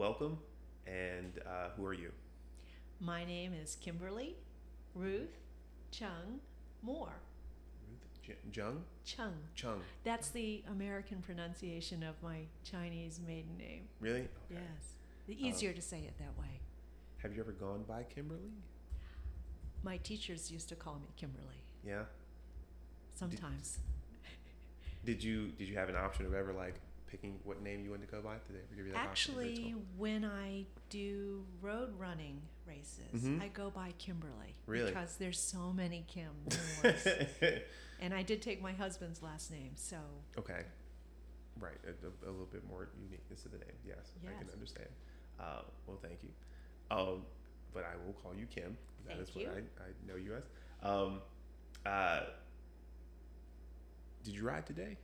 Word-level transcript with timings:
welcome. 0.00 0.38
And 0.86 1.38
uh, 1.46 1.68
who 1.76 1.84
are 1.84 1.92
you? 1.92 2.10
My 3.00 3.22
name 3.22 3.52
is 3.52 3.76
Kimberly 3.82 4.34
Ruth 4.94 5.36
Chung 5.90 6.40
Moore. 6.82 7.12
Ruth 7.86 8.08
J- 8.26 8.34
Jung? 8.50 8.82
Chung. 9.04 9.34
Chung. 9.54 9.82
That's 10.02 10.30
the 10.30 10.64
American 10.70 11.18
pronunciation 11.20 12.02
of 12.02 12.14
my 12.22 12.38
Chinese 12.64 13.20
maiden 13.26 13.58
name. 13.58 13.82
Really? 14.00 14.20
Okay. 14.20 14.28
Yes. 14.52 14.94
The 15.28 15.46
easier 15.46 15.74
to 15.74 15.82
say 15.82 15.98
it 15.98 16.14
that 16.18 16.36
way. 16.40 16.60
Have 17.18 17.34
you 17.34 17.42
ever 17.42 17.52
gone 17.52 17.84
by 17.86 18.04
Kimberly? 18.04 18.54
My 19.82 19.98
teachers 19.98 20.50
used 20.50 20.70
to 20.70 20.76
call 20.76 20.94
me 20.94 21.08
Kimberly 21.18 21.60
Yeah. 21.86 22.04
sometimes. 23.14 23.78
Did 25.04 25.22
you 25.22 25.48
did 25.58 25.68
you 25.68 25.76
have 25.76 25.90
an 25.90 25.96
option 25.96 26.24
of 26.24 26.32
ever 26.32 26.52
like 26.54 26.76
picking 27.10 27.38
what 27.44 27.62
name 27.62 27.84
you 27.84 27.90
wanted 27.90 28.08
to 28.08 28.12
go 28.14 28.20
by? 28.22 28.34
Did 28.46 28.56
they 28.56 28.60
ever 28.60 28.74
give 28.76 28.86
you 28.86 28.92
that 28.92 29.06
option? 29.08 29.34
Actually, 29.34 29.74
when 29.96 30.24
I 30.24 30.66
do 30.88 31.44
road 31.60 31.90
running 31.98 32.40
races, 32.66 33.22
Mhm. 33.24 33.40
I 33.42 33.48
go 33.48 33.70
by 33.70 33.92
Kimberly. 33.98 34.54
Really? 34.66 34.86
Because 34.90 35.16
there's 35.16 35.38
so 35.40 35.72
many 35.72 36.04
Kim 36.06 36.32
and 38.00 38.14
I 38.14 38.22
did 38.22 38.42
take 38.42 38.62
my 38.62 38.72
husband's 38.72 39.22
last 39.22 39.50
name, 39.50 39.72
so 39.74 39.96
okay. 40.38 40.64
Right. 41.58 41.76
A, 41.84 41.90
a, 42.06 42.30
a 42.30 42.32
little 42.32 42.46
bit 42.46 42.66
more 42.66 42.88
uniqueness 43.02 43.42
to 43.42 43.48
the 43.48 43.58
name. 43.58 43.76
Yes, 43.86 44.12
I 44.26 44.38
can 44.38 44.50
understand. 44.50 44.88
Uh, 45.38 45.62
well, 45.86 45.98
thank 46.00 46.22
you. 46.22 46.30
Um, 46.90 47.26
but 47.74 47.84
I 47.84 47.96
will 48.06 48.14
call 48.14 48.34
you 48.34 48.46
Kim. 48.46 48.76
That 49.06 49.18
is 49.18 49.28
Thank 49.30 49.48
what 49.48 49.56
you. 49.56 49.62
I, 49.78 49.82
I 49.82 50.08
know 50.08 50.16
you 50.16 50.34
as. 50.34 50.44
Um, 50.82 51.20
uh, 51.84 52.20
did 54.24 54.34
you 54.34 54.44
ride 54.44 54.66
today? 54.66 54.96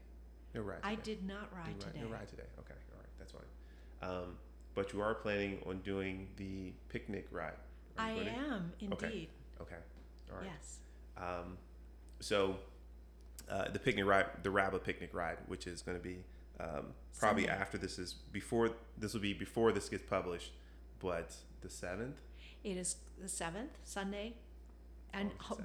No 0.57 0.63
ride. 0.63 0.79
I 0.83 0.95
did 0.95 1.25
not 1.27 1.53
ride 1.55 1.67
Didn't 1.67 1.81
today. 1.81 1.99
No 2.01 2.07
ride 2.07 2.27
today. 2.27 2.43
Okay, 2.59 2.73
all 2.91 2.99
right, 2.99 3.09
that's 3.19 3.31
fine. 3.31 4.09
Um, 4.09 4.37
but 4.73 4.91
you 4.91 5.01
are 5.01 5.13
planning 5.13 5.59
on 5.67 5.79
doing 5.79 6.27
the 6.37 6.73
picnic 6.89 7.27
ride. 7.31 7.53
I 7.97 8.11
am 8.11 8.71
indeed. 8.79 9.29
Okay, 9.61 9.75
all 10.31 10.37
right. 10.37 10.45
Yes. 10.45 10.79
Um, 11.15 11.57
so 12.19 12.57
uh, 13.49 13.69
the 13.69 13.77
picnic 13.77 14.05
ride, 14.05 14.25
the 14.41 14.49
RABA 14.49 14.79
picnic 14.79 15.13
ride, 15.13 15.37
which 15.47 15.67
is 15.67 15.83
going 15.83 15.97
to 15.97 16.03
be 16.03 16.17
um, 16.59 16.87
probably 17.19 17.43
Sunday. 17.43 17.59
after 17.59 17.77
this 17.77 17.99
is 17.99 18.15
before 18.31 18.71
this 18.97 19.13
will 19.13 19.21
be 19.21 19.33
before 19.33 19.71
this 19.71 19.89
gets 19.89 20.03
published, 20.03 20.53
but 20.99 21.35
the 21.61 21.69
seventh. 21.69 22.19
It 22.63 22.77
is 22.77 22.95
the 23.21 23.29
seventh 23.29 23.77
Sunday, 23.83 24.33
and 25.13 25.31
Oh. 25.51 25.59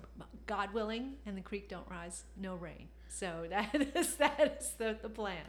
God 0.47 0.75
willing, 0.75 1.15
and 1.25 1.37
the 1.37 1.41
creek 1.41 1.71
don't 1.71 1.89
rise, 1.89 2.25
no 2.37 2.55
rain. 2.57 2.89
So 3.15 3.47
that 3.51 3.75
is 3.95 4.15
that 4.17 4.57
is 4.61 4.71
the, 4.79 4.97
the 5.03 5.09
plan. 5.09 5.45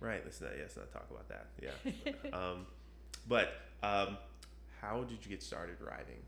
Right. 0.00 0.22
Let's 0.24 0.40
not. 0.40 0.50
Yeah, 0.56 0.62
let's 0.62 0.76
not 0.76 0.90
talk 0.92 1.06
about 1.10 1.28
that. 1.28 1.46
Yeah. 1.62 2.30
um, 2.38 2.66
but 3.28 3.52
um, 3.82 4.16
how 4.80 5.04
did 5.04 5.18
you 5.24 5.30
get 5.30 5.42
started 5.42 5.76
riding? 5.80 6.22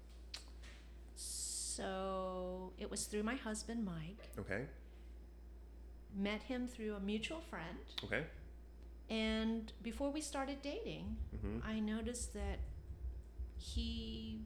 So 1.17 2.73
it 2.79 2.91
was 2.91 3.05
through 3.07 3.23
my 3.25 3.35
husband 3.35 3.85
Mike. 3.85 4.29
Okay. 4.39 4.67
Met 6.17 6.43
him 6.43 6.69
through 6.69 6.95
a 6.95 7.01
mutual 7.01 7.41
friend, 7.41 7.79
Okay. 8.05 8.23
and 9.11 9.73
before 9.83 10.11
we 10.13 10.21
started 10.21 10.63
dating, 10.63 11.17
Mm-hmm. 11.35 11.69
I 11.69 11.81
noticed 11.81 12.33
that 12.35 12.61
he 13.57 14.39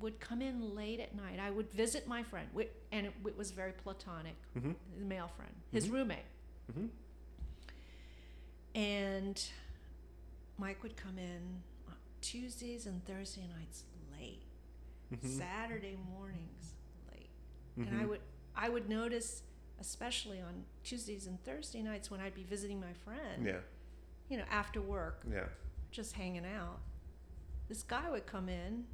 would 0.00 0.18
come 0.20 0.42
in 0.42 0.74
late 0.74 1.00
at 1.00 1.14
night. 1.14 1.38
I 1.40 1.50
would 1.50 1.70
visit 1.72 2.06
my 2.06 2.22
friend, 2.22 2.48
and 2.92 3.06
it, 3.06 3.36
was 3.36 3.50
very 3.52 3.72
platonic, 3.72 4.34
Mm-hmm. 4.56 4.72
the 4.98 5.04
male 5.04 5.28
friend, 5.36 5.52
his 5.72 5.86
Mhm. 5.88 5.92
roommate. 5.92 6.24
Mm-hmm. 6.70 6.86
And 8.74 9.42
Mike 10.58 10.82
would 10.82 10.96
come 10.96 11.18
in 11.18 11.62
on 11.88 11.94
Tuesdays 12.20 12.86
and 12.86 13.04
Thursday 13.04 13.46
nights 13.56 13.84
late, 14.18 14.42
Mm-hmm. 15.12 15.28
Saturday 15.38 15.96
mornings 16.12 16.72
late. 17.12 17.28
And 17.76 18.00
I 18.00 18.04
would 18.06 18.20
I 18.56 18.68
would 18.68 18.88
notice 18.88 19.42
especially 19.80 20.40
on 20.40 20.64
Tuesdays 20.84 21.26
and 21.26 21.42
Thursday 21.44 21.82
nights 21.82 22.10
when 22.10 22.20
I'd 22.20 22.34
be 22.34 22.44
visiting 22.44 22.80
my 22.80 22.92
friend, 23.04 23.44
Yeah. 23.44 23.58
you 24.28 24.38
know, 24.38 24.44
after 24.50 24.80
work, 24.80 25.24
Yeah. 25.30 25.48
just 25.90 26.12
hanging 26.14 26.46
out. 26.46 26.80
This 27.68 27.82
guy 27.82 28.08
would 28.10 28.26
come 28.26 28.48
in 28.48 28.86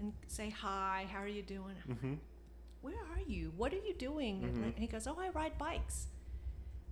and 0.00 0.12
say, 0.26 0.50
"Hi, 0.50 1.06
how 1.12 1.18
are 1.20 1.28
you 1.28 1.42
doing?" 1.42 1.76
Mm-hmm. 1.88 2.14
Where 2.82 2.96
are 3.12 3.20
you? 3.26 3.52
What 3.56 3.72
are 3.74 3.82
you 3.88 3.94
doing? 3.94 4.40
Mhm. 4.42 4.64
And 4.74 4.78
he 4.78 4.86
goes, 4.86 5.06
"Oh, 5.06 5.16
I 5.18 5.28
ride 5.30 5.58
bikes." 5.58 6.06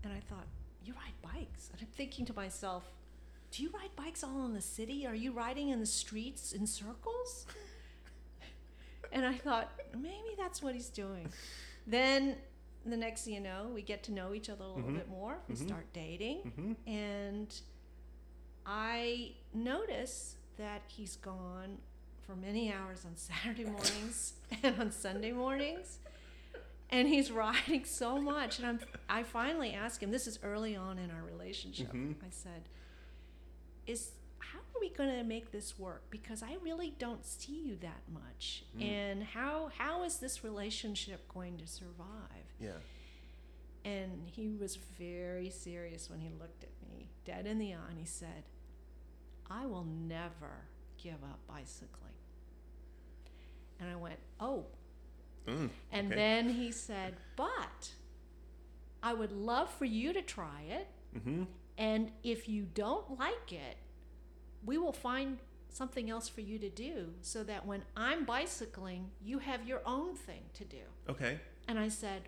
And 0.04 0.12
I 0.12 0.20
thought, 0.20 0.46
"You 0.84 0.92
ride 0.94 1.20
bikes?" 1.22 1.70
And 1.72 1.80
I'm 1.80 1.88
thinking 1.88 2.24
to 2.26 2.34
myself, 2.34 2.84
"Do 3.50 3.62
you 3.62 3.70
ride 3.70 3.94
bikes 3.96 4.22
all 4.22 4.44
in 4.46 4.52
the 4.54 4.60
city? 4.60 5.06
Are 5.06 5.14
you 5.14 5.32
riding 5.32 5.70
in 5.70 5.80
the 5.80 5.86
streets 5.86 6.52
in 6.52 6.66
circles?" 6.66 7.46
and 9.12 9.24
I 9.24 9.34
thought, 9.34 9.72
maybe 9.96 10.34
that's 10.36 10.62
what 10.62 10.74
he's 10.74 10.90
doing. 10.90 11.28
Then 11.86 12.36
the 12.84 12.96
next 12.96 13.24
thing 13.24 13.34
you 13.34 13.40
know, 13.40 13.70
we 13.74 13.82
get 13.82 14.02
to 14.04 14.12
know 14.12 14.34
each 14.34 14.48
other 14.50 14.64
a 14.64 14.68
little 14.68 14.90
Mhm. 14.90 14.96
bit 14.98 15.08
more. 15.08 15.38
We 15.48 15.54
Mhm. 15.54 15.66
start 15.66 15.86
dating. 15.92 16.42
Mm-hmm. 16.42 16.72
And 16.88 17.60
I 18.66 19.34
notice 19.54 20.36
that 20.56 20.82
he's 20.88 21.16
gone 21.16 21.78
for 22.28 22.36
many 22.36 22.70
hours 22.70 23.06
on 23.06 23.16
Saturday 23.16 23.64
mornings 23.64 24.34
and 24.62 24.78
on 24.78 24.90
Sunday 24.90 25.32
mornings. 25.32 25.98
And 26.90 27.08
he's 27.08 27.30
riding 27.30 27.84
so 27.84 28.20
much. 28.20 28.58
And 28.58 28.66
I'm, 28.66 28.80
I 29.08 29.22
finally 29.22 29.72
asked 29.72 30.02
him, 30.02 30.10
this 30.10 30.26
is 30.26 30.38
early 30.42 30.76
on 30.76 30.98
in 30.98 31.10
our 31.10 31.22
relationship. 31.22 31.92
Mhm. 31.92 32.16
I 32.22 32.30
said, 32.30 32.68
is 33.86 34.12
how 34.40 34.58
are 34.58 34.80
we 34.80 34.90
going 34.90 35.14
to 35.16 35.24
make 35.24 35.52
this 35.52 35.78
work? 35.78 36.02
Because 36.10 36.42
I 36.42 36.56
really 36.62 36.94
don't 36.98 37.24
see 37.24 37.62
you 37.62 37.76
that 37.76 38.02
much. 38.12 38.64
Mm. 38.76 38.82
And 38.82 39.22
how, 39.22 39.70
how 39.76 40.04
is 40.04 40.18
this 40.18 40.44
relationship 40.44 41.26
going 41.32 41.56
to 41.58 41.66
survive? 41.66 42.52
Yeah. 42.60 42.72
And 43.84 44.22
he 44.26 44.56
was 44.60 44.76
very 44.98 45.48
serious 45.48 46.10
when 46.10 46.20
he 46.20 46.28
looked 46.38 46.62
at 46.62 46.70
me, 46.90 47.08
dead 47.24 47.46
in 47.46 47.58
the 47.58 47.72
eye, 47.72 47.88
and 47.88 47.98
he 47.98 48.04
said, 48.04 48.44
I 49.50 49.64
will 49.64 49.84
never 49.84 50.68
give 51.02 51.22
up 51.24 51.38
bicycling. 51.48 52.07
Went, 54.18 54.22
Oh. 54.40 54.66
Mm. 55.46 55.70
And 55.92 56.06
Okay. 56.08 56.16
then 56.16 56.48
he 56.50 56.72
said, 56.72 57.16
But 57.36 57.90
I 59.02 59.14
would 59.14 59.32
love 59.32 59.70
for 59.70 59.84
you 59.84 60.12
to 60.12 60.22
try 60.22 60.62
it. 60.68 60.88
Mm-hmm. 61.16 61.44
And 61.76 62.10
if 62.22 62.48
you 62.48 62.66
don't 62.74 63.18
like 63.18 63.52
it, 63.52 63.76
we 64.64 64.78
will 64.78 64.92
find 64.92 65.38
something 65.68 66.10
else 66.10 66.28
for 66.28 66.40
you 66.40 66.58
to 66.58 66.68
do 66.68 67.14
so 67.22 67.44
that 67.44 67.64
when 67.66 67.82
I'm 67.96 68.24
bicycling, 68.24 69.10
you 69.22 69.38
have 69.38 69.66
your 69.66 69.80
own 69.86 70.14
thing 70.16 70.42
to 70.54 70.64
do. 70.64 70.82
Okay. 71.08 71.38
And 71.68 71.78
I 71.78 71.88
said, 71.88 72.22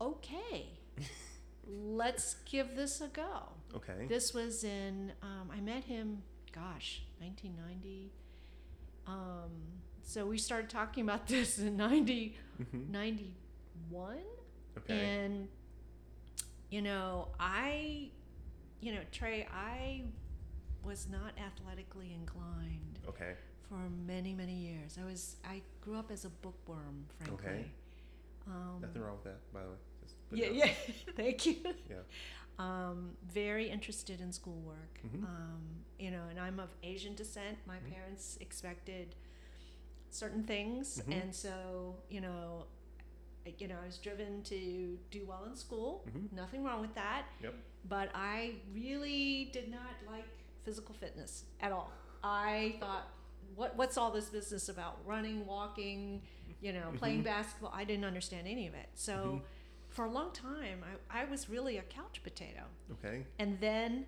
okay, 0.00 0.78
let's 1.66 2.36
give 2.44 2.76
this 2.76 3.00
a 3.00 3.08
go. 3.08 3.48
Okay. 3.74 4.06
This 4.08 4.32
was 4.32 4.64
in, 4.64 5.12
um, 5.22 5.50
I 5.52 5.60
met 5.60 5.84
him, 5.84 6.22
gosh, 6.52 7.02
1990. 7.18 8.12
Um, 9.06 9.50
so 10.08 10.24
we 10.24 10.38
started 10.38 10.70
talking 10.70 11.04
about 11.04 11.26
this 11.34 11.58
in 11.58 11.76
90, 11.76 12.36
Mm-hmm. 12.62 12.90
91. 12.90 14.16
Okay. 14.78 14.98
And, 14.98 15.48
you 16.70 16.80
know, 16.82 17.28
I, 17.38 18.08
you 18.80 18.92
know, 18.94 19.00
Trey, 19.12 19.46
I 19.52 20.02
was 20.82 21.08
not 21.10 21.32
athletically 21.38 22.14
inclined 22.14 22.98
okay. 23.08 23.34
for 23.68 23.78
many, 24.06 24.32
many 24.32 24.54
years. 24.54 24.98
I 25.00 25.04
was, 25.04 25.36
I 25.44 25.60
grew 25.82 25.96
up 25.98 26.10
as 26.10 26.24
a 26.24 26.30
bookworm, 26.30 27.04
frankly. 27.18 27.46
Okay. 27.50 27.64
Um, 28.48 28.78
Nothing 28.80 29.02
wrong 29.02 29.16
with 29.22 29.24
that, 29.24 29.52
by 29.52 29.60
the 29.62 29.68
way. 29.68 29.76
Just 30.02 30.14
yeah, 30.32 30.64
yeah. 30.64 30.72
Thank 31.16 31.46
you. 31.46 31.56
Yeah. 31.88 31.96
Um, 32.58 33.10
very 33.32 33.68
interested 33.70 34.20
in 34.20 34.32
schoolwork. 34.32 34.98
Mhm. 35.06 35.22
Um, 35.22 35.60
you 35.98 36.10
know, 36.10 36.22
and 36.30 36.40
I'm 36.40 36.58
of 36.58 36.70
Asian 36.82 37.14
descent. 37.14 37.58
My 37.66 37.76
Mhm. 37.76 37.92
parents 37.92 38.36
expected 38.40 39.14
certain 40.10 40.44
things, 40.44 41.00
Mhm. 41.06 41.22
and 41.22 41.34
so 41.34 41.96
you 42.08 42.20
know, 42.20 42.66
I- 43.46 43.54
you 43.58 43.68
know, 43.68 43.78
I 43.82 43.86
was 43.86 43.98
driven 43.98 44.42
to 44.44 44.98
do 45.10 45.24
well 45.26 45.44
in 45.44 45.56
school. 45.56 46.04
Mhm. 46.08 46.32
Nothing 46.32 46.64
wrong 46.64 46.80
with 46.80 46.94
that. 46.94 47.26
Yep. 47.42 47.54
But 47.84 48.10
I 48.14 48.56
really 48.72 49.46
did 49.46 49.70
not 49.70 49.94
like 50.06 50.26
physical 50.64 50.94
fitness 50.94 51.44
at 51.60 51.72
all. 51.72 51.90
I 52.22 52.76
thought, 52.80 53.08
what 53.54 53.74
what's 53.76 53.96
all 53.96 54.10
this 54.10 54.28
business 54.28 54.68
about 54.68 55.04
running, 55.06 55.46
walking, 55.46 56.22
you 56.60 56.72
know, 56.72 56.92
playing 56.96 57.20
Mhm. 57.20 57.24
basketball? 57.24 57.70
I 57.72 57.84
didn't 57.84 58.04
understand 58.04 58.46
any 58.46 58.66
of 58.66 58.74
it. 58.74 58.88
So 58.94 59.14
Mhm. 59.14 59.42
for 59.88 60.04
a 60.04 60.10
long 60.10 60.32
time, 60.32 60.84
I, 61.10 61.22
I 61.22 61.24
was 61.24 61.48
really 61.48 61.78
a 61.78 61.82
couch 61.84 62.22
potato. 62.22 62.64
Okay. 62.92 63.24
And 63.38 63.58
then 63.60 64.06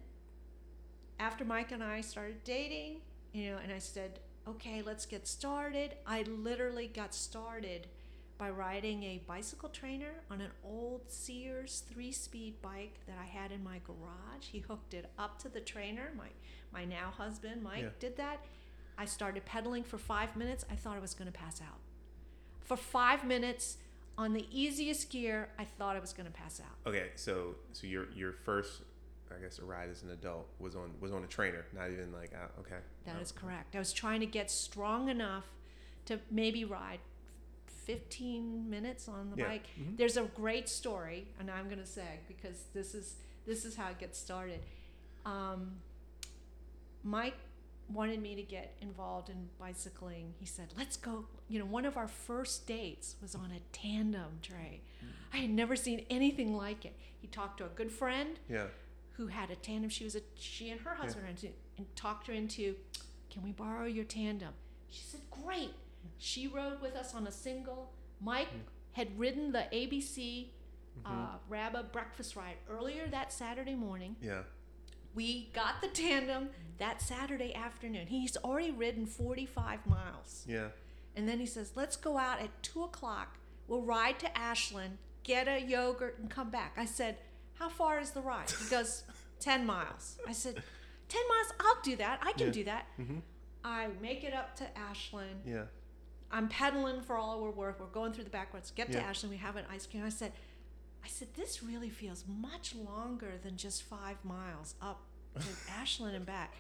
after 1.19 1.45
Mike 1.45 1.71
and 1.73 1.83
I 1.83 2.01
started 2.01 2.43
dating, 2.45 3.01
you 3.33 3.51
know, 3.53 3.59
and 3.59 3.73
I 3.73 3.79
said, 3.79 4.21
okay, 4.51 4.83
let's 4.83 5.07
get 5.07 5.27
started. 5.27 5.95
I 6.07 6.23
literally 6.23 6.89
got 6.89 7.15
started 7.15 7.87
by 8.39 8.51
riding 8.51 9.03
a 9.03 9.23
bicycle 9.27 9.69
trainer 9.69 10.15
on 10.31 10.41
an 10.41 10.51
old 10.65 11.03
Sears 11.09 11.83
three 11.91 12.11
speed 12.13 12.61
bike 12.63 12.95
that 13.07 13.17
I 13.21 13.27
had 13.27 13.53
in 13.53 13.63
my 13.63 13.81
garage. 13.87 14.47
He 14.51 14.61
hooked 14.61 14.95
it 14.95 15.11
up 15.19 15.39
to 15.43 15.49
the 15.49 15.61
trainer. 15.61 16.11
My, 16.17 16.29
my 16.73 16.85
now 16.85 17.11
husband, 17.17 17.63
Mike, 17.63 17.83
Yeah. 17.83 17.89
did 17.99 18.17
that. 18.17 18.45
I 18.97 19.05
started 19.05 19.45
pedaling 19.45 19.85
for 19.85 19.99
five 19.99 20.37
minutes. 20.37 20.65
I 20.71 20.75
thought 20.75 20.97
I 20.97 21.01
was 21.01 21.15
going 21.15 21.31
to 21.31 21.39
pass 21.39 21.61
out. 21.61 21.79
For 22.61 22.77
five 22.77 23.25
minutes 23.25 23.77
on 24.17 24.33
the 24.33 24.47
easiest 24.51 25.11
gear, 25.11 25.49
I 25.59 25.65
thought 25.65 25.97
I 25.97 26.01
was 26.01 26.13
going 26.13 26.27
to 26.27 26.33
pass 26.33 26.61
out. 26.61 26.77
Okay, 26.89 27.09
so 27.17 27.55
so 27.73 27.87
your 27.87 28.07
your 28.13 28.33
first, 28.33 28.83
I 29.37 29.41
guess, 29.41 29.59
a 29.59 29.65
ride 29.65 29.89
as 29.91 30.03
an 30.03 30.11
adult 30.11 30.49
was 30.59 30.75
on 30.77 30.93
was 31.01 31.13
on 31.13 31.23
a 31.25 31.27
trainer, 31.27 31.65
not 31.75 31.91
even 31.91 32.13
like 32.13 32.33
out. 32.35 32.53
Okay. 32.61 32.79
That 33.05 33.21
is 33.21 33.33
Oh. 33.37 33.41
correct. 33.41 33.77
I 33.77 33.79
was 33.79 33.93
trying 33.93 34.21
to 34.21 34.27
get 34.27 34.51
strong 34.51 35.09
enough 35.09 35.47
to 36.07 36.21
maybe 36.31 36.65
ride 36.65 37.01
15 37.67 38.69
minutes 38.71 39.09
on 39.09 39.31
the 39.31 39.37
Yeah. 39.37 39.49
bike. 39.49 39.67
Mhm. 39.79 39.97
There's 39.97 40.17
a 40.17 40.25
great 40.25 40.69
story, 40.69 41.29
and 41.39 41.51
I'm 41.51 41.67
going 41.67 41.81
to 41.81 41.87
say 41.87 42.21
because 42.29 42.65
this 42.73 42.95
is 42.95 43.17
this 43.47 43.65
is 43.65 43.77
how 43.77 43.91
it 43.91 43.99
gets 43.99 44.19
started. 44.19 44.61
Um, 45.25 45.81
Mike 47.03 47.37
wanted 47.89 48.21
me 48.21 48.35
to 48.37 48.43
get 48.43 48.77
involved 48.81 49.29
in 49.31 49.49
bicycling. 49.59 50.35
He 50.39 50.47
said, 50.47 50.73
"Let's 50.77 50.97
go." 50.97 51.27
You 51.49 51.59
know, 51.59 51.65
one 51.65 51.85
of 51.85 51.97
our 51.97 52.07
first 52.07 52.67
dates 52.67 53.17
was 53.21 53.35
on 53.35 53.51
a 53.51 53.61
tandem 53.73 54.39
Trey. 54.43 54.83
I 55.33 55.39
had 55.39 55.51
never 55.51 55.75
seen 55.75 56.07
anything 56.11 56.55
like 56.57 56.85
it. 56.85 56.95
He 57.21 57.27
talked 57.27 57.59
to 57.59 57.67
a 57.67 57.69
good 57.71 57.91
friend 57.91 58.39
Yeah. 58.49 58.69
Who 59.21 59.27
had 59.27 59.51
a 59.51 59.55
tandem. 59.57 59.91
She 59.91 60.05
was 60.05 60.17
a 60.17 60.23
she 60.35 60.71
and 60.71 60.81
her 60.81 60.95
husband 60.95 61.27
had 61.27 61.37
to, 61.39 61.49
and 61.77 61.87
talked 61.95 62.27
her 62.27 62.33
into, 62.33 62.75
can 63.29 63.43
we 63.43 63.53
borrow 63.53 63.85
your 63.85 64.07
tandem? 64.07 64.55
She 64.89 65.03
said, 65.03 65.21
great. 65.31 65.75
She 66.17 66.49
rode 66.49 66.81
with 66.81 66.97
us 66.97 67.15
on 67.15 67.27
a 67.27 67.31
single. 67.31 67.93
Mike 68.19 68.49
had 68.93 69.19
ridden 69.19 69.53
the 69.53 69.67
ABC 69.75 70.47
uh, 71.05 71.37
RABA 71.51 71.91
breakfast 71.93 72.35
ride 72.35 72.57
earlier 72.71 73.09
that 73.09 73.31
Saturday 73.31 73.75
morning. 73.75 74.17
Yeah. 74.23 74.45
We 75.15 75.51
got 75.53 75.83
the 75.83 75.89
tandem 75.89 76.49
that 76.79 77.03
Saturday 77.03 77.55
afternoon. 77.55 78.07
He's 78.07 78.39
already 78.39 78.71
ridden 78.71 79.05
45 79.05 79.87
miles. 79.87 80.47
Yeah. 80.49 80.69
And 81.15 81.29
then 81.29 81.41
he 81.41 81.47
says, 81.47 81.73
let's 81.75 81.97
go 81.97 82.17
out 82.17 82.41
at 82.41 82.63
two 82.63 82.85
o'clock. 82.85 83.37
We'll 83.69 83.83
ride 83.83 84.19
to 84.21 84.39
Ashland, 84.39 84.97
get 85.25 85.47
a 85.47 85.61
yogurt, 85.61 86.19
and 86.19 86.31
come 86.31 86.49
back. 86.49 86.73
I 86.79 86.87
said, 86.87 87.19
how 87.61 87.69
far 87.69 88.01
is 88.01 88.11
the 88.11 88.21
ride? 88.23 88.51
He 88.51 88.69
goes, 88.71 89.05
10 89.39 89.65
miles. 89.67 90.19
I 90.27 90.33
said, 90.33 90.55
10 91.09 91.21
miles? 91.29 91.53
I'll 91.61 91.83
do 91.83 91.95
that. 91.97 92.19
I 92.23 92.33
can 92.33 92.47
Yeah. 92.49 92.53
do 92.53 92.65
that. 92.65 92.87
Mhm. 92.99 93.23
I 93.63 93.89
make 94.01 94.25
it 94.25 94.33
up 94.35 94.57
to 94.57 94.79
Ashland. 94.79 95.43
Yeah. 95.47 95.67
I'm 96.33 96.49
pedaling 96.49 97.03
for 97.03 97.17
all 97.17 97.41
we're 97.43 97.51
worth. 97.51 97.79
We're 97.79 97.87
going 97.87 98.13
through 98.15 98.25
the 98.25 98.31
back 98.31 98.55
roads. 98.55 98.71
Get 98.71 98.91
to 98.93 99.01
Ashland. 99.01 99.31
We 99.31 99.37
have 99.39 99.57
an 99.57 99.67
ice 99.71 99.87
cream. 99.87 100.05
I 100.05 100.09
said, 100.09 100.33
I 101.05 101.09
said, 101.09 101.29
this 101.35 101.63
really 101.63 101.91
feels 101.91 102.25
much 102.27 102.75
longer 102.75 103.33
than 103.43 103.57
just 103.59 103.83
five 103.83 104.25
miles 104.25 104.75
up 104.81 105.03
to 105.39 105.47
Ashland 105.71 106.17
and 106.17 106.25
back. 106.25 106.55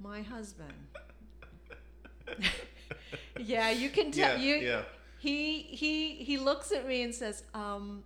My 0.00 0.22
husband. 0.22 0.72
yeah, 3.38 3.70
you 3.70 3.90
can 3.90 4.12
Yeah. 4.12 4.28
tell. 4.28 4.38
you, 4.38 4.56
Yeah. 4.56 4.82
he 5.18 5.62
he 5.62 6.22
he 6.22 6.38
looks 6.38 6.70
at 6.72 6.86
me 6.86 7.02
and 7.02 7.12
says, 7.14 7.42
um, 7.54 8.04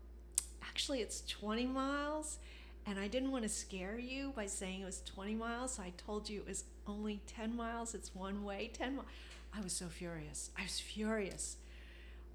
"Actually, 0.73 1.01
it's 1.03 1.21
20 1.29 1.67
miles." 1.67 2.39
And 2.87 2.99
I 2.99 3.07
didn't 3.07 3.31
want 3.31 3.45
to 3.45 3.49
scare 3.49 3.99
you 3.99 4.33
by 4.35 4.47
saying 4.47 4.81
it 4.81 4.85
was 4.85 5.03
20 5.03 5.35
miles, 5.35 5.75
so 5.75 5.83
I 5.83 5.93
told 5.99 6.29
you 6.29 6.41
it 6.41 6.49
was 6.49 6.65
only 6.87 7.21
10 7.29 7.55
miles. 7.55 7.95
It's 7.95 8.13
one 8.15 8.43
way, 8.43 8.71
10 8.73 8.97
miles. 8.97 9.09
I 9.57 9.61
was 9.61 9.73
so 9.73 9.87
furious. 9.87 10.51
I 10.59 10.63
was 10.63 10.81
furious. 10.81 11.59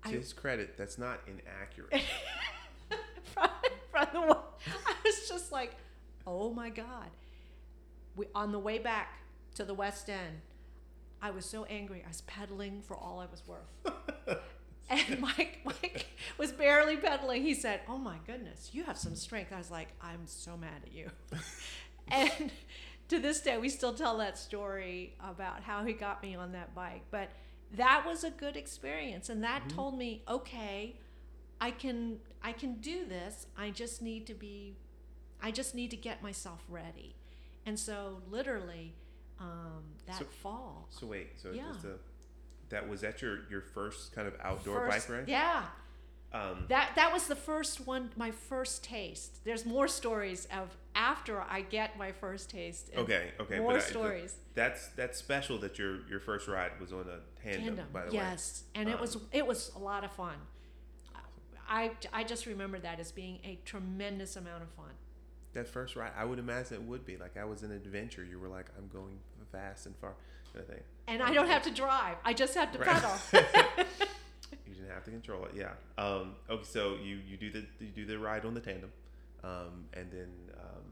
To 0.03 0.09
I- 0.09 0.13
his 0.13 0.33
credit, 0.33 0.77
that's 0.77 0.97
not 0.97 1.19
inaccurate. 1.27 2.01
from, 3.33 3.49
from 3.91 4.07
the 4.13 4.37
I 4.87 4.93
was 5.03 5.27
just 5.27 5.51
like, 5.51 5.75
oh 6.25 6.53
my 6.53 6.69
god. 6.69 7.09
We 8.15 8.27
on 8.33 8.51
the 8.51 8.59
way 8.59 8.77
back 8.77 9.19
to 9.55 9.65
the 9.65 9.73
West 9.73 10.09
End, 10.09 10.41
I 11.21 11.31
was 11.31 11.45
so 11.45 11.65
angry. 11.65 12.03
I 12.05 12.07
was 12.07 12.21
pedaling 12.21 12.81
for 12.83 12.95
all 12.95 13.19
I 13.19 13.25
was 13.25 13.43
worth. 13.47 14.37
And 14.89 15.19
Mike, 15.21 15.59
Mike 15.65 16.07
was 16.37 16.51
barely 16.51 16.97
pedaling. 16.97 17.43
He 17.43 17.53
said, 17.53 17.81
"Oh 17.89 17.97
my 17.97 18.17
goodness, 18.25 18.69
you 18.73 18.83
have 18.83 18.97
some 18.97 19.15
strength." 19.15 19.51
I 19.53 19.57
was 19.57 19.69
like, 19.71 19.89
"I'm 20.01 20.25
so 20.25 20.55
mad 20.57 20.81
at 20.85 20.93
you." 20.93 21.09
and 22.07 22.51
to 23.09 23.19
this 23.19 23.41
day, 23.41 23.57
we 23.57 23.69
still 23.69 23.93
tell 23.93 24.17
that 24.19 24.37
story 24.37 25.13
about 25.23 25.61
how 25.63 25.83
he 25.85 25.93
got 25.93 26.21
me 26.23 26.35
on 26.35 26.51
that 26.53 26.73
bike. 26.75 27.01
But 27.11 27.29
that 27.75 28.03
was 28.05 28.23
a 28.23 28.29
good 28.31 28.55
experience, 28.55 29.29
and 29.29 29.43
that 29.43 29.67
told 29.69 29.97
me, 29.97 30.23
okay, 30.27 30.95
I 31.59 31.71
can 31.71 32.19
I 32.41 32.53
can 32.53 32.75
do 32.75 33.05
this. 33.05 33.47
I 33.57 33.71
just 33.71 34.01
need 34.01 34.25
to 34.27 34.33
be, 34.33 34.77
I 35.41 35.51
just 35.51 35.75
need 35.75 35.91
to 35.91 35.97
get 35.97 36.23
myself 36.23 36.63
ready. 36.69 37.15
And 37.65 37.77
so, 37.77 38.21
literally, 38.29 38.93
um, 39.39 39.83
that 40.05 40.19
So- 40.19 40.25
fall, 40.25 40.87
So 40.89 41.07
wait, 41.07 41.37
so 41.37 41.51
Yeah. 41.51 41.63
just 41.73 41.83
a, 41.83 41.97
that 42.69 42.87
was 42.89 43.01
that 43.01 43.21
your 43.21 43.39
your 43.49 43.61
first 43.61 44.13
kind 44.13 44.27
of 44.27 44.35
outdoor 44.41 44.79
first- 44.89 45.07
bike 45.07 45.17
ride? 45.17 45.27
yeah, 45.29 45.65
Um, 46.33 46.65
that 46.69 46.91
that 46.95 47.11
was 47.13 47.27
the 47.27 47.35
first 47.35 47.85
one, 47.87 48.11
my 48.15 48.31
first 48.31 48.83
taste. 48.83 49.43
There's 49.45 49.65
more 49.65 49.87
stories 49.87 50.47
of 50.53 50.75
after 50.95 51.41
I 51.41 51.61
get 51.61 51.97
my 51.97 52.11
first 52.11 52.49
taste. 52.49 52.91
okay, 52.97 53.31
okay. 53.39 53.59
more 53.59 53.73
but 53.73 53.81
I- 53.83 53.85
stories. 53.85 54.35
that's 54.53 54.87
that's 54.89 55.17
special 55.17 55.57
that 55.59 55.77
your 55.79 56.05
your 56.07 56.19
first 56.19 56.47
ride 56.47 56.71
was 56.79 56.91
on 56.91 57.07
a 57.07 57.19
tandem, 57.41 57.63
Tandem, 57.75 57.87
by 57.93 58.01
the 58.05 58.07
way. 58.09 58.15
yes, 58.15 58.63
and 58.75 58.89
it 58.89 58.95
Um, 58.95 59.01
was 59.01 59.17
it 59.31 59.45
was 59.47 59.71
a 59.75 59.79
lot 59.79 60.03
of 60.03 60.11
fun. 60.11 60.35
I, 61.69 61.91
I 62.13 62.23
just 62.23 62.45
remember 62.45 62.79
that 62.79 62.97
as 62.99 63.11
being 63.11 63.39
a 63.43 63.59
tremendous 63.65 64.37
amount 64.37 64.63
of 64.63 64.69
fun. 64.69 64.91
That 65.53 65.67
first 65.67 65.97
ride, 65.97 66.11
I 66.15 66.23
would 66.23 66.39
imagine 66.39 66.75
it 66.77 66.83
would 66.83 67.05
be 67.05 67.17
like 67.17 67.35
I 67.35 67.43
was 67.43 67.61
an 67.63 67.71
adventure. 67.73 68.23
You 68.23 68.39
were 68.39 68.47
like, 68.47 68.67
I'm 68.77 68.87
going 68.87 69.19
fast 69.51 69.85
and 69.85 69.93
far, 69.97 70.13
kind 70.53 70.63
of 70.63 70.67
thing. 70.73 70.83
And 71.07 71.23
I 71.23 71.33
don't 71.33 71.47
have 71.47 71.63
to 71.63 71.71
drive; 71.71 72.17
I 72.25 72.33
just 72.33 72.53
have 72.55 72.71
to 72.73 72.79
Right. 72.79 72.87
pedal. 72.89 73.11
You 74.67 74.73
didn't 74.75 74.89
have 74.89 75.03
to 75.05 75.11
control 75.11 75.45
it. 75.45 75.51
Yeah. 75.55 75.71
Um, 75.97 76.35
okay. 76.49 76.63
So 76.63 76.95
you 77.01 77.19
you 77.27 77.37
do 77.37 77.49
the 77.51 77.65
you 77.79 77.87
do 77.95 78.05
the 78.05 78.17
ride 78.19 78.45
on 78.45 78.53
the 78.53 78.59
tandem, 78.59 78.91
um, 79.43 79.85
and 79.93 80.11
then 80.11 80.29
um, 80.59 80.83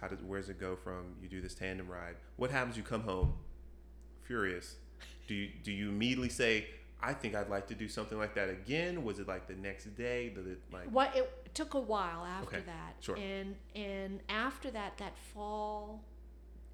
how 0.00 0.08
does 0.08 0.22
where's 0.22 0.48
it 0.48 0.58
go 0.58 0.76
from 0.76 1.14
you 1.22 1.28
do 1.28 1.40
this 1.40 1.54
tandem 1.54 1.88
ride? 1.88 2.16
What 2.36 2.50
happens? 2.50 2.76
You 2.76 2.82
come 2.82 3.02
home, 3.02 3.34
furious. 4.22 4.76
Do 5.28 5.34
you 5.34 5.50
do 5.62 5.72
you 5.72 5.88
immediately 5.90 6.28
say, 6.28 6.66
I 7.02 7.12
think 7.12 7.34
I'd 7.34 7.48
like 7.48 7.66
to 7.68 7.74
do 7.74 7.88
something 7.88 8.18
like 8.18 8.34
that 8.34 8.48
again? 8.50 9.04
Was 9.04 9.18
it 9.18 9.28
like 9.28 9.46
the 9.46 9.54
next 9.54 9.84
day? 9.96 10.30
Did 10.30 10.46
it 10.46 10.60
like 10.72 10.88
what 10.90 11.14
it 11.16 11.54
took 11.54 11.74
a 11.74 11.80
while 11.80 12.24
after 12.24 12.56
Okay, 12.56 12.64
that 12.66 12.96
sure. 13.00 13.16
and 13.16 13.54
and 13.76 14.20
after 14.28 14.70
that 14.70 14.96
that 14.98 15.16
fall 15.32 16.02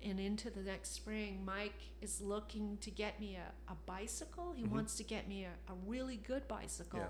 and 0.02 0.18
into 0.20 0.50
the 0.50 0.60
next 0.62 0.92
spring 0.92 1.42
mike 1.44 1.80
is 2.00 2.20
looking 2.20 2.76
to 2.80 2.90
get 2.90 3.18
me 3.20 3.36
a, 3.36 3.72
a 3.72 3.76
bicycle 3.86 4.52
he 4.56 4.64
Mhm. 4.64 4.70
wants 4.70 4.96
to 4.96 5.04
get 5.04 5.28
me 5.28 5.44
a, 5.44 5.72
a 5.72 5.74
really 5.86 6.16
good 6.16 6.46
bicycle 6.48 7.00
Yeah. 7.00 7.06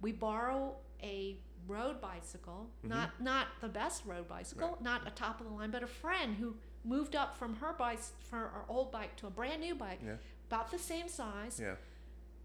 we 0.00 0.12
borrow 0.12 0.76
a 1.02 1.38
road 1.68 2.00
bicycle 2.00 2.70
Mhm. 2.84 2.88
not 2.88 3.20
not 3.20 3.46
the 3.60 3.68
best 3.68 4.04
road 4.04 4.28
bicycle 4.28 4.78
not 4.80 5.06
a 5.06 5.10
top 5.10 5.40
of 5.40 5.46
the 5.46 5.52
line 5.52 5.70
but 5.70 5.82
a 5.82 5.86
friend 5.86 6.36
who 6.36 6.56
moved 6.84 7.14
up 7.14 7.36
from 7.36 7.56
her 7.56 7.72
bike 7.72 8.00
from 8.28 8.40
her 8.40 8.64
old 8.68 8.90
bike 8.90 9.14
to 9.16 9.26
a 9.26 9.30
brand 9.30 9.60
new 9.60 9.74
bike 9.74 10.00
Yeah. 10.04 10.16
about 10.48 10.70
the 10.70 10.78
same 10.78 11.08
size 11.08 11.60
yeah 11.60 11.76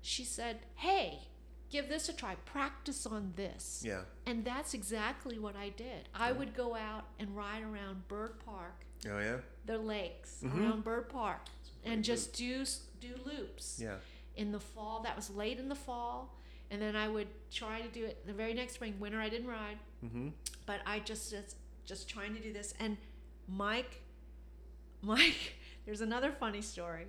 she 0.02 0.24
said 0.24 0.60
hey 0.76 1.20
give 1.70 1.90
this 1.90 2.08
a 2.08 2.14
try 2.14 2.36
practice 2.46 3.06
on 3.06 3.34
this 3.36 3.82
yeah 3.86 4.04
and 4.26 4.46
that's 4.46 4.74
exactly 4.74 5.38
what 5.40 5.56
I 5.56 5.70
did. 5.70 6.08
I 6.14 6.32
would 6.32 6.54
go 6.54 6.76
out 6.76 7.06
and 7.20 7.36
ride 7.36 7.64
around 7.64 8.08
Byrd 8.08 8.40
Park, 8.46 8.86
oh 9.06 9.20
yeah 9.20 9.40
the 9.68 9.78
lakes 9.78 10.42
Mhm. 10.44 10.60
around 10.60 10.84
Byrd 10.84 11.10
Park, 11.10 11.42
and 11.84 12.04
just 12.04 12.34
do 12.34 12.66
do 13.00 13.16
loops 13.26 13.80
yeah 13.80 13.98
in 14.36 14.52
the 14.52 14.60
fall. 14.60 15.02
That 15.02 15.16
was 15.16 15.30
late 15.30 15.60
in 15.60 15.70
the 15.70 15.76
fall, 15.76 16.36
and 16.72 16.82
then 16.82 16.96
I 16.96 17.08
would 17.08 17.28
try 17.52 17.82
to 17.82 17.88
do 17.88 18.06
it 18.06 18.26
the 18.26 18.34
very 18.34 18.54
next 18.54 18.74
spring. 18.74 19.00
Winter 19.00 19.20
I 19.20 19.30
didn't 19.30 19.48
ride, 19.48 19.78
mm-hmm. 20.04 20.30
but 20.66 20.82
I 20.86 21.00
just 21.00 21.30
just, 21.32 21.56
just 21.86 22.10
trying 22.10 22.34
to 22.36 22.42
do 22.42 22.52
this. 22.54 22.74
And 22.80 22.98
Mike, 23.48 24.02
Mike, 25.02 25.56
there's 25.86 26.02
another 26.02 26.32
funny 26.32 26.62
story 26.62 27.08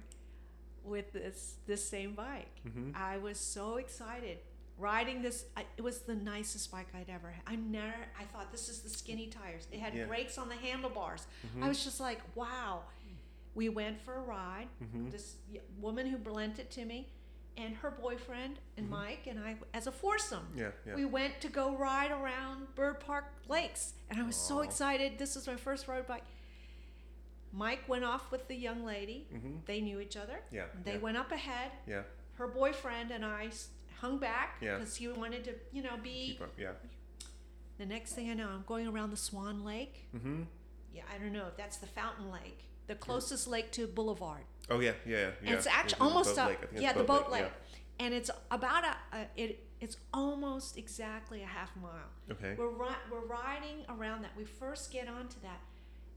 with 0.84 1.12
this 1.12 1.56
this 1.66 1.84
same 1.84 2.14
bike. 2.14 2.60
Mm-hmm. 2.66 2.90
I 2.94 3.18
was 3.18 3.38
so 3.38 3.76
excited 3.76 4.38
riding 4.78 5.22
this. 5.22 5.44
I, 5.56 5.64
it 5.76 5.82
was 5.82 6.00
the 6.00 6.14
nicest 6.14 6.70
bike 6.70 6.86
I'd 6.94 7.10
ever 7.10 7.30
had. 7.30 7.42
I 7.46 7.56
never. 7.56 7.94
I 8.18 8.24
thought 8.24 8.50
this 8.52 8.68
is 8.68 8.80
the 8.80 8.88
skinny 8.90 9.26
tires. 9.28 9.66
It 9.72 9.80
had 9.80 9.94
Yeah. 9.94 10.06
brakes 10.06 10.38
on 10.38 10.48
the 10.48 10.54
handlebars. 10.56 11.26
Mhm. 11.56 11.62
I 11.64 11.68
was 11.68 11.82
just 11.84 12.00
like, 12.00 12.20
wow. 12.34 12.82
We 13.54 13.68
went 13.68 14.00
for 14.00 14.14
a 14.14 14.20
ride. 14.22 14.68
Mhm. 14.82 15.10
This 15.10 15.36
woman 15.80 16.06
who 16.06 16.18
lent 16.30 16.58
it 16.60 16.70
to 16.72 16.84
me, 16.84 17.08
and 17.56 17.74
her 17.78 17.90
boyfriend 17.90 18.60
and 18.76 18.86
Mhm. 18.86 18.90
Mike 18.90 19.26
and 19.26 19.40
I 19.40 19.56
as 19.74 19.88
a 19.88 19.92
foursome. 19.92 20.46
yeah 20.54 20.70
yeah 20.86 20.94
We 20.94 21.04
went 21.04 21.40
to 21.40 21.48
go 21.48 21.74
ride 21.76 22.12
around 22.12 22.72
Byrd 22.76 23.00
Park 23.00 23.24
Lakes, 23.48 23.94
and 24.10 24.20
I 24.20 24.22
was 24.22 24.36
so 24.36 24.60
excited. 24.60 25.18
This 25.18 25.34
was 25.34 25.46
my 25.48 25.56
first 25.56 25.88
road 25.88 26.06
bike. 26.06 26.22
Mike 27.52 27.88
went 27.88 28.04
off 28.04 28.30
with 28.30 28.46
the 28.46 28.54
young 28.54 28.84
lady. 28.84 29.26
mm-hmm. 29.32 29.56
They 29.66 29.80
knew 29.80 29.98
each 30.00 30.16
other. 30.16 30.40
yeah 30.52 30.66
They 30.84 30.98
went 30.98 31.16
up 31.16 31.32
ahead 31.32 31.72
yeah 31.86 32.02
her 32.34 32.46
boyfriend 32.46 33.10
and 33.10 33.24
I 33.24 33.50
hung 34.00 34.18
back 34.18 34.56
Yeah. 34.60 34.76
because 34.78 34.96
he 34.96 35.08
wanted 35.08 35.44
to, 35.44 35.54
you 35.72 35.82
know, 35.82 35.96
be. 36.02 36.38
Up. 36.42 36.52
Yeah. 36.58 36.72
The 37.78 37.86
next 37.86 38.12
thing 38.14 38.30
I 38.30 38.34
know, 38.34 38.48
I'm 38.48 38.64
going 38.66 38.88
around 38.88 39.10
the 39.10 39.16
Swan 39.16 39.64
Lake. 39.64 40.08
Mm-hmm. 40.16 40.42
Yeah, 40.92 41.02
I 41.14 41.18
don't 41.18 41.32
know 41.32 41.46
if 41.46 41.56
that's 41.56 41.76
the 41.76 41.86
Fountain 41.86 42.30
Lake, 42.30 42.64
the 42.88 42.94
closest 42.96 43.46
lake 43.46 43.70
to 43.72 43.86
Boulevard. 43.86 44.42
Oh 44.70 44.80
yeah, 44.80 44.92
yeah, 45.06 45.16
yeah. 45.16 45.30
And 45.44 45.54
it's 45.54 45.66
actually 45.66 46.00
almost 46.00 46.34
boat 46.34 46.42
up, 46.42 46.48
lake. 46.48 46.58
I 46.58 46.60
think 46.66 46.72
it's 46.72 46.82
yeah, 46.82 46.92
the 46.92 47.04
boat 47.04 47.30
lake, 47.30 47.42
yeah. 47.42 48.04
and 48.04 48.14
it's 48.14 48.30
about 48.50 48.84
a, 48.84 49.16
a 49.16 49.26
it. 49.36 49.64
It's 49.80 49.96
almost 50.12 50.76
exactly 50.76 51.42
a 51.42 51.46
half 51.46 51.70
mile. 51.76 52.10
Okay. 52.32 52.56
We're 52.58 52.68
ri- 52.70 53.04
we're 53.12 53.26
riding 53.26 53.84
around 53.88 54.22
that. 54.22 54.32
We 54.36 54.44
first 54.44 54.90
get 54.92 55.06
onto 55.06 55.40
that, 55.42 55.60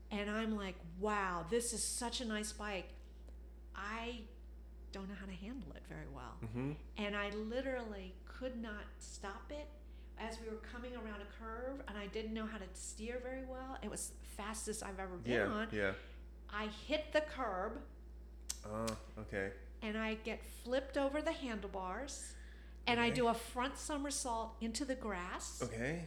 and 0.09 0.31
I'm 0.31 0.57
like, 0.57 0.75
wow, 0.99 1.45
this 1.49 1.73
is 1.73 1.83
such 1.83 2.21
a 2.21 2.25
nice 2.25 2.51
bike. 2.51 2.89
I 3.75 4.21
don't 4.91 5.07
know 5.09 5.15
how 5.19 5.25
to 5.25 5.31
handle 5.33 5.71
it 5.75 5.83
very 5.89 6.07
well, 6.13 6.35
Mm-hmm. 6.45 6.71
and 6.97 7.15
I 7.15 7.29
literally 7.31 8.13
could 8.25 8.61
not 8.61 8.85
stop 8.99 9.51
it 9.51 9.67
as 10.19 10.37
we 10.39 10.47
were 10.49 10.61
coming 10.71 10.93
around 10.95 11.21
a 11.21 11.43
curve, 11.43 11.81
and 11.87 11.97
I 11.97 12.07
didn't 12.07 12.33
know 12.33 12.45
how 12.45 12.57
to 12.57 12.63
steer 12.73 13.19
very 13.23 13.43
well. 13.47 13.77
It 13.81 13.89
was 13.89 14.11
fastest 14.37 14.83
I've 14.83 14.99
ever 14.99 15.15
been 15.17 15.33
Yeah. 15.33 15.45
on. 15.47 15.67
Yeah. 15.71 15.93
I 16.49 16.67
hit 16.87 17.05
the 17.13 17.21
curb 17.21 17.81
Oh, 18.65 18.85
okay. 19.19 19.51
and 19.81 19.97
I 19.97 20.15
get 20.15 20.43
flipped 20.63 20.97
over 20.97 21.21
the 21.21 21.31
handlebars 21.31 22.33
and 22.87 22.99
I 22.99 23.09
do 23.09 23.27
a 23.29 23.33
front 23.33 23.77
somersault 23.77 24.55
into 24.61 24.85
the 24.85 24.95
grass. 24.95 25.61
Okay. 25.63 26.05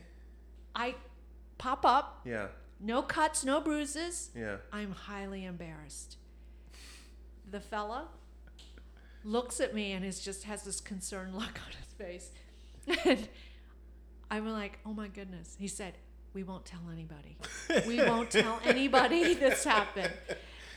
I 0.76 0.94
pop 1.58 1.84
up, 1.86 2.20
Yeah. 2.24 2.48
no 2.80 3.02
cuts, 3.02 3.44
no 3.44 3.60
bruises. 3.60 4.30
Yeah. 4.34 4.58
I'm 4.72 4.92
highly 4.92 5.44
embarrassed. 5.44 6.18
The 7.50 7.60
fella 7.60 8.08
looks 9.24 9.60
at 9.60 9.74
me 9.74 9.92
and 9.92 10.04
is 10.04 10.20
just 10.20 10.44
has 10.44 10.62
this 10.62 10.80
concerned 10.80 11.34
look 11.38 11.42
on 11.44 11.72
his 11.78 11.92
face. 11.96 12.30
And 13.06 13.28
I'm 14.30 14.48
like, 14.48 14.78
oh 14.84 14.92
my 14.92 15.08
goodness. 15.08 15.56
He 15.58 15.68
said, 15.68 15.94
we 16.34 16.42
won't 16.42 16.64
tell 16.64 16.82
anybody. 16.92 17.36
We 17.86 17.98
won't 17.98 18.30
tell 18.30 18.60
anybody 18.64 19.34
this 19.34 19.64
happened. 19.64 20.12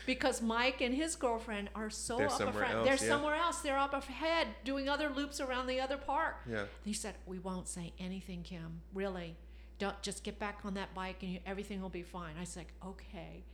Because 0.06 0.40
Mike 0.40 0.80
and 0.80 0.94
his 0.94 1.16
girlfriend 1.16 1.68
are 1.74 1.90
so 1.90 2.16
They're 2.16 2.28
up 2.28 2.38
somewhere 2.38 2.64
else, 2.64 2.84
They're 2.86 3.08
yeah. 3.08 3.14
somewhere 3.14 3.34
else. 3.34 3.60
They're 3.60 3.78
up 3.78 3.92
ahead 3.92 4.46
doing 4.64 4.88
other 4.88 5.10
loops 5.10 5.40
around 5.40 5.66
the 5.66 5.80
other 5.80 5.98
park. 5.98 6.36
Yeah. 6.48 6.64
He 6.82 6.94
said, 6.94 7.16
"We 7.26 7.38
won't 7.38 7.68
say 7.68 7.92
anything, 7.98 8.42
Kim. 8.42 8.80
Really, 8.94 9.36
don't 9.78 10.00
just 10.00 10.24
get 10.24 10.38
back 10.38 10.60
on 10.64 10.72
that 10.74 10.94
bike 10.94 11.22
and 11.22 11.32
you, 11.32 11.40
everything 11.44 11.82
will 11.82 11.90
be 11.90 12.02
fine." 12.02 12.36
I 12.38 12.40
was 12.40 12.56
like, 12.56 12.72
"Okay." 12.86 13.44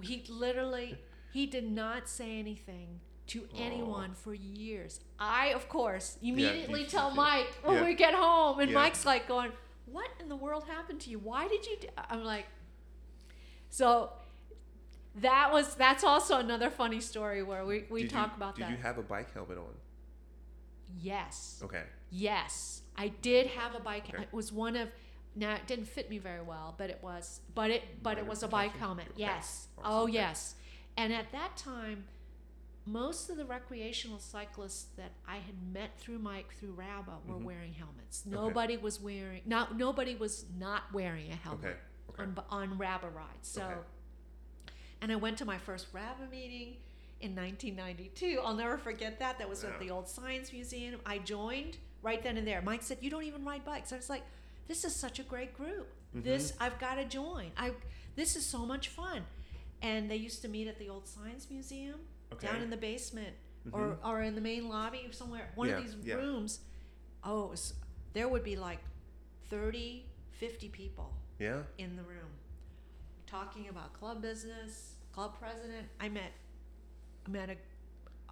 He 0.00 0.24
literally, 0.28 0.96
he 1.32 1.46
did 1.46 1.68
not 1.68 2.08
say 2.08 2.38
anything 2.38 3.00
to 3.28 3.46
anyone 3.56 4.14
for 4.14 4.34
years. 4.34 5.00
I, 5.18 5.48
of 5.48 5.68
course, 5.68 6.16
immediately 6.22 6.80
you- 6.82 6.86
tell 6.86 7.10
Mike 7.14 7.46
when 7.62 7.76
Yeah. 7.76 7.84
we 7.84 7.94
get 7.94 8.14
home, 8.14 8.58
and 8.60 8.70
Yeah. 8.70 8.78
Mike's 8.78 9.04
like 9.06 9.28
going, 9.28 9.52
"What 9.86 10.10
in 10.20 10.28
the 10.28 10.36
world 10.36 10.64
happened 10.64 11.00
to 11.02 11.10
you? 11.10 11.18
Why 11.18 11.46
did 11.48 11.66
you?" 11.66 11.76
Do-? 11.80 11.88
I'm 12.10 12.24
like, 12.24 12.46
so. 13.70 14.12
That 15.16 15.52
was 15.52 15.74
that's 15.74 16.04
also 16.04 16.38
another 16.38 16.70
funny 16.70 17.00
story 17.00 17.42
where 17.42 17.64
we, 17.66 17.86
we 17.90 18.02
Did 18.02 18.10
talk 18.10 18.28
you, 18.30 18.36
about 18.36 18.54
did 18.54 18.64
that. 18.66 18.70
you 18.70 18.76
have 18.76 18.98
a 18.98 19.02
bike 19.02 19.32
helmet 19.34 19.58
on? 19.58 19.74
yes. 21.00 21.60
Okay. 21.64 21.82
Yes, 22.10 22.82
I 22.96 23.08
did 23.08 23.48
have 23.48 23.74
a 23.74 23.80
bike. 23.80 24.08
Okay. 24.14 24.22
It 24.22 24.32
was 24.32 24.52
one 24.52 24.76
of. 24.76 24.88
Now 25.34 25.54
it 25.54 25.66
didn't 25.66 25.86
fit 25.86 26.08
me 26.08 26.18
very 26.18 26.40
well, 26.42 26.74
but 26.78 26.88
it 26.90 26.98
was. 27.02 27.40
But 27.54 27.70
it. 27.70 28.02
But 28.02 28.18
it 28.18 28.26
was 28.26 28.42
a 28.42 28.48
bike 28.48 28.76
helmet. 28.76 29.06
Okay. 29.10 29.22
Yes. 29.22 29.68
Awesome. 29.78 29.90
Oh 29.92 30.06
yes. 30.06 30.54
And 30.96 31.12
at 31.12 31.30
that 31.32 31.56
time, 31.56 32.04
most 32.92 33.30
of 33.30 33.36
the 33.36 33.44
recreational 33.44 34.18
cyclists 34.18 34.84
that 34.96 35.12
I 35.26 35.36
had 35.36 35.54
met 35.72 35.98
through 35.98 36.18
Mike 36.18 36.52
through 36.54 36.72
RABA 36.72 37.18
were 37.26 37.34
Mhm. 37.36 37.42
wearing 37.44 37.74
helmets. 37.74 38.22
Okay. 38.26 38.34
Nobody 38.34 38.76
was 38.76 39.00
wearing. 39.00 39.42
Not 39.44 39.76
nobody 39.76 40.14
was 40.14 40.46
not 40.56 40.92
wearing 40.92 41.30
a 41.30 41.36
helmet 41.36 41.64
Okay. 41.66 41.78
Okay. 42.10 42.22
on 42.22 42.44
on 42.50 42.78
RABA 42.78 43.08
rides. 43.10 43.48
So, 43.48 43.64
Okay. 43.64 44.72
and 45.00 45.12
I 45.12 45.16
went 45.16 45.38
to 45.38 45.44
my 45.44 45.58
first 45.58 45.88
RABA 45.92 46.26
meeting 46.28 46.76
in 47.20 47.34
1992. 47.34 48.40
I'll 48.44 48.54
never 48.54 48.78
forget 48.78 49.18
that. 49.18 49.38
That 49.38 49.48
was 49.48 49.62
Yeah. 49.64 49.70
at 49.70 49.80
the 49.80 49.90
old 49.90 50.08
Science 50.08 50.52
Museum. 50.52 51.00
I 51.04 51.18
joined 51.18 51.78
right 52.02 52.22
then 52.22 52.36
and 52.36 52.46
there. 52.46 52.62
Mike 52.62 52.82
said, 52.82 52.98
"You 53.02 53.10
don't 53.10 53.24
even 53.24 53.44
ride 53.44 53.64
bikes." 53.64 53.92
I 53.92 53.96
was 53.96 54.08
like, 54.08 54.24
"This 54.66 54.84
is 54.84 54.94
such 54.94 55.18
a 55.18 55.22
great 55.24 55.54
group. 55.54 55.92
This 56.14 56.54
I've 56.58 56.78
got 56.78 56.94
to 56.94 57.04
join. 57.04 57.52
I 57.56 57.74
this 58.16 58.34
is 58.36 58.46
so 58.46 58.64
much 58.64 58.88
fun." 58.88 59.26
And 59.82 60.10
they 60.10 60.16
used 60.16 60.42
to 60.42 60.48
meet 60.48 60.66
at 60.66 60.78
the 60.78 60.88
old 60.88 61.06
Science 61.06 61.48
Museum 61.50 62.08
down 62.40 62.62
in 62.62 62.70
the 62.70 62.76
basement 62.76 63.34
or, 63.72 63.98
or 64.04 64.22
in 64.22 64.34
the 64.34 64.40
main 64.40 64.68
lobby 64.68 65.04
or 65.08 65.12
somewhere 65.12 65.50
one 65.54 65.68
Yeah, 65.68 65.78
of 65.78 65.82
these 65.84 65.96
yeah. 66.06 66.14
rooms 66.14 66.60
oh 67.24 67.48
was, 67.48 67.74
there 68.12 68.28
would 68.28 68.44
be 68.44 68.56
like 68.56 68.78
30 69.50 70.04
50 70.32 70.68
people 70.68 71.12
Yeah. 71.38 71.62
in 71.78 71.96
the 71.96 72.02
room 72.02 72.30
talking 73.26 73.68
about 73.68 73.92
club 73.92 74.22
business, 74.22 74.94
club 75.12 75.38
president. 75.38 75.86
I 76.00 76.08
met 76.08 76.32
I 77.26 77.30
met 77.30 77.50
a 77.50 77.56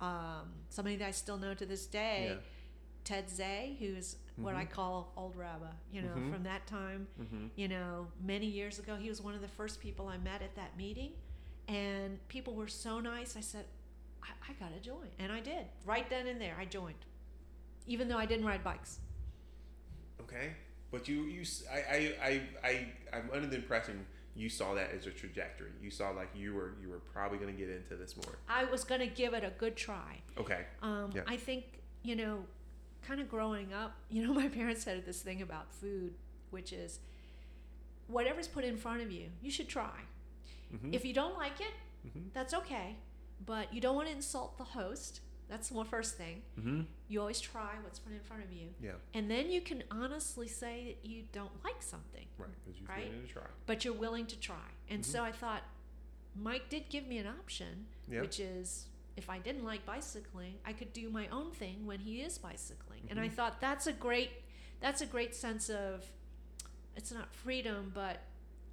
um, 0.04 0.52
somebody 0.70 0.96
that 0.96 1.08
I 1.08 1.10
still 1.10 1.36
know 1.38 1.54
to 1.54 1.66
this 1.66 1.86
day, 1.86 2.28
Yeah. 2.30 2.40
Ted 3.04 3.28
Zay, 3.30 3.76
who's 3.78 4.16
what 4.36 4.54
I 4.54 4.64
Mhm. 4.66 4.70
call 4.70 5.12
old 5.16 5.34
RABA. 5.36 5.74
You 5.92 6.02
know, 6.02 6.14
Mhm. 6.14 6.30
from 6.32 6.42
that 6.44 6.66
time, 6.66 7.08
Mm-hmm. 7.20 7.46
you 7.56 7.68
know, 7.68 8.08
many 8.20 8.46
years 8.46 8.78
ago, 8.78 8.96
he 8.96 9.08
was 9.08 9.20
one 9.22 9.34
of 9.34 9.40
the 9.40 9.48
first 9.48 9.80
people 9.80 10.06
I 10.08 10.18
met 10.18 10.42
at 10.42 10.54
that 10.56 10.76
meeting, 10.76 11.12
and 11.66 12.26
people 12.28 12.54
were 12.54 12.68
so 12.68 13.00
nice. 13.00 13.36
I 13.36 13.40
said, 13.40 13.64
I, 14.26 14.50
I 14.50 14.54
gotta 14.54 14.80
join, 14.80 15.08
and 15.18 15.32
I 15.32 15.40
did 15.40 15.66
right 15.84 16.08
then 16.10 16.26
and 16.26 16.40
there. 16.40 16.56
I 16.58 16.64
joined, 16.64 17.04
even 17.86 18.08
though 18.08 18.18
I 18.18 18.26
didn't 18.26 18.46
ride 18.46 18.64
bikes. 18.64 18.98
Okay. 20.20 20.52
But 20.90 21.08
you, 21.08 21.22
you, 21.22 21.42
I, 21.70 21.76
I, 21.76 22.14
I, 22.22 22.86
I 23.12 23.16
am 23.18 23.30
under 23.32 23.46
the 23.48 23.56
impression 23.56 24.06
you 24.36 24.48
saw 24.48 24.74
that 24.74 24.90
as 24.92 25.06
a 25.06 25.10
trajectory. 25.10 25.70
You 25.80 25.90
saw 25.90 26.10
like 26.10 26.28
you 26.34 26.54
were, 26.54 26.74
you 26.80 26.90
were 26.90 26.98
probably 26.98 27.38
going 27.38 27.54
to 27.54 27.58
get 27.58 27.70
into 27.70 27.96
this 27.96 28.16
more. 28.16 28.38
I 28.48 28.64
was 28.64 28.84
gonna 28.84 29.06
give 29.06 29.34
it 29.34 29.42
a 29.42 29.50
good 29.58 29.76
try. 29.76 30.20
Okay. 30.38 30.66
Um, 30.82 31.10
Yeah. 31.14 31.22
I 31.26 31.36
think, 31.36 31.64
you 32.02 32.16
know, 32.16 32.44
kind 33.06 33.20
of 33.20 33.28
growing 33.28 33.72
up, 33.72 33.96
you 34.10 34.26
know, 34.26 34.34
my 34.34 34.48
parents 34.48 34.82
said 34.82 35.04
this 35.06 35.22
thing 35.22 35.42
about 35.42 35.72
food, 35.72 36.14
which 36.50 36.72
is 36.72 37.00
whatever's 38.08 38.46
put 38.46 38.64
in 38.64 38.76
front 38.76 39.02
of 39.02 39.10
you, 39.10 39.28
you 39.42 39.50
should 39.50 39.68
try. 39.68 40.00
Mm-hmm. 40.72 40.92
If 40.92 41.04
you 41.04 41.14
don't 41.14 41.36
like 41.36 41.60
it, 41.60 41.74
mm-hmm. 42.06 42.28
that's 42.34 42.52
okay. 42.54 42.96
But 43.44 43.72
you 43.74 43.80
don't 43.80 43.94
want 43.96 44.08
to 44.08 44.14
insult 44.14 44.56
the 44.58 44.64
host. 44.64 45.20
That's 45.48 45.68
the 45.68 45.84
first 45.84 46.16
thing. 46.16 46.42
Mm-hmm. 46.58 46.80
You 47.08 47.20
always 47.20 47.40
try 47.40 47.74
what's 47.82 47.98
put 48.00 48.12
in 48.12 48.20
front 48.20 48.42
of 48.42 48.52
you. 48.52 48.68
Yeah. 48.82 48.92
And 49.14 49.30
then 49.30 49.50
you 49.50 49.60
can 49.60 49.84
honestly 49.90 50.48
say 50.48 50.96
that 51.02 51.08
you 51.08 51.24
don't 51.32 51.52
like 51.64 51.80
something, 51.82 52.26
Right. 52.38 52.48
Because 52.64 52.80
you 52.80 52.86
Right? 52.88 53.06
wanted 53.06 53.26
to 53.28 53.32
try. 53.32 53.46
but 53.66 53.84
you're 53.84 53.94
willing 53.94 54.26
to 54.26 54.38
try. 54.38 54.70
And 54.88 55.02
Mhm. 55.02 55.06
so 55.06 55.22
I 55.22 55.30
thought, 55.32 55.62
Mike 56.34 56.68
did 56.68 56.88
give 56.88 57.06
me 57.06 57.18
an 57.18 57.26
option, 57.26 57.86
Yeah. 58.08 58.22
which 58.22 58.40
is 58.40 58.86
if 59.16 59.30
I 59.30 59.38
didn't 59.38 59.64
like 59.64 59.86
bicycling, 59.86 60.58
I 60.64 60.72
could 60.72 60.92
do 60.92 61.08
my 61.10 61.28
own 61.28 61.52
thing 61.52 61.86
when 61.86 62.00
he 62.00 62.20
is 62.22 62.38
bicycling. 62.38 63.06
And 63.08 63.18
I 63.20 63.28
thought 63.28 63.60
that's 63.60 63.86
a 63.86 63.92
great 63.92 64.30
that's 64.80 65.00
a 65.00 65.06
great 65.06 65.34
sense 65.34 65.70
of 65.70 66.12
it's 66.96 67.10
not 67.10 67.32
freedom, 67.32 67.90
but 67.94 68.20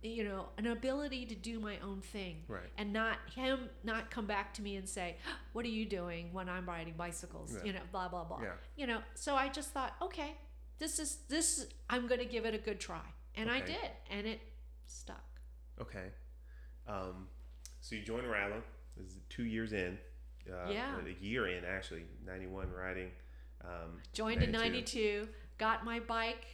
you 0.03 0.23
know, 0.23 0.49
an 0.57 0.67
ability 0.67 1.25
to 1.27 1.35
do 1.35 1.59
my 1.59 1.79
own 1.79 2.01
thing 2.01 2.43
Right. 2.47 2.69
and 2.77 2.91
not 2.93 3.17
him 3.33 3.69
not 3.83 4.11
come 4.11 4.25
back 4.25 4.53
to 4.55 4.61
me 4.61 4.75
and 4.75 4.87
say, 4.87 5.17
"What 5.53 5.65
are 5.65 5.69
you 5.69 5.85
doing 5.85 6.33
when 6.33 6.49
I'm 6.49 6.67
riding 6.67 6.93
bicycles?" 6.95 7.53
Yeah. 7.55 7.63
You 7.63 7.73
know, 7.73 7.81
blah 7.91 8.07
blah 8.09 8.23
blah. 8.25 8.41
Yeah. 8.41 8.53
You 8.75 8.87
know, 8.87 9.01
so 9.15 9.35
I 9.35 9.49
just 9.49 9.71
thought, 9.71 9.95
okay, 10.01 10.35
this 10.79 10.99
is 10.99 11.17
this 11.29 11.67
I'm 11.89 12.07
going 12.07 12.19
to 12.19 12.25
give 12.25 12.45
it 12.45 12.53
a 12.53 12.57
good 12.57 12.79
try. 12.79 13.05
And 13.35 13.49
I 13.49 13.61
did, 13.61 13.89
and 14.11 14.27
it 14.27 14.39
stuck. 14.85 15.23
Okay. 15.81 16.11
Um, 16.87 17.27
so 17.81 17.95
you 17.95 18.03
joined 18.03 18.29
Rally. 18.29 18.61
This 18.95 19.07
is 19.07 19.17
two 19.29 19.45
years 19.45 19.73
in. 19.73 19.97
Uh, 20.51 20.69
Yeah. 20.69 20.99
A 20.99 21.23
year 21.23 21.47
in, 21.47 21.63
actually. 21.65 22.05
91 22.25 22.69
riding. 22.71 23.11
Um, 23.63 24.01
Joined 24.11 24.43
in 24.43 24.51
92, 24.51 25.27
got 25.57 25.83
my 25.85 25.99
bike 26.01 26.45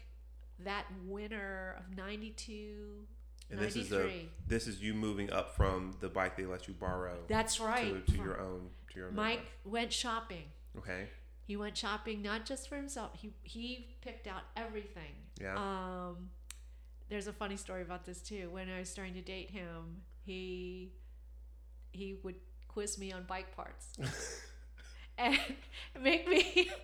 that 0.59 0.85
winter 1.05 1.75
of 1.79 1.97
92, 1.97 3.07
And 3.51 3.59
this 3.59 3.75
is 3.75 3.89
93. 3.91 4.11
a 4.11 4.29
this 4.49 4.67
is 4.67 4.81
you 4.81 4.93
moving 4.93 5.31
up 5.31 5.55
from 5.55 5.95
the 5.99 6.09
bike 6.09 6.37
they 6.37 6.45
let 6.45 6.67
you 6.67 6.73
borrow 6.73 7.17
That's 7.27 7.59
right. 7.59 8.05
to, 8.05 8.11
to 8.13 8.17
your 8.21 8.39
own 8.39 8.69
to 8.91 8.99
your 8.99 9.07
own 9.09 9.15
Mike 9.15 9.39
bike. 9.39 9.51
went 9.65 9.93
shopping. 9.93 10.43
Okay. 10.77 11.07
He 11.47 11.55
went 11.57 11.75
shopping 11.75 12.21
not 12.21 12.45
just 12.45 12.69
for 12.69 12.75
himself. 12.75 13.11
He 13.13 13.33
he 13.43 13.95
picked 14.01 14.27
out 14.27 14.43
everything. 14.55 15.13
Yeah. 15.41 15.55
Um, 15.57 16.29
there's 17.09 17.25
a 17.25 17.33
funny 17.33 17.57
story 17.57 17.81
about 17.81 18.05
this 18.05 18.21
too. 18.21 18.49
When 18.51 18.69
I 18.69 18.79
was 18.79 18.89
starting 18.89 19.15
to 19.15 19.21
date 19.21 19.49
him, 19.49 20.01
he 20.25 20.91
he 21.91 22.19
would 22.23 22.35
quiz 22.67 22.99
me 22.99 23.11
on 23.11 23.23
bike 23.23 23.55
parts 23.55 23.93
and 25.17 25.39
make 26.01 26.27
me. 26.27 26.69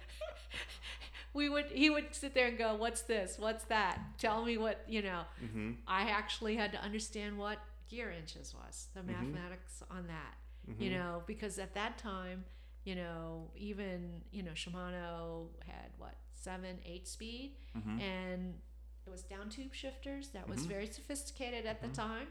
we 1.36 1.50
would 1.50 1.66
he 1.66 1.90
would 1.92 2.16
sit 2.16 2.34
there 2.34 2.48
and 2.48 2.58
go, 2.58 2.74
"What's 2.76 3.02
this? 3.04 3.38
What's 3.38 3.66
that? 3.66 4.00
Tell 4.18 4.44
me 4.44 4.58
what 4.58 4.84
you 4.88 5.02
know." 5.04 5.24
mm-hmm. 5.44 5.72
I 5.88 6.10
actually 6.10 6.56
had 6.56 6.72
to 6.72 6.82
understand 6.82 7.38
what 7.38 7.60
gear 7.90 8.10
inches 8.12 8.56
was, 8.56 8.88
the 8.96 9.02
Mhm. 9.02 9.08
mathematics 9.08 9.84
on 9.92 10.08
that, 10.08 10.34
Mm-hmm. 10.70 10.82
you 10.84 10.90
know, 10.92 11.22
because 11.28 11.60
at 11.60 11.74
that 11.76 11.98
time 12.00 12.46
You 12.88 12.94
know, 12.94 13.50
even 13.56 14.22
you 14.32 14.44
know 14.44 14.52
Shimano 14.52 15.48
had 15.66 15.90
what 15.98 16.16
seven, 16.34 16.78
eight 16.86 17.08
speed, 17.08 17.58
Mhm. 17.76 18.00
and 18.00 18.62
it 19.08 19.10
was 19.10 19.24
down 19.24 19.50
tube 19.50 19.74
shifters. 19.74 20.30
That 20.30 20.48
was 20.48 20.60
Mhm. 20.62 20.70
very 20.70 20.88
sophisticated 20.88 21.66
at 21.66 21.82
the 21.82 21.88
time. 21.88 22.28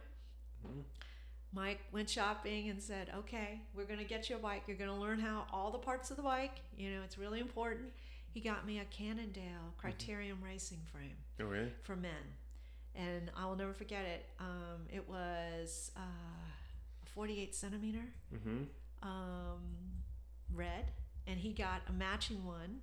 Mike 1.53 1.81
went 1.93 2.09
shopping 2.11 2.69
and 2.69 2.81
said, 2.83 3.11
"Okay, 3.15 3.61
we're 3.75 3.85
gonna 3.85 4.05
get 4.05 4.29
you 4.29 4.37
a 4.37 4.39
bike. 4.39 4.63
You're 4.67 4.77
gonna 4.77 4.99
learn 4.99 5.21
how 5.21 5.47
all 5.53 5.71
the 5.71 5.79
parts 5.79 6.11
of 6.13 6.17
the 6.17 6.23
bike. 6.23 6.61
You 6.77 6.91
know, 6.95 7.03
it's 7.03 7.17
really 7.19 7.41
important." 7.41 7.93
He 8.35 8.41
got 8.41 8.67
me 8.67 8.81
a 8.81 8.85
Cannondale 8.87 9.73
Criterium 9.81 10.43
racing 10.45 10.81
frame 10.93 11.15
Oh, 11.41 11.45
really? 11.45 11.73
for 11.85 11.95
men, 11.95 12.11
and 12.97 13.31
I 13.37 13.47
will 13.47 13.55
never 13.55 13.73
forget 13.73 14.05
it. 14.05 14.27
Um, 14.41 14.87
it 14.93 15.09
was 15.09 15.93
uh, 15.97 16.01
48 17.15 17.55
centimeter 17.55 18.01
Mm-hmm. 18.35 19.09
um, 19.09 19.61
red, 20.53 20.87
and 21.29 21.39
he 21.39 21.53
got 21.53 21.83
a 21.89 21.93
matching 21.93 22.45
one. 22.45 22.81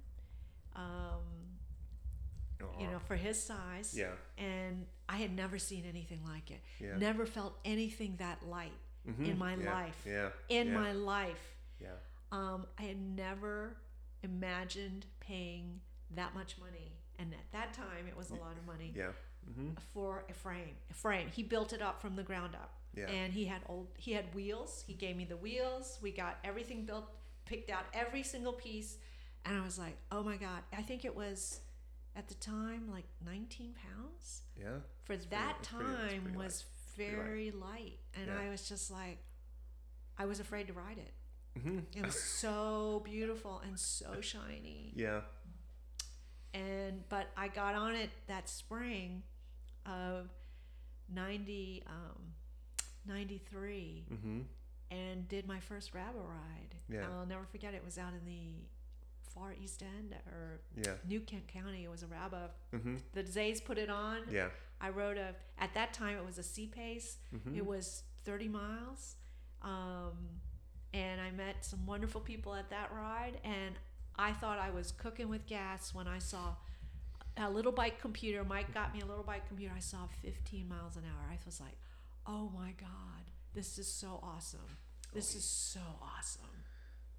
Um, 0.73 1.19
you 2.79 2.85
know, 2.87 2.99
for 3.07 3.15
his 3.15 3.41
size, 3.41 3.93
Yeah. 3.97 4.11
and 4.37 4.85
I 5.09 5.17
had 5.17 5.35
never 5.35 5.57
seen 5.57 5.83
anything 5.89 6.21
like 6.23 6.49
it. 6.51 6.61
Yeah. 6.79 6.95
Never 6.97 7.25
felt 7.25 7.57
anything 7.65 8.15
that 8.19 8.45
light 8.47 8.71
Mhm. 9.05 9.27
in 9.31 9.37
my 9.37 9.55
yeah. 9.55 9.73
life. 9.73 10.01
Yeah. 10.05 10.29
in 10.47 10.67
yeah. 10.67 10.73
my 10.79 10.91
life. 10.93 11.55
Yeah. 11.81 11.95
Um, 12.31 12.67
I 12.77 12.83
had 12.83 13.01
never 13.01 13.75
imagined 14.23 15.07
paying 15.35 15.79
that 16.15 16.33
much 16.35 16.57
money, 16.59 16.91
and 17.19 17.33
at 17.33 17.51
that 17.53 17.73
time, 17.73 18.05
it 18.07 18.17
was 18.17 18.31
a 18.31 18.35
lot 18.35 18.57
of 18.59 18.65
money 18.65 18.91
Yeah. 18.95 19.11
Mm-hmm. 19.49 19.69
for 19.93 20.25
a 20.29 20.33
frame. 20.33 20.75
A 20.89 20.93
frame. 20.93 21.27
He 21.31 21.43
built 21.43 21.71
it 21.73 21.81
up 21.81 22.01
from 22.01 22.15
the 22.15 22.23
ground 22.23 22.53
up, 22.55 22.71
Yeah. 22.93 23.07
and 23.09 23.31
he 23.33 23.45
had 23.45 23.61
old. 23.69 23.87
He 23.97 24.11
had 24.11 24.25
wheels. 24.35 24.83
He 24.85 24.93
gave 24.93 25.15
me 25.15 25.25
the 25.25 25.37
wheels. 25.37 25.97
We 26.01 26.11
got 26.11 26.37
everything 26.43 26.85
built, 26.85 27.05
picked 27.45 27.69
out 27.69 27.85
every 27.93 28.23
single 28.23 28.53
piece, 28.53 28.97
and 29.45 29.57
I 29.57 29.63
was 29.63 29.79
like, 29.79 29.97
"Oh 30.11 30.21
my 30.23 30.35
god!" 30.37 30.61
I 30.73 30.81
think 30.81 31.05
it 31.05 31.15
was 31.15 31.61
at 32.15 32.27
the 32.27 32.35
time 32.35 32.89
like 32.91 33.05
19 33.25 33.73
pounds 33.85 34.41
yeah. 34.57 34.79
for 35.05 35.15
pretty- 35.15 35.29
that 35.29 35.63
pretty- 35.63 35.85
time 35.85 36.21
pretty 36.23 36.37
light. 36.37 36.45
was 36.45 36.65
light. 36.97 37.07
very 37.07 37.51
light, 37.51 37.99
and 38.15 38.27
Yeah. 38.27 38.37
I 38.41 38.49
was 38.49 38.67
just 38.67 38.91
like, 38.91 39.19
I 40.17 40.25
was 40.25 40.39
afraid 40.41 40.67
to 40.67 40.73
ride 40.73 40.97
it. 40.97 41.13
Mm-hmm. 41.59 41.79
It 41.97 42.05
was 42.05 42.19
so 42.21 43.01
beautiful 43.03 43.61
and 43.65 43.77
so 43.79 44.21
shiny. 44.21 44.93
Yeah. 44.95 45.21
And 46.53 47.07
but 47.09 47.27
I 47.37 47.47
got 47.47 47.75
on 47.75 47.95
it 47.95 48.09
that 48.27 48.49
spring 48.49 49.23
of 49.85 50.29
90 51.13 51.83
um 51.87 52.21
93 53.07 54.05
Mm-hmm. 54.13 54.39
and 54.91 55.27
did 55.27 55.47
my 55.47 55.59
first 55.59 55.93
RABA 55.93 56.19
ride. 56.19 56.75
Yeah. 56.89 57.05
I'll 57.19 57.25
never 57.25 57.45
forget 57.45 57.73
it. 57.73 57.83
was 57.83 57.97
out 57.97 58.13
in 58.13 58.25
the 58.25 58.53
far 59.33 59.53
east 59.61 59.81
end 59.81 60.13
or 60.27 60.61
Yeah. 60.75 60.93
New 61.07 61.21
Kent 61.21 61.47
County. 61.47 61.83
It 61.85 61.89
was 61.91 62.03
a 62.03 62.07
RABA. 62.07 62.49
Mm-hmm. 62.75 62.95
The 63.13 63.25
Zays 63.25 63.61
put 63.61 63.77
it 63.77 63.89
on. 63.89 64.19
Yeah. 64.29 64.47
I 64.79 64.89
rode 64.89 65.17
a 65.17 65.35
at 65.59 65.73
that 65.73 65.93
time 65.93 66.17
it 66.17 66.25
was 66.25 66.37
a 66.37 66.43
C 66.43 66.67
pace. 66.67 67.17
Mm-hmm. 67.35 67.55
It 67.55 67.65
was 67.65 68.03
30 68.25 68.47
miles. 68.49 69.15
Um, 69.61 70.17
and 70.93 71.19
I 71.21 71.31
met 71.31 71.63
some 71.65 71.85
wonderful 71.85 72.21
people 72.21 72.53
at 72.55 72.69
that 72.69 72.91
ride. 72.93 73.39
And 73.43 73.75
I 74.17 74.33
thought 74.33 74.59
I 74.59 74.69
was 74.71 74.91
cooking 74.91 75.29
with 75.29 75.45
gas 75.47 75.93
when 75.93 76.07
I 76.07 76.19
saw 76.19 76.55
a 77.37 77.49
little 77.49 77.71
bike 77.71 77.99
computer. 78.01 78.43
Mike 78.43 78.73
got 78.73 78.93
me 78.93 79.01
a 79.01 79.05
little 79.05 79.23
bike 79.23 79.47
computer. 79.47 79.73
I 79.75 79.79
saw 79.79 80.07
15 80.21 80.67
miles 80.67 80.95
an 80.97 81.03
hour. 81.05 81.29
I 81.31 81.37
was 81.45 81.59
like, 81.61 81.77
oh 82.27 82.51
my 82.53 82.73
God, 82.79 83.23
this 83.53 83.77
is 83.79 83.87
so 83.87 84.19
awesome. 84.21 84.59
This 85.13 85.33
Oh, 85.33 85.37
is 85.37 85.43
so 85.43 85.79
awesome. 86.01 86.45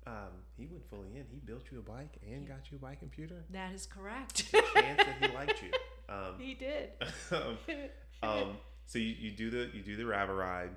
Um, 0.06 0.32
he 0.56 0.66
went 0.66 0.84
fully 0.90 1.08
in. 1.14 1.24
He 1.30 1.38
built 1.38 1.62
you 1.70 1.78
a 1.78 1.82
bike 1.82 2.16
and 2.26 2.46
got 2.46 2.70
you 2.70 2.76
a 2.76 2.80
bike 2.80 2.98
computer. 2.98 3.44
That 3.50 3.72
is 3.72 3.86
correct. 3.86 4.50
Chance 4.50 4.64
that 4.74 5.16
he 5.20 5.34
liked 5.34 5.62
you. 5.62 5.70
Um, 6.08 6.34
he 6.38 6.52
did. 6.52 6.90
um, 7.30 7.56
um, 8.22 8.56
so 8.84 8.98
you, 8.98 9.14
you 9.18 9.30
do 9.30 9.48
the 9.50 9.70
you 9.74 9.82
do 9.82 9.96
the 9.96 10.04
RABA 10.04 10.34
ride. 10.34 10.70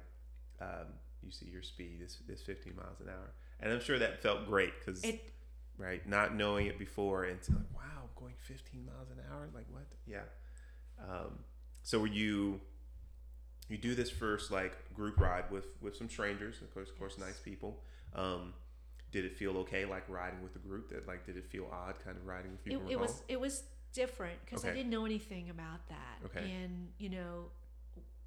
Um, 0.61 0.85
you 1.25 1.31
see 1.31 1.47
your 1.47 1.63
speed 1.63 1.99
is, 2.03 2.17
is 2.29 2.41
15 2.41 2.75
miles 2.75 2.99
an 3.01 3.09
hour, 3.09 3.33
and 3.59 3.73
I'm 3.73 3.81
sure 3.81 3.99
that 3.99 4.21
felt 4.21 4.47
great 4.47 4.73
because 4.79 5.03
it 5.03 5.31
right, 5.77 6.07
not 6.07 6.35
knowing 6.35 6.67
it 6.67 6.79
before, 6.79 7.25
and 7.25 7.37
it's 7.37 7.49
like, 7.49 7.73
wow, 7.75 8.09
going 8.15 8.33
15 8.37 8.85
miles 8.85 9.09
an 9.11 9.17
hour. 9.31 9.47
Like 9.53 9.65
what? 9.69 9.85
Yeah. 10.05 10.19
Um, 11.01 11.39
so 11.83 11.99
were 11.99 12.07
you 12.07 12.61
you 13.67 13.77
do 13.77 13.95
this 13.95 14.09
first 14.09 14.51
like 14.51 14.93
group 14.93 15.19
ride 15.19 15.49
with 15.51 15.65
with 15.81 15.95
some 15.95 16.09
strangers, 16.09 16.61
of 16.61 16.73
course, 16.73 16.89
of 16.89 16.97
course, 16.97 17.17
nice 17.17 17.39
people. 17.39 17.81
Um, 18.13 18.53
did 19.11 19.25
it 19.25 19.37
feel 19.37 19.57
okay, 19.59 19.85
like 19.85 20.03
riding 20.09 20.41
with 20.43 20.55
a 20.55 20.59
group? 20.59 20.89
That 20.89 21.07
like, 21.07 21.25
did 21.25 21.37
it 21.37 21.45
feel 21.45 21.67
odd, 21.71 21.95
kind 22.03 22.17
of 22.17 22.25
riding 22.25 22.51
with 22.51 22.63
people? 22.63 22.89
it 22.89 22.93
at 22.93 22.99
was 22.99 23.23
it 23.27 23.39
was 23.39 23.63
different 23.93 24.37
because 24.43 24.65
I 24.65 24.73
didn't 24.73 24.89
know 24.89 25.05
anything 25.05 25.49
about 25.49 25.87
that. 25.89 26.25
Okay. 26.25 26.51
And 26.51 26.89
you 26.97 27.09
know, 27.09 27.45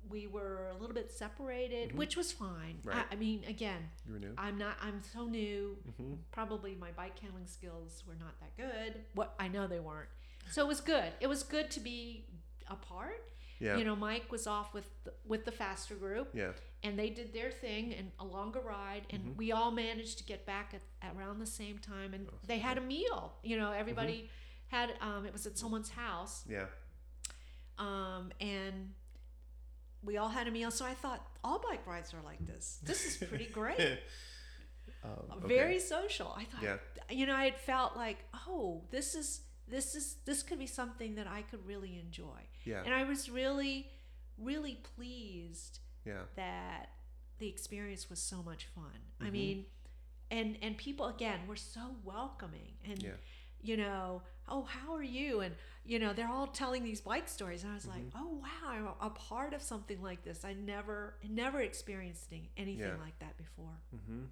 we 0.08 0.26
were 0.26 0.68
a 0.74 0.78
little 0.80 0.94
bit 0.94 1.10
separated, 1.12 1.90
Mhm. 1.90 1.94
which 1.96 2.16
was 2.16 2.32
fine. 2.32 2.80
Right. 2.82 3.04
I, 3.10 3.14
I 3.14 3.16
mean, 3.16 3.44
again, 3.46 3.90
you 4.06 4.12
were 4.14 4.18
new. 4.18 4.34
I'm 4.38 4.56
not. 4.58 4.76
I'm 4.80 5.02
so 5.02 5.26
new. 5.26 5.76
hmm 5.96 6.14
Probably 6.32 6.74
my 6.74 6.92
bike 6.92 7.18
handling 7.18 7.46
skills 7.46 8.04
were 8.06 8.14
not 8.14 8.34
that 8.40 8.56
good. 8.56 9.04
What 9.14 9.34
I 9.38 9.48
know 9.48 9.66
they 9.66 9.80
weren't. 9.80 10.08
So 10.50 10.62
it 10.64 10.68
was 10.68 10.80
good. 10.80 11.12
It 11.20 11.26
was 11.26 11.42
good 11.42 11.70
to 11.72 11.80
be 11.80 12.24
apart. 12.68 13.22
Yeah. 13.60 13.76
You 13.76 13.84
know, 13.84 13.96
Mike 13.96 14.30
was 14.30 14.46
off 14.46 14.72
with 14.72 14.86
the, 15.04 15.12
with 15.26 15.44
the 15.44 15.50
faster 15.52 15.94
group, 15.96 16.30
yeah. 16.32 16.52
and 16.84 16.96
they 16.98 17.10
did 17.10 17.32
their 17.34 17.50
thing 17.50 17.92
and 17.92 18.12
a 18.20 18.24
longer 18.24 18.60
ride 18.60 19.04
and 19.10 19.20
Mhm. 19.30 19.36
we 19.36 19.50
all 19.50 19.72
managed 19.72 20.18
to 20.18 20.24
get 20.24 20.46
back 20.46 20.72
at, 20.74 20.80
at 21.02 21.16
around 21.16 21.40
the 21.40 21.46
same 21.46 21.78
time 21.80 22.14
and 22.14 22.28
Awesome. 22.28 22.38
they 22.46 22.60
had 22.60 22.78
a 22.78 22.80
meal 22.80 23.36
you 23.42 23.56
know 23.56 23.72
everybody 23.72 24.30
Mm-hmm. 24.70 24.76
had 24.76 24.94
um, 25.00 25.26
it 25.26 25.32
was 25.32 25.44
at 25.44 25.58
someone's 25.58 25.90
house 25.90 26.44
Yeah. 26.48 26.66
um, 27.78 28.30
and 28.40 28.94
we 30.08 30.16
all 30.20 30.28
had 30.38 30.46
a 30.48 30.50
meal 30.58 30.70
so 30.78 30.84
i 30.92 30.94
thought 31.02 31.20
all 31.44 31.58
bike 31.68 31.84
rides 31.86 32.10
are 32.14 32.22
like 32.30 32.40
this 32.52 32.64
this 32.88 33.00
is 33.08 33.14
pretty 33.28 33.48
great 33.60 33.98
Um, 35.04 35.10
okay. 35.44 35.48
very 35.58 35.78
social 35.78 36.30
i 36.36 36.44
thought 36.44 36.62
Yeah. 36.62 36.76
you 37.18 37.24
know 37.26 37.36
i 37.42 37.44
had 37.44 37.56
felt 37.72 37.92
like 38.04 38.18
oh 38.48 38.82
this 38.90 39.14
is 39.14 39.28
this 39.68 39.94
is 39.94 40.06
this 40.24 40.42
could 40.42 40.58
be 40.58 40.66
something 40.80 41.14
that 41.16 41.26
i 41.38 41.40
could 41.42 41.62
really 41.72 41.98
enjoy 42.04 42.40
Yeah. 42.64 42.82
and 42.84 42.92
i 43.00 43.04
was 43.04 43.20
really 43.30 43.76
really 44.50 44.76
pleased 44.96 45.78
Yeah. 46.04 46.22
that 46.36 46.86
the 47.38 47.48
experience 47.48 48.04
was 48.10 48.20
so 48.32 48.38
much 48.50 48.62
fun. 48.74 48.98
I 49.20 49.24
Mhm. 49.26 49.32
mean, 49.32 49.66
and 50.30 50.48
and 50.64 50.76
people 50.86 51.06
again 51.06 51.40
were 51.46 51.56
so 51.74 51.84
welcoming 52.12 52.72
and 52.84 53.00
Yeah. 53.02 53.16
you 53.68 53.76
know, 53.76 54.22
oh 54.48 54.62
how 54.74 54.88
are 54.94 55.02
you? 55.18 55.40
And 55.44 55.54
you 55.88 55.98
know, 55.98 56.12
they're 56.12 56.28
all 56.28 56.46
telling 56.46 56.84
these 56.84 57.00
bike 57.00 57.28
stories, 57.28 57.62
and 57.64 57.72
I 57.72 57.74
was 57.74 57.86
like, 57.86 58.04
Mhm. 58.10 58.12
oh 58.14 58.40
wow, 58.42 58.96
I'm 59.00 59.06
a, 59.06 59.10
part 59.10 59.54
of 59.54 59.62
something 59.62 60.02
like 60.02 60.22
this. 60.22 60.44
I 60.44 60.52
never 60.52 61.14
never 61.28 61.60
experienced 61.62 62.30
anything 62.56 62.78
Yeah. 62.80 62.96
like 63.06 63.18
that 63.20 63.36
before. 63.38 63.74
Mm-hmm. 63.96 64.24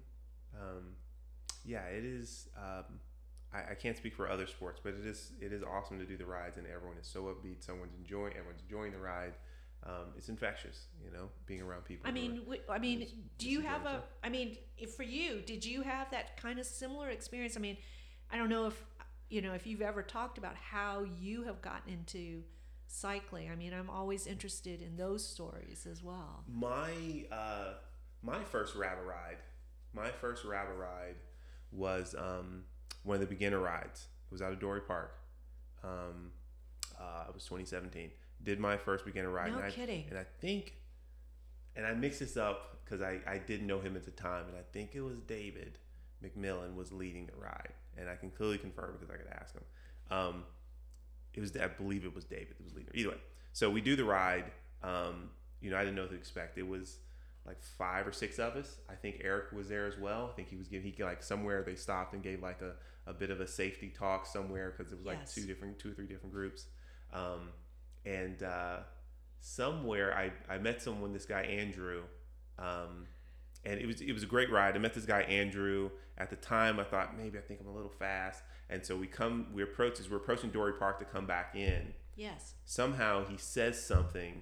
Um, 0.61 0.95
yeah, 1.65 1.85
it 1.87 2.05
is. 2.05 2.47
Um, 2.55 2.99
I, 3.51 3.71
I 3.71 3.75
can't 3.75 3.97
speak 3.97 4.13
for 4.13 4.29
other 4.29 4.45
sports, 4.45 4.79
but 4.83 4.93
it 4.93 5.05
is 5.05 5.33
it 5.41 5.51
is 5.51 5.63
awesome 5.63 5.97
to 5.99 6.05
do 6.05 6.15
the 6.15 6.25
rides, 6.27 6.57
and 6.57 6.67
everyone 6.67 6.97
is 6.99 7.07
so 7.07 7.23
upbeat. 7.23 7.63
Someone's 7.63 7.95
enjoying. 7.95 8.33
Everyone's 8.33 8.61
enjoying 8.61 8.91
the 8.91 8.99
ride. 8.99 9.33
Um, 9.83 10.13
it's 10.17 10.27
infectious, 10.29 10.87
you 11.03 11.11
know, 11.11 11.29
being 11.45 11.61
around 11.61 11.85
people. 11.85 12.05
I 12.07 12.09
are- 12.09 12.13
mean, 12.13 12.35
w- 12.39 12.61
I 12.69 12.77
mean, 12.79 12.99
just- 13.01 13.15
do 13.37 13.47
you 13.49 13.61
have 13.61 13.85
a, 13.85 14.03
I 14.23 14.29
mean, 14.29 14.57
if 14.77 14.95
for 14.95 15.03
you, 15.03 15.41
did 15.41 15.63
you 15.63 15.81
have 15.83 16.09
that 16.11 16.35
kind 16.37 16.59
of 16.59 16.65
similar 16.65 17.09
experience? 17.09 17.55
I 17.55 17.59
mean, 17.61 17.77
I 18.31 18.37
don't 18.37 18.49
know 18.49 18.65
if 18.67 18.83
you 19.29 19.41
know 19.41 19.53
if 19.53 19.67
you've 19.67 19.81
ever 19.81 20.01
talked 20.01 20.37
about 20.37 20.55
how 20.55 21.05
you 21.19 21.43
have 21.43 21.61
gotten 21.61 21.93
into 21.93 22.43
cycling. 22.87 23.49
I 23.51 23.55
mean, 23.55 23.73
I'm 23.73 23.89
always 23.89 24.27
interested 24.27 24.81
in 24.81 24.95
those 24.95 25.25
stories 25.25 25.87
as 25.89 26.01
well. 26.01 26.43
my 26.47 27.25
uh, 27.31 27.73
my 28.23 28.43
first 28.43 28.75
RABA 28.75 29.01
ride, 29.03 29.37
my 29.93 30.09
first 30.09 30.43
RABA 30.45 30.73
ride 30.73 31.15
was 31.71 32.15
um, 32.17 32.63
one 33.03 33.15
of 33.15 33.21
the 33.21 33.27
beginner 33.27 33.59
rides. 33.59 34.07
It 34.29 34.31
was 34.31 34.41
out 34.41 34.51
of 34.51 34.59
Dorey 34.59 34.81
Park. 34.81 35.13
Um, 35.83 36.31
uh, 36.99 37.25
it 37.27 37.33
was 37.33 37.43
2017. 37.43 38.11
Did 38.43 38.59
my 38.59 38.77
first 38.77 39.05
beginner 39.05 39.29
ride. 39.29 39.51
No 39.51 39.57
and 39.57 39.67
I, 39.67 39.69
kidding. 39.69 40.05
And 40.09 40.17
I 40.17 40.25
think, 40.39 40.75
and 41.75 41.85
I 41.85 41.93
mixed 41.93 42.19
this 42.19 42.37
up 42.37 42.79
because 42.83 43.01
I, 43.01 43.19
I 43.27 43.37
didn't 43.37 43.67
know 43.67 43.79
him 43.79 43.95
at 43.95 44.05
the 44.05 44.11
time, 44.11 44.45
and 44.47 44.57
I 44.57 44.63
think 44.71 44.91
it 44.95 45.01
was 45.01 45.19
David 45.19 45.77
McMillan 46.23 46.75
was 46.75 46.91
leading 46.91 47.27
the 47.27 47.35
ride, 47.39 47.73
and 47.97 48.09
I 48.09 48.15
can 48.15 48.29
clearly 48.31 48.57
confirm 48.57 48.93
because 48.93 49.09
I 49.13 49.17
could 49.17 49.31
ask 49.31 49.53
him. 49.53 49.63
Um, 50.09 50.43
it 51.33 51.39
was 51.39 51.55
I 51.55 51.67
believe 51.67 52.05
it 52.05 52.15
was 52.15 52.25
David 52.25 52.55
that 52.57 52.63
was 52.63 52.73
leading. 52.73 52.91
Either 52.95 53.09
way, 53.09 53.17
so 53.53 53.69
we 53.69 53.81
do 53.81 53.95
the 53.95 54.05
ride. 54.05 54.45
Um, 54.83 55.29
you 55.61 55.69
know, 55.71 55.77
I 55.77 55.81
didn't 55.81 55.95
know 55.95 56.03
what 56.03 56.11
to 56.11 56.17
expect. 56.17 56.57
It 56.57 56.67
was 56.67 56.97
like 57.45 57.61
five 57.61 58.05
or 58.05 58.11
six 58.11 58.39
of 58.39 58.55
us. 58.55 58.77
I 58.89 58.95
think 58.95 59.21
Eric 59.23 59.51
was 59.53 59.69
there 59.69 59.87
as 59.87 59.97
well. 59.97 60.29
I 60.31 60.35
think 60.35 60.49
he 60.49 60.55
was 60.57 60.67
giving 60.67 60.91
he 60.91 61.03
like 61.03 61.23
somewhere 61.23 61.63
they 61.63 61.75
stopped 61.75 62.13
and 62.13 62.21
gave 62.21 62.41
like 62.41 62.61
a, 62.61 62.73
a 63.09 63.13
bit 63.13 63.29
of 63.29 63.39
a 63.39 63.47
safety 63.47 63.89
talk 63.89 64.25
somewhere 64.25 64.73
because 64.75 64.91
it 64.91 64.97
was 64.97 65.05
like 65.05 65.19
Yes. 65.21 65.33
two 65.35 65.45
different 65.45 65.79
two 65.79 65.91
or 65.91 65.93
three 65.93 66.07
different 66.07 66.33
groups. 66.33 66.65
Um, 67.13 67.49
and 68.05 68.43
uh, 68.43 68.79
somewhere 69.39 70.15
I, 70.15 70.31
I 70.53 70.57
met 70.57 70.81
someone 70.81 71.13
this 71.13 71.25
guy 71.25 71.41
Andrew 71.43 72.03
um, 72.59 73.07
and 73.67 73.79
it 73.79 73.85
was 73.85 74.01
it 74.01 74.13
was 74.13 74.23
a 74.23 74.27
great 74.27 74.51
ride. 74.51 74.75
I 74.75 74.79
met 74.79 74.93
this 74.93 75.05
guy 75.05 75.21
Andrew. 75.21 75.91
At 76.19 76.31
the 76.31 76.35
time, 76.35 76.79
I 76.79 76.83
thought 76.83 77.15
maybe 77.15 77.37
I 77.37 77.41
think 77.41 77.59
I'm 77.59 77.67
a 77.67 77.73
little 77.73 77.91
fast, 77.91 78.41
and 78.71 78.83
so 78.83 78.95
we 78.95 79.05
come 79.05 79.47
we 79.53 79.61
approach 79.61 79.99
as 79.99 80.09
we're 80.09 80.17
approaching 80.17 80.49
Dorey 80.49 80.73
Park 80.79 80.97
to 80.99 81.05
come 81.05 81.27
back 81.27 81.53
in. 81.55 81.93
Yes. 82.15 82.53
Somehow 82.65 83.25
he 83.27 83.37
says 83.37 83.85
something, 83.85 84.41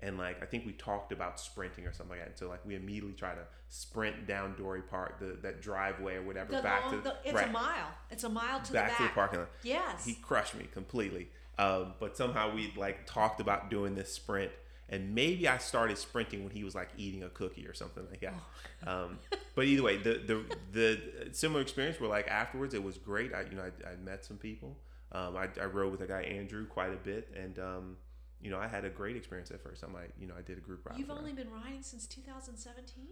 and 0.00 0.18
like 0.18 0.42
I 0.42 0.46
think 0.46 0.66
we 0.66 0.72
talked 0.72 1.12
about 1.12 1.38
sprinting 1.38 1.86
or 1.86 1.92
something 1.92 2.16
like 2.16 2.20
that. 2.20 2.30
And 2.30 2.38
so 2.38 2.48
like 2.48 2.66
we 2.66 2.74
immediately 2.74 3.12
try 3.12 3.34
to 3.34 3.42
sprint 3.68 4.26
down 4.26 4.54
Dorey 4.56 4.82
Park, 4.82 5.20
the 5.20 5.38
that 5.42 5.62
driveway 5.62 6.16
or 6.16 6.22
whatever, 6.22 6.56
The 6.56 6.62
back 6.62 6.86
long, 6.86 6.96
to 6.96 7.00
the, 7.02 7.16
it's 7.24 7.34
right, 7.34 7.48
a 7.48 7.52
mile. 7.52 7.88
It's 8.10 8.24
a 8.24 8.28
mile 8.28 8.60
to 8.60 8.72
back 8.72 8.96
the 8.96 9.04
to 9.04 9.08
the 9.08 9.08
parking 9.10 9.38
lot. 9.40 9.50
Yes. 9.62 10.04
He 10.04 10.14
crushed 10.14 10.56
me 10.56 10.68
completely. 10.72 11.28
Um, 11.58 11.94
but 12.00 12.16
somehow 12.16 12.54
we 12.54 12.72
like 12.76 13.06
talked 13.06 13.40
about 13.40 13.70
doing 13.70 13.94
this 13.94 14.12
sprint, 14.12 14.50
and 14.88 15.14
maybe 15.14 15.48
I 15.48 15.58
started 15.58 15.98
sprinting 15.98 16.44
when 16.44 16.52
he 16.52 16.62
was 16.62 16.74
like 16.74 16.90
eating 16.96 17.24
a 17.24 17.28
cookie 17.28 17.66
or 17.66 17.74
something 17.74 18.04
like 18.10 18.20
that. 18.20 18.34
Um, 18.86 19.18
but 19.56 19.64
either 19.64 19.82
way, 19.82 19.96
the 19.96 20.20
the 20.26 20.56
the 20.72 21.30
similar 21.32 21.62
experience 21.62 21.98
where 21.98 22.10
like 22.10 22.28
afterwards 22.28 22.74
it 22.74 22.82
was 22.84 22.98
great. 22.98 23.34
I 23.34 23.40
you 23.50 23.56
know 23.56 23.62
I, 23.62 23.92
I 23.92 23.96
met 23.96 24.24
some 24.24 24.36
people. 24.36 24.76
Um, 25.12 25.36
I, 25.36 25.48
I 25.60 25.64
rode 25.64 25.90
with 25.90 26.02
a 26.02 26.06
guy 26.06 26.22
Andrew 26.22 26.66
quite 26.66 26.92
a 26.92 26.96
bit, 26.96 27.32
and 27.34 27.58
um, 27.58 27.96
you 28.40 28.50
know 28.50 28.58
I 28.58 28.68
had 28.68 28.84
a 28.84 28.90
great 28.90 29.16
experience 29.16 29.50
at 29.50 29.62
first. 29.62 29.80
time 29.80 29.96
I 29.96 30.04
you 30.20 30.28
know 30.28 30.34
I 30.38 30.42
did 30.42 30.58
a 30.58 30.60
group 30.60 30.86
ride. 30.86 30.98
You've 30.98 31.10
only 31.10 31.32
been 31.32 31.50
riding 31.50 31.82
since 31.82 32.06
2017. 32.06 33.06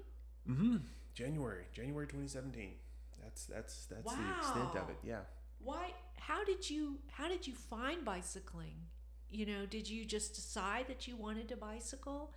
mm-hmm. 0.48 0.76
January 1.14 1.64
January 1.72 2.06
2017. 2.06 2.72
That's 3.22 3.46
that's 3.46 3.86
that's 3.86 4.14
the 4.14 4.38
extent 4.38 4.76
of 4.76 4.90
it. 4.90 4.98
Yeah. 5.02 5.20
Why? 5.58 5.92
How 6.18 6.44
did 6.44 6.68
you? 6.68 6.98
How 7.10 7.28
did 7.28 7.46
you 7.46 7.54
find 7.54 8.04
bicycling? 8.04 8.76
You 9.34 9.46
know, 9.46 9.66
did 9.66 9.88
you 9.88 10.04
just 10.04 10.34
decide 10.34 10.86
that 10.86 11.08
you 11.08 11.16
wanted 11.16 11.50
a 11.50 11.56
bicycle? 11.56 12.30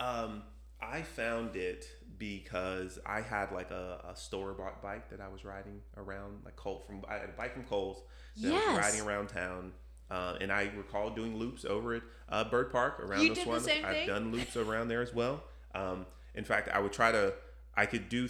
Um, 0.00 0.42
I 0.80 1.02
found 1.02 1.56
it 1.56 1.86
because 2.16 2.98
I 3.04 3.20
had 3.20 3.52
like 3.52 3.70
a, 3.70 4.00
a 4.10 4.16
store 4.16 4.54
bought 4.54 4.82
bike 4.82 5.10
that 5.10 5.20
I 5.20 5.28
was 5.28 5.44
riding 5.44 5.80
around, 5.96 6.38
like 6.44 6.56
Cole 6.56 6.82
from 6.86 7.02
I 7.06 7.14
had 7.14 7.28
a 7.28 7.32
bike 7.36 7.52
from 7.52 7.64
Kohl's 7.64 8.02
that 8.40 8.50
I 8.50 8.54
was 8.54 8.62
Yes. 8.64 8.78
riding 8.78 9.00
around 9.06 9.28
town. 9.28 9.72
Uh, 10.10 10.36
and 10.40 10.50
I 10.50 10.70
recall 10.76 11.10
doing 11.10 11.36
loops 11.36 11.64
over 11.66 11.94
at 11.96 12.02
uh, 12.30 12.44
Byrd 12.44 12.70
Park 12.70 13.00
around 13.00 13.22
You 13.22 13.34
this 13.34 13.44
one. 13.44 13.56
I've 13.56 13.64
thing? 13.64 14.06
done 14.06 14.32
loops 14.32 14.56
around 14.56 14.88
there 14.88 15.02
as 15.02 15.12
well. 15.12 15.42
Um, 15.74 16.06
in 16.34 16.44
fact, 16.44 16.68
I 16.72 16.78
would 16.80 16.92
try 16.92 17.12
to. 17.12 17.34
I 17.74 17.84
could 17.84 18.08
do 18.08 18.28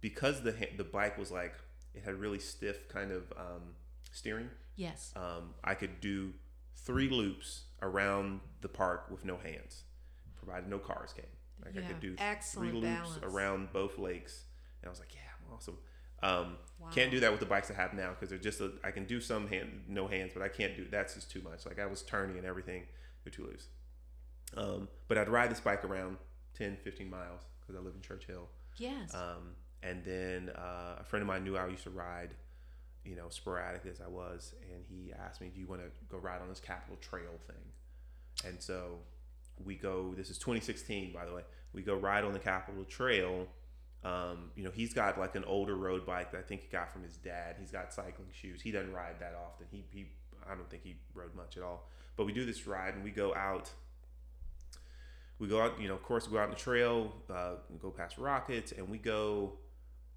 because 0.00 0.42
the 0.42 0.54
the 0.78 0.84
bike 0.84 1.18
was 1.18 1.30
like 1.30 1.52
it 1.94 2.04
had 2.04 2.14
really 2.14 2.38
stiff 2.38 2.88
kind 2.88 3.10
of 3.12 3.30
um, 3.36 3.74
steering. 4.12 4.48
Yes. 4.76 5.12
Um, 5.16 5.54
I 5.64 5.74
could 5.74 6.00
do 6.00 6.32
three 6.84 7.08
loops 7.08 7.64
around 7.82 8.40
the 8.60 8.68
park 8.68 9.06
with 9.10 9.24
no 9.24 9.36
hands, 9.36 9.84
provided 10.36 10.68
no 10.68 10.78
cars 10.78 11.12
came. 11.12 11.24
Like 11.64 11.76
I 11.76 11.86
could 11.86 12.00
do 12.00 12.14
three 12.42 12.72
loops 12.72 12.86
balance. 12.86 13.18
around 13.22 13.34
around 13.34 13.72
both 13.72 13.98
lakes, 13.98 14.44
and 14.80 14.88
I 14.88 14.90
was 14.90 15.00
like, 15.00 15.14
"Yeah, 15.14 15.20
I'm 15.46 15.54
awesome." 15.54 15.78
Um, 16.22 16.56
Wow. 16.78 16.88
Can't 16.90 17.10
do 17.10 17.18
that 17.20 17.32
with 17.32 17.40
the 17.40 17.46
bikes 17.46 17.70
I 17.72 17.74
have 17.74 17.92
now 17.92 18.10
because 18.10 18.28
they're 18.30 18.38
just. 18.38 18.60
A, 18.60 18.70
I 18.84 18.92
can 18.92 19.04
do 19.04 19.20
some 19.20 19.48
hand, 19.48 19.82
no 19.88 20.06
hands, 20.06 20.30
but 20.32 20.42
I 20.42 20.48
can't 20.48 20.76
do. 20.76 20.86
That's 20.88 21.14
just 21.14 21.28
too 21.28 21.42
much. 21.42 21.66
Like 21.66 21.80
I 21.80 21.86
was 21.86 22.02
turning 22.02 22.36
and 22.36 22.46
everything, 22.46 22.84
they're 23.24 23.32
too 23.32 23.46
loose. 23.46 23.66
Um, 24.56 24.88
but 25.08 25.18
I'd 25.18 25.28
ride 25.28 25.50
this 25.50 25.58
bike 25.60 25.84
around 25.84 26.18
10, 26.54 26.76
15 26.84 27.10
miles 27.10 27.40
because 27.60 27.74
I 27.74 27.80
live 27.84 27.94
in 27.96 28.00
Churchill. 28.00 28.48
Yes. 28.76 29.12
Um, 29.12 29.54
and 29.82 30.04
then 30.04 30.50
uh, 30.56 30.98
a 31.00 31.04
friend 31.04 31.22
of 31.22 31.26
mine 31.26 31.42
knew 31.42 31.56
I 31.56 31.66
used 31.66 31.82
to 31.82 31.90
ride, 31.90 32.30
you 33.04 33.16
know, 33.16 33.28
sporadic 33.28 33.86
as 33.86 34.00
I 34.00 34.08
was, 34.08 34.54
and 34.62 34.84
he 34.88 35.12
asked 35.12 35.40
me, 35.40 35.50
"Do 35.52 35.60
you 35.60 35.66
want 35.66 35.82
to 35.82 35.88
go 36.08 36.18
ride 36.18 36.40
on 36.40 36.48
this 36.48 36.60
Capital 36.60 36.96
Trail 36.96 37.38
thing?" 37.46 38.46
And 38.46 38.62
so 38.62 38.98
we 39.64 39.74
go. 39.74 40.14
This 40.16 40.30
is 40.30 40.38
2016, 40.38 41.12
by 41.12 41.24
the 41.24 41.34
way. 41.34 41.42
We 41.72 41.82
go 41.82 41.94
ride 41.94 42.24
on 42.24 42.32
the 42.32 42.38
Capital 42.38 42.84
Trail. 42.84 43.46
Um, 44.04 44.52
you 44.54 44.62
know, 44.62 44.70
he's 44.70 44.94
got 44.94 45.18
like 45.18 45.34
an 45.34 45.44
older 45.44 45.74
road 45.74 46.06
bike 46.06 46.30
that 46.32 46.38
I 46.38 46.42
think 46.42 46.62
he 46.62 46.68
got 46.68 46.92
from 46.92 47.02
his 47.02 47.16
dad. 47.16 47.56
He's 47.58 47.72
got 47.72 47.92
cycling 47.92 48.28
shoes. 48.32 48.62
He 48.62 48.70
doesn't 48.70 48.92
ride 48.92 49.18
that 49.20 49.34
often. 49.34 49.66
He, 49.70 49.84
he 49.90 50.12
I 50.48 50.54
don't 50.54 50.70
think 50.70 50.84
he 50.84 50.96
rode 51.14 51.34
much 51.34 51.56
at 51.56 51.62
all. 51.62 51.88
But 52.16 52.26
we 52.26 52.32
do 52.32 52.44
this 52.44 52.66
ride 52.66 52.94
and 52.94 53.04
we 53.04 53.10
go 53.10 53.34
out 53.34 53.70
we 55.38 55.46
go 55.46 55.60
out, 55.60 55.80
you 55.80 55.88
know, 55.88 55.94
of 55.94 56.02
course, 56.02 56.26
we 56.26 56.32
go 56.32 56.38
out 56.38 56.44
on 56.44 56.50
the 56.50 56.56
trail, 56.56 57.12
uh, 57.30 57.54
go 57.80 57.90
past 57.90 58.16
Rocketts, 58.16 58.76
and 58.76 58.88
we 58.88 58.98
go 58.98 59.52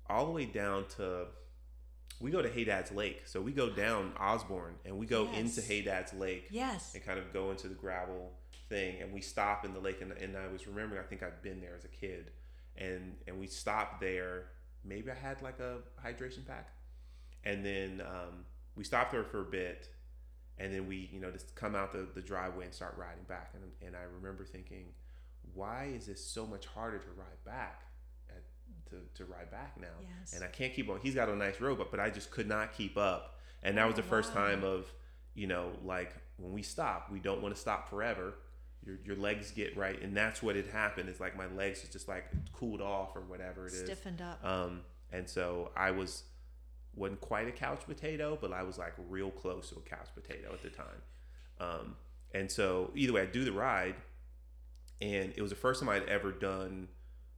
all 0.10 0.26
the 0.26 0.32
way 0.32 0.46
down 0.46 0.86
to, 0.98 1.28
we 2.22 2.32
go 2.32 2.42
to 2.42 2.50
Hey 2.50 2.64
Dad's 2.64 2.92
Lake. 2.92 3.24
So 3.26 3.42
we 3.42 3.52
go 3.52 3.70
down 3.70 4.14
Osborne 4.20 4.76
and 4.86 4.98
we 4.98 5.06
go 5.06 5.24
Yes. 5.26 5.36
into 5.38 5.62
Hey 5.62 5.82
Dad's 5.82 6.14
Lake 6.14 6.48
yes. 6.52 6.94
and 6.94 7.04
kind 7.04 7.20
of 7.20 7.34
go 7.34 7.52
into 7.52 7.68
the 7.68 7.74
gravel 7.76 8.34
thing. 8.70 9.02
And 9.02 9.12
we 9.12 9.22
stop 9.22 9.66
in 9.66 9.74
the 9.74 9.80
lake. 9.80 10.02
And, 10.02 10.12
and 10.14 10.38
I 10.38 10.48
was 10.48 10.68
remembering, 10.68 11.02
I 11.02 11.06
think 11.08 11.24
I'd 11.24 11.42
been 11.42 11.62
there 11.62 11.76
as 11.76 11.86
a 11.86 11.90
kid. 11.90 12.32
And, 12.78 13.16
and 13.28 13.40
we 13.40 13.48
stopped 13.48 14.00
there. 14.00 14.46
Maybe 14.86 15.12
I 15.12 15.16
had 15.16 15.42
like 15.42 15.60
a 15.60 15.78
hydration 16.06 16.46
pack. 16.46 16.70
And 17.44 17.66
then 17.66 18.02
um, 18.02 18.46
we 18.76 18.84
stopped 18.84 19.12
there 19.12 19.24
for 19.24 19.42
a 19.42 19.46
bit. 19.46 19.90
And 20.58 20.72
then 20.74 20.88
we, 20.88 21.10
you 21.12 21.20
know, 21.20 21.32
just 21.32 21.56
come 21.56 21.76
out 21.76 21.92
the, 21.92 22.08
the 22.14 22.22
driveway 22.22 22.66
and 22.66 22.74
start 22.74 22.96
riding 22.98 23.24
back. 23.28 23.54
And, 23.56 23.64
and 23.86 23.96
I 23.96 24.04
remember 24.04 24.46
thinking, 24.46 24.94
why 25.54 25.92
is 25.96 26.06
this 26.06 26.24
so 26.24 26.46
much 26.46 26.66
harder 26.68 27.00
to 27.00 27.08
ride 27.18 27.44
back 27.44 27.82
to, 28.92 28.98
to 29.16 29.26
ride 29.32 29.50
back 29.52 29.76
now 29.80 29.88
Yes. 30.02 30.34
and 30.34 30.44
i 30.44 30.48
can't 30.48 30.74
keep 30.74 30.90
on 30.90 31.00
he's 31.02 31.16
got 31.16 31.28
a 31.30 31.36
nice 31.36 31.60
road 31.60 31.78
but, 31.80 31.90
but 31.92 32.00
i 32.00 32.10
just 32.10 32.30
could 32.32 32.48
not 32.48 32.74
keep 32.74 32.98
up 32.98 33.40
and 33.64 33.78
that 33.78 33.86
was 33.86 33.94
Oh, 33.94 33.98
the 33.98 34.04
first 34.04 34.34
time 34.34 34.64
of 34.64 34.86
you 35.34 35.48
know 35.48 35.72
like 35.84 36.14
when 36.38 36.52
we 36.54 36.62
stop 36.62 37.10
we 37.12 37.20
don't 37.20 37.42
want 37.42 37.54
to 37.56 37.60
stop 37.60 37.90
forever 37.90 38.36
your, 38.86 38.98
your 39.06 39.16
legs 39.16 39.52
get 39.52 39.76
right 39.78 40.02
and 40.02 40.16
that's 40.16 40.42
what 40.44 40.56
had 40.56 40.68
happened 40.68 41.10
is 41.10 41.20
like 41.20 41.36
my 41.38 41.48
legs 41.48 41.84
just 41.92 42.08
like 42.08 42.26
cooled 42.54 42.82
off 42.82 43.16
or 43.16 43.22
whatever 43.22 43.68
it 43.68 43.74
is 43.74 43.80
Stiffened 43.82 44.22
up. 44.22 44.44
um, 44.46 44.82
and 45.12 45.28
so 45.30 45.72
I 45.76 45.92
was 45.92 46.24
wasn't 46.96 47.22
quite 47.22 47.48
a 47.48 47.52
couch 47.54 47.82
potato, 47.88 48.38
but 48.42 48.52
I 48.52 48.64
was 48.64 48.78
like 48.78 48.94
real 49.10 49.30
close 49.32 49.70
to 49.70 49.76
a 49.78 49.82
couch 49.82 50.10
potato 50.14 50.52
at 50.54 50.62
the 50.62 50.70
time. 50.70 51.02
Um, 51.60 51.96
and 52.34 52.52
so 52.52 52.92
either 52.96 53.14
way, 53.14 53.22
I 53.22 53.26
do 53.28 53.46
the 53.46 53.52
ride, 53.54 53.96
and 55.02 55.32
it 55.36 55.42
was 55.42 55.52
the 55.52 55.56
first 55.58 55.80
time 55.80 55.90
I'd 55.90 56.04
ever 56.10 56.32
done 56.32 56.90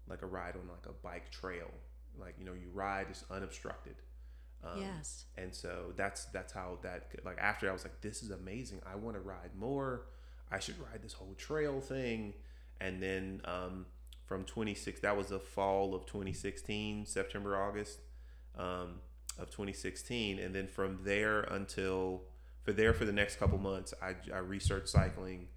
like 0.08 0.22
a 0.22 0.26
ride 0.26 0.56
on 0.56 0.68
like 0.68 0.86
a 0.86 0.94
bike 1.04 1.32
trail. 1.32 1.70
Like 2.20 2.36
you 2.40 2.46
know, 2.46 2.54
you 2.54 2.70
ride 2.74 3.08
is 3.12 3.24
unobstructed. 3.30 3.96
Um, 4.64 4.80
yes. 4.80 5.26
and 5.38 5.54
so 5.54 5.92
that's 5.98 6.26
that's 6.26 6.54
how 6.54 6.78
that 6.84 7.10
like 7.26 7.38
after 7.38 7.70
I 7.70 7.74
was 7.74 7.84
like, 7.84 8.00
this 8.02 8.24
is 8.24 8.30
amazing. 8.30 8.82
I 8.86 8.96
want 8.96 9.16
to 9.16 9.22
ride 9.22 9.56
more. 9.58 10.06
I 10.52 10.60
should 10.60 10.80
ride 10.80 11.02
this 11.02 11.14
whole 11.14 11.34
trail 11.38 11.82
thing. 11.82 12.34
And 12.80 13.02
then 13.02 13.42
um, 13.46 13.86
from 14.26 14.44
26, 14.44 15.02
that 15.02 15.16
was 15.18 15.28
the 15.28 15.40
fall 15.40 15.96
of 15.96 16.06
2016, 16.06 17.06
September 17.06 17.62
August 17.62 18.00
um, 18.58 19.00
of 19.40 19.50
2016, 19.50 20.40
and 20.40 20.54
then 20.54 20.68
from 20.68 21.00
there 21.04 21.42
until 21.42 22.24
for 22.62 22.72
there 22.72 22.94
for 22.94 23.06
the 23.06 23.12
next 23.12 23.38
couple 23.38 23.58
months, 23.58 23.94
I, 24.02 24.16
I 24.34 24.38
researched 24.40 24.90
cycling, 24.90 25.48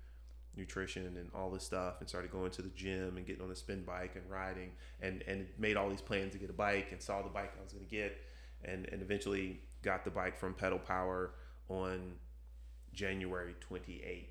nutrition, 0.56 1.16
and 1.16 1.30
all 1.34 1.50
this 1.50 1.64
stuff, 1.64 1.94
and 2.00 2.08
started 2.08 2.30
going 2.30 2.50
to 2.52 2.62
the 2.62 2.70
gym 2.70 3.16
and 3.16 3.26
getting 3.26 3.42
on 3.42 3.48
the 3.48 3.56
spin 3.56 3.82
bike 3.82 4.12
and 4.14 4.28
riding, 4.30 4.70
and 5.00 5.22
and 5.26 5.46
made 5.58 5.76
all 5.76 5.88
these 5.88 6.02
plans 6.02 6.32
to 6.32 6.38
get 6.38 6.50
a 6.50 6.54
bike, 6.54 6.88
and 6.92 7.00
saw 7.00 7.22
the 7.22 7.28
bike 7.28 7.52
I 7.58 7.62
was 7.62 7.72
going 7.72 7.84
to 7.84 7.90
get, 7.90 8.16
and 8.64 8.86
and 8.92 9.02
eventually 9.02 9.60
got 9.82 10.04
the 10.04 10.10
bike 10.10 10.38
from 10.38 10.54
Pedal 10.54 10.78
Power 10.78 11.32
on 11.68 12.14
January 12.92 13.54
28th 13.70 14.24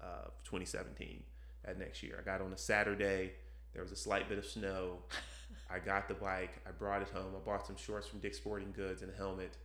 of 0.00 0.32
2017 0.44 1.22
that 1.64 1.78
next 1.78 2.02
year. 2.02 2.18
I 2.20 2.24
got 2.24 2.40
on 2.40 2.52
a 2.52 2.58
Saturday. 2.58 3.32
There 3.72 3.82
was 3.82 3.92
a 3.92 3.96
slight 3.96 4.28
bit 4.28 4.38
of 4.38 4.46
snow. 4.46 4.98
I 5.70 5.78
got 5.78 6.08
the 6.08 6.14
bike. 6.14 6.60
I 6.66 6.70
brought 6.70 7.02
it 7.02 7.08
home. 7.08 7.32
I 7.36 7.44
bought 7.44 7.66
some 7.66 7.76
shorts 7.76 8.06
from 8.06 8.20
Dick's 8.20 8.36
Sporting 8.36 8.72
Goods 8.74 9.02
and 9.02 9.12
a 9.12 9.16
helmet. 9.16 9.56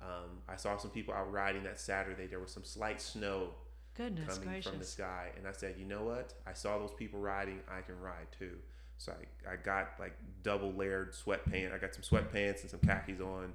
Um, 0.00 0.40
I 0.48 0.56
saw 0.56 0.76
some 0.76 0.90
people 0.90 1.14
out 1.14 1.30
riding 1.30 1.62
that 1.64 1.78
Saturday. 1.78 2.26
There 2.26 2.40
was 2.40 2.50
some 2.50 2.64
slight 2.64 3.00
snow 3.00 3.50
Goodness 3.96 4.38
coming 4.38 4.48
gracious. 4.48 4.70
from 4.70 4.78
the 4.78 4.84
sky, 4.86 5.30
and 5.36 5.46
I 5.46 5.52
said, 5.52 5.74
you 5.78 5.84
know 5.84 6.02
what? 6.04 6.32
I 6.46 6.54
saw 6.54 6.78
those 6.78 6.92
people 6.92 7.20
riding. 7.20 7.60
I 7.70 7.82
can 7.82 8.00
ride 8.00 8.26
too. 8.38 8.56
So 8.96 9.12
I, 9.12 9.52
I 9.52 9.56
got 9.56 9.90
like 9.98 10.14
double 10.42 10.72
layered 10.72 11.12
sweatpants. 11.12 11.74
I 11.74 11.78
got 11.78 11.94
some 11.94 12.02
sweatpants 12.02 12.62
and 12.62 12.70
some 12.70 12.80
khakis 12.80 13.20
on, 13.20 13.52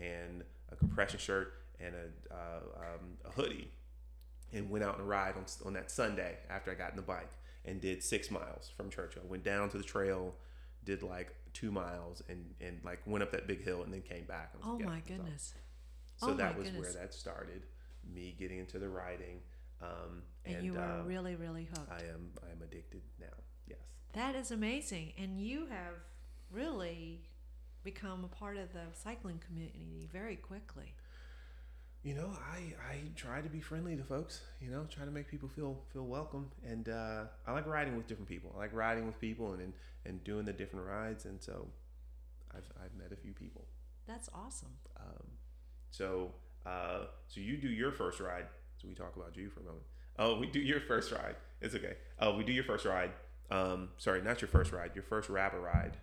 and 0.00 0.44
a 0.70 0.76
compression 0.76 1.18
shirt 1.18 1.54
and 1.80 1.94
a, 1.94 2.34
uh, 2.34 2.60
um, 2.76 3.16
a 3.24 3.30
hoodie, 3.30 3.70
and 4.52 4.70
went 4.70 4.84
out 4.84 4.98
and 4.98 5.08
ride 5.08 5.34
on, 5.36 5.44
on 5.66 5.72
that 5.72 5.90
Sunday 5.90 6.36
after 6.48 6.70
I 6.70 6.74
got 6.74 6.90
in 6.90 6.96
the 6.96 7.02
bike 7.02 7.30
and 7.64 7.80
did 7.80 8.02
six 8.02 8.30
miles 8.30 8.70
from 8.76 8.90
Churchill. 8.90 9.22
Went 9.28 9.42
down 9.44 9.70
to 9.70 9.78
the 9.78 9.84
trail, 9.84 10.34
did 10.84 11.02
like 11.02 11.34
two 11.52 11.70
miles, 11.72 12.22
and 12.28 12.44
and 12.60 12.78
like 12.84 13.00
went 13.06 13.22
up 13.22 13.32
that 13.32 13.46
big 13.46 13.64
hill 13.64 13.82
and 13.82 13.92
then 13.92 14.02
came 14.02 14.24
back. 14.24 14.52
Oh 14.64 14.72
like, 14.72 14.80
yeah, 14.80 14.86
my 14.86 15.00
goodness. 15.06 15.54
So 16.16 16.28
Oh 16.30 16.34
that 16.34 16.56
was 16.56 16.68
goodness. 16.68 16.94
where 16.94 17.02
that 17.02 17.14
started. 17.14 17.62
Me 18.14 18.34
getting 18.38 18.58
into 18.58 18.78
the 18.78 18.88
riding. 18.88 19.40
Um, 19.82 20.22
And, 20.44 20.56
and 20.56 20.64
you 20.64 20.74
were 20.74 20.80
uh, 20.80 21.02
really, 21.04 21.36
really 21.36 21.64
hooked. 21.64 21.90
I 21.90 22.04
am 22.14 22.30
I 22.46 22.50
am 22.52 22.62
addicted 22.62 23.02
now. 23.18 23.36
Yes. 23.66 23.78
That 24.12 24.34
is 24.34 24.50
amazing. 24.50 25.12
And 25.18 25.40
you 25.40 25.66
have 25.66 25.94
really 26.50 27.22
become 27.84 28.24
a 28.24 28.28
part 28.28 28.56
of 28.56 28.72
the 28.72 28.86
cycling 28.92 29.40
community 29.46 30.08
very 30.12 30.36
quickly. 30.36 30.94
You 32.02 32.14
know, 32.14 32.30
I, 32.30 32.74
I 32.90 32.96
try 33.14 33.42
to 33.42 33.48
be 33.50 33.60
friendly 33.60 33.94
to 33.94 34.02
folks. 34.02 34.40
You 34.60 34.70
know, 34.70 34.86
try 34.88 35.04
to 35.04 35.10
make 35.10 35.28
people 35.28 35.50
feel 35.50 35.82
feel 35.92 36.06
welcome, 36.06 36.50
and 36.66 36.88
uh, 36.88 37.24
I 37.46 37.52
like 37.52 37.66
riding 37.66 37.94
with 37.96 38.06
different 38.06 38.28
people. 38.28 38.52
I 38.56 38.58
like 38.58 38.74
riding 38.74 39.06
with 39.06 39.20
people 39.20 39.52
and, 39.52 39.60
and 39.60 39.72
and 40.06 40.24
doing 40.24 40.46
the 40.46 40.52
different 40.54 40.86
rides, 40.86 41.26
and 41.26 41.42
so 41.42 41.68
I've 42.54 42.64
I've 42.82 42.94
met 42.96 43.12
a 43.12 43.16
few 43.16 43.34
people. 43.34 43.66
That's 44.06 44.30
awesome. 44.34 44.72
Um, 44.98 45.26
so 45.90 46.32
uh, 46.64 47.00
so 47.28 47.40
you 47.40 47.58
do 47.58 47.68
your 47.68 47.92
first 47.92 48.18
ride. 48.18 48.46
So 48.80 48.88
we 48.88 48.94
talk 48.94 49.16
about 49.16 49.36
you 49.36 49.50
for 49.50 49.60
a 49.60 49.64
moment. 49.64 49.84
Oh, 50.18 50.38
we 50.38 50.46
do 50.46 50.60
your 50.60 50.80
first 50.80 51.12
ride. 51.12 51.36
It's 51.60 51.74
okay. 51.74 51.94
Oh, 52.18 52.36
we 52.36 52.44
do 52.44 52.52
your 52.52 52.64
first 52.64 52.84
ride. 52.86 53.10
Um, 53.50 53.90
sorry, 53.98 54.22
not 54.22 54.40
your 54.40 54.48
first 54.48 54.72
ride. 54.72 54.92
Your 54.94 55.04
first 55.04 55.28
RABA 55.28 55.58
ride. 55.58 55.96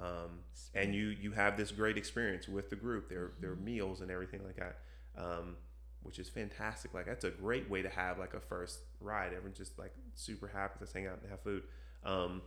Um, 0.00 0.40
and 0.74 0.94
you 0.94 1.08
you 1.20 1.32
have 1.32 1.56
this 1.56 1.70
great 1.70 1.96
experience 1.96 2.48
with 2.48 2.70
the 2.70 2.76
group. 2.76 3.08
Their 3.08 3.32
their 3.40 3.54
meals 3.56 4.00
and 4.00 4.10
everything 4.10 4.42
like 4.44 4.56
that, 4.56 4.78
um, 5.16 5.56
which 6.02 6.18
is 6.18 6.28
fantastic. 6.28 6.92
Like 6.94 7.06
that's 7.06 7.24
a 7.24 7.30
great 7.30 7.68
way 7.70 7.82
to 7.82 7.88
have 7.88 8.18
like 8.18 8.34
a 8.34 8.40
first 8.40 8.80
ride. 9.00 9.32
Everyone's 9.32 9.58
just 9.58 9.78
like 9.78 9.92
super 10.14 10.48
happy. 10.48 10.74
Let's 10.80 10.92
hang 10.92 11.06
out 11.06 11.18
and 11.22 11.30
have 11.30 11.40
food. 11.42 11.62
Um, 12.04 12.42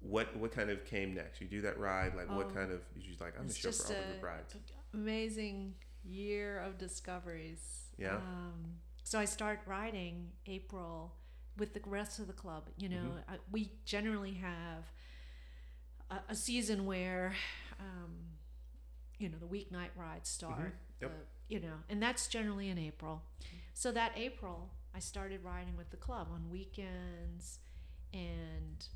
what 0.00 0.36
what 0.36 0.52
kind 0.52 0.68
of 0.70 0.84
came 0.84 1.14
next? 1.14 1.40
You 1.40 1.46
do 1.46 1.62
that 1.62 1.78
ride. 1.78 2.14
Like 2.16 2.28
what 2.30 2.46
Oh, 2.50 2.54
kind 2.54 2.72
of? 2.72 2.80
You 2.96 3.02
just 3.08 3.20
like 3.20 3.34
I'm 3.38 3.46
it's 3.46 3.54
the 3.54 3.60
chauffeur. 3.72 3.78
just 3.78 3.90
a 3.90 3.94
do 3.94 4.20
the 4.20 4.26
rides. 4.26 4.54
amazing 4.92 5.74
year 6.04 6.58
of 6.58 6.76
discoveries. 6.78 7.84
Yeah. 7.98 8.16
Um, 8.16 8.78
so 9.04 9.18
I 9.20 9.24
start 9.26 9.60
riding 9.66 10.32
April 10.46 11.14
with 11.56 11.72
the 11.74 11.80
rest 11.86 12.18
of 12.18 12.26
the 12.26 12.32
club. 12.32 12.68
You 12.76 12.88
know, 12.88 12.96
Mhm. 12.96 13.22
I, 13.28 13.38
we 13.52 13.70
generally 13.84 14.34
have 14.34 14.90
a, 16.10 16.18
a 16.30 16.34
season 16.34 16.84
where, 16.86 17.34
um, 17.78 18.14
you 19.18 19.28
know, 19.28 19.38
the 19.38 19.46
weeknight 19.46 19.90
rides 19.96 20.28
start. 20.28 20.58
Mhm. 20.58 20.72
Yep. 21.02 21.10
the- 21.10 21.26
you 21.54 21.60
know, 21.60 21.76
and 21.90 22.02
that's 22.02 22.26
generally 22.26 22.70
in 22.70 22.78
April. 22.78 23.22
So 23.74 23.92
that 23.92 24.12
April, 24.16 24.70
I 24.94 24.98
started 24.98 25.44
riding 25.44 25.76
with 25.76 25.90
the 25.90 25.98
club 25.98 26.28
on 26.32 26.48
weekends, 26.50 27.58
and 28.14 28.88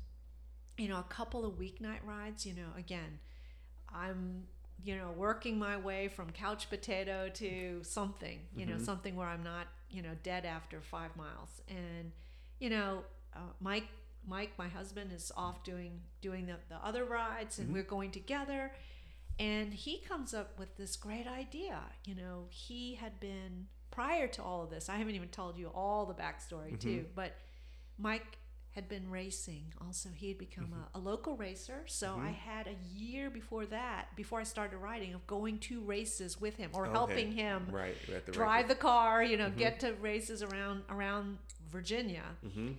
you 0.77 0.87
know, 0.87 0.97
a 0.97 1.03
couple 1.03 1.45
of 1.45 1.53
weeknight 1.59 2.03
rides. 2.03 2.45
You 2.45 2.55
know, 2.55 2.73
again, 2.75 3.19
I'm 3.87 4.47
you 4.83 4.95
know 4.97 5.11
working 5.11 5.59
my 5.59 5.77
way 5.77 6.07
from 6.07 6.31
couch 6.31 6.69
potato 6.71 7.29
to 7.35 7.83
something. 7.83 8.47
You 8.55 8.65
know, 8.65 8.75
Mhm. 8.77 8.85
something 8.85 9.15
where 9.15 9.27
I'm 9.27 9.43
not 9.43 9.67
you 9.89 10.01
know 10.01 10.15
dead 10.23 10.45
after 10.45 10.81
five 10.81 11.15
miles, 11.15 11.61
and 11.67 12.11
you 12.59 12.69
know, 12.69 13.03
uh, 13.35 13.39
Mike. 13.59 13.87
Mike, 14.27 14.51
my 14.57 14.67
husband, 14.67 15.11
is 15.13 15.31
off 15.37 15.63
doing 15.63 16.01
doing 16.21 16.45
the, 16.45 16.57
the 16.67 16.75
other 16.85 17.05
rides, 17.05 17.57
and 17.57 17.69
Mhm. 17.69 17.73
we're 17.73 17.83
going 17.83 18.11
together. 18.11 18.71
And 19.39 19.73
he 19.73 19.99
comes 20.01 20.33
up 20.33 20.59
with 20.59 20.75
this 20.75 20.97
great 20.97 21.25
idea. 21.25 21.79
You 22.05 22.15
know, 22.15 22.47
he 22.49 22.95
had 22.95 23.19
been 23.21 23.67
prior 23.91 24.27
to 24.27 24.43
all 24.43 24.61
of 24.63 24.69
this. 24.69 24.89
I 24.89 24.97
haven't 24.97 25.15
even 25.15 25.29
told 25.29 25.57
you 25.57 25.69
all 25.69 26.05
the 26.05 26.13
backstory 26.13 26.73
Mhm. 26.73 26.79
too, 26.81 27.05
but 27.15 27.37
Mike 27.97 28.38
had 28.71 28.87
been 28.87 29.09
racing. 29.09 29.73
Also, 29.81 30.09
he 30.15 30.27
had 30.29 30.37
become 30.37 30.73
a, 30.73 30.97
a 30.97 30.99
local 30.99 31.35
racer. 31.35 31.83
So 31.87 32.15
I 32.17 32.29
Mhm. 32.29 32.35
had 32.35 32.67
a 32.67 32.75
year 32.93 33.29
before 33.29 33.65
that, 33.65 34.15
before 34.15 34.39
I 34.39 34.43
started 34.43 34.77
riding, 34.77 35.13
of 35.15 35.25
going 35.27 35.57
to 35.61 35.81
races 35.81 36.39
with 36.39 36.55
him 36.57 36.69
or 36.73 36.83
Okay. 36.85 36.91
helping 36.91 37.31
him 37.31 37.67
Right. 37.71 37.95
The 38.25 38.31
drive 38.31 38.67
the 38.67 38.75
car. 38.75 39.23
You 39.23 39.37
know, 39.37 39.49
Mhm. 39.49 39.57
get 39.57 39.79
to 39.81 39.93
races 39.95 40.43
around 40.43 40.83
around 40.89 41.39
Virginia 41.69 42.37
Mm-hmm. 42.45 42.73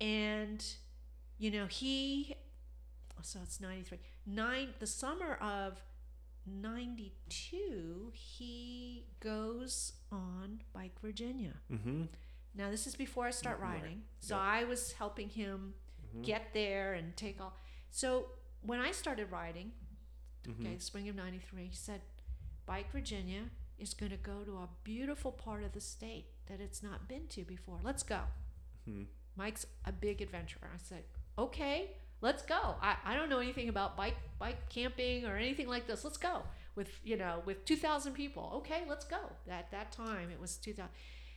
and 0.00 0.64
you 1.38 1.50
know 1.50 1.66
he 1.66 2.34
so 3.22 3.40
it's 3.42 3.60
93 3.60 3.98
nine 4.26 4.74
the 4.80 4.86
summer 4.86 5.34
of 5.36 5.80
92 6.46 8.10
he 8.14 9.06
goes 9.20 9.92
on 10.10 10.60
bike 10.72 10.98
virginia 11.00 11.54
Mm-hmm. 11.72 12.04
Now 12.54 12.70
this 12.70 12.86
is 12.86 12.94
before 12.96 13.26
i 13.26 13.30
start 13.30 13.58
Right. 13.60 13.80
riding 13.82 14.02
so 14.20 14.36
i 14.36 14.64
was 14.64 14.92
helping 14.92 15.28
him 15.28 15.74
Mm-hmm. 16.14 16.22
get 16.22 16.52
there 16.54 16.92
and 16.94 17.16
take 17.16 17.40
all 17.40 17.56
so 17.90 18.26
when 18.62 18.78
i 18.80 18.92
started 18.92 19.30
riding 19.32 19.72
Mhm. 20.46 20.60
okay 20.60 20.78
spring 20.78 21.08
of 21.08 21.16
93 21.16 21.66
he 21.66 21.74
said 21.74 22.00
bike 22.66 22.90
virginia 22.92 23.50
is 23.78 23.94
going 23.94 24.10
to 24.10 24.16
go 24.18 24.44
to 24.44 24.52
a 24.58 24.68
beautiful 24.84 25.32
part 25.32 25.64
of 25.64 25.72
the 25.72 25.80
state 25.80 26.26
that 26.46 26.60
it's 26.60 26.82
not 26.84 27.08
been 27.08 27.26
to 27.28 27.42
before 27.44 27.80
let's 27.82 28.02
go 28.04 28.20
Mhm. 28.88 29.06
Mike's 29.36 29.66
a 29.84 29.90
big 29.90 30.22
adventurer. 30.22 30.70
I 30.72 30.78
said, 30.78 31.02
okay, 31.36 31.96
let's 32.20 32.44
go. 32.44 32.76
I, 32.80 32.96
I 33.04 33.16
don't 33.16 33.28
know 33.28 33.40
anything 33.40 33.68
about 33.68 33.96
bike 33.96 34.14
bike 34.38 34.68
camping 34.68 35.24
or 35.26 35.36
anything 35.36 35.66
like 35.66 35.88
this. 35.88 36.04
Let's 36.04 36.18
go 36.18 36.42
with 36.76 36.88
you 37.02 37.16
know 37.16 37.42
with 37.44 37.64
two 37.64 37.74
thousand 37.76 38.12
people. 38.12 38.52
Okay, 38.58 38.84
let's 38.88 39.04
go. 39.04 39.18
At 39.50 39.72
that 39.72 39.90
time, 39.90 40.30
it 40.30 40.38
was 40.38 40.56
two 40.56 40.72
thousand. 40.72 40.92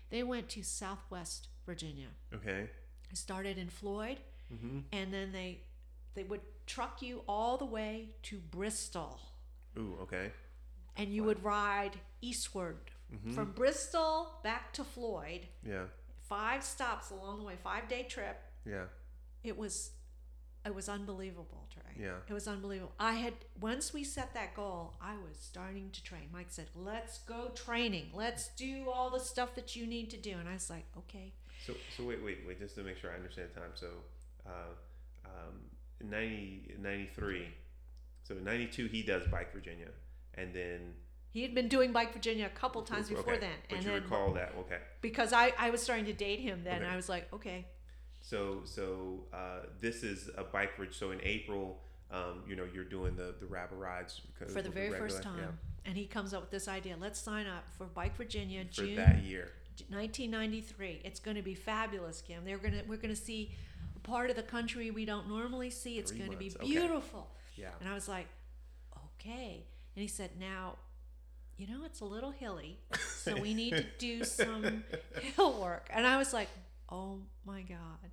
They 0.10 0.24
went 0.24 0.50
to 0.50 0.64
Southwest 0.64 1.48
Virginia. 1.66 2.08
Okay. 2.34 2.70
They 3.10 3.16
started 3.16 3.58
in 3.58 3.70
Floyd, 3.70 4.18
Mm-hmm. 4.54 4.80
and 4.94 5.14
then 5.14 5.34
they 5.34 5.60
they 6.14 6.24
would 6.24 6.40
truck 6.66 7.02
you 7.02 7.22
all 7.28 7.58
the 7.58 7.66
way 7.66 8.12
to 8.24 8.38
Bristol, 8.38 9.20
Ooh. 9.78 9.98
Okay. 10.04 10.32
and 10.96 11.14
you 11.14 11.24
would 11.26 11.44
ride 11.44 11.98
eastward 12.22 12.78
Mm-hmm. 13.14 13.34
from 13.34 13.52
Bristol 13.52 14.32
back 14.44 14.72
to 14.74 14.84
Floyd. 14.84 15.48
yeah. 15.66 15.86
Five 16.28 16.64
stops 16.64 17.10
along 17.12 17.40
the 17.40 17.46
way, 17.46 17.56
five 17.64 17.88
day 17.88 18.04
trip. 18.04 18.38
Yeah. 18.66 18.86
it 19.44 19.58
was 19.58 19.92
it 20.68 20.76
was 20.76 20.88
unbelievable 20.90 21.64
Trey. 21.74 21.94
Yeah. 22.06 22.18
it 22.30 22.34
was 22.40 22.48
unbelievable 22.48 22.94
i 23.00 23.14
had 23.14 23.34
once 23.60 23.86
we 23.94 24.04
set 24.04 24.30
that 24.34 24.54
goal 24.56 24.94
i 25.02 25.14
was 25.28 25.38
starting 25.52 25.90
to 25.92 26.04
train 26.04 26.28
mike 26.38 26.48
said 26.58 26.68
let's 26.76 27.16
go 27.20 27.42
training 27.56 28.08
let's 28.14 28.50
do 28.50 28.74
all 28.94 29.10
the 29.10 29.20
stuff 29.20 29.56
that 29.56 29.76
you 29.78 29.88
need 29.96 30.08
to 30.16 30.18
do 30.30 30.34
and 30.42 30.48
i 30.48 30.54
was 30.54 30.70
like 30.70 30.86
okay 31.02 31.28
So 31.66 31.74
so 31.96 32.04
wait 32.10 32.22
wait 32.24 32.40
wait 32.48 32.60
just 32.60 32.76
to 32.76 32.84
make 32.84 32.98
sure 33.02 33.10
I 33.12 33.16
understand 33.22 33.48
the 33.54 33.60
time. 33.62 33.74
So, 33.84 33.88
uh, 34.46 34.74
um, 35.26 35.56
in 36.02 36.10
90, 36.10 36.76
93, 36.80 37.48
so 38.24 38.36
in 38.38 38.44
ninety 38.44 38.68
two 38.68 38.86
he 38.96 39.02
does 39.12 39.24
bike 39.36 39.52
Virginia, 39.54 39.92
and 40.36 40.54
then 40.54 40.80
he 41.34 41.42
had 41.46 41.54
been 41.60 41.68
doing 41.68 41.92
bike 41.92 42.12
virginia 42.14 42.46
a 42.46 42.60
couple 42.62 42.82
times 42.84 43.10
before 43.10 43.34
okay, 43.34 43.40
then 43.48 43.58
But 43.70 43.76
and 43.78 43.86
you 43.86 43.92
then 43.92 44.02
recall 44.04 44.34
that 44.40 44.54
okay. 44.62 44.80
because 45.02 45.34
I, 45.34 45.46
I 45.66 45.70
was 45.74 45.82
starting 45.82 46.06
to 46.06 46.14
date 46.28 46.40
him 46.40 46.58
then 46.64 46.82
Okay. 46.84 46.92
i 46.94 46.96
was 46.96 47.10
like 47.10 47.26
okay 47.38 47.60
So 48.28 48.62
so 48.66 49.24
uh, 49.34 49.68
this 49.80 50.04
is 50.04 50.30
a 50.38 50.44
bike 50.44 50.78
ridge. 50.78 50.98
So 50.98 51.12
in 51.12 51.20
April, 51.24 51.80
um, 52.12 52.44
you 52.48 52.56
know, 52.56 52.68
you're 52.74 52.84
doing 52.84 53.16
the 53.16 53.36
the 53.40 53.46
RABA 53.46 53.76
rides 53.76 54.22
because 54.34 54.54
for 54.54 54.62
the 54.62 54.70
very 54.70 54.90
first 54.90 55.18
regular- 55.24 55.46
time 55.46 55.60
and 55.86 55.96
he 55.96 56.06
comes 56.06 56.34
up 56.34 56.42
with 56.42 56.52
this 56.52 56.68
idea 56.68 56.98
let's 57.00 57.18
sign 57.18 57.48
up 57.48 57.64
for 57.78 57.86
bike 57.86 58.18
virginia 58.18 58.66
for 58.66 58.82
june 58.82 58.96
that 58.96 59.24
year. 59.24 59.52
1993. 59.90 61.02
It's 61.04 61.20
going 61.20 61.38
to 61.38 61.44
be 61.44 61.54
fabulous, 61.54 62.22
Kim. 62.22 62.44
They're 62.44 62.58
going 62.58 62.74
to 62.74 62.84
we're 62.88 62.98
going 62.98 63.14
to 63.14 63.22
see 63.22 63.52
a 63.96 64.00
part 64.00 64.30
of 64.30 64.36
the 64.36 64.44
country 64.44 64.92
we 64.92 65.06
don't 65.06 65.30
normally 65.30 65.70
see. 65.70 65.98
It's 65.98 66.12
going 66.12 66.32
to 66.32 66.38
be 66.38 66.46
months, 66.46 66.58
okay. 66.58 66.68
beautiful. 66.68 67.30
Yeah. 67.56 67.70
And 67.80 67.88
I 67.88 67.94
was 67.94 68.08
like, 68.08 68.28
okay. 69.20 69.66
And 69.96 70.02
he 70.02 70.08
said, 70.08 70.32
now, 70.40 70.76
you 71.58 71.68
know, 71.68 71.86
it's 71.86 72.02
a 72.02 72.06
little 72.06 72.32
hilly, 72.32 72.80
so 73.00 73.40
we 73.40 73.54
need 73.54 73.72
to 73.72 73.86
do 73.98 74.24
some 74.24 74.84
hill 75.36 75.62
work. 75.62 75.90
And 75.92 76.06
I 76.06 76.18
was 76.18 76.34
like, 76.34 76.50
oh 76.90 77.20
my 77.46 77.62
god, 77.62 78.12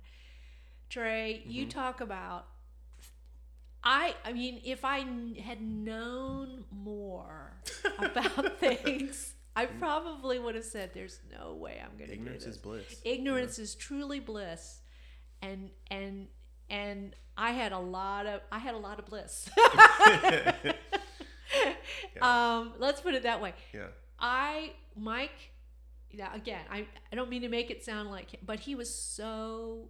Trey, 0.89 1.43
you 1.45 1.65
Mhm. 1.65 1.69
talk 1.69 2.01
about. 2.01 2.47
I 3.83 4.15
I 4.25 4.33
mean, 4.33 4.61
if 4.65 4.83
I 4.83 5.05
had 5.43 5.61
known 5.61 6.65
more 6.71 7.53
about 7.99 8.59
things, 8.59 9.35
I 9.55 9.67
probably 9.67 10.39
would 10.39 10.55
have 10.55 10.65
said, 10.65 10.91
"There's 10.93 11.19
no 11.31 11.53
way 11.53 11.79
I'm 11.83 11.97
going 11.97 12.09
to 12.09 12.15
do 12.15 12.21
Ignorance 12.21 12.45
this." 12.45 12.55
is 12.55 12.61
bliss. 12.61 13.01
Ignorance 13.03 13.59
is 13.59 13.75
truly 13.75 14.19
bliss, 14.19 14.81
and 15.41 15.69
and 15.91 16.27
and 16.69 17.15
I 17.37 17.51
had 17.51 17.71
a 17.73 17.79
lot 17.79 18.25
of 18.25 18.41
I 18.51 18.57
had 18.59 18.73
a 18.73 18.77
lot 18.79 18.97
of 18.99 19.05
bliss. 19.05 19.49
um, 22.21 22.73
let's 22.79 23.01
put 23.01 23.13
it 23.13 23.23
that 23.23 23.41
way. 23.41 23.53
yeah. 23.73 23.87
I 24.19 24.71
Mike, 24.95 25.51
yeah. 26.15 26.33
Again, 26.33 26.65
I 26.69 26.87
I 27.11 27.15
don't 27.15 27.29
mean 27.29 27.41
to 27.43 27.49
make 27.49 27.69
it 27.71 27.83
sound 27.83 28.09
like, 28.09 28.31
him, 28.31 28.41
but 28.45 28.59
he 28.61 28.75
was 28.75 28.93
so 28.93 29.89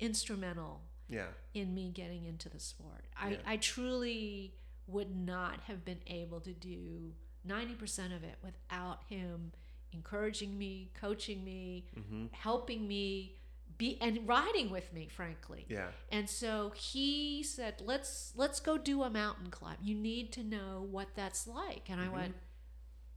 instrumental 0.00 0.80
Yeah. 1.08 1.28
in 1.54 1.74
me 1.74 1.90
getting 1.90 2.24
into 2.24 2.48
the 2.48 2.60
sport. 2.60 3.04
I, 3.16 3.30
Yeah. 3.30 3.36
I 3.46 3.56
truly 3.56 4.54
would 4.86 5.14
not 5.14 5.60
have 5.62 5.84
been 5.84 6.00
able 6.06 6.40
to 6.40 6.52
do 6.52 7.14
90% 7.46 8.12
of 8.14 8.22
it 8.24 8.36
without 8.42 9.04
him 9.08 9.52
encouraging 9.92 10.56
me, 10.58 10.90
coaching 10.94 11.44
me, 11.44 11.86
Mm-hmm. 11.96 12.26
helping 12.32 12.86
me 12.86 13.34
be 13.78 13.96
and 14.00 14.26
riding 14.26 14.70
with 14.70 14.92
me 14.92 15.08
frankly. 15.08 15.64
Yeah. 15.68 15.92
And 16.10 16.28
so 16.28 16.70
he 16.74 17.42
said, 17.44 17.80
"Let's 17.80 18.32
let's 18.34 18.58
go 18.60 18.76
do 18.76 19.02
a 19.04 19.10
mountain 19.10 19.50
climb. 19.50 19.76
You 19.80 19.94
need 19.94 20.32
to 20.32 20.42
know 20.42 20.86
what 20.90 21.14
that's 21.14 21.46
like." 21.46 21.88
And 21.88 22.00
I 22.00 22.06
Mhm. 22.08 22.12
went, 22.12 22.34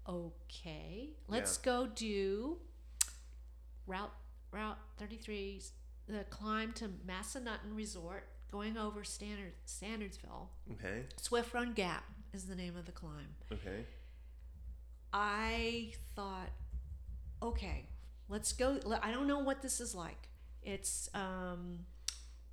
"Okay, 0.07 1.11
let's 1.27 1.57
go 1.57 1.87
do 1.87 2.57
route 3.87 4.13
route 4.51 4.77
33 4.97 5.61
the 6.07 6.23
climb 6.25 6.73
to 6.73 6.89
Massanutten 7.07 7.75
Resort, 7.75 8.27
going 8.51 8.77
over 8.77 9.03
Standard 9.03 9.53
Stanardsville. 9.65 10.47
Okay. 10.73 11.03
Swift 11.17 11.53
Run 11.53 11.73
Gap 11.73 12.03
is 12.33 12.45
the 12.45 12.55
name 12.55 12.75
of 12.75 12.85
the 12.85 12.91
climb. 12.91 13.35
Okay. 13.51 13.85
I 15.13 15.93
thought, 16.15 16.49
okay, 17.41 17.85
let's 18.29 18.53
go. 18.53 18.79
I 19.01 19.11
don't 19.11 19.27
know 19.27 19.39
what 19.39 19.61
this 19.61 19.81
is 19.81 19.93
like. 19.93 20.29
It's 20.63 21.09
um, 21.13 21.79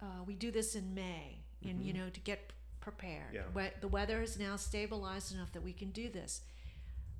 uh, 0.02 0.22
we 0.26 0.34
do 0.34 0.50
this 0.50 0.74
in 0.74 0.94
May, 0.94 1.38
and 1.68 1.82
you 1.84 1.92
know 1.92 2.08
to 2.08 2.20
get 2.20 2.52
prepared. 2.80 3.34
Yeah. 3.34 3.68
The 3.80 3.88
weather 3.88 4.22
is 4.22 4.38
now 4.38 4.56
stabilized 4.56 5.34
enough 5.34 5.52
that 5.52 5.62
we 5.62 5.72
can 5.72 5.90
do 5.90 6.08
this. 6.08 6.42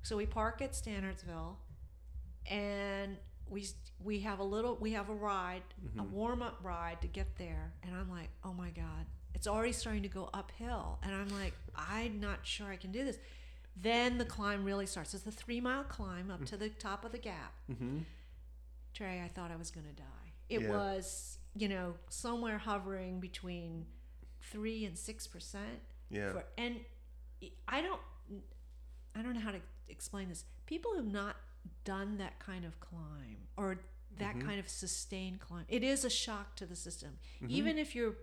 So 0.03 0.17
we 0.17 0.25
park 0.25 0.61
at 0.61 0.71
Stanardsville, 0.73 1.55
and 2.49 3.17
we 3.49 3.67
we 4.03 4.19
have 4.21 4.39
a 4.39 4.43
little 4.43 4.75
we 4.79 4.93
have 4.93 5.09
a 5.09 5.13
ride, 5.13 5.63
a 5.97 6.03
warm 6.03 6.41
up 6.41 6.59
ride 6.63 7.01
to 7.01 7.07
get 7.07 7.37
there, 7.37 7.73
and 7.83 7.95
I'm 7.95 8.09
like, 8.09 8.29
oh 8.43 8.53
my 8.53 8.69
god, 8.69 9.05
it's 9.33 9.47
already 9.47 9.71
starting 9.73 10.03
to 10.03 10.09
go 10.09 10.29
uphill, 10.33 10.99
and 11.03 11.13
I'm 11.13 11.29
like, 11.29 11.53
I'm 11.75 12.19
not 12.19 12.39
sure 12.43 12.67
I 12.67 12.75
can 12.77 12.91
do 12.91 13.03
this. 13.03 13.17
Then 13.81 14.17
the 14.17 14.25
climb 14.25 14.65
really 14.65 14.85
starts. 14.85 15.13
It's 15.13 15.25
a 15.25 15.31
three 15.31 15.61
mile 15.61 15.83
climb 15.83 16.31
up 16.31 16.43
to 16.45 16.57
the 16.57 16.69
top 16.69 17.05
of 17.05 17.11
the 17.11 17.17
gap. 17.17 17.53
Mm-hmm. 17.71 17.99
Trey, 18.93 19.21
I 19.23 19.27
thought 19.29 19.51
I 19.51 19.55
was 19.55 19.71
going 19.71 19.85
to 19.85 19.93
die. 19.93 20.33
It 20.49 20.61
Yeah. 20.61 20.69
was, 20.71 21.37
you 21.55 21.69
know, 21.69 21.93
somewhere 22.09 22.57
hovering 22.57 23.19
between 23.19 23.85
three 24.41 24.83
and 24.85 24.97
six 24.97 25.27
percent. 25.27 25.79
Yeah. 26.09 26.33
For, 26.33 26.43
and 26.57 26.77
I 27.67 27.81
don't, 27.81 28.01
I 29.15 29.21
don't 29.21 29.33
know 29.33 29.39
how 29.39 29.51
to 29.51 29.61
explain 29.89 30.29
this. 30.29 30.45
People 30.65 30.93
who've 30.95 31.05
not 31.11 31.35
done 31.83 32.17
that 32.17 32.39
kind 32.39 32.65
of 32.65 32.79
climb 32.79 33.47
or 33.57 33.79
that 34.17 34.35
Mhm. 34.35 34.41
kind 34.41 34.59
of 34.59 34.67
sustained 34.69 35.39
climb, 35.39 35.65
it 35.67 35.83
is 35.83 36.03
a 36.05 36.09
shock 36.09 36.55
to 36.55 36.65
the 36.65 36.75
system. 36.75 37.19
Mhm. 37.41 37.49
Even 37.49 37.77
if 37.77 37.95
you're 37.95 38.15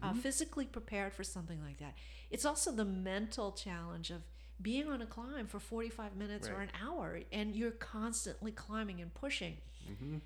uh, 0.00 0.12
Mhm. 0.14 0.16
physically 0.16 0.64
prepared 0.64 1.12
for 1.12 1.22
something 1.22 1.60
like 1.62 1.76
that, 1.76 1.94
it's 2.30 2.46
also 2.46 2.72
the 2.72 2.86
mental 2.86 3.52
challenge 3.52 4.10
of 4.10 4.22
being 4.62 4.88
on 4.88 5.02
a 5.02 5.06
climb 5.06 5.46
for 5.46 5.60
45 5.60 6.16
minutes 6.16 6.48
or 6.48 6.60
an 6.62 6.70
hour 6.80 7.20
and 7.30 7.54
you're 7.54 7.70
constantly 7.70 8.50
climbing 8.50 9.00
and 9.02 9.12
pushing. 9.12 9.58
Mm-hmm. 9.86 10.18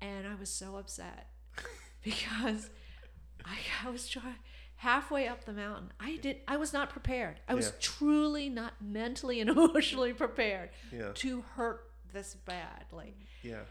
And 0.00 0.26
I 0.26 0.34
was 0.34 0.50
so 0.50 0.76
upset 0.76 1.30
because 2.02 2.68
I, 3.44 3.58
I 3.84 3.90
was 3.90 4.08
trying 4.08 4.36
halfway 4.80 5.28
up 5.28 5.44
the 5.44 5.52
mountain. 5.52 5.92
I 6.00 6.16
did. 6.16 6.38
I 6.48 6.56
was 6.56 6.72
not 6.72 6.88
prepared. 6.88 7.38
I 7.46 7.54
was 7.54 7.66
Yeah. 7.66 7.72
truly 7.80 8.48
not 8.48 8.80
mentally 8.80 9.40
and 9.40 9.50
emotionally 9.56 10.12
prepared 10.14 10.70
Yeah. 10.90 11.12
to 11.14 11.42
hurt 11.42 11.90
this 12.12 12.34
badly. 12.34 13.14
Yeah. 13.42 13.64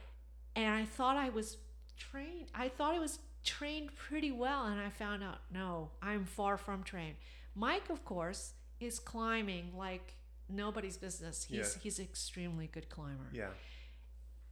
And 0.55 0.73
I 0.73 0.85
thought 0.85 1.17
I 1.17 1.29
was 1.29 1.57
trained. 1.97 2.49
I 2.53 2.69
thought 2.69 2.93
I 2.93 2.99
was 2.99 3.17
trained 3.43 3.95
pretty 3.95 4.31
well, 4.31 4.65
and 4.65 4.79
I 4.79 4.89
found 4.91 5.23
out 5.23 5.39
no, 5.51 5.89
I'm 6.01 6.25
far 6.25 6.57
from 6.57 6.83
trained. 6.83 7.15
Mike, 7.55 7.89
of 7.89 8.05
course, 8.05 8.53
is 8.79 8.99
climbing 8.99 9.75
like 9.75 10.13
nobody's 10.47 10.97
business. 10.97 11.43
He's 11.43 11.73
Yeah. 11.75 11.81
he's 11.81 11.97
an 11.99 12.05
extremely 12.05 12.67
good 12.67 12.87
climber 12.89 13.29
Yeah. 13.33 13.49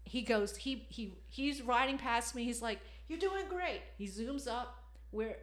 he 0.05 0.21
goes 0.23 0.55
he 0.57 0.85
he 0.89 1.13
he's 1.29 1.61
riding 1.61 1.97
past 1.97 2.33
me 2.35 2.43
he's 2.45 2.61
like 2.61 2.79
you're 3.07 3.19
doing 3.19 3.45
great 3.49 3.81
he 3.97 4.05
zooms 4.07 4.47
up 4.47 4.83
where 5.11 5.37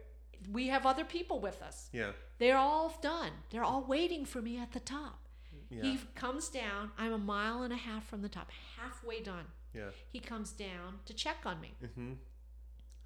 we 0.51 0.67
have 0.67 0.85
other 0.85 1.03
people 1.05 1.39
with 1.39 1.61
us. 1.61 1.89
Yeah. 1.91 2.11
they're 2.37 2.57
all 2.57 2.97
done. 3.01 3.31
They're 3.49 3.63
all 3.63 3.83
waiting 3.83 4.25
for 4.25 4.41
me 4.41 4.57
at 4.59 4.71
the 4.71 4.79
top. 4.79 5.19
Yeah. 5.69 5.83
he 5.83 5.99
comes 6.13 6.49
down. 6.49 6.91
I'm 6.97 7.11
a 7.13 7.17
mile 7.17 7.63
and 7.63 7.73
a 7.73 7.77
half 7.77 8.07
from 8.07 8.21
the 8.21 8.29
top 8.29 8.51
halfway 8.77 9.21
done. 9.21 9.45
Yeah. 9.73 9.89
he 10.11 10.19
comes 10.19 10.51
down 10.51 10.99
to 11.05 11.13
check 11.13 11.37
on 11.45 11.59
me. 11.59 11.73
Mm-hmm. 11.83 12.13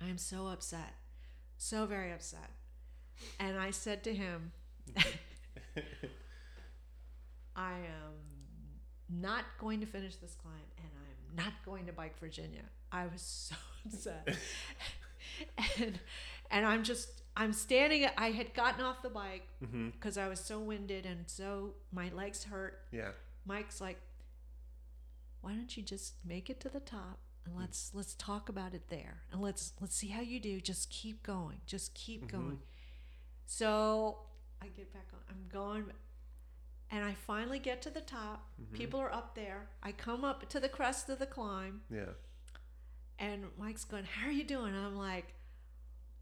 i 0.01 0.07
am 0.07 0.17
so 0.17 0.47
upset. 0.47 0.93
So 1.57 1.85
very 1.85 2.11
upset. 2.11 2.51
And 3.39 3.57
i 3.57 3.71
said 3.71 4.03
to 4.03 4.13
him 4.13 4.51
i 7.55 7.71
am 7.73 8.13
not 9.09 9.43
going 9.59 9.79
to 9.79 9.85
finish 9.85 10.15
this 10.17 10.35
climb 10.35 10.53
and 10.77 10.87
i'm 10.95 11.35
not 11.43 11.53
going 11.65 11.85
to 11.85 11.93
bike 11.93 12.17
virginia. 12.19 12.63
I 12.91 13.05
was 13.07 13.21
so 13.21 13.55
upset 13.85 14.37
and 15.79 15.99
and 16.51 16.65
i'm 16.65 16.83
just 16.83 17.21
i'm 17.37 17.53
standing 17.53 18.07
i 18.17 18.31
had 18.31 18.53
gotten 18.53 18.83
off 18.83 19.01
the 19.01 19.09
bike 19.09 19.43
Mm-hmm. 19.63 19.89
because 19.89 20.17
i 20.17 20.27
was 20.27 20.39
so 20.39 20.59
winded 20.59 21.05
and 21.05 21.25
so 21.27 21.73
my 21.91 22.09
legs 22.13 22.45
hurt 22.45 22.79
Yeah. 22.91 23.11
mike's 23.45 23.79
like 23.81 23.99
why 25.41 25.53
don't 25.53 25.75
you 25.77 25.83
just 25.83 26.13
make 26.25 26.49
it 26.49 26.59
to 26.61 26.69
the 26.69 26.79
top 26.79 27.19
and 27.45 27.55
let's 27.57 27.91
let's 27.93 28.13
talk 28.15 28.49
about 28.49 28.73
it 28.73 28.87
there 28.89 29.21
and 29.31 29.41
let's 29.41 29.73
let's 29.79 29.95
see 29.95 30.07
how 30.09 30.21
you 30.21 30.39
do 30.39 30.59
just 30.61 30.89
keep 30.89 31.23
going 31.23 31.57
just 31.65 31.93
keep 31.93 32.25
Mhm. 32.25 32.31
going 32.31 32.59
so 33.45 34.19
i 34.61 34.67
get 34.67 34.93
back 34.93 35.07
on 35.13 35.19
i'm 35.29 35.45
going 35.51 35.85
and 36.91 37.03
i 37.03 37.13
finally 37.13 37.59
get 37.59 37.81
to 37.83 37.89
the 37.89 38.01
top 38.01 38.49
Mhm. 38.61 38.73
people 38.73 38.99
are 38.99 39.11
up 39.13 39.35
there 39.35 39.69
i 39.83 39.91
come 39.91 40.23
up 40.25 40.47
to 40.49 40.59
the 40.59 40.69
crest 40.69 41.09
of 41.09 41.19
the 41.19 41.25
climb 41.25 41.81
Yeah. 41.89 42.13
And 43.19 43.43
Mike's 43.59 43.83
going, 43.85 44.05
How 44.05 44.27
are 44.27 44.31
you 44.31 44.43
doing? 44.45 44.73
And 44.73 44.85
I'm 44.85 44.97
like, 44.97 45.33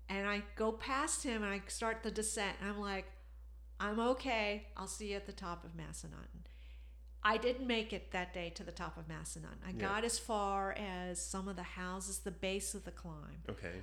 and 0.10 0.28
I 0.28 0.42
go 0.56 0.72
past 0.72 1.24
him 1.24 1.44
and 1.44 1.52
I 1.52 1.62
start 1.68 2.02
the 2.04 2.12
descent. 2.12 2.56
And 2.62 2.70
I'm 2.70 2.80
like, 2.80 3.06
I'm 3.80 4.00
okay. 4.00 4.68
I'll 4.76 4.88
see 4.88 5.12
you 5.12 5.16
at 5.16 5.26
the 5.26 5.32
top 5.34 5.64
of 5.64 5.72
Massanutten. 5.78 6.46
I 7.24 7.38
didn't 7.38 7.68
make 7.68 7.92
it 7.94 8.12
that 8.12 8.34
day 8.34 8.50
to 8.52 8.64
the 8.64 8.72
top 8.72 8.98
of 8.98 9.08
Massanutten. 9.08 9.60
I 9.66 9.72
Yeah. 9.72 9.80
got 9.82 10.04
as 10.06 10.18
far 10.18 10.72
as 10.74 11.22
some 11.22 11.48
of 11.48 11.56
the 11.56 11.64
houses, 11.64 12.20
the 12.20 12.32
base 12.32 12.74
of 12.74 12.86
the 12.86 12.92
climb, 12.92 13.44
Okay. 13.50 13.82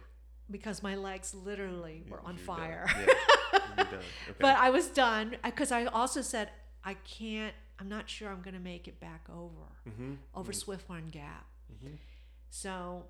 because 0.50 0.82
my 0.82 0.94
legs 0.94 1.34
literally 1.34 2.04
were 2.08 2.20
You- 2.20 2.26
on 2.26 2.36
you're 2.38 2.46
done. 2.46 2.56
fire. 2.56 2.86
Yeah. 2.88 3.14
Okay. 3.76 3.98
But 4.38 4.56
I 4.56 4.70
was 4.70 4.86
done 4.88 5.36
because 5.42 5.72
I 5.72 5.86
also 5.86 6.22
said, 6.22 6.50
I 6.84 6.94
can't, 6.94 7.54
I'm 7.80 7.88
not 7.88 8.08
sure 8.08 8.28
I'm 8.30 8.40
going 8.40 8.54
to 8.54 8.60
make 8.60 8.86
it 8.86 9.00
back 9.00 9.26
over, 9.28 9.66
mm-hmm. 9.88 10.14
over 10.32 10.52
Swift 10.52 10.88
Run 10.88 11.08
Gap. 11.08 11.44
Mm-hmm. 11.72 11.94
So 12.54 13.06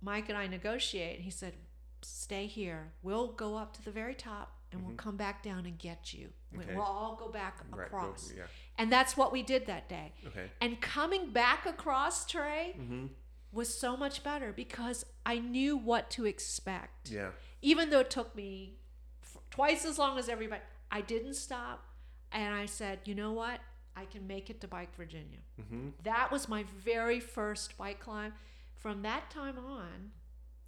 Mike 0.00 0.30
and 0.30 0.38
I 0.38 0.46
negotiate. 0.46 1.20
He 1.20 1.30
said, 1.30 1.54
"Stay 2.00 2.46
here. 2.46 2.94
We'll 3.02 3.28
go 3.32 3.54
up 3.56 3.74
to 3.74 3.82
the 3.84 3.90
very 3.90 4.14
top, 4.14 4.58
and 4.72 4.82
we'll 4.82 4.94
Mhm. 4.94 4.98
come 4.98 5.16
back 5.18 5.42
down 5.42 5.66
and 5.66 5.78
get 5.78 6.14
you. 6.14 6.32
Okay. 6.56 6.74
We'll 6.74 6.82
all 6.82 7.14
go 7.14 7.28
back 7.28 7.58
Right. 7.70 7.90
go- 7.90 7.98
across." 7.98 8.32
yeah. 8.32 8.46
And 8.78 8.90
that's 8.90 9.14
what 9.14 9.32
we 9.32 9.42
did 9.42 9.66
that 9.66 9.86
day. 9.90 10.14
Okay. 10.24 10.50
And 10.62 10.80
coming 10.80 11.30
back 11.30 11.66
across 11.66 12.24
Trey 12.26 12.74
Mm-hmm. 12.78 13.08
was 13.52 13.78
so 13.78 13.98
much 13.98 14.24
better 14.24 14.50
because 14.50 15.04
I 15.26 15.40
knew 15.40 15.76
what 15.76 16.10
to 16.12 16.24
expect. 16.24 17.10
Yeah. 17.10 17.32
Even 17.60 17.90
though 17.90 18.00
it 18.00 18.10
took 18.10 18.34
me 18.34 18.78
f- 19.22 19.36
twice 19.50 19.84
as 19.84 19.98
long 19.98 20.16
as 20.18 20.30
everybody, 20.30 20.62
I 20.90 21.02
didn't 21.02 21.34
stop. 21.34 21.84
And 22.32 22.54
I 22.54 22.64
said, 22.64 23.00
"You 23.06 23.14
know 23.14 23.32
what? 23.32 23.60
I 23.94 24.06
can 24.06 24.26
make 24.26 24.48
it 24.48 24.62
to 24.62 24.68
Bike 24.68 24.94
Virginia." 24.94 25.40
Mm-hmm. 25.60 25.90
That 26.02 26.30
was 26.30 26.48
my 26.48 26.62
very 26.62 27.20
first 27.20 27.76
bike 27.76 28.00
climb. 28.00 28.32
From 28.78 29.02
that 29.02 29.30
time 29.30 29.58
on, 29.58 30.10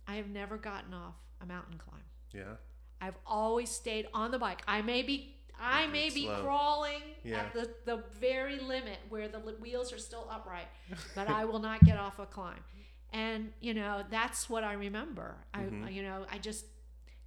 I 0.07 0.17
have 0.17 0.29
never 0.29 0.57
gotten 0.57 0.95
off 0.95 1.15
a 1.41 1.47
mountain 1.47 1.79
climb. 1.79 2.03
Yeah. 2.33 2.55
I've 3.01 3.17
always 3.27 3.71
stayed 3.71 4.09
on 4.13 4.31
the 4.31 4.39
bike. 4.39 4.63
I 4.67 4.83
may 4.83 5.03
be 5.03 5.35
I 5.61 5.87
may 5.89 6.09
be 6.11 6.25
slow. 6.25 6.43
crawling 6.43 7.03
Yeah. 7.25 7.39
at 7.41 7.53
the, 7.53 7.71
the 7.85 8.05
very 8.21 8.59
limit 8.61 8.99
where 9.09 9.27
the 9.29 9.39
li- 9.41 9.55
wheels 9.61 9.93
are 9.93 9.99
still 9.99 10.29
upright, 10.31 10.69
but 11.17 11.29
I 11.29 11.45
will 11.45 11.59
not 11.59 11.81
get 11.85 11.97
off 11.99 12.19
a 12.19 12.27
climb. 12.27 12.63
And 13.13 13.53
you 13.61 13.75
know, 13.75 14.05
that's 14.11 14.49
what 14.49 14.63
I 14.65 14.75
remember. 14.75 15.37
Mhm. 15.55 15.87
I 15.87 15.91
you 15.91 16.03
know, 16.03 16.27
I 16.31 16.39
just 16.39 16.65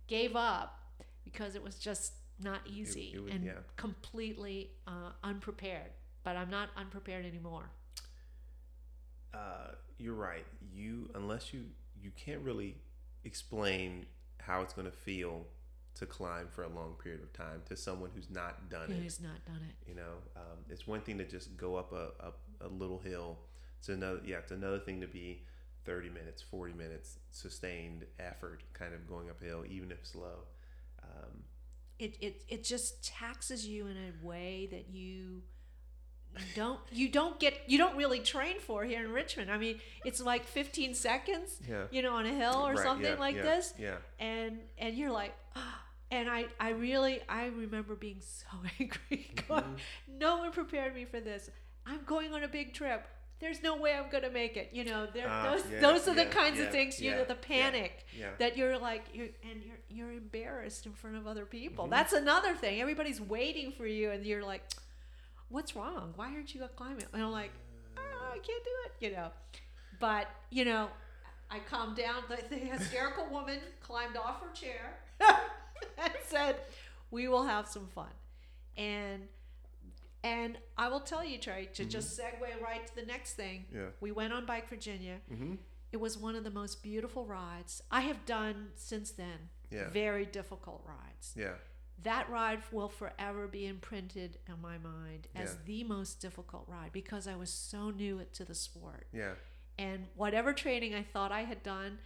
gave 0.07 0.35
up 0.35 0.79
because 1.23 1.55
it 1.55 1.63
was 1.63 1.75
just 1.75 2.13
not 2.39 2.61
easy 2.65 3.11
it 3.13 3.19
would- 3.19 3.33
and 3.33 3.45
yeah. 3.45 3.53
completely 3.77 4.71
uh, 4.87 5.11
unprepared. 5.23 5.91
But 6.23 6.35
I'm 6.37 6.49
not 6.49 6.69
unprepared 6.77 7.25
anymore. 7.25 7.69
Uh, 9.33 9.75
you're 9.97 10.15
right. 10.15 10.45
You 10.73 11.09
unless 11.15 11.53
you 11.53 11.65
you 12.01 12.11
can't 12.15 12.41
really 12.41 12.75
explain 13.23 14.05
how 14.39 14.61
it's 14.61 14.73
going 14.73 14.89
to 14.89 14.97
feel 14.97 15.45
to 15.93 16.05
climb 16.05 16.47
for 16.49 16.63
a 16.63 16.69
long 16.69 16.95
period 17.03 17.21
of 17.21 17.31
time 17.33 17.61
to 17.67 17.75
someone 17.75 18.09
who's 18.15 18.29
not 18.29 18.69
done 18.69 18.89
it. 18.89 19.01
Who's 19.01 19.19
not 19.21 19.45
done 19.45 19.61
it? 19.67 19.75
You 19.87 19.95
know, 19.95 20.13
um, 20.35 20.59
it's 20.69 20.87
one 20.87 21.01
thing 21.01 21.17
to 21.17 21.25
just 21.25 21.55
go 21.57 21.75
up 21.75 21.91
a, 21.91 22.11
a, 22.25 22.67
a 22.67 22.69
little 22.69 22.99
hill. 22.99 23.39
It's 23.79 23.89
another 23.89 24.21
yeah. 24.25 24.37
It's 24.37 24.51
another 24.51 24.79
thing 24.79 25.01
to 25.01 25.07
be 25.07 25.43
thirty 25.85 26.09
minutes, 26.09 26.41
forty 26.41 26.73
minutes 26.73 27.19
sustained 27.31 28.05
effort, 28.19 28.63
kind 28.73 28.93
of 28.93 29.07
going 29.07 29.29
uphill, 29.29 29.65
even 29.69 29.91
if 29.91 30.05
slow. 30.05 30.45
Um, 31.03 31.43
It, 31.99 32.17
it 32.19 32.43
it 32.47 32.63
just 32.63 33.03
taxes 33.03 33.67
you 33.67 33.87
in 33.87 33.97
a 33.97 34.25
way 34.25 34.67
that 34.71 34.89
you 34.89 35.43
don't 36.55 36.79
you 36.91 37.09
don't 37.09 37.39
get 37.39 37.53
you 37.67 37.77
don't 37.77 37.95
really 37.97 38.19
train 38.19 38.59
for 38.59 38.83
here 38.83 39.03
in 39.03 39.11
Richmond. 39.11 39.51
I 39.51 39.57
mean, 39.57 39.79
it's 40.05 40.21
like 40.21 40.45
15 40.45 40.93
seconds, 40.93 41.59
yeah. 41.67 41.83
you 41.91 42.01
know, 42.01 42.13
on 42.15 42.25
a 42.25 42.33
hill 42.33 42.65
or 42.67 42.73
Right, 42.73 42.83
something 42.83 43.13
yeah, 43.13 43.19
like 43.19 43.35
yeah, 43.35 43.41
this, 43.43 43.73
Yeah. 43.77 43.95
and 44.19 44.59
and 44.77 44.95
you're 44.95 45.11
like, 45.11 45.33
"Ah." 45.55 45.77
and 46.11 46.29
I 46.29 46.45
I 46.59 46.69
really 46.71 47.21
I 47.29 47.45
remember 47.47 47.95
being 47.95 48.21
so 48.21 48.47
angry. 48.79 49.31
going, 49.47 49.63
Mhm. 49.63 49.77
No 50.19 50.37
one 50.37 50.51
prepared 50.51 50.93
me 50.95 51.05
for 51.05 51.19
this. 51.19 51.49
I'm 51.85 52.03
going 52.05 52.33
on 52.33 52.43
a 52.43 52.47
big 52.47 52.73
trip. 52.73 53.07
There's 53.39 53.63
no 53.63 53.75
way 53.75 53.95
I'm 53.95 54.07
going 54.11 54.23
to 54.23 54.29
make 54.29 54.55
it. 54.55 54.69
You 54.71 54.83
know, 54.83 55.07
there, 55.11 55.25
Ah, 55.27 55.49
those 55.49 55.63
those 55.81 56.07
are 56.07 56.13
the 56.13 56.27
kinds 56.27 56.59
of 56.59 56.69
things. 56.69 57.01
You 57.01 57.11
know, 57.11 57.23
the 57.23 57.33
panic 57.35 58.05
that 58.37 58.55
you're 58.55 58.77
like 58.77 59.03
you're 59.13 59.29
and 59.49 59.63
you're 59.65 59.79
you're 59.89 60.11
embarrassed 60.11 60.85
in 60.85 60.93
front 60.93 61.15
of 61.17 61.25
other 61.27 61.45
people. 61.45 61.87
Mhm. 61.87 61.89
That's 61.89 62.13
another 62.13 62.53
thing. 62.55 62.79
Everybody's 62.81 63.19
waiting 63.19 63.71
for 63.71 63.87
you, 63.87 64.11
and 64.11 64.23
you're 64.25 64.43
like, 64.45 64.63
what's 65.51 65.75
wrong? 65.75 66.13
Why 66.15 66.33
aren't 66.33 66.55
you 66.55 66.61
climbing? 66.75 67.05
And 67.13 67.21
I'm 67.21 67.31
like, 67.31 67.51
oh, 67.97 68.29
I 68.31 68.37
can't 68.37 68.63
do 68.63 68.71
it, 68.85 69.05
you 69.05 69.15
know. 69.15 69.29
But 69.99 70.27
you 70.49 70.65
know, 70.65 70.87
I 71.49 71.59
calmed 71.59 71.97
down. 71.97 72.23
The, 72.29 72.37
the 72.49 72.55
hysterical 72.55 73.27
woman 73.31 73.59
climbed 73.81 74.17
off 74.17 74.41
her 74.41 74.51
chair 74.53 74.97
and 75.19 76.13
said, 76.25 76.55
"We 77.11 77.27
will 77.27 77.43
have 77.43 77.67
some 77.67 77.87
fun." 77.87 78.09
And 78.77 79.27
and 80.23 80.57
I 80.77 80.87
will 80.87 80.99
tell 80.99 81.23
you, 81.25 81.37
Trey, 81.37 81.69
to 81.73 81.85
just 81.85 82.19
segue 82.19 82.61
right 82.63 82.85
to 82.87 82.95
the 82.95 83.05
next 83.05 83.33
thing. 83.33 83.65
Yeah. 83.73 83.87
We 83.99 84.11
went 84.11 84.33
on 84.33 84.45
Bike 84.45 84.69
Virginia. 84.69 85.17
Mm-hmm. 85.31 85.55
It 85.91 85.99
was 85.99 86.17
one 86.17 86.35
of 86.35 86.43
the 86.43 86.51
most 86.51 86.81
beautiful 86.81 87.25
rides 87.25 87.83
I 87.91 88.01
have 88.01 88.25
done 88.25 88.67
since 88.75 89.11
then. 89.11 89.49
Yeah. 89.69 89.89
Very 89.89 90.25
difficult 90.25 90.83
rides. 90.85 91.33
Yeah. 91.35 91.53
That 92.03 92.29
ride 92.29 92.61
will 92.71 92.89
forever 92.89 93.47
be 93.47 93.67
imprinted 93.67 94.37
in 94.47 94.59
my 94.61 94.77
mind 94.77 95.27
as 95.35 95.51
Yeah. 95.53 95.59
the 95.65 95.83
most 95.83 96.19
difficult 96.19 96.67
ride 96.67 96.91
because 96.91 97.27
I 97.27 97.35
was 97.35 97.49
so 97.51 97.89
new 97.91 98.25
to 98.33 98.45
the 98.45 98.55
sport. 98.55 99.07
Yeah. 99.13 99.35
And 99.77 100.07
whatever 100.15 100.53
training 100.53 100.93
I 100.95 101.03
thought 101.03 101.31
I 101.31 101.41
had 101.43 101.63
done 101.63 101.99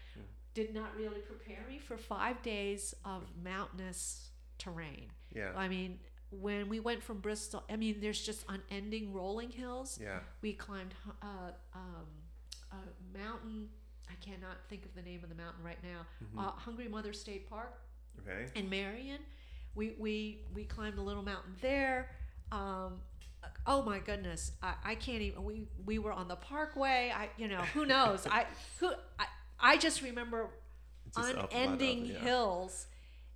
did 0.54 0.74
not 0.74 0.96
really 0.96 1.20
prepare 1.20 1.66
me 1.68 1.78
for 1.80 1.98
five 1.98 2.42
days 2.42 2.94
of 3.04 3.24
mountainous 3.44 4.32
terrain. 4.58 5.12
Yeah. 5.34 5.52
I 5.56 5.68
mean, 5.68 6.00
when 6.32 6.70
we 6.70 6.80
went 6.80 7.04
from 7.04 7.20
Bristol, 7.20 7.64
I 7.70 7.76
mean, 7.76 8.00
there's 8.02 8.22
just 8.26 8.46
unending 8.48 9.14
rolling 9.14 9.50
hills. 9.50 10.00
Yeah. 10.02 10.20
We 10.42 10.54
climbed 10.54 10.94
uh, 11.22 11.52
um, 11.74 12.08
a 12.72 13.18
mountain. 13.18 13.70
I 14.10 14.16
cannot 14.16 14.58
think 14.70 14.86
of 14.86 14.94
the 14.96 15.02
name 15.02 15.24
of 15.24 15.30
the 15.30 15.36
mountain 15.36 15.64
right 15.64 15.82
now. 15.84 16.06
Mm-hmm. 16.24 16.40
Uh, 16.40 16.52
Hungry 16.52 16.88
Mother 16.88 17.14
State 17.14 17.50
Park 17.50 17.80
Okay. 18.22 18.48
in 18.56 18.70
Marion. 18.70 19.20
We 19.76 19.96
we 20.00 20.40
we 20.54 20.64
climbed 20.64 20.98
a 20.98 21.02
little 21.02 21.24
mountain 21.24 21.56
there. 21.62 22.10
Um, 22.52 23.02
oh 23.68 23.82
my 23.84 24.00
goodness, 24.00 24.52
I, 24.64 24.74
I 24.84 24.96
can't 24.96 25.22
even. 25.22 25.44
We 25.44 25.68
we 25.86 26.00
were 26.00 26.14
on 26.14 26.28
the 26.28 26.36
Parkway. 26.38 27.12
I 27.16 27.30
you 27.38 27.48
know 27.48 27.58
who 27.74 27.86
knows. 27.86 28.26
I 28.30 28.46
who 28.80 28.92
I, 29.20 29.26
I 29.60 29.78
just 29.78 30.02
remember 30.02 30.50
just 31.16 31.32
up, 31.32 31.38
up, 31.38 31.44
up, 31.46 31.54
unending 31.54 32.06
yeah. 32.06 32.20
hills, 32.20 32.88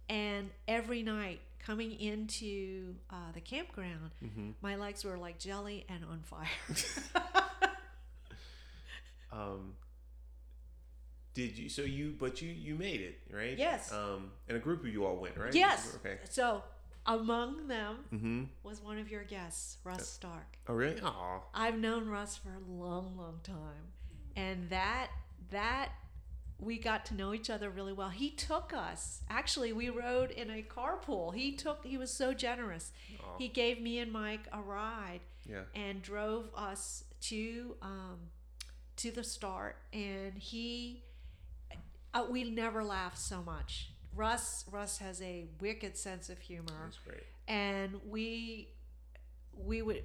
and 0.09 0.49
every 0.67 1.03
night 1.03 1.41
coming 1.59 1.91
into 1.99 2.95
uh, 3.09 3.31
the 3.33 3.41
campground, 3.41 4.11
Mm-hmm. 4.23 4.51
my 4.61 4.75
legs 4.77 5.03
were 5.03 5.17
like 5.17 5.39
jelly 5.39 5.85
and 5.89 6.03
on 6.05 6.21
fire. 6.23 6.47
Um, 9.31 9.73
did 11.47 11.57
you? 11.57 11.69
So 11.69 11.81
you, 11.83 12.15
but 12.19 12.41
you, 12.41 12.49
you 12.51 12.75
made 12.75 13.01
it, 13.01 13.19
right? 13.33 13.57
Yes. 13.57 13.91
Um, 13.93 14.31
and 14.47 14.57
a 14.57 14.59
group 14.59 14.81
of 14.83 14.89
you 14.93 15.05
all 15.05 15.15
went, 15.17 15.37
right? 15.37 15.53
yes. 15.53 15.97
Okay. 15.99 16.17
So 16.29 16.63
among 17.05 17.67
them 17.67 17.95
Mm-hmm. 18.13 18.43
was 18.63 18.81
one 18.81 18.97
of 18.99 19.09
your 19.09 19.23
guests, 19.23 19.77
Russ 19.83 20.07
Stark. 20.07 20.57
Oh, 20.67 20.73
really? 20.73 20.99
Aw. 21.01 21.39
I've 21.53 21.77
known 21.79 22.07
Russ 22.07 22.35
for 22.37 22.49
a 22.49 22.71
long, 22.71 23.15
long 23.17 23.39
time, 23.43 23.85
and 24.35 24.69
that 24.69 25.07
that 25.51 25.89
we 26.59 26.77
got 26.77 27.05
to 27.05 27.15
know 27.15 27.33
each 27.33 27.49
other 27.49 27.69
really 27.69 27.93
well. 27.93 28.09
He 28.09 28.29
took 28.31 28.73
us. 28.73 29.21
Actually, 29.29 29.71
we 29.71 29.89
rode 29.89 30.31
in 30.31 30.49
a 30.49 30.61
carpool. 30.61 31.33
He 31.33 31.53
took. 31.55 31.85
He 31.85 31.97
was 31.97 32.11
so 32.11 32.33
generous. 32.33 32.91
Aw. 33.21 33.37
He 33.37 33.47
gave 33.47 33.81
me 33.81 33.99
and 33.99 34.11
Mike 34.11 34.45
a 34.51 34.61
ride 34.61 35.21
Yeah. 35.49 35.61
and 35.73 36.01
drove 36.01 36.49
us 36.55 37.05
to 37.29 37.75
um, 37.81 38.17
to 38.97 39.09
the 39.11 39.23
start. 39.23 39.77
And 39.93 40.33
he, 40.37 41.03
uh, 42.13 42.25
we 42.29 42.43
never 42.49 42.83
laugh 42.83 43.17
so 43.17 43.41
much. 43.43 43.91
Russ 44.15 44.65
Russ 44.71 44.97
has 44.97 45.21
a 45.21 45.45
wicked 45.61 45.95
sense 45.97 46.29
of 46.29 46.39
humor. 46.39 46.73
That's 46.85 46.97
great. 46.97 47.23
and 47.47 47.99
we 48.07 48.69
we 49.55 49.81
would 49.81 50.03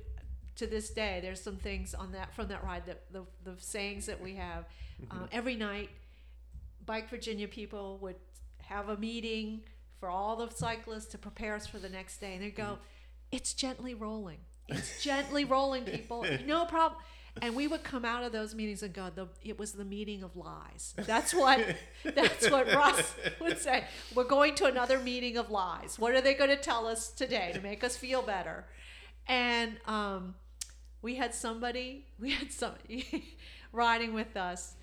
to 0.57 0.67
this 0.67 0.91
day 0.91 1.19
there's 1.23 1.41
some 1.41 1.57
things 1.57 1.95
on 1.95 2.13
that 2.13 2.35
from 2.35 2.49
that 2.49 2.63
ride 2.63 2.87
that 2.87 3.11
the, 3.13 3.25
the 3.45 3.55
sayings 3.59 4.07
that 4.07 4.21
we 4.21 4.35
have. 4.35 4.65
Um, 5.11 5.29
every 5.33 5.57
night 5.57 5.91
bike 6.87 7.09
virginia 7.09 7.49
people 7.49 7.99
would 8.03 8.17
have 8.59 8.89
a 8.91 8.97
meeting 8.97 9.63
for 9.99 10.09
all 10.11 10.37
the 10.37 10.51
cyclists 10.55 11.07
to 11.07 11.19
prepare 11.19 11.55
us 11.55 11.67
for 11.67 11.79
the 11.79 11.89
next 11.89 12.19
day. 12.19 12.35
And 12.35 12.43
they'd 12.43 12.55
go 12.55 12.79
it's 13.33 13.55
gently 13.55 13.95
rolling. 13.95 14.39
It's 14.69 15.03
gently 15.03 15.45
rolling 15.45 15.85
people. 15.85 16.25
No 16.47 16.67
problem 16.67 17.01
and 17.43 17.55
we 17.57 17.67
would 17.67 17.83
come 17.83 18.05
out 18.05 18.23
of 18.25 18.33
those 18.33 18.55
meetings 18.55 18.83
and 18.83 18.93
go 18.95 19.11
the, 19.15 19.27
it 19.43 19.59
was 19.59 19.73
the 19.73 19.85
meeting 19.85 20.23
of 20.23 20.37
lies. 20.37 20.95
That's 20.97 21.35
what 21.35 21.77
that's 22.05 22.49
what 22.51 22.67
russ 22.73 23.15
would 23.41 23.59
say. 23.59 23.85
We're 24.15 24.25
going 24.25 24.55
to 24.57 24.67
another 24.67 24.99
meeting 25.01 25.37
of 25.37 25.51
lies. 25.51 25.99
What 25.99 26.13
are 26.15 26.21
they 26.21 26.35
going 26.35 26.51
to 26.51 26.57
tell 26.57 26.87
us 26.87 27.11
today 27.11 27.51
to 27.55 27.61
make 27.61 27.83
us 27.85 27.97
feel 27.97 28.23
better? 28.23 28.67
And 29.27 29.79
um, 29.87 30.35
we 31.03 31.17
had 31.17 31.35
somebody 31.35 32.07
we 32.21 32.31
had 32.33 32.53
somebody 32.53 33.37
riding 33.73 34.15
with 34.15 34.37
us 34.37 34.75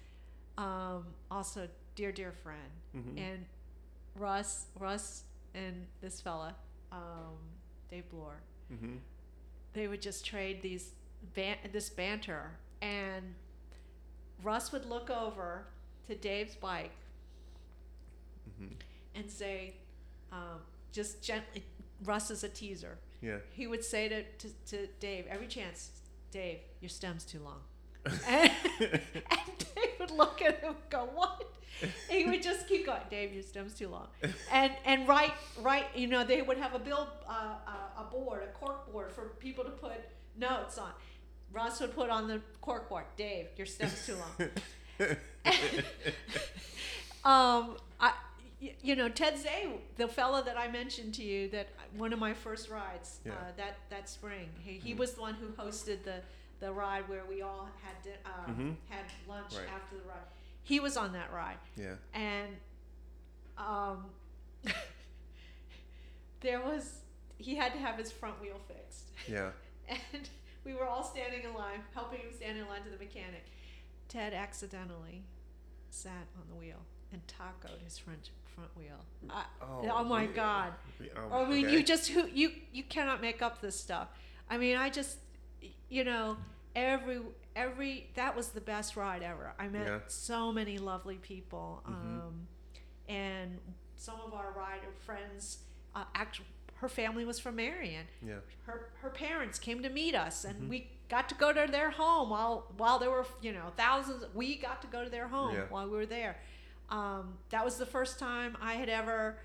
um, 0.57 1.05
also 1.29 1.67
dear 1.95 2.11
dear 2.11 2.31
friend. 2.31 2.71
Mhm. 2.95 3.17
and 3.17 3.45
russ 4.15 4.65
russ 4.77 5.23
and 5.55 5.87
this 6.01 6.19
fella 6.19 6.53
um, 6.91 7.37
dave 7.89 8.09
bloor 8.09 8.41
Mm-hmm. 8.73 8.95
they 9.73 9.87
would 9.87 10.01
just 10.01 10.25
trade 10.25 10.61
these 10.61 10.91
ban- 11.33 11.57
this 11.71 11.89
banter. 11.89 12.51
And 12.81 13.35
Russ 14.43 14.71
would 14.71 14.85
look 14.85 15.09
over 15.09 15.65
to 16.07 16.15
Dave's 16.15 16.55
bike 16.55 16.91
Mm-hmm. 18.61 18.73
and 19.15 19.29
say 19.29 19.75
um, 20.31 20.59
just 20.91 21.21
gently 21.23 21.63
Russ 22.03 22.31
is 22.31 22.43
a 22.43 22.49
teaser. 22.49 22.97
Yeah. 23.21 23.37
he 23.53 23.67
would 23.67 23.83
say 23.83 24.09
to, 24.09 24.23
to, 24.23 24.49
to 24.71 24.87
Dave 24.99 25.25
every 25.29 25.45
chance 25.47 25.91
Dave 26.31 26.57
your 26.79 26.89
stem's 26.89 27.23
too 27.23 27.39
long. 27.43 27.59
And, 28.27 28.51
and 29.29 29.39
Dave 29.75 29.91
would 29.99 30.09
look 30.11 30.41
at 30.41 30.59
him 30.61 30.69
and 30.69 30.75
go 30.89 31.07
what? 31.13 31.43
And 31.83 31.91
he 32.09 32.25
would 32.25 32.41
just 32.41 32.67
keep 32.67 32.87
going 32.87 33.01
Dave 33.11 33.31
your 33.33 33.43
stem's 33.43 33.75
too 33.75 33.87
long. 33.89 34.07
And 34.51 34.73
and 34.85 35.07
right 35.07 35.33
right 35.61 35.85
you 35.95 36.07
know 36.07 36.23
they 36.23 36.41
would 36.41 36.57
have 36.57 36.73
a 36.73 36.79
bill 36.79 37.07
uh, 37.29 37.55
uh, 37.67 38.01
a 38.01 38.03
board 38.11 38.41
a 38.43 38.47
cork 38.57 38.91
board 38.91 39.11
for 39.11 39.29
people 39.39 39.63
to 39.63 39.69
put 39.71 39.93
notes 40.35 40.77
on 40.79 40.89
Russ 41.53 41.79
would 41.81 41.93
put 41.95 42.09
on 42.09 42.27
the 42.27 42.41
corkboard, 42.63 43.03
Dave 43.17 43.47
your 43.57 43.65
stem's 43.67 44.05
too 44.05 44.15
long 44.15 44.49
um, 47.23 47.77
I, 47.99 48.13
you 48.59 48.95
know, 48.95 49.09
Ted 49.09 49.37
Zay, 49.39 49.69
the 49.97 50.07
fellow 50.07 50.43
that 50.43 50.57
I 50.57 50.67
mentioned 50.67 51.13
to 51.15 51.23
you, 51.23 51.49
that 51.49 51.69
one 51.97 52.13
of 52.13 52.19
my 52.19 52.33
first 52.33 52.69
rides 52.69 53.19
Yeah. 53.25 53.33
uh, 53.33 53.35
that 53.57 53.77
that 53.89 54.07
spring, 54.09 54.49
he, 54.59 54.73
he 54.73 54.93
Mhm. 54.93 54.97
was 54.97 55.13
the 55.13 55.21
one 55.21 55.33
who 55.35 55.47
hosted 55.49 56.03
the 56.03 56.21
the 56.59 56.71
ride 56.71 57.09
where 57.09 57.25
we 57.25 57.41
all 57.41 57.67
had 57.83 57.95
di- 58.03 58.19
uh, 58.23 58.45
Mhm. 58.51 58.75
had 58.89 59.05
lunch 59.27 59.55
Right. 59.55 59.67
after 59.69 59.95
the 59.97 60.03
ride. 60.03 60.27
He 60.63 60.79
was 60.79 60.95
on 60.95 61.11
that 61.13 61.31
ride, 61.33 61.57
Yeah. 61.75 61.95
and 62.13 62.55
um, 63.57 64.05
there 66.41 66.61
was 66.61 66.99
he 67.39 67.55
had 67.55 67.73
to 67.73 67.79
have 67.79 67.97
his 67.97 68.11
front 68.11 68.39
wheel 68.39 68.59
fixed 68.67 69.07
Yeah. 69.27 69.51
and 69.89 70.29
we 70.63 70.73
were 70.73 70.85
all 70.85 71.03
standing 71.03 71.43
in 71.43 71.53
line, 71.53 71.81
helping 71.93 72.19
him 72.19 72.31
stand 72.35 72.57
in 72.57 72.67
line 72.67 72.83
to 72.83 72.89
the 72.89 72.97
mechanic. 72.97 73.45
Ted 74.07 74.33
accidentally 74.33 75.23
sat 75.89 76.27
on 76.37 76.43
the 76.49 76.55
wheel 76.55 76.77
and 77.11 77.21
tacoed 77.27 77.81
his 77.83 77.97
front 77.97 78.29
front 78.55 78.69
wheel. 78.77 79.05
I, 79.29 79.45
oh, 79.61 80.03
my 80.03 80.23
really? 80.23 80.33
God! 80.33 80.73
Um, 81.15 81.31
I 81.33 81.45
mean, 81.49 81.65
okay. 81.65 81.73
you 81.77 81.83
just 81.83 82.09
who 82.09 82.27
you 82.27 82.51
you 82.73 82.83
cannot 82.83 83.21
make 83.21 83.41
up 83.41 83.61
this 83.61 83.79
stuff. 83.79 84.09
I 84.49 84.57
mean, 84.57 84.75
I 84.77 84.89
just 84.89 85.17
you 85.89 86.03
know 86.03 86.37
every 86.75 87.21
every 87.55 88.09
that 88.15 88.35
was 88.35 88.49
the 88.49 88.61
best 88.61 88.95
ride 88.95 89.23
ever. 89.23 89.53
I 89.57 89.67
met 89.67 89.87
Yeah. 89.87 89.99
so 90.07 90.51
many 90.51 90.77
lovely 90.77 91.15
people, 91.17 91.81
Mhm. 91.85 91.91
um, 91.93 92.47
and 93.07 93.59
some 93.95 94.19
of 94.21 94.33
our 94.33 94.51
rider 94.51 94.91
friends. 95.05 95.59
Uh, 95.93 96.05
actually, 96.15 96.47
her 96.81 96.89
family 96.89 97.23
was 97.25 97.39
from 97.39 97.55
Marion 97.55 98.05
Yeah. 98.25 98.39
her 98.65 98.89
her 99.01 99.09
parents 99.09 99.57
came 99.59 99.81
to 99.83 99.89
meet 99.89 100.15
us 100.15 100.43
and 100.45 100.63
Mhm. 100.63 100.69
we 100.69 100.87
got 101.09 101.29
to 101.29 101.35
go 101.35 101.53
to 101.53 101.71
their 101.71 101.91
home 101.91 102.29
while 102.29 102.71
while 102.77 102.97
there 102.99 103.11
were 103.11 103.25
you 103.41 103.51
know 103.53 103.71
thousands 103.77 104.25
we 104.33 104.55
got 104.57 104.81
to 104.81 104.87
go 104.87 105.03
to 105.03 105.09
their 105.09 105.27
home 105.27 105.53
Yeah. 105.55 105.65
while 105.69 105.85
we 105.89 105.95
were 105.97 106.05
there 106.05 106.37
um, 106.89 107.37
that 107.49 107.63
was 107.63 107.77
the 107.77 107.85
first 107.85 108.19
time 108.19 108.57
i 108.61 108.73
had 108.73 108.89
ever 108.89 109.37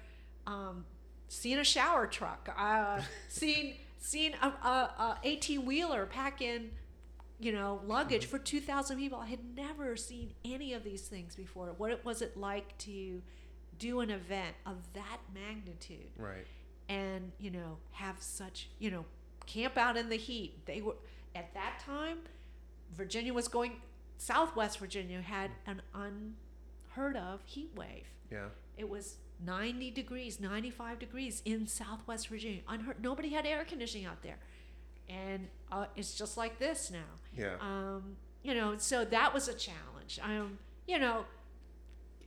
um, 0.46 0.84
seen 1.28 1.58
a 1.58 1.64
shower 1.64 2.06
truck 2.06 2.48
uh, 2.56 3.02
seen 3.28 3.74
seen 3.98 4.34
a, 4.42 4.46
a, 4.46 4.94
a 5.06 5.18
18 5.24 5.64
wheeler 5.66 6.06
pack 6.06 6.40
in 6.40 6.70
you 7.38 7.52
know 7.52 7.80
luggage 7.84 8.22
Mm-hmm. 8.26 8.30
for 8.36 8.38
2000 8.38 8.96
people 8.98 9.18
i 9.18 9.26
had 9.26 9.44
never 9.56 9.94
seen 9.96 10.32
any 10.44 10.72
of 10.72 10.84
these 10.84 11.02
things 11.02 11.34
before 11.36 11.74
what 11.76 12.04
was 12.04 12.22
it 12.22 12.36
like 12.36 12.76
to 12.78 13.20
do 13.78 14.00
an 14.00 14.10
event 14.10 14.54
of 14.64 14.76
that 14.94 15.18
magnitude 15.34 16.10
Right. 16.16 16.46
And 16.88 17.32
you 17.38 17.50
know 17.50 17.78
have 17.92 18.16
such 18.20 18.68
you 18.78 18.90
know 18.90 19.04
camp 19.46 19.76
out 19.76 19.96
in 19.96 20.08
the 20.08 20.16
heat 20.16 20.64
they 20.66 20.80
were 20.80 20.94
at 21.34 21.52
that 21.54 21.78
time 21.84 22.18
virginia 22.96 23.32
was 23.34 23.48
going 23.48 23.72
southwest 24.18 24.78
virginia 24.78 25.20
had 25.20 25.50
an 25.66 25.82
unheard 25.94 27.16
of 27.16 27.40
heat 27.44 27.70
wave 27.76 28.06
Yeah. 28.30 28.46
it 28.76 28.88
was 28.88 29.16
90 29.44 29.90
degrees 29.90 30.40
95 30.40 30.98
degrees 30.98 31.42
in 31.44 31.66
southwest 31.66 32.28
virginia 32.28 32.60
unheard 32.68 33.02
nobody 33.02 33.30
had 33.30 33.44
air 33.46 33.64
conditioning 33.64 34.06
out 34.06 34.22
there 34.22 34.38
and 35.08 35.46
uh, 35.70 35.86
it's 35.94 36.14
just 36.18 36.36
like 36.36 36.58
this 36.58 36.90
now. 36.90 36.98
Yeah. 37.36 37.54
Um, 37.60 38.16
you 38.42 38.54
know, 38.54 38.76
so 38.76 39.04
that 39.04 39.32
was 39.32 39.46
a 39.46 39.54
challenge. 39.54 40.18
Um, 40.20 40.58
you 40.88 40.98
know, 40.98 41.24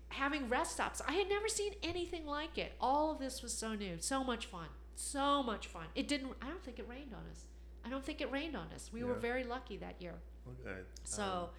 having 0.10 0.49
rest 0.49 0.74
stops, 0.74 1.01
I 1.07 1.14
had 1.14 1.30
never 1.30 1.47
seen 1.47 1.74
anything 1.84 2.26
like 2.26 2.57
it. 2.57 2.74
All 2.82 3.12
of 3.12 3.20
this 3.20 3.41
was 3.41 3.53
so 3.53 3.74
new, 3.76 3.95
so 3.99 4.24
much 4.24 4.45
fun, 4.47 4.68
so 4.95 5.41
much 5.43 5.68
fun. 5.68 5.86
It 5.95 6.07
didn't. 6.07 6.32
I 6.41 6.47
don't 6.47 6.64
think 6.64 6.80
it 6.80 6.88
rained 6.89 7.14
on 7.14 7.22
us. 7.32 7.45
I 7.86 7.89
don't 7.89 8.03
think 8.03 8.20
it 8.22 8.32
rained 8.32 8.55
on 8.55 8.68
us. 8.76 8.89
We 8.93 9.03
were 9.03 9.14
very 9.16 9.43
lucky 9.43 9.78
that 9.78 10.01
year. 10.01 10.16
Good. 10.64 10.86
So 11.03 11.24
Um, 11.24 11.49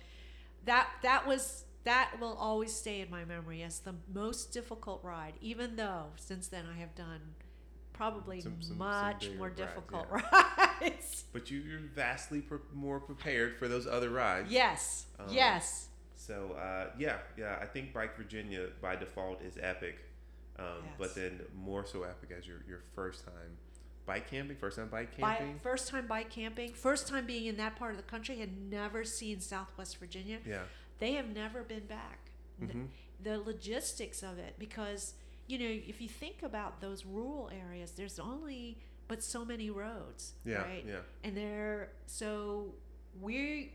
that 0.64 0.88
that 1.03 1.26
was 1.26 1.64
that 1.84 2.12
will 2.20 2.34
always 2.34 2.74
stay 2.74 3.01
in 3.01 3.11
my 3.11 3.24
memory 3.24 3.62
as 3.62 3.78
the 3.80 3.94
most 4.12 4.53
difficult 4.53 5.03
ride. 5.03 5.34
Even 5.40 5.76
though 5.76 6.07
since 6.16 6.48
then 6.48 6.66
I 6.66 6.78
have 6.80 6.94
done 6.94 7.20
probably 7.92 8.40
Some- 8.40 8.61
some- 8.61 8.62
some 8.70 8.78
much 8.78 9.20
bigger 9.20 9.36
more 9.36 9.46
rides, 9.48 9.61
difficult 9.61 10.07
yeah. 10.12 10.70
rides. 10.80 11.24
but 11.32 11.51
you, 11.51 11.61
you're 11.61 11.80
vastly 11.94 12.40
pre- 12.40 12.59
more 12.72 12.98
prepared 13.01 13.57
for 13.59 13.68
those 13.68 13.86
other 13.86 14.09
rides. 14.11 14.51
yes, 14.51 15.07
Um, 15.18 15.26
yes, 15.30 15.88
So 16.20 16.52
uh, 16.52 16.90
yeah, 16.98 17.16
yeah, 17.38 17.58
I 17.62 17.64
think 17.64 17.94
Bike 17.94 18.14
Virginia 18.16 18.66
by 18.82 18.94
default 18.94 19.40
is 19.42 19.56
epic, 19.60 19.96
um, 20.58 20.84
but 20.98 21.14
then 21.14 21.40
more 21.56 21.86
so 21.86 22.02
epic 22.02 22.30
as 22.36 22.46
your 22.46 22.58
your 22.68 22.80
first 22.94 23.24
time 23.24 23.56
bike 24.04 24.28
camping, 24.30 24.56
first 24.56 24.76
time 24.76 24.88
bike 24.88 25.16
Bi- 25.18 25.36
camping. 25.36 25.58
first 25.62 25.88
time 25.88 26.06
bike 26.06 26.28
camping, 26.28 26.72
first 26.74 27.08
time 27.08 27.24
being 27.24 27.46
in 27.46 27.56
that 27.56 27.76
part 27.76 27.92
of 27.92 27.96
the 27.96 28.02
country, 28.02 28.36
had 28.36 28.50
never 28.70 29.02
seen 29.02 29.40
Southwest 29.40 29.96
Virginia. 29.98 30.38
yeah. 30.46 30.62
They 30.98 31.12
have 31.12 31.28
never 31.34 31.62
been 31.62 31.86
back. 31.86 32.18
N- 32.60 32.68
hmm 32.68 32.84
The 33.22 33.38
logistics 33.38 34.22
of 34.22 34.38
it, 34.38 34.56
because 34.58 35.14
you 35.46 35.58
know, 35.58 35.64
if 35.92 36.00
you 36.02 36.08
think 36.08 36.42
about 36.42 36.80
those 36.82 37.06
rural 37.06 37.50
areas, 37.66 37.92
there's 37.92 38.18
only 38.18 38.76
but 39.08 39.24
so 39.24 39.44
many 39.44 39.70
roads, 39.70 40.34
Yeah. 40.44 40.62
right? 40.62 40.84
Yeah. 40.86 41.00
and 41.24 41.34
they're 41.36 41.88
so 42.06 42.74
we 43.20 43.72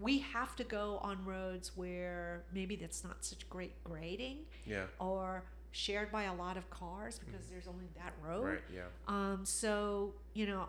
we 0.00 0.18
have 0.18 0.56
to 0.56 0.64
go 0.64 0.98
on 1.02 1.24
roads 1.24 1.72
where 1.76 2.44
maybe 2.52 2.76
that's 2.76 3.04
not 3.04 3.24
such 3.24 3.48
great 3.48 3.72
grading 3.84 4.38
Yeah. 4.66 4.84
or 4.98 5.44
shared 5.70 6.10
by 6.12 6.24
a 6.24 6.34
lot 6.34 6.56
of 6.56 6.68
cars 6.70 7.18
because 7.18 7.46
there's 7.48 7.66
only 7.66 7.86
that 7.96 8.12
road 8.22 8.42
Mm-hmm. 8.44 8.46
Right. 8.46 8.62
Yeah. 8.74 8.82
um, 9.08 9.44
so 9.44 10.14
you 10.34 10.46
know 10.46 10.66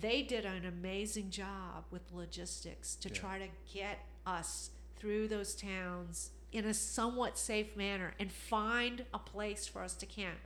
they 0.00 0.22
did 0.22 0.44
an 0.44 0.64
amazing 0.66 1.30
job 1.30 1.84
with 1.90 2.02
logistics 2.12 2.96
to 2.96 3.08
Yeah. 3.08 3.14
try 3.14 3.38
to 3.38 3.48
get 3.72 4.00
us 4.26 4.70
through 4.96 5.28
those 5.28 5.54
towns 5.54 6.30
in 6.52 6.64
a 6.64 6.74
somewhat 6.74 7.38
safe 7.38 7.76
manner 7.76 8.14
and 8.18 8.32
find 8.32 9.04
a 9.14 9.18
place 9.18 9.66
for 9.66 9.82
us 9.82 9.94
to 9.94 10.06
camp 10.06 10.38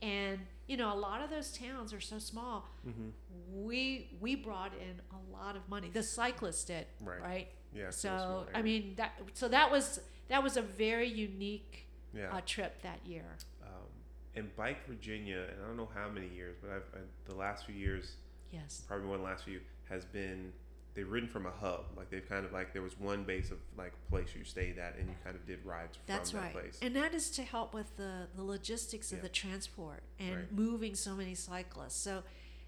and 0.00 0.40
you 0.72 0.78
know 0.78 0.90
a 0.98 1.00
lot 1.08 1.20
of 1.24 1.28
those 1.28 1.52
towns 1.52 1.92
are 1.92 2.00
so 2.00 2.18
small 2.18 2.64
hmm 2.82 3.10
we 3.52 4.08
we 4.20 4.34
brought 4.34 4.72
in 4.88 4.94
a 5.18 5.20
lot 5.36 5.54
of 5.56 5.62
money. 5.68 5.88
The 5.92 6.02
cyclists 6.02 6.64
did, 6.64 6.86
Right. 7.00 7.20
right? 7.30 7.48
Yeah. 7.74 7.90
So 7.90 8.46
I 8.54 8.62
mean 8.62 8.94
that 8.96 9.10
so 9.34 9.46
that 9.48 9.70
was 9.70 10.00
that 10.28 10.42
was 10.42 10.56
a 10.56 10.62
very 10.62 11.08
unique 11.08 11.86
yeah. 12.14 12.34
uh, 12.34 12.40
trip 12.54 12.80
that 12.82 13.00
year. 13.06 13.24
um, 13.62 13.88
and 14.34 14.56
Bike 14.56 14.80
Virginia, 14.88 15.40
and 15.50 15.56
I 15.62 15.66
don't 15.68 15.76
know 15.76 15.90
how 15.94 16.08
many 16.08 16.28
years, 16.28 16.56
but 16.62 16.70
I've, 16.76 16.88
I, 16.94 17.00
the 17.30 17.34
last 17.44 17.66
few 17.66 17.74
years, 17.74 18.16
Yes. 18.50 18.82
probably 18.88 19.08
one 19.08 19.22
last 19.22 19.44
few, 19.44 19.60
has 19.90 20.04
been 20.06 20.52
they've 20.94 21.08
ridden 21.10 21.28
from 21.28 21.46
a 21.46 21.50
hub. 21.50 21.84
Like 21.96 22.10
they've 22.10 22.28
kind 22.28 22.44
of 22.44 22.52
like 22.52 22.72
there 22.72 22.82
was 22.82 22.98
one 22.98 23.24
base 23.24 23.50
of 23.50 23.58
like 23.76 23.92
place 24.10 24.28
you 24.36 24.44
stayed 24.44 24.78
at, 24.78 24.96
and 24.98 25.08
you 25.08 25.14
kind 25.24 25.36
of 25.36 25.46
did 25.46 25.64
rides 25.64 25.98
That's 26.06 26.30
from 26.32 26.40
right. 26.40 26.52
that 26.52 26.60
place. 26.62 26.78
And 26.82 26.94
that 26.96 27.14
is 27.14 27.30
to 27.32 27.42
help 27.42 27.72
with 27.74 27.96
the, 27.96 28.28
the 28.36 28.42
logistics 28.42 29.12
of 29.12 29.18
Yeah. 29.18 29.22
the 29.22 29.28
transport 29.30 30.02
and 30.18 30.36
Right. 30.36 30.52
moving 30.52 30.94
so 30.94 31.14
many 31.14 31.34
cyclists. 31.34 31.96
So, 31.96 32.22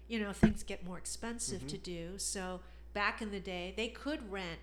you 0.07 0.19
know, 0.19 0.33
things 0.33 0.63
get 0.63 0.83
more 0.85 0.97
expensive 0.97 1.61
Mhm. 1.63 1.67
to 1.69 1.77
do. 1.77 2.17
So 2.17 2.61
back 2.93 3.21
in 3.21 3.31
the 3.31 3.39
day, 3.39 3.73
they 3.77 3.89
could 3.89 4.31
rent, 4.31 4.59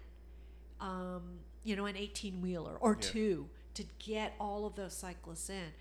um, 0.80 1.40
you 1.64 1.76
know, 1.76 1.86
an 1.86 1.96
18 1.96 2.40
wheeler 2.40 2.76
or 2.78 2.94
Yeah. 2.94 3.00
two 3.10 3.50
to 3.74 3.84
get 3.98 4.34
all 4.40 4.66
of 4.66 4.74
those 4.74 4.94
cyclists 4.94 5.48
in. 5.48 5.72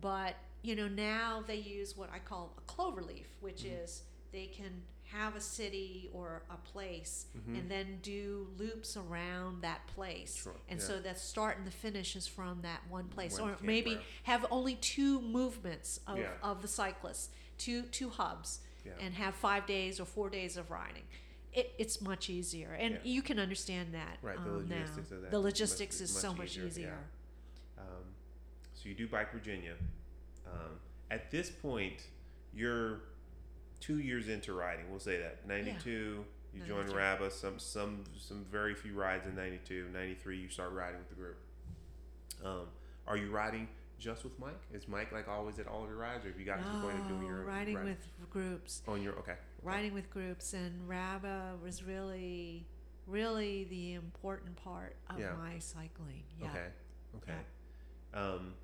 But, 0.00 0.36
you 0.62 0.74
know, 0.74 0.88
now 0.88 1.42
they 1.46 1.56
use 1.56 1.96
what 1.96 2.10
I 2.10 2.18
call 2.18 2.54
a 2.58 2.60
clover 2.62 3.02
leaf, 3.02 3.28
which 3.40 3.62
Mhm. 3.62 3.84
is 3.84 4.02
they 4.32 4.46
can 4.46 4.82
have 5.16 5.34
a 5.34 5.40
city 5.40 6.10
or 6.12 6.42
a 6.50 6.56
place 6.56 7.26
Mhm. 7.36 7.58
and 7.58 7.70
then 7.70 7.98
do 8.02 8.48
loops 8.58 8.96
around 8.96 9.62
that 9.62 9.86
place. 9.88 10.34
Sure, 10.42 10.54
And 10.68 10.78
yeah. 10.80 10.86
so 10.86 11.00
the 11.00 11.14
start 11.14 11.56
and 11.56 11.66
the 11.66 11.70
finish 11.70 12.16
is 12.16 12.26
from 12.26 12.60
that 12.62 12.86
one 12.88 13.08
place. 13.08 13.38
One 13.40 13.50
or 13.52 13.56
maybe 13.62 13.98
have 14.24 14.44
only 14.50 14.76
two 14.76 15.20
movements 15.22 16.00
of, 16.06 16.18
Yeah. 16.18 16.32
of 16.42 16.60
the 16.62 16.68
cyclists, 16.68 17.30
two 17.58 17.82
two 17.84 18.10
hubs, 18.10 18.60
Yeah. 18.84 18.92
and 19.00 19.14
have 19.14 19.34
five 19.34 19.66
days 19.66 19.98
or 20.00 20.04
four 20.04 20.28
days 20.30 20.56
of 20.56 20.70
riding. 20.70 21.06
It, 21.52 21.74
it's 21.78 22.02
much 22.02 22.28
easier, 22.28 22.72
and 22.74 23.00
you 23.02 23.22
can 23.22 23.38
understand 23.38 23.94
that 23.94 24.18
Right, 24.20 24.36
the 24.36 24.50
um, 24.50 24.68
now. 24.68 24.76
logistics 24.76 25.10
of 25.10 25.22
that 25.22 25.30
The 25.30 25.40
logistics 25.40 25.98
be 25.98 26.04
is 26.04 26.12
much 26.14 26.22
so 26.22 26.34
much 26.34 26.50
easier, 26.58 26.66
easier. 26.66 26.98
Um, 27.78 28.04
so 28.74 28.88
you 28.90 28.94
do 28.94 29.08
Bike 29.08 29.32
Virginia. 29.32 29.76
Um, 30.46 30.78
at 31.10 31.30
this 31.30 31.48
point, 31.48 32.02
you're 32.52 33.00
two 33.80 33.98
years 33.98 34.28
into 34.28 34.52
riding. 34.52 34.90
We'll 34.90 35.00
say 35.00 35.18
that. 35.18 35.46
92, 35.46 36.24
you 36.54 36.62
join 36.66 36.78
92. 36.86 36.96
RABA. 36.96 37.30
Some 37.30 37.58
some 37.58 38.04
some 38.18 38.44
very 38.50 38.74
few 38.74 38.94
rides 38.94 39.26
in 39.26 39.34
92. 39.34 39.88
93, 39.92 40.38
you 40.38 40.48
start 40.48 40.72
riding 40.72 40.98
with 40.98 41.08
the 41.08 41.14
group. 41.14 41.36
Um, 42.44 42.66
are 43.06 43.16
you 43.16 43.30
riding 43.30 43.68
just 43.98 44.24
with 44.24 44.38
Mike? 44.38 44.60
Is 44.72 44.88
Mike 44.88 45.12
like 45.12 45.28
always 45.28 45.58
at 45.58 45.66
all 45.66 45.82
of 45.84 45.88
your 45.88 45.98
rides, 45.98 46.24
or 46.24 46.28
have 46.28 46.38
you 46.38 46.46
got 46.46 46.58
to 46.58 46.64
the 46.64 46.78
point 46.80 46.98
of 46.98 47.08
doing 47.08 47.22
No, 47.22 47.26
your 47.28 47.44
riding 47.44 47.76
ride- 47.76 47.84
with 47.86 48.30
groups, 48.30 48.82
on 48.88 49.02
your 49.02 49.12
okay? 49.14 49.32
okay. 49.32 49.40
riding 49.62 49.94
with 49.94 50.10
groups, 50.10 50.52
and 50.52 50.86
RABA 50.88 51.54
was 51.62 51.82
really, 51.82 52.66
really 53.06 53.64
the 53.64 53.94
important 53.94 54.56
part 54.56 54.96
of 55.08 55.18
Yeah. 55.18 55.32
my 55.38 55.58
cycling. 55.58 56.24
Yeah. 56.40 56.48
Okay. 56.50 56.66
Okay. 57.16 57.38
Um, 58.14 58.54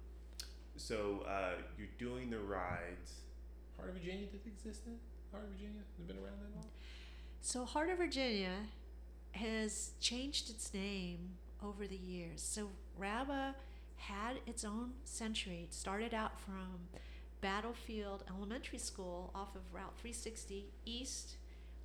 so 0.77 1.21
uh, 1.27 1.55
you're 1.79 1.89
doing 1.99 2.31
the 2.31 2.39
rides. 2.41 3.21
Heart 3.77 3.91
of 3.91 3.95
Virginia 3.97 4.27
did 4.27 4.41
it 4.45 4.49
exist 4.49 4.85
then? 4.87 4.97
Heart 5.31 5.45
of 5.45 5.51
Virginia 5.51 5.79
has 5.79 5.87
it 5.99 6.07
been 6.09 6.17
around 6.17 6.39
that 6.41 6.55
long? 6.55 6.67
So 7.41 7.65
Heart 7.65 7.91
of 7.91 7.99
Virginia 7.99 8.53
has 9.33 9.93
changed 10.01 10.51
its 10.51 10.73
name 10.75 11.31
over 11.65 11.87
the 11.87 11.97
years. 11.97 12.43
So 12.43 12.69
RABA 12.99 13.55
had 13.97 14.41
its 14.47 14.65
own 14.65 14.93
century. 15.05 15.61
It 15.65 15.73
started 15.75 16.13
out 16.13 16.39
from 16.41 16.89
Battlefield 17.41 18.25
Elementary 18.29 18.79
School 18.79 19.31
off 19.35 19.55
of 19.57 19.63
Route 19.73 19.95
360 19.97 20.67
east, 20.85 21.37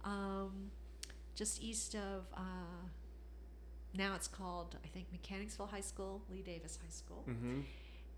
um, 0.04 0.72
just 1.36 1.62
east 1.64 1.96
of. 1.96 2.26
Uh, 2.36 2.90
now 3.96 4.14
it's 4.16 4.28
called, 4.28 4.76
I 4.84 4.88
think, 4.88 5.08
Mechanicsville 5.12 5.68
High 5.68 5.82
School, 5.82 6.22
Lee 6.30 6.42
Davis 6.42 6.78
High 6.82 6.90
School, 6.92 7.24
Mm-hmm. 7.28 7.62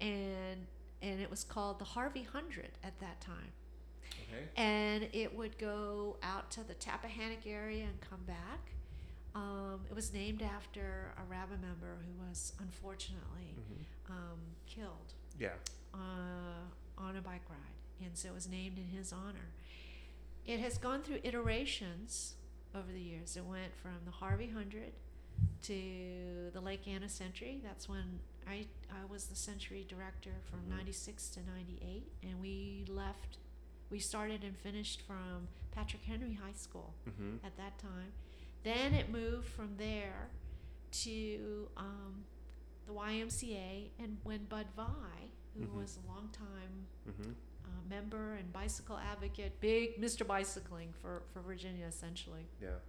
and 0.02 0.66
and 1.02 1.22
it 1.22 1.30
was 1.30 1.46
called 1.46 1.80
the 1.80 1.86
Harvey 1.86 2.24
Hundred 2.24 2.72
at 2.84 3.00
that 3.00 3.22
time 3.22 3.54
Okay. 4.32 4.44
and 4.56 5.08
it 5.14 5.36
would 5.36 5.58
go 5.58 6.18
out 6.24 6.52
to 6.52 6.64
the 6.68 6.74
Tappahannock 6.76 7.46
area 7.48 7.84
and 7.86 8.00
come 8.02 8.22
back. 8.26 8.72
Um, 9.36 9.82
it 9.90 9.96
was 9.96 10.12
named 10.14 10.42
after 10.42 11.14
a 11.18 11.24
RABA 11.30 11.58
member 11.62 11.98
who 12.06 12.28
was 12.28 12.54
unfortunately 12.60 13.56
Mm-hmm. 13.58 14.12
um, 14.12 14.40
killed 14.66 15.14
Yeah. 15.38 15.54
uh, 15.94 15.98
on 16.98 17.16
a 17.16 17.22
bike 17.22 17.42
ride, 17.50 18.06
and 18.06 18.18
so 18.18 18.30
it 18.30 18.34
was 18.36 18.48
named 18.48 18.78
in 18.78 18.86
his 18.88 19.14
honor. 19.14 19.50
It 20.46 20.60
has 20.60 20.78
gone 20.78 21.02
through 21.04 21.20
iterations 21.24 22.34
over 22.76 22.92
the 22.92 23.00
years. 23.00 23.38
It 23.38 23.46
went 23.46 23.76
from 23.82 23.98
the 24.06 24.12
Harvey 24.12 24.48
Hundred 24.50 24.94
to 25.64 26.50
the 26.54 26.60
Lake 26.62 26.88
Anna 26.88 27.08
Century. 27.10 27.62
That's 27.64 27.88
when 27.88 28.20
I 28.48 28.66
I 28.92 29.06
was 29.10 29.26
the 29.28 29.36
Century 29.36 29.86
director 29.88 30.32
from 30.50 30.62
Mhm. 30.62 30.70
'96 30.78 31.30
to 31.30 31.40
'98, 31.44 32.12
and 32.24 32.42
we 32.42 32.86
left. 32.88 33.38
We 33.90 34.00
started 34.00 34.44
and 34.44 34.56
finished 34.58 35.02
from 35.02 35.48
Patrick 35.72 36.04
Henry 36.04 36.34
High 36.34 36.54
School 36.54 36.94
Mm-hmm. 37.10 37.46
at 37.46 37.56
that 37.58 37.78
time. 37.80 38.12
Then 38.64 38.94
it 38.94 39.10
moved 39.10 39.48
from 39.48 39.76
there 39.78 40.30
to 40.92 41.68
um, 41.78 42.24
the 42.88 42.94
YMCA, 42.94 43.90
and 44.00 44.18
when 44.24 44.46
Bud 44.46 44.68
Vi, 44.76 44.84
who 45.58 45.66
Mhm. 45.66 45.74
was 45.74 45.98
a 46.04 46.08
long 46.08 46.30
time 46.30 46.88
Mm-hmm. 47.08 47.32
uh, 47.66 47.70
member 47.90 48.34
and 48.36 48.52
bicycle 48.52 48.98
advocate, 48.98 49.60
big 49.62 50.00
Mr. 50.02 50.26
Bicycling 50.26 50.94
for, 51.02 51.24
for 51.34 51.42
Virginia 51.42 51.86
essentially, 51.86 52.46
Yeah. 52.62 52.80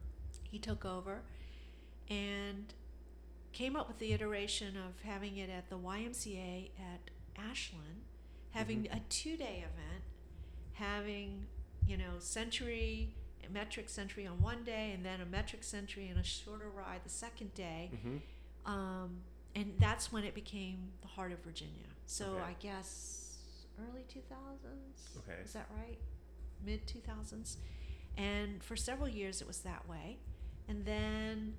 he 0.43 0.59
took 0.59 0.85
over 0.85 1.23
and 2.09 2.73
came 3.53 3.77
up 3.77 3.89
with 3.89 3.99
the 3.99 4.13
iteration 4.13 4.77
of 4.77 5.01
having 5.03 5.37
it 5.37 5.51
at 5.51 5.69
the 5.71 5.77
YMCA 5.79 6.71
at 6.79 7.11
Ashland, 7.37 8.03
having 8.53 8.89
a 8.91 9.01
two 9.09 9.37
day 9.37 9.59
event, 9.59 10.03
having, 10.81 11.47
you 11.87 11.97
know, 11.97 12.19
century, 12.19 13.15
a 13.49 13.53
metric 13.53 13.89
century 13.89 14.27
on 14.27 14.41
one 14.41 14.65
day, 14.65 14.93
and 14.95 15.05
then 15.05 15.21
a 15.21 15.27
metric 15.27 15.63
century 15.63 16.09
and 16.09 16.19
a 16.19 16.25
shorter 16.25 16.69
ride 16.71 17.01
the 17.05 17.11
second 17.11 17.55
day. 17.55 17.91
Mm-hmm. 17.95 18.17
Um, 18.73 19.11
and 19.55 19.75
that's 19.79 20.13
when 20.13 20.25
it 20.25 20.35
became 20.35 20.79
the 21.03 21.09
heart 21.09 21.33
of 21.33 21.39
Virginia. 21.41 21.89
So 22.07 22.25
Okay. 22.27 22.43
I 22.43 22.57
guess 22.61 23.37
early 23.79 24.05
2000s. 24.13 25.19
Okay. 25.19 25.41
Is 25.45 25.53
that 25.53 25.67
right? 25.77 25.99
Mid 26.65 26.87
2000s. 26.87 27.57
And 28.17 28.63
for 28.63 28.77
several 28.77 29.09
years, 29.09 29.41
it 29.41 29.47
was 29.47 29.61
that 29.61 29.89
way. 29.89 30.19
And 30.69 30.85
then 30.85 31.55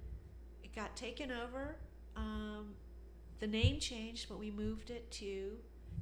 it 0.63 0.76
got 0.76 0.95
taken 0.95 1.32
over. 1.32 1.76
Um, 2.15 2.76
the 3.39 3.47
name 3.47 3.80
changed, 3.80 4.28
but 4.30 4.38
we 4.39 4.51
moved 4.51 4.89
it 4.91 5.09
to 5.11 5.53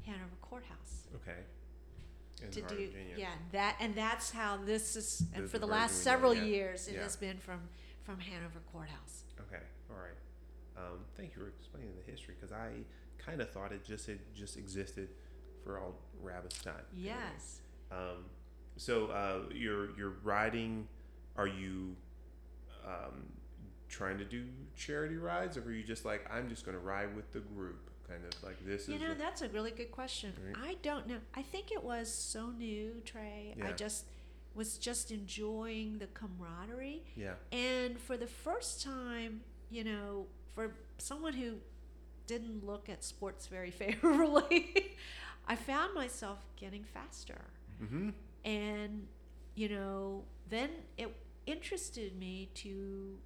Hanover 0.05 0.35
Courthouse 0.41 1.07
Okay. 1.15 1.39
In 2.43 2.51
to 2.51 2.61
do 2.61 2.67
Virginia. 2.75 3.15
yeah 3.17 3.27
that 3.51 3.75
and 3.79 3.93
that's 3.95 4.31
how 4.31 4.57
this 4.57 4.95
is 4.95 5.23
and 5.33 5.49
for 5.49 5.59
the 5.59 5.67
last 5.67 6.03
several 6.03 6.33
yeah. 6.33 6.43
years 6.43 6.87
it 6.87 6.95
Yeah. 6.95 7.03
has 7.03 7.15
been 7.15 7.37
from 7.37 7.61
from 8.03 8.19
Hanover 8.19 8.59
Courthouse. 8.71 9.23
Okay. 9.39 9.61
All 9.91 9.97
right. 9.97 10.17
Um, 10.77 10.99
thank 11.15 11.35
you 11.35 11.41
for 11.43 11.47
explaining 11.49 11.91
the 12.03 12.11
history 12.11 12.33
because 12.39 12.51
I 12.51 12.69
kind 13.17 13.41
of 13.41 13.51
thought 13.51 13.71
it 13.71 13.83
just 13.85 14.09
it 14.09 14.19
just 14.33 14.57
existed 14.57 15.09
for 15.63 15.77
all 15.79 15.93
RABA's 16.21 16.57
time. 16.59 16.85
Yes. 16.95 17.61
Um, 17.91 18.25
so 18.77 19.07
uh, 19.07 19.41
you're 19.53 19.95
you're 19.97 20.15
riding. 20.23 20.87
Are 21.35 21.47
you 21.47 21.95
um, 22.85 23.25
trying 23.89 24.17
to 24.17 24.25
do 24.25 24.45
charity 24.75 25.17
rides, 25.17 25.57
or 25.57 25.61
are 25.63 25.71
you 25.71 25.83
just 25.83 26.05
like 26.05 26.25
I'm 26.31 26.49
just 26.49 26.65
going 26.65 26.77
to 26.77 26.83
ride 26.83 27.15
with 27.15 27.31
the 27.31 27.39
group, 27.39 27.88
kind 28.09 28.23
of 28.25 28.43
like 28.43 28.57
this 28.65 28.87
You 28.87 28.95
is 28.95 29.01
know, 29.01 29.09
the- 29.09 29.15
that's 29.15 29.41
a 29.41 29.49
really 29.49 29.71
good 29.71 29.91
question. 29.91 30.33
Right. 30.45 30.55
I 30.71 30.75
don't 30.81 31.07
know. 31.07 31.17
I 31.35 31.41
think 31.41 31.71
it 31.71 31.83
was 31.83 32.11
so 32.13 32.47
new, 32.51 33.01
Trey. 33.05 33.55
I 33.63 33.71
just 33.73 34.05
was 34.55 34.77
just 34.77 35.11
enjoying 35.11 35.99
the 35.99 36.07
camaraderie. 36.07 37.03
yeah 37.15 37.33
And 37.51 37.99
for 37.99 38.17
the 38.17 38.27
first 38.27 38.83
time, 38.83 39.41
you 39.69 39.83
know, 39.83 40.25
for 40.55 40.73
someone 40.97 41.33
who 41.33 41.53
didn't 42.27 42.65
look 42.65 42.89
at 42.89 43.03
sports 43.03 43.47
very 43.47 43.71
favorably, 43.83 44.93
I 45.47 45.55
found 45.55 45.93
myself 45.93 46.39
getting 46.55 46.83
faster. 46.83 47.41
mm-hmm. 47.81 48.09
And, 48.43 49.07
you 49.55 49.69
know, 49.69 50.23
then 50.49 50.69
it 50.97 51.13
interested 51.45 52.17
me 52.17 52.49
to 52.55 53.17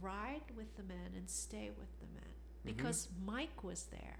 ride 0.00 0.42
with 0.56 0.76
the 0.76 0.82
men 0.82 1.12
and 1.16 1.28
stay 1.28 1.70
with 1.78 1.88
the 2.00 2.06
men 2.14 2.22
Mhm. 2.66 2.76
because 2.76 3.08
Mike 3.24 3.62
was 3.64 3.84
there. 3.84 4.18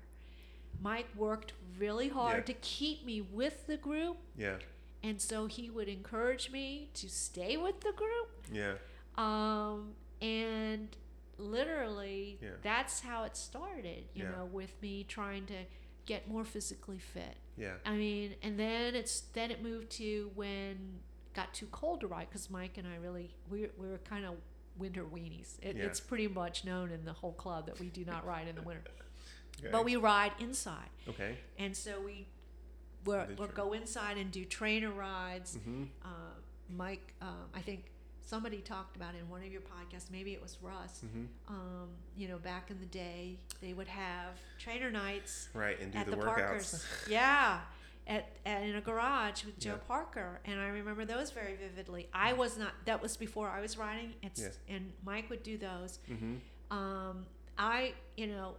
Mike 0.81 1.09
worked 1.17 1.53
really 1.79 2.09
hard 2.09 2.39
Yeah. 2.49 2.55
to 2.55 2.55
keep 2.55 3.05
me 3.05 3.21
with 3.21 3.67
the 3.67 3.77
group, 3.77 4.19
yeah 4.37 4.59
and 5.03 5.21
so 5.23 5.47
he 5.47 5.71
would 5.71 5.89
encourage 5.89 6.51
me 6.51 6.91
to 6.95 7.09
stay 7.09 7.57
with 7.57 7.81
the 7.81 7.93
group. 7.93 8.47
yeah 8.53 8.77
Um, 9.17 9.95
and 10.21 10.95
literally, 11.39 12.39
Yeah. 12.43 12.51
that's 12.63 13.01
how 13.01 13.25
it 13.25 13.37
started, 13.37 14.05
you 14.15 14.25
Yeah. 14.25 14.31
know, 14.33 14.45
with 14.47 14.81
me 14.83 15.05
trying 15.05 15.47
to 15.47 15.65
get 16.07 16.29
more 16.29 16.45
physically 16.45 16.99
fit. 16.99 17.37
yeah 17.57 17.79
I 17.87 17.97
mean, 17.97 18.37
and 18.43 18.59
then 18.59 18.95
it's 18.95 19.21
then 19.33 19.51
it 19.51 19.63
moved 19.63 19.91
to 19.93 20.31
when 20.35 21.01
it 21.27 21.33
got 21.35 21.55
too 21.55 21.67
cold 21.69 22.01
to 22.01 22.07
ride 22.07 22.29
because 22.29 22.51
Mike 22.51 22.77
and 22.79 22.87
I 22.87 22.97
really 22.97 23.35
we 23.49 23.69
we 23.79 23.89
were 23.89 23.99
kind 23.99 24.25
of 24.27 24.37
winter 24.79 25.05
weenies. 25.05 25.59
It, 25.63 25.77
Yeah. 25.77 25.85
It's 25.85 26.01
pretty 26.01 26.29
much 26.29 26.65
known 26.65 26.91
in 26.91 27.05
the 27.05 27.13
whole 27.13 27.33
club 27.33 27.67
that 27.67 27.81
we 27.81 27.89
do 27.89 28.05
not 28.05 28.27
ride 28.33 28.49
in 28.49 28.57
the 28.57 28.63
winter, 28.63 28.83
okay. 29.59 29.69
but 29.71 29.85
we 29.85 29.97
ride 29.97 30.33
inside, 30.39 30.91
okay 31.09 31.37
and 31.59 31.77
so 31.77 32.01
we 32.01 32.27
we're, 33.07 33.27
Did 33.27 33.39
we'll 33.39 33.49
go 33.49 33.73
inside 33.73 34.19
and 34.19 34.31
do 34.31 34.45
trainer 34.45 34.91
rides. 34.91 35.57
mm-hmm. 35.57 35.85
Uh, 36.05 36.09
Mike, 36.77 37.15
um, 37.23 37.49
I 37.55 37.61
think 37.61 37.85
somebody 38.21 38.59
talked 38.59 38.97
about 38.97 39.15
in 39.15 39.29
one 39.29 39.43
of 39.43 39.53
your 39.53 39.63
podcasts. 39.63 40.11
Maybe 40.11 40.33
it 40.33 40.43
was 40.43 40.59
Russ. 40.61 41.03
Mm-hmm. 41.05 41.25
Um, 41.49 41.89
you 42.17 42.29
know, 42.29 42.39
back 42.39 42.71
in 42.71 42.81
the 42.81 42.87
day, 42.87 43.39
they 43.63 43.73
would 43.73 43.89
have 43.89 44.35
trainer 44.59 44.91
nights 44.91 45.49
right 45.55 45.81
and 45.81 45.93
do 45.93 46.05
the, 46.05 46.11
the, 46.11 46.17
workouts 46.17 46.25
Parkers. 46.25 46.87
yeah. 47.09 47.61
At, 48.09 48.29
at 48.47 48.63
in 48.63 48.77
a 48.77 48.81
garage 48.81 49.45
with 49.45 49.59
Joe 49.59 49.71
Yeah. 49.73 49.89
Parker, 49.89 50.41
and 50.45 50.61
I 50.61 50.69
remember 50.69 51.05
those 51.05 51.33
very 51.33 51.57
vividly. 51.57 52.09
I 52.13 52.35
was 52.35 52.57
not. 52.57 52.73
That 52.85 53.03
was 53.03 53.17
before 53.17 53.49
I 53.49 53.61
was 53.61 53.77
riding. 53.77 54.15
It's 54.23 54.41
Yes. 54.43 54.59
and 54.69 54.93
Mike 55.05 55.29
would 55.29 55.43
do 55.43 55.59
those. 55.59 55.99
mm-hmm. 56.09 56.37
Um, 56.77 57.27
I, 57.59 57.95
you 58.17 58.29
know, 58.29 58.57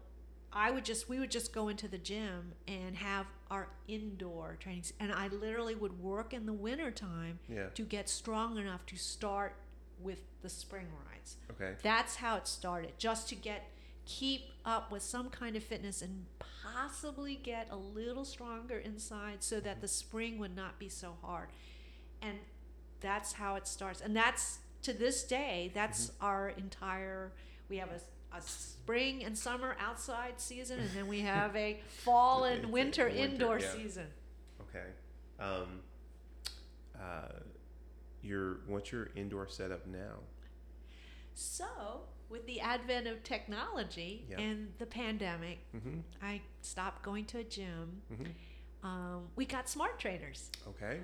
I 0.52 0.72
would 0.72 0.84
just 0.86 1.08
we 1.08 1.20
would 1.20 1.32
just 1.32 1.54
go 1.54 1.70
into 1.70 1.88
the 1.88 1.98
gym 1.98 2.54
and 2.68 2.96
have 2.98 3.26
our 3.50 3.70
indoor 3.88 4.58
trainings, 4.60 4.92
and 5.00 5.14
I 5.14 5.28
literally 5.30 5.76
would 5.76 6.02
work 6.02 6.34
in 6.34 6.46
the 6.46 6.54
winter 6.54 6.92
time 6.92 7.40
yeah 7.48 7.68
to 7.76 7.84
get 7.84 8.10
strong 8.10 8.58
enough 8.58 8.86
to 8.88 8.98
start 8.98 9.56
with 10.00 10.20
the 10.42 10.50
spring 10.50 10.88
rides. 11.10 11.38
okay 11.52 11.76
That's 11.84 12.16
how 12.18 12.36
it 12.38 12.48
started, 12.48 12.94
just 12.98 13.30
to 13.30 13.36
get 13.36 13.70
keep 14.08 14.50
up 14.66 14.92
with 14.92 15.04
some 15.04 15.30
kind 15.30 15.56
of 15.56 15.64
fitness 15.64 16.02
and 16.02 16.26
possibly 16.74 17.36
get 17.36 17.68
a 17.70 17.76
little 17.76 18.26
stronger 18.26 18.78
inside 18.78 19.44
so 19.44 19.60
that 19.60 19.82
the 19.82 19.88
spring 19.88 20.40
would 20.40 20.56
not 20.56 20.80
be 20.80 20.90
so 20.90 21.16
hard. 21.22 21.50
And 22.22 22.38
that's 23.02 23.34
how 23.34 23.56
it 23.56 23.68
starts. 23.68 24.02
And 24.02 24.16
that's 24.16 24.60
to 24.84 24.94
this 24.94 25.24
day, 25.24 25.72
that's 25.76 26.12
our 26.22 26.50
entire 26.50 27.34
we 27.70 27.78
have 27.78 27.90
a 27.90 28.00
a 28.38 28.42
spring 28.42 29.24
and 29.24 29.38
summer 29.38 29.78
outside 29.80 30.34
season 30.38 30.80
and 30.80 30.90
then 30.92 31.08
we 31.08 31.22
have 31.36 31.56
a 31.56 31.80
fall 32.04 32.44
and 32.44 32.70
Winter- 32.72 33.06
winter, 33.06 33.22
winter, 33.22 33.34
indoor 33.34 33.60
yeah. 33.60 33.72
season. 33.74 34.08
okay 34.62 34.86
um, 35.40 35.80
uh, 37.00 37.40
your 38.22 38.58
what's 38.68 38.92
your 38.92 39.10
indoor 39.16 39.48
setup 39.48 39.88
now 39.88 40.16
So, 41.34 42.02
with 42.30 42.46
the 42.46 42.60
advent 42.60 43.08
of 43.08 43.24
technology 43.24 44.26
and 44.38 44.68
the 44.80 44.86
pandemic, 44.86 45.60
mm-hmm. 45.76 46.00
I 46.22 46.42
stopped 46.62 47.04
going 47.04 47.26
to 47.26 47.40
a 47.40 47.44
gym. 47.44 48.02
Mm-hmm. 48.12 48.88
Um, 48.88 49.24
we 49.36 49.46
got 49.46 49.70
smart 49.70 50.00
trainers. 50.00 50.52
okay 50.68 51.00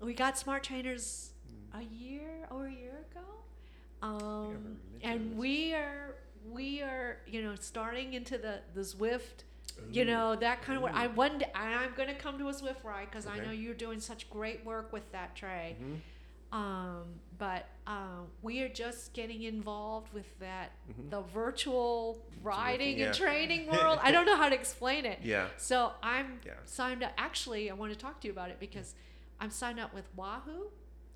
We 0.00 0.14
got 0.14 0.38
smart 0.38 0.64
trainers 0.64 1.30
a 1.74 1.82
year 1.82 2.46
or 2.50 2.66
a 2.66 2.72
year 2.72 3.04
ago. 3.10 3.26
Um, 4.02 4.78
and 5.02 5.36
we 5.36 5.74
are 5.74 6.16
we 6.50 6.82
are 6.82 7.18
you 7.26 7.42
know 7.42 7.54
starting 7.58 8.14
into 8.14 8.36
the 8.36 8.60
the 8.74 8.80
Zwift 8.80 9.44
you 9.90 10.04
know 10.04 10.36
that 10.36 10.62
kind 10.62 10.76
of 10.76 10.82
work. 10.82 10.92
I 10.94 11.06
Ooh. 11.06 11.10
one 11.10 11.38
day, 11.38 11.50
I'm 11.54 11.94
going 11.94 12.08
to 12.08 12.14
come 12.14 12.38
to 12.38 12.48
a 12.48 12.52
Zwift 12.52 12.84
ride 12.84 13.08
because 13.10 13.26
I 13.26 13.38
know 13.38 13.50
you're 13.50 13.74
doing 13.74 14.00
such 14.00 14.28
great 14.30 14.64
work 14.64 14.92
with 14.92 15.10
that 15.12 15.34
Trey. 15.34 15.76
Mhm. 15.80 16.56
Um, 16.56 17.04
but 17.38 17.68
um, 17.86 18.26
we 18.42 18.62
are 18.62 18.68
just 18.68 19.12
getting 19.12 19.42
involved 19.42 20.12
with 20.12 20.38
that 20.38 20.70
Mhm. 20.90 21.10
the 21.10 21.20
virtual 21.22 22.18
riding 22.42 22.98
yeah. 22.98 23.06
and 23.06 23.14
training 23.14 23.66
world. 23.72 23.98
I 24.02 24.12
don't 24.12 24.24
know 24.26 24.36
how 24.36 24.48
to 24.48 24.54
explain 24.54 25.04
it. 25.04 25.18
yeah 25.22 25.48
So 25.56 25.92
I'm 26.02 26.40
Yeah. 26.46 26.52
signed 26.64 27.02
up. 27.02 27.12
Actually, 27.18 27.70
I 27.70 27.74
want 27.74 27.92
to 27.92 27.98
talk 27.98 28.20
to 28.20 28.28
you 28.28 28.32
about 28.32 28.50
it 28.50 28.58
because 28.60 28.94
I'm 29.40 29.50
signed 29.50 29.80
up 29.80 29.92
with 29.94 30.04
Wahoo. 30.16 30.70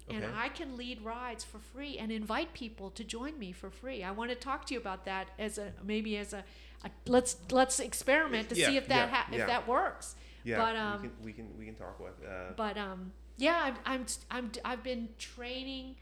And 0.08 0.24
I 0.36 0.48
can 0.50 0.76
lead 0.76 1.02
rides 1.02 1.42
for 1.42 1.58
free 1.58 1.98
and 1.98 2.12
invite 2.12 2.52
people 2.52 2.90
to 2.90 3.02
join 3.02 3.40
me 3.40 3.50
for 3.50 3.70
free. 3.70 4.04
I 4.04 4.12
want 4.12 4.30
to 4.30 4.36
talk 4.36 4.64
to 4.66 4.74
you 4.74 4.78
about 4.80 5.04
that 5.04 5.30
as 5.36 5.58
a 5.58 5.72
maybe 5.84 6.16
as 6.16 6.32
a, 6.32 6.44
a 6.84 6.90
let's 7.06 7.36
let's 7.50 7.80
experiment 7.80 8.48
to 8.50 8.54
Yeah, 8.56 8.68
see 8.68 8.76
if 8.76 8.86
that 8.86 9.08
yeah, 9.08 9.14
ha- 9.16 9.26
if 9.32 9.38
yeah. 9.38 9.46
that 9.46 9.66
works. 9.66 10.14
yeah 10.44 10.58
But, 10.58 10.76
um, 10.76 11.02
we 11.02 11.08
can 11.08 11.16
we 11.24 11.32
can 11.32 11.58
we 11.58 11.64
can 11.64 11.74
talk 11.74 11.98
with 11.98 12.14
uh, 12.24 12.52
But 12.56 12.76
um, 12.78 13.12
yeah, 13.36 13.58
I'm 13.64 13.76
I'm 13.84 14.06
I'm 14.30 14.50
I've 14.64 14.84
been 14.84 15.08
training 15.18 15.96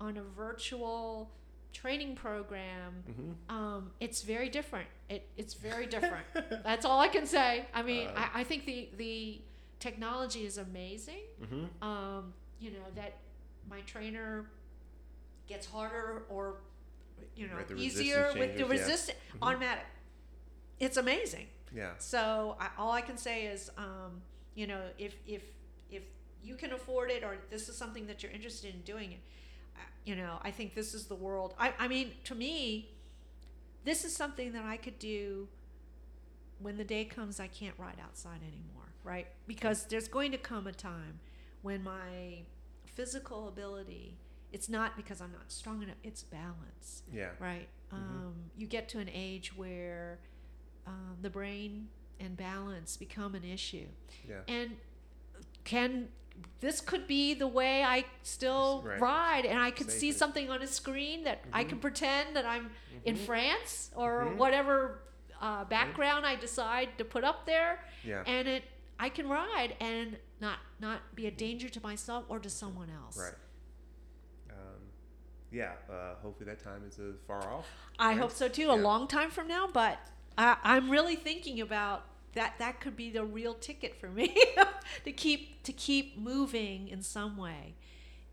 on 0.00 0.16
a 0.16 0.22
virtual 0.22 1.30
training 1.72 2.14
program. 2.16 3.04
mhm. 3.08 3.34
Um, 3.54 3.90
it's 4.00 4.22
very 4.22 4.48
different. 4.48 4.88
It 5.08 5.28
it's 5.36 5.54
very 5.54 5.86
different. 5.86 6.26
That's 6.64 6.84
all 6.84 7.00
I 7.00 7.08
can 7.08 7.26
say. 7.26 7.66
I 7.74 7.82
mean, 7.82 8.08
Uh, 8.08 8.12
I, 8.34 8.40
I 8.40 8.44
think 8.44 8.64
the 8.64 8.88
the 8.96 9.42
technology 9.78 10.44
is 10.46 10.58
amazing. 10.58 11.24
Mhm. 11.42 11.68
Um, 11.82 12.34
you 12.58 12.70
know 12.70 12.86
that 12.94 13.18
my 13.68 13.80
trainer 13.82 14.46
gets 15.46 15.66
harder 15.66 16.24
or 16.30 16.56
you 17.36 17.46
know 17.48 17.56
Right, 17.56 17.70
easier 17.78 18.32
with 18.38 18.56
the 18.56 18.64
yeah. 18.64 18.70
resistance 18.70 19.18
Mhm. 19.34 19.42
automatic. 19.46 19.84
It's 20.80 20.96
amazing. 20.96 21.48
yeah 21.74 21.94
So 21.98 22.56
I, 22.60 22.68
all 22.78 22.92
I 22.92 23.02
can 23.02 23.16
say 23.18 23.46
is, 23.46 23.70
um, 23.76 24.22
you 24.54 24.66
know, 24.66 24.82
if 24.98 25.14
if 25.26 25.42
if 25.90 26.02
you 26.42 26.54
can 26.56 26.72
afford 26.72 27.10
it, 27.10 27.22
or 27.24 27.36
this 27.50 27.68
is 27.68 27.76
something 27.76 28.06
that 28.06 28.22
you're 28.22 28.32
interested 28.32 28.74
in 28.74 28.80
doing 28.82 29.12
it, 29.12 29.20
you 30.04 30.16
know, 30.16 30.38
I 30.42 30.50
think 30.50 30.74
this 30.74 30.94
is 30.94 31.06
the 31.06 31.14
world. 31.14 31.54
I, 31.58 31.72
I 31.78 31.88
mean, 31.88 32.12
to 32.24 32.34
me, 32.34 32.90
this 33.84 34.04
is 34.04 34.14
something 34.14 34.52
that 34.52 34.64
I 34.64 34.76
could 34.76 34.98
do 34.98 35.48
when 36.58 36.76
the 36.76 36.84
day 36.84 37.04
comes 37.04 37.38
I 37.40 37.48
can't 37.48 37.74
ride 37.78 37.98
outside 38.02 38.40
anymore, 38.42 38.88
right? 39.04 39.26
Because 39.46 39.84
there's 39.84 40.08
going 40.08 40.32
to 40.32 40.38
come 40.38 40.66
a 40.66 40.72
time 40.72 41.20
when 41.62 41.82
my 41.82 42.40
physical 42.86 43.48
ability, 43.48 44.16
it's 44.52 44.68
not 44.68 44.96
because 44.96 45.20
I'm 45.20 45.32
not 45.32 45.50
strong 45.52 45.82
enough, 45.82 45.96
it's 46.02 46.22
balance 46.22 47.02
yeah 47.12 47.30
right? 47.38 47.68
Mhm. 47.92 47.96
Um, 47.96 48.34
you 48.56 48.66
get 48.66 48.88
to 48.90 48.98
an 48.98 49.10
age 49.12 49.56
where 49.56 50.18
um, 50.86 51.16
the 51.20 51.30
brain 51.30 51.88
and 52.20 52.36
balance 52.36 52.96
become 52.96 53.34
an 53.34 53.44
issue, 53.44 53.86
yeah 54.28 54.40
and 54.48 54.76
can 55.64 56.08
this 56.60 56.80
could 56.80 57.06
be 57.06 57.34
the 57.34 57.46
way 57.46 57.82
I 57.82 58.04
still 58.22 58.82
Right. 58.82 59.00
ride, 59.00 59.44
and 59.46 59.58
I 59.58 59.70
could 59.70 59.90
see 59.90 60.10
Safely. 60.10 60.12
something 60.12 60.50
on 60.50 60.62
a 60.62 60.66
screen 60.66 61.24
that 61.24 61.44
I 61.52 61.64
Mhm. 61.64 61.68
can 61.70 61.78
pretend 61.80 62.36
that 62.36 62.44
I'm 62.46 62.70
in 63.04 63.16
Mhm. 63.16 63.26
France 63.26 63.90
or 63.94 64.26
Mhm. 64.26 64.36
whatever 64.36 65.02
uh, 65.40 65.64
background 65.64 66.24
I 66.24 66.34
decide 66.34 66.96
to 66.98 67.04
put 67.04 67.22
up 67.22 67.44
there, 67.44 67.84
yeah 68.02 68.22
and 68.26 68.48
it 68.48 68.64
I 68.98 69.10
can 69.10 69.28
ride 69.28 69.76
and 69.80 70.18
not 70.40 70.58
not 70.80 71.14
be 71.14 71.26
a 71.26 71.30
danger 71.30 71.68
to 71.68 71.80
myself 71.82 72.24
or 72.28 72.38
to 72.40 72.48
someone 72.48 72.88
else. 72.88 73.18
Right. 73.18 73.34
Um, 74.50 74.90
yeah. 75.50 75.74
Uh, 75.90 76.14
hopefully 76.22 76.46
that 76.46 76.62
time 76.62 76.84
is 76.88 76.98
uh, 76.98 77.12
far 77.26 77.42
off. 77.52 77.66
I 77.98 78.08
Right. 78.08 78.18
hope 78.18 78.30
so 78.32 78.48
too. 78.48 78.70
A 78.70 78.72
long 78.72 79.06
time 79.08 79.30
from 79.30 79.46
now, 79.48 79.66
but 79.66 79.98
I, 80.38 80.56
I'm 80.64 80.90
really 80.90 81.16
thinking 81.16 81.60
about 81.60 82.06
that. 82.36 82.54
That 82.58 82.80
could 82.80 82.96
be 82.96 83.10
the 83.10 83.24
real 83.24 83.54
ticket 83.54 83.94
for 84.00 84.08
me 84.08 84.34
to 85.04 85.12
keep 85.12 85.62
to 85.64 85.72
keep 85.72 86.16
moving 86.18 86.88
in 86.88 87.02
some 87.02 87.36
way, 87.36 87.74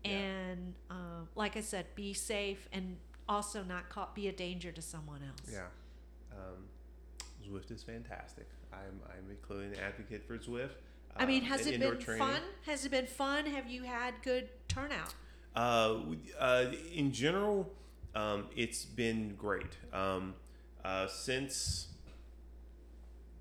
Yeah. 0.04 0.10
and 0.12 0.74
um, 0.90 1.28
like 1.34 1.56
I 1.56 1.60
said, 1.60 1.86
be 1.94 2.14
safe 2.14 2.68
and 2.72 2.96
also 3.28 3.62
not 3.64 3.88
ca- 3.90 4.08
be 4.14 4.28
a 4.28 4.32
danger 4.32 4.70
to 4.72 4.80
someone 4.82 5.20
else. 5.26 5.50
Yeah. 5.52 5.66
Um, 6.32 6.64
Zwift 7.46 7.70
is 7.70 7.82
fantastic. 7.82 8.46
I'm 8.72 9.00
I'm 9.10 9.36
clearly 9.42 9.66
an 9.66 9.74
advocate 9.84 10.24
for 10.26 10.38
Zwift. 10.38 10.76
I 11.16 11.26
mean, 11.26 11.42
Um, 11.42 11.48
has 11.50 11.66
it 11.66 11.78
been 11.78 11.98
training. 11.98 12.26
fun? 12.26 12.40
Has 12.66 12.84
it 12.84 12.90
been 12.90 13.06
fun? 13.06 13.46
Have 13.46 13.68
you 13.70 13.82
had 13.84 14.14
good 14.22 14.48
turnout? 14.68 15.14
Uh, 15.54 16.00
uh, 16.40 16.72
in 16.92 17.12
general, 17.12 17.72
um, 18.16 18.46
it's 18.56 18.84
been 18.84 19.36
great. 19.36 19.76
Um, 19.92 20.34
uh, 20.84 21.06
since 21.06 21.86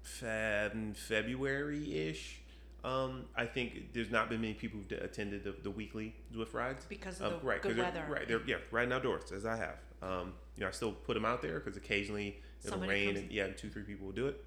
Feb- 0.05 0.95
February 0.95 2.09
ish, 2.09 2.41
um, 2.83 3.25
I 3.35 3.45
think 3.45 3.93
there's 3.93 4.11
not 4.11 4.29
been 4.29 4.41
many 4.41 4.53
people 4.53 4.79
who've 4.79 4.99
attended 5.01 5.43
the, 5.43 5.53
the 5.63 5.71
weekly 5.71 6.15
Zwift 6.35 6.53
rides. 6.53 6.85
Because 6.85 7.21
of 7.21 7.33
Um, 7.33 7.39
the 7.39 7.45
right, 7.45 7.61
good 7.61 7.77
weather. 7.77 8.05
Right, 8.09 8.27
they're 8.27 8.41
yeah, 8.45 8.57
riding 8.71 8.91
outdoors 8.93 9.31
as 9.31 9.45
I 9.45 9.55
have. 9.55 9.77
Um, 10.01 10.33
you 10.57 10.61
know, 10.61 10.67
I 10.67 10.71
still 10.71 10.91
put 10.91 11.13
them 11.13 11.25
out 11.25 11.41
there 11.41 11.59
because 11.59 11.77
occasionally 11.77 12.41
it'll 12.63 12.71
Somebody 12.71 12.91
rain 12.91 13.17
and 13.17 13.31
yeah, 13.31 13.47
two 13.47 13.69
three 13.69 13.83
people 13.83 14.07
will 14.07 14.13
do 14.13 14.27
it, 14.27 14.43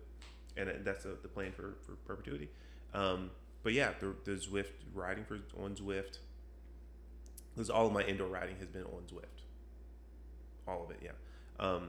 and 0.56 0.68
uh, 0.68 0.72
that's 0.82 1.06
uh 1.06 1.16
the 1.22 1.28
plan 1.28 1.52
for 1.52 1.76
for 1.82 1.92
perpetuity. 2.06 2.50
Um, 2.92 3.30
but 3.62 3.72
yeah, 3.72 3.92
the, 3.98 4.14
the 4.24 4.32
Zwift 4.32 4.72
riding 4.94 5.24
for 5.24 5.38
on 5.62 5.74
Zwift. 5.74 6.18
Because 7.54 7.70
all 7.70 7.86
of 7.86 7.92
my 7.92 8.02
indoor 8.04 8.28
riding 8.28 8.56
has 8.58 8.68
been 8.68 8.84
on 8.84 9.02
Zwift. 9.10 9.44
All 10.68 10.84
of 10.84 10.90
it, 10.90 10.98
yeah. 11.02 11.12
Um, 11.58 11.88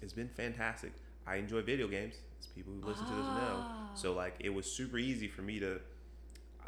it's 0.00 0.14
been 0.14 0.30
fantastic. 0.30 0.92
I 1.26 1.36
enjoy 1.36 1.60
video 1.60 1.86
games. 1.86 2.14
As 2.42 2.46
people 2.52 2.72
who 2.72 2.86
listen 2.86 3.06
to 3.06 3.12
this 3.12 3.24
know. 3.24 3.56
Ah. 3.60 3.90
So 3.94 4.12
like, 4.12 4.34
it 4.40 4.50
was 4.52 4.66
super 4.70 4.98
easy 4.98 5.28
for 5.28 5.42
me 5.42 5.60
to 5.60 5.80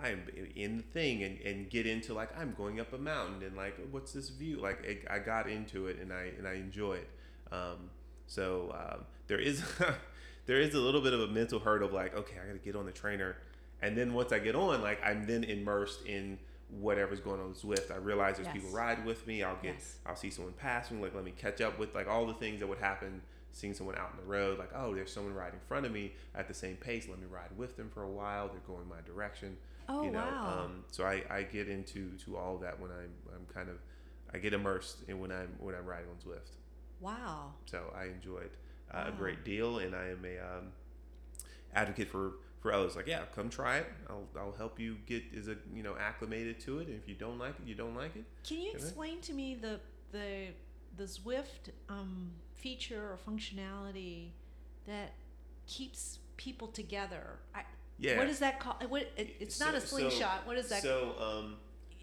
I'm 0.00 0.22
in 0.56 0.78
the 0.78 0.82
thing 0.82 1.22
and, 1.22 1.40
and 1.40 1.70
get 1.70 1.86
into 1.86 2.14
like 2.14 2.36
I'm 2.38 2.52
going 2.56 2.80
up 2.80 2.92
a 2.92 2.98
mountain 2.98 3.42
and 3.42 3.56
like 3.56 3.76
what's 3.90 4.12
this 4.12 4.28
view 4.28 4.56
like 4.60 4.82
it, 4.82 5.04
I 5.08 5.18
got 5.20 5.48
into 5.48 5.86
it 5.86 5.98
and 6.00 6.12
I 6.12 6.32
and 6.36 6.48
I 6.48 6.54
enjoy 6.54 6.94
it 6.94 7.08
um, 7.52 7.90
so 8.26 8.74
um, 8.76 9.04
there 9.28 9.38
is 9.38 9.62
there 10.46 10.58
is 10.58 10.74
a 10.74 10.80
little 10.80 11.00
bit 11.00 11.12
of 11.12 11.20
a 11.20 11.28
mental 11.28 11.60
hurdle 11.60 11.88
of 11.88 11.94
like 11.94 12.16
okay 12.16 12.34
I 12.42 12.46
got 12.48 12.52
to 12.54 12.58
get 12.58 12.74
on 12.76 12.86
the 12.86 12.92
trainer 12.92 13.36
and 13.82 13.96
then 13.96 14.14
once 14.14 14.32
I 14.32 14.40
get 14.40 14.56
on 14.56 14.82
like 14.82 15.00
I'm 15.04 15.26
then 15.26 15.44
immersed 15.44 16.04
in 16.06 16.38
whatever's 16.70 17.20
going 17.20 17.40
on 17.40 17.50
with 17.50 17.62
Zwift 17.62 17.92
I 17.92 17.96
realize 17.96 18.36
there's 18.36 18.46
Yes. 18.48 18.54
people 18.56 18.70
ride 18.70 19.04
with 19.04 19.26
me 19.28 19.44
I'll 19.44 19.54
get 19.62 19.74
Yes. 19.78 19.98
I'll 20.06 20.16
see 20.16 20.30
someone 20.30 20.54
pass 20.54 20.90
me 20.90 21.00
like 21.00 21.14
let 21.14 21.24
me 21.24 21.32
catch 21.36 21.60
up 21.60 21.78
with 21.78 21.94
like 21.94 22.08
all 22.08 22.26
the 22.26 22.34
things 22.34 22.58
that 22.60 22.66
would 22.66 22.78
happen 22.78 23.22
seeing 23.54 23.72
someone 23.72 23.96
out 23.96 24.10
in 24.12 24.16
the 24.16 24.30
road 24.30 24.58
like 24.58 24.70
oh 24.74 24.94
there's 24.94 25.12
someone 25.12 25.32
riding 25.32 25.54
in 25.54 25.66
front 25.66 25.86
of 25.86 25.92
me 25.92 26.12
at 26.34 26.48
the 26.48 26.54
same 26.54 26.76
pace 26.76 27.06
let 27.08 27.18
me 27.18 27.26
ride 27.30 27.56
with 27.56 27.76
them 27.76 27.88
for 27.92 28.02
a 28.02 28.10
while 28.10 28.48
they're 28.48 28.58
going 28.66 28.86
my 28.88 29.00
direction 29.06 29.56
Oh 29.88 30.02
you 30.02 30.10
know 30.10 30.18
wow! 30.18 30.64
um, 30.64 30.84
so 30.90 31.04
I, 31.04 31.22
I 31.30 31.42
get 31.42 31.68
into 31.68 32.10
to 32.24 32.36
all 32.36 32.56
of 32.56 32.62
that 32.62 32.80
when 32.80 32.90
I'm 32.90 33.12
I'm 33.34 33.46
kind 33.52 33.68
of 33.68 33.76
I 34.32 34.38
get 34.38 34.52
immersed 34.52 34.98
in 35.08 35.20
when 35.20 35.30
I'm 35.30 35.54
when 35.58 35.74
I'm 35.74 35.86
riding 35.86 36.08
on 36.08 36.16
Zwift 36.16 36.56
wow. 37.00 37.52
so 37.66 37.92
I 37.96 38.06
enjoyed 38.06 38.50
uh, 38.92 39.04
a 39.08 39.12
great 39.12 39.44
deal 39.44 39.78
and 39.78 39.94
I 39.94 40.08
am 40.08 40.24
a 40.24 40.38
um, 40.38 40.72
advocate 41.74 42.08
for 42.08 42.32
for 42.60 42.72
others 42.72 42.96
like 42.96 43.06
yeah 43.06 43.20
come 43.34 43.50
try 43.50 43.78
it 43.78 43.86
I'll, 44.08 44.26
I'll 44.38 44.54
help 44.56 44.80
you 44.80 44.96
get 45.06 45.22
is 45.32 45.48
a 45.48 45.56
you 45.74 45.82
know 45.82 45.94
acclimated 46.00 46.60
to 46.60 46.78
it 46.78 46.88
and 46.88 46.96
if 46.96 47.06
you 47.06 47.14
don't 47.14 47.38
like 47.38 47.50
it 47.50 47.66
you 47.66 47.74
don't 47.74 47.94
like 47.94 48.16
it 48.16 48.24
Can 48.42 48.60
you 48.60 48.72
explain 48.72 49.20
to 49.20 49.34
me 49.34 49.54
the 49.54 49.80
the 50.12 50.46
the 50.96 51.04
Zwift 51.04 51.70
um, 51.88 52.30
feature 52.54 53.00
or 53.12 53.18
functionality 53.30 54.28
that 54.86 55.12
keeps 55.66 56.18
people 56.36 56.68
together? 56.68 57.38
I, 57.54 57.62
yeah 57.98 58.18
What 58.18 58.28
is 58.28 58.38
that 58.40 58.60
called? 58.60 58.76
What 58.88 59.02
it, 59.16 59.36
it's 59.40 59.60
not 59.60 59.74
a 59.74 59.80
So- 59.80 59.86
so- 59.86 59.96
slingshot. 60.08 60.46
what 60.46 60.56
is 60.58 60.68
that? 60.68 60.82
so 60.82 61.14
um 61.20 61.56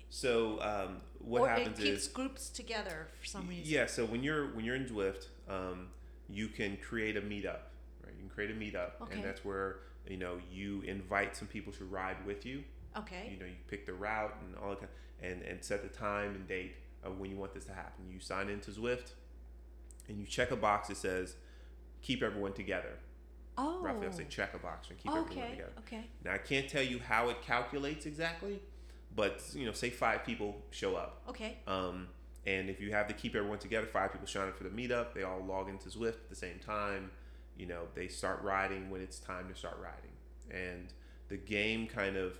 so 0.09 0.61
um 0.61 1.01
what 1.19 1.41
or 1.41 1.49
happens 1.49 1.79
it 1.79 1.83
keeps 1.83 2.03
is 2.03 2.07
groups 2.07 2.49
together 2.49 3.07
for 3.19 3.25
some 3.25 3.47
reason. 3.47 3.65
Yeah, 3.65 3.85
so 3.85 4.05
when 4.05 4.23
you're 4.23 4.47
when 4.55 4.65
you're 4.65 4.75
in 4.75 4.85
Zwift, 4.85 5.27
um, 5.47 5.87
you 6.29 6.47
can 6.47 6.77
create 6.77 7.15
a 7.15 7.21
meetup, 7.21 7.59
right? 8.03 8.13
You 8.15 8.19
can 8.21 8.29
create 8.29 8.51
a 8.51 8.53
meetup, 8.53 8.91
Okay. 9.01 9.15
and 9.15 9.23
that's 9.23 9.45
where 9.45 9.79
you 10.07 10.17
know 10.17 10.39
you 10.51 10.81
invite 10.81 11.35
some 11.37 11.47
people 11.47 11.71
to 11.73 11.85
ride 11.85 12.25
with 12.25 12.45
you. 12.45 12.63
Okay. 12.97 13.29
You 13.31 13.39
know, 13.39 13.45
you 13.45 13.55
pick 13.67 13.85
the 13.85 13.93
route 13.93 14.35
and 14.41 14.57
all 14.57 14.69
that, 14.71 14.79
kind- 14.79 14.91
and 15.21 15.41
and 15.43 15.63
set 15.63 15.83
the 15.83 15.89
time 15.97 16.33
and 16.35 16.47
date 16.47 16.75
of 17.03 17.19
when 17.19 17.29
you 17.29 17.37
want 17.37 17.53
this 17.53 17.65
to 17.65 17.73
happen. 17.73 18.05
You 18.11 18.19
sign 18.19 18.49
into 18.49 18.71
Zwift, 18.71 19.13
and 20.07 20.19
you 20.19 20.25
check 20.25 20.51
a 20.51 20.55
box 20.55 20.87
that 20.89 20.97
says 20.97 21.35
"Keep 22.01 22.23
everyone 22.23 22.53
together." 22.53 22.97
oh. 23.57 23.79
Roughly, 23.81 24.07
I'll 24.07 24.13
say 24.13 24.25
check 24.29 24.53
a 24.53 24.57
box 24.57 24.89
and 24.89 24.97
keep 24.97 25.11
everyone 25.11 25.31
okay. 25.31 25.51
together. 25.51 25.71
Okay. 25.79 26.03
Now 26.23 26.33
I 26.33 26.37
can't 26.37 26.67
tell 26.67 26.83
you 26.83 26.99
how 26.99 27.29
it 27.29 27.41
calculates 27.41 28.05
exactly, 28.05 28.59
but 29.15 29.41
you 29.53 29.65
know, 29.65 29.71
say 29.71 29.89
five 29.89 30.25
people 30.25 30.61
show 30.71 30.95
up. 30.95 31.21
Okay. 31.29 31.57
Um, 31.67 32.07
and 32.45 32.69
if 32.69 32.81
you 32.81 32.91
have 32.91 33.07
to 33.07 33.13
keep 33.13 33.35
everyone 33.35 33.59
together, 33.59 33.85
five 33.85 34.11
people 34.11 34.27
showing 34.27 34.49
up 34.49 34.57
for 34.57 34.63
the 34.63 34.69
meetup, 34.69 35.13
they 35.13 35.23
all 35.23 35.43
log 35.43 35.69
into 35.69 35.89
Zwift 35.89 36.15
at 36.15 36.29
the 36.29 36.35
same 36.35 36.59
time. 36.59 37.11
You 37.55 37.67
know, 37.67 37.83
they 37.93 38.07
start 38.07 38.41
riding 38.41 38.89
when 38.89 39.01
it's 39.01 39.19
time 39.19 39.47
to 39.49 39.55
start 39.55 39.77
riding. 39.81 40.11
And 40.49 40.87
the 41.27 41.37
game 41.37 41.87
kind 41.87 42.17
of 42.17 42.39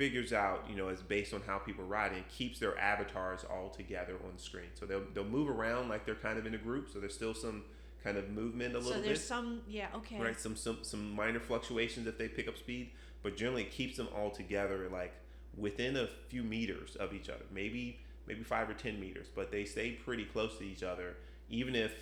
figures 0.00 0.32
out, 0.32 0.64
you 0.66 0.74
know, 0.74 0.88
is 0.88 1.02
based 1.02 1.34
on 1.34 1.42
how 1.46 1.58
people 1.58 1.84
riding, 1.84 2.16
it 2.16 2.28
keeps 2.30 2.58
their 2.58 2.78
avatars 2.78 3.44
all 3.44 3.68
together 3.68 4.14
on 4.26 4.38
screen. 4.38 4.70
So 4.72 4.86
they'll, 4.86 5.04
they'll 5.12 5.24
move 5.24 5.50
around 5.50 5.90
like 5.90 6.06
they're 6.06 6.14
kind 6.14 6.38
of 6.38 6.46
in 6.46 6.54
a 6.54 6.58
group. 6.58 6.88
So 6.90 7.00
there's 7.00 7.12
still 7.14 7.34
some 7.34 7.64
kind 8.02 8.16
of 8.16 8.30
movement 8.30 8.74
a 8.74 8.78
little 8.78 8.94
bit. 8.94 9.02
So 9.02 9.06
there's 9.06 9.18
bit 9.18 9.26
some. 9.26 9.60
Yeah. 9.68 9.88
Okay. 9.96 10.18
right? 10.18 10.40
Some 10.40 10.56
some 10.56 10.78
some 10.80 11.14
minor 11.14 11.38
fluctuations 11.38 12.06
if 12.06 12.16
they 12.16 12.28
pick 12.28 12.48
up 12.48 12.56
speed, 12.56 12.92
but 13.22 13.36
generally 13.36 13.64
it 13.64 13.72
keeps 13.72 13.98
them 13.98 14.08
all 14.16 14.30
together 14.30 14.88
like 14.90 15.12
within 15.54 15.98
a 15.98 16.08
few 16.28 16.42
meters 16.42 16.96
of 16.96 17.12
each 17.12 17.28
other, 17.28 17.44
maybe 17.52 17.98
maybe 18.26 18.42
five 18.42 18.70
or 18.70 18.74
ten 18.74 18.98
meters, 18.98 19.26
but 19.34 19.52
they 19.52 19.66
stay 19.66 19.90
pretty 19.90 20.24
close 20.24 20.56
to 20.56 20.64
each 20.64 20.82
other, 20.82 21.16
even 21.50 21.74
if 21.74 21.92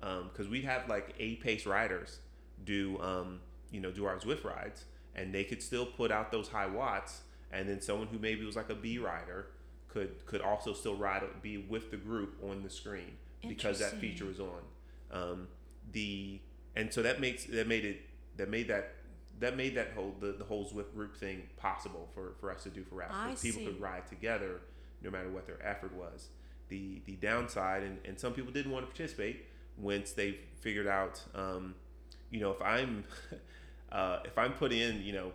because 0.00 0.48
we 0.48 0.62
have 0.62 0.88
like 0.88 1.12
A 1.18 1.36
pace 1.36 1.66
riders 1.66 2.18
do 2.64 3.00
um, 3.00 3.40
you 3.72 3.80
know 3.80 3.90
do 3.90 4.04
our 4.04 4.16
Zwift 4.16 4.44
rides, 4.44 4.84
and 5.16 5.34
they 5.34 5.42
could 5.42 5.60
still 5.60 5.86
put 5.86 6.12
out 6.12 6.30
those 6.30 6.48
high 6.48 6.66
watts, 6.66 7.22
and 7.52 7.68
then 7.68 7.80
someone 7.80 8.08
who 8.08 8.18
maybe 8.18 8.44
was 8.44 8.56
like 8.56 8.70
a 8.70 8.74
B 8.74 8.98
rider 8.98 9.46
could 9.88 10.24
could 10.26 10.40
also 10.40 10.72
still 10.72 10.96
ride 10.96 11.22
be 11.42 11.58
with 11.58 11.90
the 11.90 11.96
group 11.96 12.36
on 12.42 12.62
the 12.62 12.70
screen 12.70 13.16
because 13.48 13.78
that 13.80 13.92
feature 14.00 14.24
was 14.26 14.40
on. 14.40 14.62
Um, 15.10 15.48
the 15.92 16.40
and 16.76 16.92
so 16.92 17.02
that 17.02 17.20
makes 17.20 17.44
that 17.44 17.66
made 17.68 17.84
it 17.84 18.00
that 18.36 18.48
made 18.48 18.68
that 18.68 18.94
that 19.40 19.56
made 19.56 19.74
that 19.74 19.92
whole 19.94 20.14
the, 20.20 20.32
the 20.32 20.44
whole 20.44 20.64
Zwift 20.64 20.94
group 20.94 21.16
thing 21.16 21.42
possible 21.56 22.08
for, 22.14 22.34
for 22.40 22.50
us 22.50 22.62
to 22.62 22.70
do 22.70 22.84
for 22.84 22.94
'cause 23.02 23.42
people 23.42 23.62
could 23.72 23.80
ride 23.80 24.06
together 24.06 24.60
no 25.02 25.10
matter 25.10 25.28
what 25.30 25.46
their 25.46 25.58
effort 25.66 25.92
was. 25.94 26.28
The 26.68 27.02
the 27.04 27.16
downside 27.16 27.82
and, 27.82 27.98
and 28.04 28.18
some 28.18 28.32
people 28.32 28.52
didn't 28.52 28.72
want 28.72 28.84
to 28.86 28.90
participate 28.90 29.44
once 29.76 30.12
they 30.12 30.38
figured 30.60 30.86
out 30.86 31.20
um, 31.34 31.74
you 32.30 32.40
know 32.40 32.50
if 32.52 32.62
I'm 32.62 33.04
uh, 33.92 34.20
if 34.24 34.38
I'm 34.38 34.52
put 34.54 34.72
in 34.72 35.02
you 35.02 35.12
know 35.12 35.32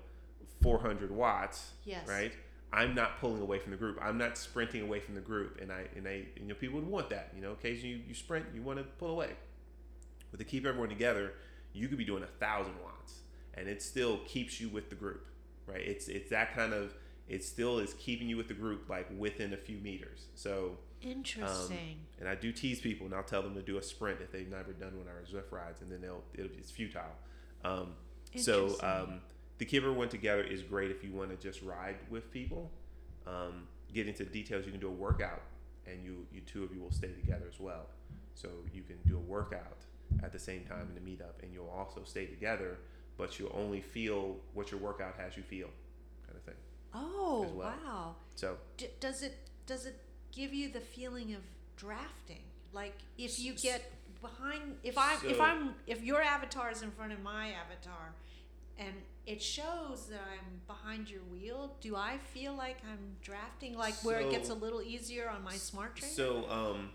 400 0.62 1.12
watts 1.12 1.72
Yes. 1.86 2.08
right 2.08 2.34
I'm 2.72 2.96
not 2.96 3.20
pulling 3.22 3.42
away 3.42 3.60
from 3.60 3.72
the 3.72 3.78
group. 3.78 3.98
I'm 4.02 4.18
not 4.18 4.38
sprinting 4.38 4.82
away 4.82 5.00
from 5.00 5.16
the 5.16 5.22
group, 5.22 5.60
and 5.62 5.72
I 5.72 5.86
and 5.96 6.06
I 6.08 6.12
and, 6.12 6.28
you 6.42 6.46
know 6.48 6.54
people 6.56 6.80
would 6.80 6.90
want 6.90 7.10
that. 7.12 7.32
You 7.36 7.42
know, 7.42 7.52
occasionally 7.54 7.96
you, 7.96 8.02
you 8.10 8.14
sprint, 8.14 8.46
you 8.54 8.62
want 8.62 8.78
to 8.80 8.84
pull 8.84 9.10
away, 9.10 9.32
but 10.32 10.38
to 10.40 10.44
keep 10.44 10.66
everyone 10.66 10.90
together, 10.90 11.34
you 11.74 11.88
could 11.88 11.98
be 11.98 12.04
doing 12.06 12.24
a 12.24 12.28
thousand 12.28 12.74
watts, 12.84 13.20
and 13.54 13.70
it 13.70 13.82
still 13.82 14.18
keeps 14.28 14.60
you 14.60 14.68
with 14.68 14.90
the 14.90 14.96
group, 14.96 15.26
right? 15.66 15.80
It's 15.82 16.10
it's 16.10 16.30
that 16.30 16.54
kind 16.54 16.74
of 16.74 16.94
it 17.30 17.44
still 17.44 17.80
is 17.80 17.94
keeping 17.94 18.28
you 18.28 18.36
with 18.36 18.50
the 18.50 18.54
group 18.54 18.90
like 18.90 19.08
within 19.18 19.54
a 19.54 19.58
few 19.58 19.78
meters. 19.78 20.26
So 20.36 20.78
Interesting. 21.02 22.00
and 22.20 22.28
I 22.28 22.36
do 22.36 22.52
tease 22.52 22.82
people, 22.82 23.06
and 23.06 23.16
I'll 23.16 23.24
tell 23.24 23.42
them 23.42 23.54
to 23.56 23.62
do 23.62 23.78
a 23.78 23.82
sprint 23.84 24.20
if 24.22 24.32
they've 24.32 24.50
never 24.50 24.74
done 24.74 24.98
one 24.98 25.08
of 25.08 25.14
our 25.14 25.24
Zwift 25.24 25.52
rides, 25.52 25.82
and 25.82 25.90
then 25.90 26.02
they'll 26.02 26.24
it'll, 26.34 26.52
it's 26.58 26.72
futile. 26.72 27.04
Um, 27.64 27.94
so 28.36 28.76
um, 28.84 29.22
the 29.58 29.66
keep 29.66 29.86
one 29.86 30.10
together 30.10 30.44
is 30.44 30.62
great 30.62 30.92
if 30.92 31.04
you 31.04 31.12
want 31.12 31.30
to 31.30 31.36
just 31.38 31.62
ride 31.64 31.98
with 32.10 32.32
people. 32.32 32.72
Um, 33.26 33.68
get 33.94 34.08
into 34.08 34.24
details, 34.26 34.66
you 34.66 34.72
can 34.72 34.80
do 34.80 34.88
a 34.88 34.92
workout, 34.92 35.42
and 35.86 36.04
you 36.04 36.26
you 36.32 36.42
two 36.42 36.64
of 36.64 36.74
you 36.74 36.82
will 36.82 36.92
stay 36.92 37.10
together 37.10 37.46
as 37.52 37.60
well. 37.60 37.88
So 38.36 38.50
you 38.74 38.84
can 38.84 38.98
do 39.08 39.18
a 39.18 39.20
workout 39.20 39.86
at 40.24 40.32
the 40.32 40.40
same 40.40 40.64
time 40.64 40.88
in 40.90 40.96
the 40.96 41.12
meetup, 41.12 41.42
and 41.42 41.54
you'll 41.54 41.70
also 41.76 42.02
stay 42.04 42.26
together, 42.26 42.78
but 43.18 43.40
you'll 43.40 43.56
only 43.56 43.82
feel 43.82 44.38
what 44.54 44.72
your 44.72 44.80
workout 44.80 45.16
has 45.18 45.36
you 45.36 45.44
feel, 45.44 45.70
kind 46.26 46.38
of 46.38 46.44
thing. 46.44 46.56
oh 46.94 47.48
well. 47.54 47.74
wow. 47.86 48.16
So 48.36 48.58
D- 48.78 48.88
does 49.00 49.24
it 49.24 49.38
does 49.66 49.86
it 49.86 50.00
give 50.32 50.54
you 50.54 50.70
the 50.70 50.80
feeling 50.80 51.34
of 51.34 51.42
drafting? 51.76 52.44
Like 52.74 52.96
if 53.18 53.40
you 53.40 53.54
get 53.54 53.92
behind, 54.22 54.78
if 54.84 54.98
I'm 54.98 55.18
if 55.26 55.42
I'm 55.42 55.74
if 55.88 56.04
your 56.04 56.22
avatar 56.22 56.72
is 56.72 56.84
in 56.84 56.92
front 56.92 57.12
of 57.12 57.22
my 57.22 57.50
avatar, 57.50 58.14
and 58.78 58.94
it 59.28 59.42
shows 59.42 60.08
that 60.10 60.22
I'm 60.32 60.62
behind 60.66 61.10
your 61.10 61.22
wheel. 61.32 61.76
Do 61.82 61.96
I 61.98 62.18
feel 62.34 62.56
like 62.56 62.78
I'm 62.90 63.18
drafting 63.22 63.78
like 63.78 63.94
where 64.04 64.20
it 64.20 64.32
gets 64.32 64.50
a 64.50 64.54
little 64.54 64.82
easier 64.82 65.30
on 65.30 65.44
my 65.44 65.54
smart 65.56 65.98
trainer? 65.98 66.14
So, 66.14 66.50
um, 66.50 66.90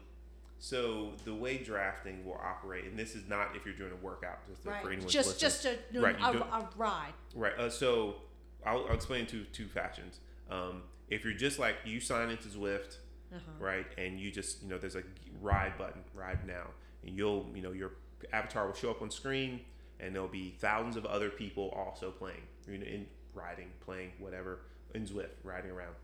so 0.59 1.11
the 1.25 1.35
way 1.35 1.59
drafting 1.59 2.25
will 2.25 2.41
operate, 2.43 2.85
and 2.87 2.99
this 2.99 3.15
is 3.15 3.29
not 3.29 3.55
if 3.55 3.67
you're 3.67 3.75
doing 3.75 3.93
a 3.93 4.05
workout, 4.05 4.39
just 4.49 4.63
for 4.63 4.73
anyone 4.73 5.09
just 5.09 5.39
just 5.39 5.67
a, 5.67 5.77
Right, 5.95 6.17
a, 6.21 6.43
a 6.43 6.69
ride. 6.77 7.13
Right. 7.35 7.53
Uh, 7.59 7.69
so 7.69 8.17
I'll, 8.65 8.87
I'll 8.89 8.95
explain 8.95 9.27
two 9.27 9.45
two 9.53 9.67
fashions. 9.67 10.21
Um, 10.51 10.83
if 11.11 11.25
you're 11.25 11.35
just 11.35 11.59
like 11.59 11.77
you 11.85 12.01
sign 12.01 12.31
into 12.31 12.49
Zwift, 12.49 12.97
Uh-huh. 13.31 13.41
right, 13.59 13.87
and 13.99 14.19
you 14.19 14.31
just 14.31 14.63
you 14.63 14.69
know 14.71 14.79
there's 14.79 14.97
a 14.97 15.03
ride 15.43 15.77
button, 15.77 16.03
ride 16.15 16.47
now, 16.47 16.69
and 17.05 17.15
you'll 17.15 17.47
you 17.55 17.61
know 17.61 17.73
your 17.73 17.91
avatar 18.33 18.67
will 18.67 18.75
show 18.75 18.91
up 18.91 19.03
on 19.03 19.11
screen, 19.11 19.61
and 20.01 20.15
there'll 20.15 20.29
be 20.29 20.55
thousands 20.59 20.97
of 20.97 21.07
other 21.07 21.31
people 21.31 21.71
also 21.71 22.11
playing, 22.11 22.43
you 22.69 22.79
know, 22.79 22.85
in 22.87 23.07
riding, 23.35 23.69
playing 23.85 24.13
whatever 24.19 24.61
in 24.95 25.07
Zwift, 25.07 25.31
riding 25.45 25.71
around. 25.71 25.95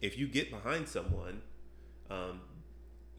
If 0.00 0.18
you 0.18 0.26
get 0.26 0.50
behind 0.50 0.88
someone, 0.88 1.42
um, 2.10 2.40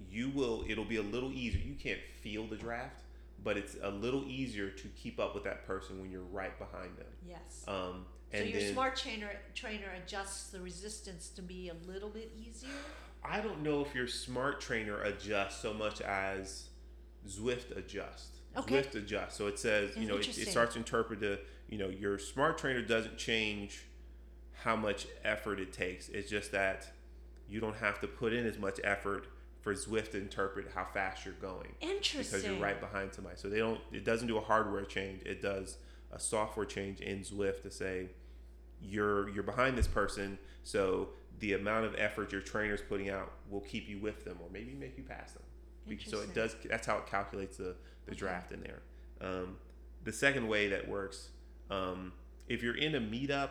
you 0.09 0.29
will 0.29 0.65
it'll 0.67 0.85
be 0.85 0.97
a 0.97 1.03
little 1.03 1.31
easier. 1.31 1.61
You 1.63 1.75
can't 1.75 1.99
feel 2.21 2.47
the 2.47 2.55
draft, 2.55 3.03
but 3.43 3.57
it's 3.57 3.75
a 3.81 3.89
little 3.89 4.25
easier 4.27 4.69
to 4.69 4.87
keep 4.89 5.19
up 5.19 5.33
with 5.33 5.43
that 5.43 5.65
person 5.65 6.01
when 6.01 6.11
you're 6.11 6.21
right 6.21 6.57
behind 6.57 6.97
them. 6.97 7.07
Yes. 7.27 7.63
Um, 7.67 8.05
so 8.31 8.39
your 8.43 8.61
then 8.61 8.73
smart 8.73 8.95
trainer 8.95 9.29
trainer 9.53 9.87
adjusts 10.03 10.49
the 10.51 10.61
resistance 10.61 11.29
to 11.29 11.41
be 11.41 11.69
a 11.69 11.91
little 11.91 12.09
bit 12.09 12.31
easier. 12.37 12.69
I 13.23 13.39
don't 13.41 13.61
know 13.61 13.81
if 13.81 13.93
your 13.93 14.07
smart 14.07 14.61
trainer 14.61 15.01
adjusts 15.03 15.61
so 15.61 15.73
much 15.73 16.01
as 16.01 16.69
Zwift 17.27 17.75
adjusts. 17.77 18.39
Okay. 18.57 18.81
Zwift 18.81 18.95
adjusts. 18.95 19.37
So 19.37 19.47
it 19.47 19.59
says, 19.59 19.95
you 19.95 20.07
know, 20.07 20.17
it, 20.17 20.27
it 20.37 20.47
starts 20.47 20.73
to 20.73 20.79
interpret 20.79 21.19
the, 21.19 21.39
you 21.69 21.77
know, 21.77 21.87
your 21.87 22.17
smart 22.17 22.57
trainer 22.57 22.81
doesn't 22.81 23.17
change 23.17 23.83
how 24.63 24.75
much 24.75 25.07
effort 25.23 25.59
it 25.59 25.71
takes. 25.73 26.09
It's 26.09 26.29
just 26.29 26.51
that 26.51 26.91
you 27.49 27.59
don't 27.59 27.77
have 27.77 27.99
to 28.01 28.07
put 28.07 28.33
in 28.33 28.45
as 28.45 28.57
much 28.57 28.79
effort 28.83 29.27
for 29.61 29.73
Zwift 29.73 30.11
to 30.11 30.17
interpret 30.17 30.67
how 30.73 30.85
fast 30.85 31.25
you're 31.25 31.35
going 31.35 31.75
Interesting. 31.81 32.39
because 32.39 32.45
you're 32.45 32.61
right 32.61 32.79
behind 32.79 33.13
somebody. 33.13 33.37
So 33.37 33.49
they 33.49 33.59
don't. 33.59 33.79
It 33.91 34.03
doesn't 34.03 34.27
do 34.27 34.37
a 34.37 34.41
hardware 34.41 34.83
change. 34.85 35.21
It 35.25 35.41
does 35.41 35.77
a 36.11 36.19
software 36.19 36.65
change 36.65 36.99
in 36.99 37.19
Zwift 37.19 37.61
to 37.63 37.71
say 37.71 38.07
you're 38.81 39.29
you're 39.29 39.43
behind 39.43 39.77
this 39.77 39.87
person. 39.87 40.37
So 40.63 41.09
the 41.39 41.53
amount 41.53 41.85
of 41.85 41.95
effort 41.97 42.31
your 42.31 42.41
trainer's 42.41 42.81
putting 42.81 43.09
out 43.09 43.31
will 43.49 43.61
keep 43.61 43.87
you 43.87 43.99
with 43.99 44.25
them, 44.25 44.37
or 44.41 44.49
maybe 44.51 44.73
make 44.73 44.97
you 44.97 45.03
pass 45.03 45.33
them. 45.33 45.43
So 46.05 46.19
it 46.21 46.33
does. 46.33 46.55
That's 46.69 46.87
how 46.87 46.97
it 46.97 47.07
calculates 47.07 47.57
the 47.57 47.75
the 48.05 48.15
draft 48.15 48.51
in 48.51 48.61
there. 48.61 48.81
Um, 49.21 49.57
the 50.03 50.11
second 50.11 50.47
way 50.47 50.67
that 50.69 50.87
works, 50.87 51.29
um, 51.69 52.11
if 52.47 52.63
you're 52.63 52.75
in 52.77 52.95
a 52.95 52.99
meetup, 53.01 53.49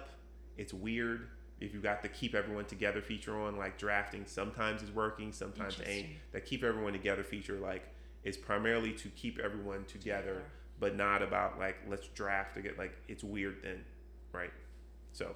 it's 0.56 0.74
weird. 0.74 1.28
If 1.60 1.74
you've 1.74 1.82
got 1.82 2.02
the 2.02 2.08
keep 2.08 2.34
everyone 2.34 2.64
together 2.64 3.02
feature 3.02 3.38
on, 3.38 3.56
like 3.56 3.78
drafting, 3.78 4.24
sometimes 4.26 4.82
is 4.82 4.90
working, 4.90 5.32
sometimes 5.32 5.78
ain't. 5.86 6.06
That 6.32 6.44
keep 6.46 6.64
everyone 6.64 6.92
together 6.92 7.22
feature, 7.22 7.58
like, 7.58 7.86
is 8.24 8.36
primarily 8.36 8.92
to 8.94 9.08
keep 9.10 9.38
everyone 9.38 9.84
together, 9.84 10.22
Together. 10.34 10.44
but 10.78 10.96
not 10.96 11.22
about 11.22 11.58
like 11.58 11.76
let's 11.88 12.08
draft 12.08 12.54
to 12.54 12.62
get 12.62 12.78
like 12.78 12.92
it's 13.08 13.22
weird 13.22 13.56
then, 13.62 13.84
right? 14.32 14.50
So, 15.12 15.34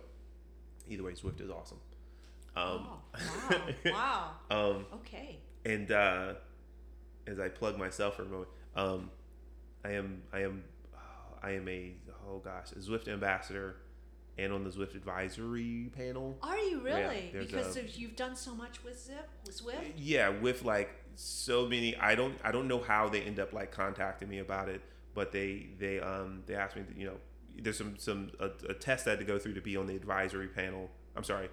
either 0.89 1.03
way, 1.03 1.12
Zwift 1.12 1.41
is 1.41 1.51
awesome. 1.51 1.79
Um, 2.57 2.87
oh, 2.89 3.01
wow! 3.51 3.61
Wow. 4.51 4.71
um, 4.77 4.87
Okay. 4.95 5.39
and 5.67 5.91
uh, 5.93 6.35
as 7.27 7.39
I 7.39 7.49
plug 7.49 7.77
myself 7.79 8.17
for 8.17 8.23
a 8.23 8.27
moment, 8.27 8.49
um, 8.77 9.11
I 9.85 9.91
am 9.93 10.22
I 10.33 10.41
am 10.41 10.64
I 11.43 11.53
am 11.53 11.68
a 11.68 11.95
oh 12.29 12.39
gosh 12.39 12.72
a 12.72 12.77
Zwift 12.77 13.09
ambassador, 13.09 13.77
and 14.39 14.53
on 14.53 14.64
the 14.64 14.70
Zwift 14.70 14.95
advisory 14.95 15.91
panel. 15.97 16.39
Are 16.43 16.59
you 16.59 16.81
really? 16.81 17.31
there's 17.33 17.47
because 17.47 17.77
a- 17.77 17.89
you've 17.89 18.16
done 18.16 18.37
so 18.37 18.55
much 18.55 18.83
with 18.83 19.01
Zip, 19.01 19.29
with 19.45 19.61
Zwift. 19.61 19.93
Yeah, 19.97 20.29
with 20.31 20.64
like 20.64 20.91
so 21.14 21.66
many, 21.66 21.97
I 21.97 22.14
don't 22.14 22.35
I 22.43 22.51
don't 22.53 22.68
know 22.68 22.81
how 22.81 23.09
they 23.09 23.22
end 23.22 23.39
up 23.39 23.53
like 23.53 23.70
contacting 23.70 24.29
me 24.29 24.39
about 24.39 24.68
it, 24.68 24.81
but 25.14 25.33
they 25.33 25.68
they 25.79 26.01
um 26.01 26.43
they 26.47 26.55
asked 26.55 26.77
me 26.77 26.83
to, 26.83 26.99
you 26.99 27.07
know 27.07 27.16
there's 27.57 27.79
some 27.79 27.97
some 27.99 28.31
a, 28.41 28.51
a 28.68 28.75
test 28.75 29.07
I 29.07 29.11
had 29.11 29.18
to 29.20 29.25
go 29.25 29.39
through 29.39 29.55
to 29.55 29.61
be 29.61 29.77
on 29.77 29.87
the 29.87 29.95
advisory 29.95 30.49
panel. 30.49 30.91
I'm 31.16 31.25
sorry, 31.25 31.49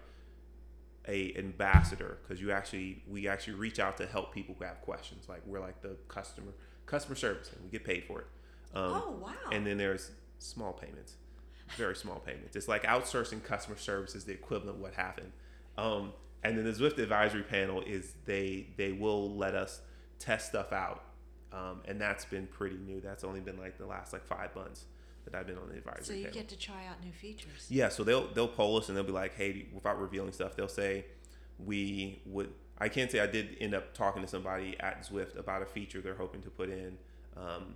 a 1.07 1.35
ambassador 1.37 2.17
because 2.23 2.41
you 2.41 2.51
actually 2.51 3.03
we 3.07 3.27
actually 3.27 3.53
reach 3.53 3.79
out 3.79 3.97
to 3.97 4.07
help 4.07 4.33
people 4.33 4.55
who 4.57 4.63
have 4.63 4.81
questions. 4.81 5.27
Like 5.29 5.41
we're 5.45 5.59
like 5.59 5.81
the 5.81 5.97
customer 6.07 6.53
customer 6.91 7.15
service 7.15 7.49
and 7.53 7.63
we 7.63 7.69
get 7.69 7.83
paid 7.85 8.03
for 8.03 8.19
it. 8.19 8.27
Um, 8.73 9.01
oh 9.03 9.11
wow! 9.21 9.31
and 9.51 9.65
then 9.65 9.77
there's 9.77 10.11
small 10.37 10.73
payments, 10.73 11.15
very 11.77 11.95
small 11.95 12.19
payments. 12.19 12.55
It's 12.55 12.67
like 12.67 12.83
outsourcing 12.83 13.43
customer 13.43 13.77
service 13.77 14.13
is 14.13 14.25
the 14.25 14.33
equivalent 14.33 14.75
of 14.77 14.81
what 14.81 14.93
happened. 14.93 15.31
Um, 15.77 16.13
and 16.43 16.57
then 16.57 16.65
the 16.65 16.71
Zwift 16.71 16.97
advisory 16.99 17.43
panel 17.43 17.81
is 17.81 18.13
they 18.25 18.67
they 18.77 18.91
will 18.91 19.35
let 19.35 19.55
us 19.55 19.81
test 20.19 20.49
stuff 20.49 20.71
out, 20.73 21.03
um, 21.51 21.81
and 21.87 21.99
that's 21.99 22.25
been 22.25 22.47
pretty 22.47 22.77
new. 22.77 23.01
That's 23.01 23.23
only 23.23 23.39
been 23.39 23.57
like 23.57 23.77
the 23.77 23.85
last 23.85 24.13
like 24.13 24.25
five 24.25 24.55
months 24.55 24.85
that 25.25 25.35
I've 25.35 25.47
been 25.47 25.57
on 25.57 25.69
the 25.69 25.75
advisory 25.77 26.03
so 26.03 26.13
you 26.13 26.25
panel. 26.25 26.33
get 26.33 26.49
to 26.49 26.57
try 26.57 26.85
out 26.89 27.03
new 27.03 27.11
features. 27.11 27.67
Yeah, 27.69 27.89
so 27.89 28.03
they'll 28.03 28.27
they'll 28.33 28.47
poll 28.47 28.77
us 28.77 28.89
and 28.89 28.97
they'll 28.97 29.03
be 29.03 29.11
like, 29.11 29.35
hey, 29.35 29.67
without 29.73 29.99
revealing 29.99 30.31
stuff, 30.31 30.55
they'll 30.55 30.67
say 30.67 31.05
we 31.59 32.21
would. 32.25 32.51
I 32.81 32.89
can't 32.89 33.11
say 33.11 33.19
I 33.19 33.27
did 33.27 33.57
end 33.59 33.75
up 33.75 33.93
talking 33.93 34.23
to 34.23 34.27
somebody 34.27 34.75
at 34.79 35.03
Zwift 35.03 35.37
about 35.37 35.61
a 35.61 35.67
feature 35.67 36.01
they're 36.01 36.15
hoping 36.15 36.41
to 36.41 36.49
put 36.49 36.67
in, 36.69 36.97
um, 37.37 37.75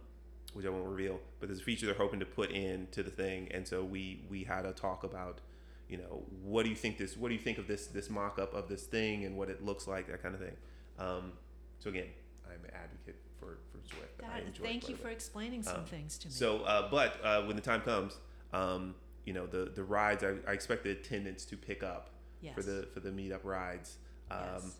which 0.54 0.66
I 0.66 0.70
won't 0.70 0.88
reveal. 0.88 1.20
But 1.40 1.50
there's 1.50 1.62
a 1.62 1.64
feature 1.64 1.86
they're 1.86 1.94
hoping 1.94 2.20
to 2.22 2.26
put 2.26 2.50
in 2.50 2.88
to 2.92 3.04
the 3.04 3.12
thing, 3.12 3.48
and 3.52 3.68
so 3.68 3.84
we 3.84 4.22
we 4.32 4.44
had 4.44 4.66
a 4.66 4.74
talk 4.74 5.04
about, 5.04 5.42
you 5.88 5.98
know, 5.98 6.24
what 6.44 6.64
do 6.64 6.70
you 6.72 6.76
think 6.76 6.98
this? 6.98 7.16
What 7.16 7.28
do 7.30 7.36
you 7.36 7.40
think 7.40 7.60
of 7.60 7.68
this 7.68 7.86
this 7.86 8.10
mock 8.10 8.40
up 8.40 8.56
of 8.56 8.68
this 8.68 8.86
thing 8.86 9.26
and 9.26 9.38
what 9.38 9.50
it 9.50 9.64
looks 9.64 9.88
like, 9.88 10.08
that 10.08 10.24
kind 10.24 10.34
of 10.34 10.42
thing. 10.42 10.58
Um, 10.98 11.34
so 11.80 11.92
again, 11.92 12.08
I'm 12.48 12.64
an 12.66 12.72
advocate 12.74 13.22
for 13.40 13.60
for 13.72 13.78
Zwift. 13.88 14.18
That- 14.22 14.44
enjoy 14.48 14.64
thank 14.64 14.90
you 14.90 14.96
for 14.96 15.10
explaining 15.10 15.62
some 15.62 15.82
Um, 15.82 15.86
things 15.86 16.18
to 16.18 16.28
me. 16.30 16.34
So, 16.34 16.62
uh, 16.62 16.90
but 16.90 17.24
uh, 17.24 17.44
when 17.44 17.56
the 17.56 17.62
time 17.62 17.82
comes, 17.82 18.18
um, 18.54 18.96
you 19.24 19.34
know, 19.34 19.46
the 19.46 19.66
the 19.66 19.84
rides, 19.84 20.24
I, 20.24 20.34
I 20.48 20.54
expect 20.54 20.84
the 20.84 20.92
attendance 20.92 21.46
to 21.46 21.58
pick 21.58 21.84
up 21.84 22.10
yes. 22.42 22.56
for 22.56 22.64
the 22.64 22.88
for 22.92 23.02
the 23.02 23.12
meetup 23.12 23.44
rides. 23.44 23.98
Um, 24.32 24.40
yes. 24.56 24.80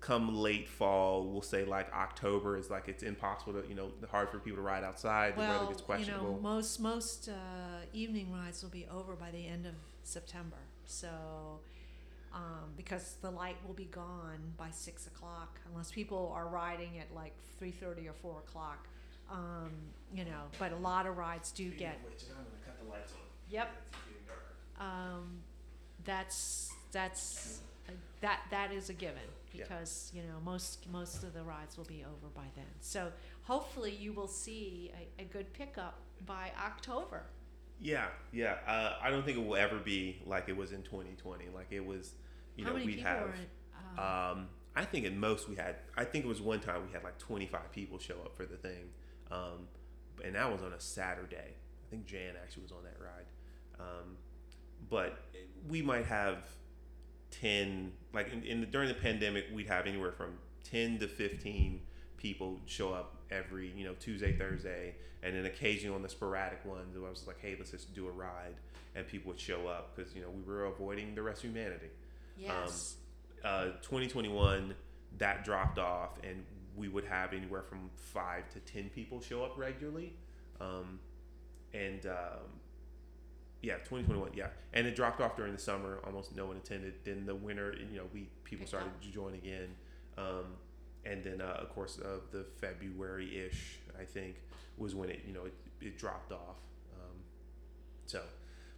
Come 0.00 0.36
late 0.36 0.68
fall, 0.68 1.24
we'll 1.24 1.42
say 1.42 1.64
like 1.64 1.92
October 1.92 2.56
is 2.56 2.70
like 2.70 2.88
it's 2.88 3.02
impossible 3.02 3.60
to 3.60 3.68
you 3.68 3.74
know 3.74 3.90
hard 4.10 4.30
for 4.30 4.38
people 4.38 4.56
to 4.56 4.62
ride 4.62 4.84
outside. 4.84 5.34
the 5.34 5.40
weather 5.40 5.52
well, 5.54 5.66
gets 5.66 5.80
you 5.80 5.86
questionable. 5.86 6.32
know, 6.34 6.40
most 6.40 6.80
most 6.80 7.28
uh, 7.28 7.32
evening 7.92 8.32
rides 8.32 8.62
will 8.62 8.70
be 8.70 8.86
over 8.92 9.14
by 9.14 9.30
the 9.30 9.46
end 9.46 9.66
of 9.66 9.74
September. 10.04 10.56
So, 10.84 11.08
um, 12.32 12.72
because 12.76 13.16
the 13.20 13.30
light 13.30 13.56
will 13.66 13.74
be 13.74 13.86
gone 13.86 14.54
by 14.56 14.70
six 14.70 15.06
o'clock, 15.08 15.58
unless 15.70 15.90
people 15.90 16.32
are 16.34 16.46
riding 16.46 16.98
at 16.98 17.14
like 17.14 17.32
three 17.58 17.72
thirty 17.72 18.06
or 18.08 18.14
four 18.14 18.38
o'clock. 18.46 18.86
Um, 19.30 19.72
you 20.14 20.24
know, 20.24 20.44
but 20.58 20.72
a 20.72 20.76
lot 20.76 21.06
of 21.06 21.18
rides 21.18 21.50
do 21.50 21.70
get. 21.70 21.98
Which, 22.04 22.22
I'm 22.30 22.36
gonna 22.36 22.48
cut 22.64 22.78
the 22.82 22.90
lights 22.90 23.12
on. 23.12 23.18
Yep. 23.50 23.68
It's 23.90 23.98
getting 24.06 24.26
dark. 24.26 24.46
Um, 24.80 25.40
that's 26.04 26.72
that's 26.92 27.60
uh, 27.88 27.92
that 28.20 28.40
that 28.50 28.72
is 28.72 28.88
a 28.88 28.94
given 28.94 29.28
Yeah. 29.52 29.64
because 29.64 30.10
you 30.14 30.22
know 30.22 30.40
most 30.44 30.88
most 30.90 31.22
of 31.24 31.32
the 31.34 31.42
rides 31.42 31.76
will 31.76 31.84
be 31.84 32.04
over 32.04 32.28
by 32.34 32.44
then. 32.54 32.66
So 32.80 33.10
hopefully 33.42 33.94
you 33.98 34.12
will 34.12 34.28
see 34.28 34.92
a, 35.18 35.22
a 35.22 35.24
good 35.24 35.52
pickup 35.52 35.98
by 36.26 36.50
October. 36.64 37.24
Yeah, 37.80 38.06
yeah. 38.32 38.56
Uh, 38.66 38.94
I 39.00 39.10
don't 39.10 39.24
think 39.24 39.38
it 39.38 39.46
will 39.46 39.56
ever 39.56 39.78
be 39.78 40.20
like 40.26 40.48
it 40.48 40.56
was 40.56 40.72
in 40.72 40.82
2020. 40.82 41.44
Like 41.54 41.68
it 41.70 41.84
was, 41.84 42.12
you 42.56 42.64
How 42.64 42.70
know, 42.72 42.84
we'd 42.84 42.98
have. 43.00 43.28
in? 43.28 43.46
Um, 43.98 44.04
Um, 44.38 44.48
I 44.76 44.84
think 44.84 45.06
at 45.06 45.14
most 45.14 45.48
we 45.48 45.54
had. 45.56 45.76
I 45.96 46.04
think 46.04 46.24
it 46.24 46.28
was 46.28 46.40
one 46.40 46.60
time 46.60 46.86
we 46.86 46.92
had 46.92 47.02
like 47.04 47.18
25 47.18 47.72
people 47.72 47.98
show 47.98 48.14
up 48.24 48.36
for 48.36 48.46
the 48.46 48.56
thing, 48.56 48.90
um, 49.30 49.68
and 50.24 50.34
that 50.34 50.50
was 50.52 50.62
on 50.62 50.72
a 50.72 50.80
Saturday. 50.80 51.54
I 51.54 51.90
think 51.90 52.04
Jan 52.06 52.34
actually 52.42 52.64
was 52.64 52.72
on 52.72 52.82
that 52.84 52.96
ride, 53.00 53.26
um, 53.80 54.16
but 54.90 55.18
we 55.68 55.80
might 55.82 56.04
have 56.06 56.38
10. 57.30 57.92
Like 58.12 58.32
in, 58.32 58.42
in 58.42 58.60
the, 58.60 58.66
during 58.66 58.88
the 58.88 58.94
pandemic, 58.94 59.46
we'd 59.52 59.68
have 59.68 59.86
anywhere 59.86 60.12
from 60.12 60.38
10 60.70 60.98
to 61.00 61.08
15 61.08 61.80
people 62.16 62.58
show 62.66 62.92
up 62.92 63.16
every 63.30 63.72
you 63.76 63.84
know 63.84 63.94
Tuesday, 64.00 64.32
Thursday, 64.36 64.94
and 65.22 65.34
then 65.34 65.46
occasionally 65.46 65.94
on 65.94 66.02
the 66.02 66.08
sporadic 66.08 66.64
ones, 66.64 66.96
I 66.96 67.08
was 67.08 67.26
like, 67.26 67.40
hey, 67.40 67.54
let's 67.58 67.70
just 67.70 67.94
do 67.94 68.08
a 68.08 68.10
ride, 68.10 68.54
and 68.94 69.06
people 69.06 69.30
would 69.30 69.40
show 69.40 69.66
up 69.66 69.94
because 69.94 70.14
you 70.14 70.22
know 70.22 70.28
we 70.30 70.42
were 70.42 70.64
avoiding 70.64 71.14
the 71.14 71.22
rest 71.22 71.44
of 71.44 71.50
humanity 71.50 71.88
yes. 72.38 72.96
uh, 73.44 73.64
2021 73.82 74.74
that 75.18 75.44
dropped 75.44 75.78
off 75.78 76.18
and 76.22 76.44
we 76.76 76.88
would 76.88 77.04
have 77.04 77.32
anywhere 77.32 77.62
from 77.62 77.90
five 77.96 78.48
to 78.50 78.60
ten 78.60 78.88
people 78.90 79.20
show 79.20 79.44
up 79.44 79.56
regularly 79.56 80.12
um, 80.60 80.98
and 81.74 82.06
um, 82.06 82.48
yeah 83.62 83.74
2021 83.78 84.30
yeah 84.34 84.46
and 84.72 84.86
it 84.86 84.94
dropped 84.94 85.20
off 85.20 85.36
during 85.36 85.52
the 85.52 85.58
summer 85.58 85.98
almost 86.06 86.34
no 86.36 86.46
one 86.46 86.56
attended 86.56 86.94
then 87.04 87.26
the 87.26 87.34
winter 87.34 87.74
you 87.90 87.96
know 87.96 88.04
we 88.14 88.28
people 88.44 88.66
started 88.66 88.90
to 89.00 89.08
join 89.10 89.34
again 89.34 89.68
um, 90.16 90.44
and 91.04 91.24
then 91.24 91.40
uh, 91.40 91.58
of 91.60 91.68
course 91.70 91.98
of 91.98 92.22
the 92.30 92.44
february-ish 92.60 93.78
i 94.00 94.04
think 94.04 94.36
was 94.76 94.94
when 94.94 95.08
it 95.10 95.22
you 95.26 95.32
know 95.32 95.44
it, 95.44 95.54
it 95.80 95.98
dropped 95.98 96.32
off 96.32 96.56
um, 96.94 97.16
So, 98.06 98.22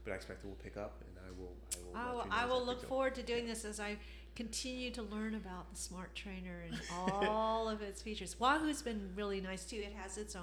but 0.04 0.12
I 0.12 0.16
expect 0.16 0.44
it 0.44 0.48
will 0.48 0.54
pick 0.56 0.76
up, 0.76 1.02
and 1.06 1.16
I 1.26 1.30
will. 1.38 1.54
I 1.94 2.12
will. 2.12 2.20
I 2.20 2.24
will, 2.24 2.32
I 2.32 2.46
will 2.46 2.66
look 2.66 2.82
up. 2.82 2.88
forward 2.88 3.14
to 3.16 3.22
doing 3.22 3.46
this 3.46 3.64
as 3.64 3.78
I 3.80 3.96
continue 4.34 4.90
to 4.92 5.02
learn 5.02 5.34
about 5.34 5.70
the 5.70 5.76
smart 5.78 6.14
trainer 6.14 6.64
and 6.66 6.80
all 7.28 7.68
of 7.68 7.82
its 7.82 8.02
features. 8.02 8.38
Wahoo's 8.40 8.82
been 8.82 9.10
really 9.14 9.40
nice 9.40 9.64
too. 9.64 9.76
It 9.76 9.92
has 9.96 10.18
its 10.18 10.34
own 10.36 10.42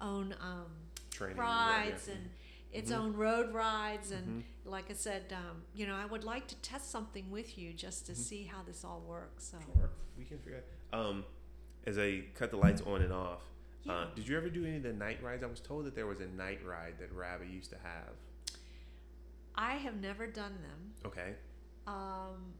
own 0.00 0.34
um, 0.40 0.66
Training, 1.10 1.36
yeah, 1.36 1.42
yeah. 1.44 1.84
rides 1.88 2.08
and 2.08 2.30
its 2.74 2.90
Mhm. 2.90 2.96
own 2.98 3.12
road 3.14 3.54
rides 3.54 4.10
and 4.10 4.42
Mhm. 4.42 4.44
like 4.70 4.90
I 4.90 4.94
said, 4.94 5.32
um, 5.32 5.64
you 5.74 5.86
know, 5.86 5.94
I 5.94 6.04
would 6.06 6.24
like 6.24 6.46
to 6.48 6.56
test 6.56 6.90
something 6.90 7.30
with 7.30 7.56
you 7.56 7.72
just 7.72 8.06
to 8.06 8.12
Mhm. 8.12 8.16
see 8.16 8.42
how 8.44 8.62
this 8.62 8.84
all 8.84 9.00
works. 9.02 9.44
So 9.44 9.58
Sure, 9.60 9.90
we 10.18 10.24
can 10.24 10.38
figure. 10.40 10.58
It. 10.58 10.66
Um, 10.92 11.24
as 11.86 11.98
I 11.98 12.22
cut 12.34 12.50
the 12.50 12.56
lights 12.56 12.82
on 12.82 13.00
and 13.02 13.12
off. 13.12 13.42
yeah. 13.84 13.92
Uh, 13.92 14.14
did 14.14 14.26
you 14.26 14.36
ever 14.36 14.48
do 14.50 14.64
any 14.64 14.78
of 14.78 14.82
the 14.82 14.92
night 14.92 15.22
rides? 15.22 15.42
I 15.42 15.46
was 15.46 15.60
told 15.60 15.84
that 15.86 15.94
there 15.94 16.06
was 16.06 16.20
a 16.20 16.26
night 16.26 16.64
ride 16.64 16.98
that 16.98 17.12
RABA 17.12 17.46
used 17.46 17.70
to 17.70 17.78
have. 17.78 18.16
I 19.54 19.74
have 19.76 20.00
never 20.00 20.26
done 20.26 20.60
them. 20.62 20.94
Okay. 21.04 21.36
Um, 21.86 22.54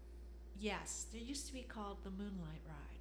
yes, 0.58 1.06
there 1.10 1.20
used 1.20 1.46
to 1.48 1.52
be 1.52 1.62
called 1.64 2.04
the 2.04 2.10
Moonlight 2.10 2.60
Ride. 2.66 3.00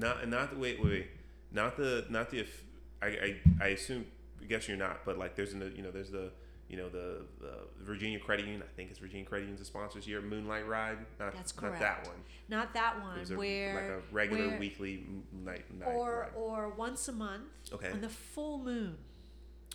Not 0.00 0.26
not 0.28 0.50
the 0.50 0.58
wait 0.58 0.80
wait 0.80 0.90
wait. 0.90 1.10
Not 1.50 1.76
the 1.76 2.06
not 2.08 2.30
the. 2.30 2.38
if- 2.40 2.64
I 3.02 3.06
I, 3.08 3.42
I 3.60 3.66
assume. 3.68 4.06
I 4.40 4.44
guess 4.46 4.66
you're 4.68 4.76
not, 4.76 5.04
but 5.04 5.18
like 5.18 5.34
there's 5.36 5.52
an 5.52 5.74
you 5.76 5.82
know 5.82 5.90
there's 5.90 6.10
the 6.10 6.32
you 6.68 6.76
know 6.76 6.88
the, 6.88 7.22
the 7.40 7.52
Virginia 7.82 8.18
Credit 8.18 8.44
Union. 8.46 8.62
I 8.62 8.72
think 8.76 8.90
it's 8.90 8.98
Virginia 8.98 9.24
Credit 9.26 9.44
Union's 9.46 9.66
sponsors 9.66 10.04
here. 10.06 10.20
Moonlight 10.20 10.66
Ride. 10.66 10.98
Not, 11.20 11.34
That's 11.34 11.60
Not 11.60 11.78
that 11.78 12.06
one. 12.06 12.16
Not 12.48 12.74
that 12.74 13.00
one 13.02 13.18
a, 13.20 13.36
where 13.38 13.74
like 13.74 13.84
a 13.84 14.14
regular 14.14 14.48
where- 14.48 14.58
weekly 14.58 15.04
night 15.32 15.64
night 15.78 15.88
or 15.88 16.20
ride. 16.20 16.30
or 16.36 16.68
once 16.70 17.06
a 17.08 17.12
month 17.12 17.44
Okay. 17.72 17.90
on 17.90 18.00
the 18.00 18.08
full 18.08 18.58
moon. 18.58 18.96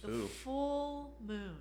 The 0.02 0.12
Ooh. 0.12 0.28
full 0.28 1.14
moon. 1.26 1.56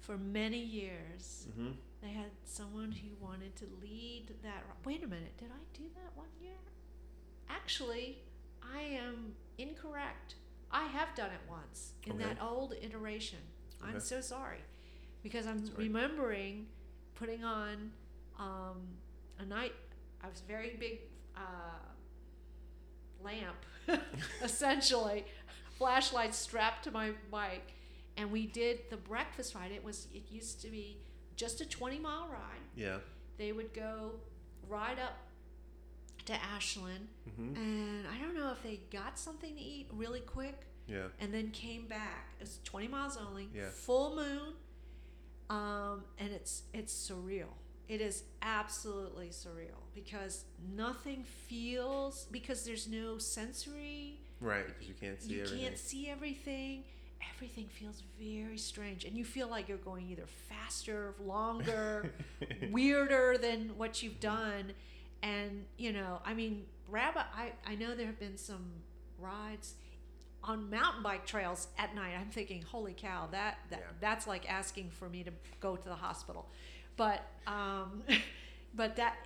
For 0.00 0.16
many 0.16 0.58
years, 0.58 1.46
Mm-hmm. 1.50 1.72
they 2.02 2.08
had 2.12 2.30
someone 2.44 2.92
who 2.92 3.24
wanted 3.24 3.54
to 3.56 3.64
lead 3.82 4.28
that. 4.42 4.64
Wait 4.84 5.02
a 5.04 5.06
minute, 5.06 5.36
did 5.38 5.48
I 5.50 5.76
do 5.76 5.84
that 5.94 6.16
one 6.16 6.28
year? 6.40 6.54
Actually, 7.48 8.18
I 8.62 8.80
am 8.80 9.34
incorrect. 9.58 10.34
I 10.72 10.84
have 10.86 11.14
done 11.14 11.30
it 11.30 11.40
once 11.48 11.92
in 12.06 12.12
Okay. 12.12 12.24
that 12.24 12.38
old 12.42 12.74
iteration. 12.80 13.40
I'm 13.82 13.90
Okay. 13.96 13.98
so 14.00 14.20
sorry 14.20 14.58
because 15.22 15.46
I'm 15.46 15.62
remembering 15.76 16.66
putting 17.14 17.44
on 17.44 17.90
um, 18.38 18.80
a 19.38 19.44
night. 19.44 19.74
I 20.22 20.28
was 20.28 20.40
very 20.46 20.76
big 20.78 21.00
uh, 21.36 21.40
lamp, 23.22 23.56
essentially, 24.42 25.24
flashlight 25.78 26.34
strapped 26.34 26.84
to 26.84 26.90
my 26.90 27.12
bike, 27.30 27.72
and 28.16 28.30
we 28.30 28.46
did 28.46 28.80
the 28.90 28.96
breakfast 28.96 29.54
ride. 29.54 29.72
It 29.72 29.82
was 29.84 30.08
it 30.14 30.24
used 30.30 30.60
to 30.62 30.68
be 30.68 30.98
just 31.36 31.60
a 31.60 31.68
20 31.68 31.98
mile 31.98 32.28
ride. 32.30 32.60
Yeah. 32.76 32.98
They 33.38 33.52
would 33.52 33.72
go 33.72 34.12
ride 34.68 34.98
up 34.98 35.16
to 36.26 36.34
Ashland, 36.34 37.08
Mm-hmm. 37.28 37.56
and 37.56 38.06
I 38.08 38.18
don't 38.22 38.34
know 38.34 38.50
if 38.52 38.62
they 38.62 38.80
got 38.92 39.18
something 39.18 39.54
to 39.54 39.60
eat 39.60 39.88
really 39.92 40.20
quick 40.20 40.66
Yeah. 40.90 41.06
and 41.20 41.32
then 41.32 41.50
came 41.50 41.86
back. 41.86 42.34
It's 42.40 42.58
20 42.64 42.88
miles 42.88 43.16
only, 43.16 43.48
Yeah. 43.54 43.68
full 43.70 44.16
moon, 44.16 44.54
um, 45.48 46.04
and 46.18 46.32
it's 46.32 46.62
it's 46.72 46.92
surreal. 46.92 47.48
It 47.88 48.00
is 48.00 48.22
absolutely 48.42 49.28
surreal 49.30 49.80
because 49.94 50.44
nothing 50.76 51.24
feels 51.48 52.26
because 52.30 52.64
there's 52.64 52.86
no 52.88 53.18
sensory. 53.18 54.20
Right, 54.40 54.66
because 54.66 54.88
you 54.88 54.94
can't 54.94 55.20
see 55.20 55.32
you 55.34 55.40
everything. 55.42 55.60
can't 55.64 55.78
see 55.78 56.08
everything. 56.08 56.84
Everything 57.34 57.66
feels 57.68 58.02
very 58.18 58.56
strange, 58.56 59.04
and 59.04 59.14
you 59.16 59.24
feel 59.24 59.48
like 59.48 59.68
you're 59.68 59.76
going 59.78 60.08
either 60.08 60.26
faster, 60.26 61.14
longer, 61.22 62.12
weirder 62.70 63.36
than 63.36 63.76
what 63.76 64.02
you've 64.02 64.20
done. 64.20 64.72
And, 65.22 65.66
you 65.76 65.92
know, 65.92 66.22
I 66.24 66.32
mean, 66.32 66.64
RABA, 66.88 67.26
I, 67.34 67.52
I 67.66 67.74
know 67.74 67.94
there 67.94 68.06
have 68.06 68.18
been 68.18 68.38
some 68.38 68.64
rides 69.18 69.74
on 70.42 70.70
mountain 70.70 71.02
bike 71.02 71.26
trails 71.26 71.68
at 71.78 71.94
night. 71.94 72.14
I'm 72.18 72.30
thinking, 72.30 72.62
holy 72.62 72.94
cow, 72.94 73.28
that, 73.32 73.58
that 73.70 73.80
Yeah. 73.80 73.86
that's 74.00 74.26
like 74.26 74.50
asking 74.50 74.90
for 74.90 75.08
me 75.08 75.22
to 75.24 75.30
go 75.60 75.76
to 75.76 75.88
the 75.88 75.94
hospital. 75.94 76.48
But, 76.96 77.22
um, 77.46 78.02
but 78.74 78.96
that, 78.96 79.16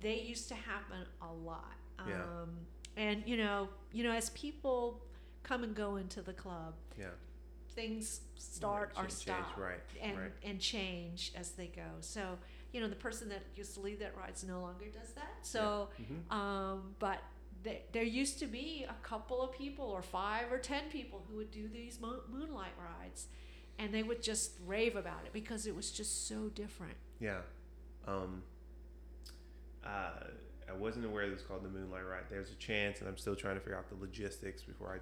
they 0.00 0.20
used 0.20 0.48
to 0.48 0.54
happen 0.54 1.04
a 1.22 1.32
lot. 1.32 1.72
Yeah. 2.08 2.22
Um, 2.22 2.50
and, 2.96 3.22
you 3.26 3.36
know, 3.36 3.68
you 3.92 4.04
know, 4.04 4.12
as 4.12 4.30
people 4.30 5.00
come 5.42 5.64
and 5.64 5.74
go 5.74 5.96
into 5.96 6.22
the 6.22 6.32
club, 6.32 6.74
yeah. 6.98 7.06
things 7.74 8.20
start 8.36 8.92
or 8.96 9.02
change- 9.02 9.12
stop 9.12 9.46
change, 9.46 9.58
right, 9.58 9.80
and 10.02 10.18
right. 10.18 10.32
and 10.44 10.60
change 10.60 11.32
as 11.36 11.50
they 11.52 11.66
go. 11.68 11.82
So 12.00 12.36
you 12.72 12.80
know 12.80 12.88
the 12.88 12.96
person 12.96 13.28
that 13.28 13.42
used 13.56 13.74
to 13.74 13.80
lead 13.80 14.00
that 14.00 14.16
rides 14.16 14.44
no 14.44 14.60
longer 14.60 14.86
does 14.86 15.12
that. 15.12 15.36
So 15.42 15.88
Mhm. 16.00 16.32
um, 16.34 16.94
but 16.98 17.22
th- 17.64 17.82
there 17.92 18.02
used 18.02 18.38
to 18.40 18.46
be 18.46 18.86
a 18.88 19.06
couple 19.06 19.42
of 19.42 19.52
people 19.52 19.84
or 19.86 20.02
five 20.02 20.50
or 20.50 20.58
ten 20.58 20.84
people 20.90 21.24
who 21.28 21.36
would 21.36 21.50
do 21.50 21.68
these 21.68 22.00
mo- 22.00 22.22
moonlight 22.30 22.72
rides, 22.78 23.26
and 23.78 23.92
they 23.92 24.02
would 24.02 24.22
just 24.22 24.52
rave 24.66 24.96
about 24.96 25.24
it 25.26 25.32
because 25.32 25.66
it 25.66 25.74
was 25.74 25.90
just 25.90 26.26
so 26.28 26.48
different. 26.48 26.96
Yeah. 27.20 27.40
Um, 28.06 28.42
uh, 29.84 30.10
I 30.68 30.72
wasn't 30.72 31.06
aware 31.06 31.24
it 31.24 31.32
was 31.32 31.42
called 31.42 31.64
the 31.64 31.68
Moonlight 31.68 32.06
Ride. 32.06 32.24
There's 32.30 32.50
a 32.50 32.54
chance, 32.54 33.00
and 33.00 33.08
I'm 33.08 33.16
still 33.16 33.34
trying 33.34 33.54
to 33.56 33.60
figure 33.60 33.76
out 33.76 33.88
the 33.88 33.96
logistics 34.00 34.62
before 34.62 34.94
I. 34.94 34.98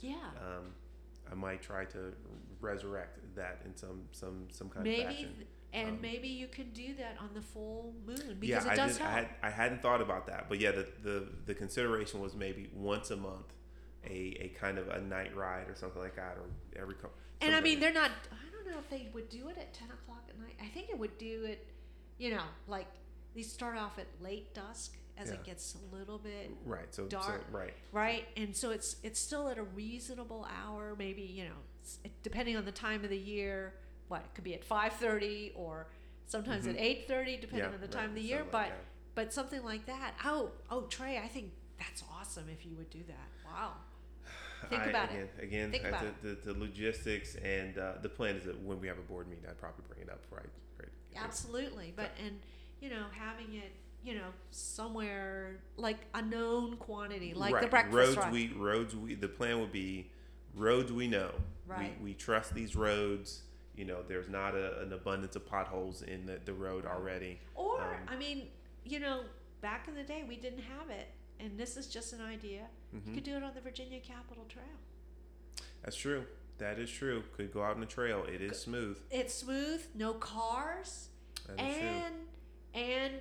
Yeah. 0.00 0.14
Um, 0.40 0.74
I 1.30 1.34
might 1.34 1.62
try 1.62 1.84
to 1.86 2.12
resurrect 2.60 3.18
that 3.36 3.60
in 3.64 3.76
some 3.76 4.02
some 4.12 4.48
some 4.50 4.68
kind 4.68 4.86
of 4.86 4.92
maybe 4.92 5.04
fashion. 5.04 5.34
And 5.72 5.88
Um, 5.90 5.98
maybe 6.02 6.28
you 6.28 6.48
can 6.48 6.70
do 6.72 6.94
that 6.94 7.16
on 7.20 7.30
the 7.34 7.40
full 7.40 7.94
moon 8.06 8.36
because 8.38 8.64
yeah, 8.66 8.72
it 8.72 8.76
does. 8.76 9.00
I, 9.00 9.02
help. 9.04 9.14
had, 9.14 9.28
I 9.42 9.50
hadn't 9.50 9.82
thought 9.82 10.00
about 10.00 10.26
that, 10.26 10.48
but 10.48 10.60
yeah, 10.60 10.70
the, 10.72 10.86
the 11.02 11.28
the 11.46 11.54
consideration 11.54 12.20
was 12.20 12.34
maybe 12.34 12.68
once 12.74 13.10
a 13.10 13.16
month, 13.16 13.54
a, 14.04 14.36
a 14.40 14.48
kind 14.58 14.78
of 14.78 14.88
a 14.88 15.00
night 15.00 15.34
ride 15.36 15.68
or 15.68 15.74
something 15.74 16.00
like 16.02 16.16
that, 16.16 16.36
or 16.38 16.44
every. 16.80 16.94
co- 16.94 17.10
And 17.40 17.54
I 17.54 17.60
mean, 17.60 17.80
they're 17.80 17.92
not. 17.92 18.10
I 18.30 18.50
don't 18.54 18.70
know 18.70 18.78
if 18.78 18.88
they 18.90 19.08
would 19.14 19.28
do 19.28 19.48
it 19.48 19.56
at 19.58 19.72
ten 19.72 19.88
o'clock 19.88 20.24
at 20.28 20.38
night. 20.38 20.54
I 20.62 20.66
think 20.66 20.90
it 20.90 20.98
would 20.98 21.16
do 21.18 21.44
it. 21.44 21.66
You 22.18 22.32
know, 22.32 22.42
like 22.68 22.88
they 23.34 23.42
start 23.42 23.76
off 23.78 23.98
at 23.98 24.06
late 24.22 24.54
dusk 24.54 24.96
as 25.18 25.30
it 25.30 25.44
gets 25.44 25.76
a 25.76 25.94
little 25.96 26.18
bit 26.18 26.50
right. 26.64 26.92
So, 26.94 27.04
so 27.04 27.08
dark. 27.08 27.44
right. 27.52 27.74
right, 27.92 28.26
and 28.36 28.56
so 28.56 28.70
it's 28.70 28.96
it's 29.02 29.20
still 29.20 29.48
at 29.48 29.58
a 29.58 29.62
reasonable 29.62 30.46
hour. 30.64 30.94
Maybe 30.98 31.22
you 31.22 31.44
know, 31.44 32.10
depending 32.22 32.56
on 32.56 32.64
the 32.64 32.72
time 32.72 33.04
of 33.04 33.10
the 33.10 33.16
year. 33.18 33.74
What 34.12 34.20
it 34.24 34.34
could 34.34 34.44
be 34.44 34.52
at 34.52 34.62
five 34.62 34.92
thirty 34.92 35.52
or 35.54 35.86
sometimes 36.26 36.66
at 36.66 36.76
Mhm. 36.76 36.80
eight 36.82 37.08
thirty, 37.08 37.38
depending 37.38 37.60
Yeah, 37.60 37.74
on 37.74 37.80
the 37.80 37.86
right, 37.86 37.90
time 37.92 38.08
of 38.10 38.14
the 38.14 38.20
year. 38.20 38.44
But 38.44 38.68
that. 38.68 38.84
but 39.14 39.32
something 39.32 39.64
like 39.64 39.86
that. 39.86 40.12
Oh 40.22 40.50
oh 40.70 40.82
Trey, 40.82 41.16
I 41.16 41.28
think 41.28 41.50
that's 41.78 42.04
awesome 42.12 42.44
if 42.50 42.66
you 42.66 42.76
would 42.76 42.90
do 42.90 43.02
that. 43.08 43.28
Wow. 43.50 43.72
Think 44.68 44.82
I, 44.82 44.84
about 44.90 45.12
it. 45.12 45.30
again, 45.38 45.70
Again, 45.70 45.70
Think 45.72 45.84
about 45.86 46.22
the, 46.22 46.28
the, 46.34 46.52
the 46.52 46.60
logistics 46.60 47.36
and 47.36 47.78
uh, 47.78 47.94
the 48.02 48.08
plan 48.10 48.36
is 48.36 48.44
that 48.44 48.60
when 48.62 48.78
we 48.82 48.86
have 48.86 48.98
a 48.98 49.02
board 49.02 49.28
meeting, 49.28 49.46
I'd 49.48 49.58
probably 49.58 49.82
bring 49.88 50.02
it 50.02 50.10
up. 50.10 50.20
Right. 50.30 50.44
Right. 50.78 50.88
Absolutely, 51.16 51.94
but 51.96 52.10
and 52.22 52.38
you 52.80 52.90
know 52.90 53.06
having 53.12 53.54
it 53.54 53.72
you 54.04 54.14
know 54.14 54.28
somewhere 54.50 55.56
like 55.78 56.00
a 56.12 56.20
known 56.20 56.76
quantity, 56.76 57.32
like 57.32 57.58
the 57.62 57.66
breakfast 57.66 57.96
roads 57.96 58.16
ride. 58.18 58.30
we 58.32 58.48
roads 58.52 58.94
we 58.94 59.14
the 59.14 59.28
plan 59.28 59.58
would 59.60 59.72
be 59.72 60.10
roads 60.54 60.92
we 60.92 61.08
know 61.08 61.30
Right. 61.66 61.94
we, 62.02 62.10
we 62.10 62.14
trust 62.14 62.52
these 62.54 62.76
roads 62.76 63.44
you 63.76 63.84
know 63.84 63.98
there's 64.06 64.28
not 64.28 64.54
a, 64.54 64.80
an 64.82 64.92
abundance 64.92 65.36
of 65.36 65.46
potholes 65.46 66.02
in 66.02 66.26
the, 66.26 66.38
the 66.44 66.52
road 66.52 66.84
already. 66.86 67.38
Or 67.54 67.80
um, 67.82 67.96
I 68.08 68.16
mean, 68.16 68.48
you 68.84 69.00
know, 69.00 69.20
back 69.60 69.88
in 69.88 69.94
the 69.94 70.02
day 70.02 70.24
we 70.28 70.36
didn't 70.36 70.62
have 70.62 70.90
it, 70.90 71.08
and 71.40 71.58
this 71.58 71.76
is 71.76 71.86
just 71.86 72.12
an 72.12 72.20
idea. 72.20 72.62
You 72.92 73.00
Mhm. 73.00 73.14
could 73.14 73.24
do 73.24 73.36
it 73.36 73.42
on 73.42 73.54
the 73.54 73.60
Virginia 73.60 74.00
Capital 74.00 74.44
Trail. 74.48 74.64
that's 75.82 75.96
true. 75.96 76.24
That 76.58 76.78
is 76.78 76.90
true. 76.90 77.24
Could 77.36 77.52
go 77.52 77.62
out 77.62 77.74
on 77.74 77.80
the 77.80 77.86
trail. 77.86 78.24
It 78.24 78.40
is 78.40 78.60
smooth. 78.60 78.96
It's 79.10 79.34
smooth, 79.34 79.82
no 79.94 80.12
cars, 80.14 81.08
is 81.48 81.56
true. 81.56 81.64
And 81.88 82.14
and 82.74 83.12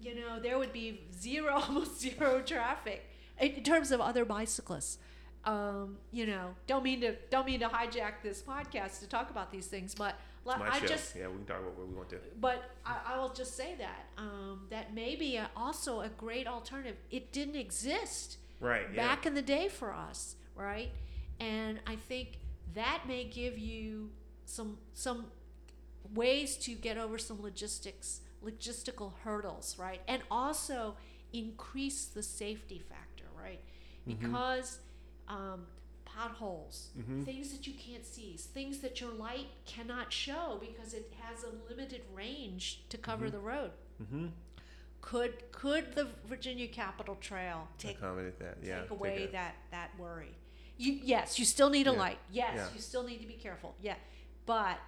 you 0.00 0.14
know 0.14 0.38
there 0.38 0.58
would 0.58 0.72
be 0.72 1.00
zero, 1.18 1.54
almost 1.66 2.00
zero 2.00 2.42
traffic 2.42 3.08
in 3.40 3.62
terms 3.62 3.90
of 3.90 4.00
other 4.00 4.24
bicyclists. 4.24 4.98
Um, 5.46 5.98
you 6.10 6.26
know, 6.26 6.54
don't 6.66 6.82
mean 6.82 7.00
to 7.02 7.14
don't 7.30 7.46
mean 7.46 7.60
to 7.60 7.68
hijack 7.68 8.14
this 8.22 8.42
podcast 8.42 8.98
to 9.00 9.06
talk 9.06 9.30
about 9.30 9.52
these 9.52 9.68
things, 9.68 9.94
but 9.94 10.16
let- 10.44 10.60
I 10.60 10.80
show 10.80 10.86
just 10.86 11.14
yeah 11.16 11.28
we 11.28 11.36
can 11.36 11.46
talk 11.46 11.60
about 11.60 11.76
what 11.78 11.86
we 11.88 11.94
want 11.94 12.08
to 12.10 12.18
but 12.40 12.70
I, 12.84 13.14
I 13.14 13.18
will 13.18 13.32
just 13.32 13.56
say 13.56 13.74
that 13.78 14.06
um, 14.18 14.66
that 14.70 14.92
may 14.94 15.14
be 15.16 15.36
a, 15.36 15.48
also 15.56 16.00
a 16.00 16.08
great 16.08 16.46
alternative. 16.48 16.96
It 17.10 17.32
didn't 17.32 17.56
exist 17.56 18.38
right 18.60 18.86
yeah 18.92 19.06
back 19.06 19.24
in 19.26 19.34
the 19.34 19.42
day 19.42 19.68
for 19.68 19.92
us, 19.94 20.34
right? 20.56 20.90
And 21.38 21.78
I 21.86 21.94
think 21.96 22.38
that 22.74 23.02
may 23.06 23.24
give 23.24 23.56
you 23.56 24.10
some 24.46 24.78
some 24.94 25.26
ways 26.14 26.56
to 26.56 26.74
get 26.74 26.96
over 26.98 27.18
some 27.18 27.40
logistics 27.42 28.20
logistical 28.44 29.12
hurdles, 29.24 29.76
right? 29.78 30.00
And 30.08 30.22
also 30.30 30.96
increase 31.32 32.04
the 32.06 32.22
safety 32.22 32.78
factor, 32.88 33.24
right? 33.40 33.60
Mhm. 34.08 34.18
Because 34.20 34.78
um, 35.28 35.66
potholes, 36.04 36.90
Mhm. 36.98 37.24
things 37.24 37.52
that 37.52 37.66
you 37.66 37.74
can't 37.74 38.04
see, 38.06 38.36
things 38.36 38.78
that 38.80 39.00
your 39.00 39.10
light 39.12 39.48
cannot 39.66 40.12
show 40.12 40.58
because 40.60 40.94
it 40.94 41.12
has 41.20 41.42
a 41.44 41.50
limited 41.68 42.02
range 42.14 42.88
to 42.88 42.96
cover 42.98 43.26
Mhm. 43.28 43.32
the 43.32 43.38
road. 43.40 43.72
Mm-hmm. 44.02 44.28
Could 45.02 45.52
could 45.52 45.94
the 45.94 46.06
Virginia 46.24 46.66
Capital 46.68 47.16
Trail 47.16 47.68
take 47.78 47.98
Accommodate 47.98 48.38
that. 48.40 48.58
Yeah. 48.62 48.80
take 48.80 48.90
away 48.90 49.24
a- 49.24 49.32
that 49.32 49.54
that 49.70 49.96
worry? 49.98 50.34
You 50.78 50.92
yes, 50.92 51.38
you 51.38 51.44
still 51.44 51.70
need 51.70 51.86
a 51.86 51.92
Yeah. 51.92 51.98
light. 51.98 52.18
Yes, 52.30 52.54
Yeah. 52.56 52.72
you 52.74 52.80
still 52.80 53.02
need 53.04 53.18
to 53.20 53.26
be 53.26 53.34
careful. 53.36 53.76
Yeah, 53.80 53.96
but 54.46 54.78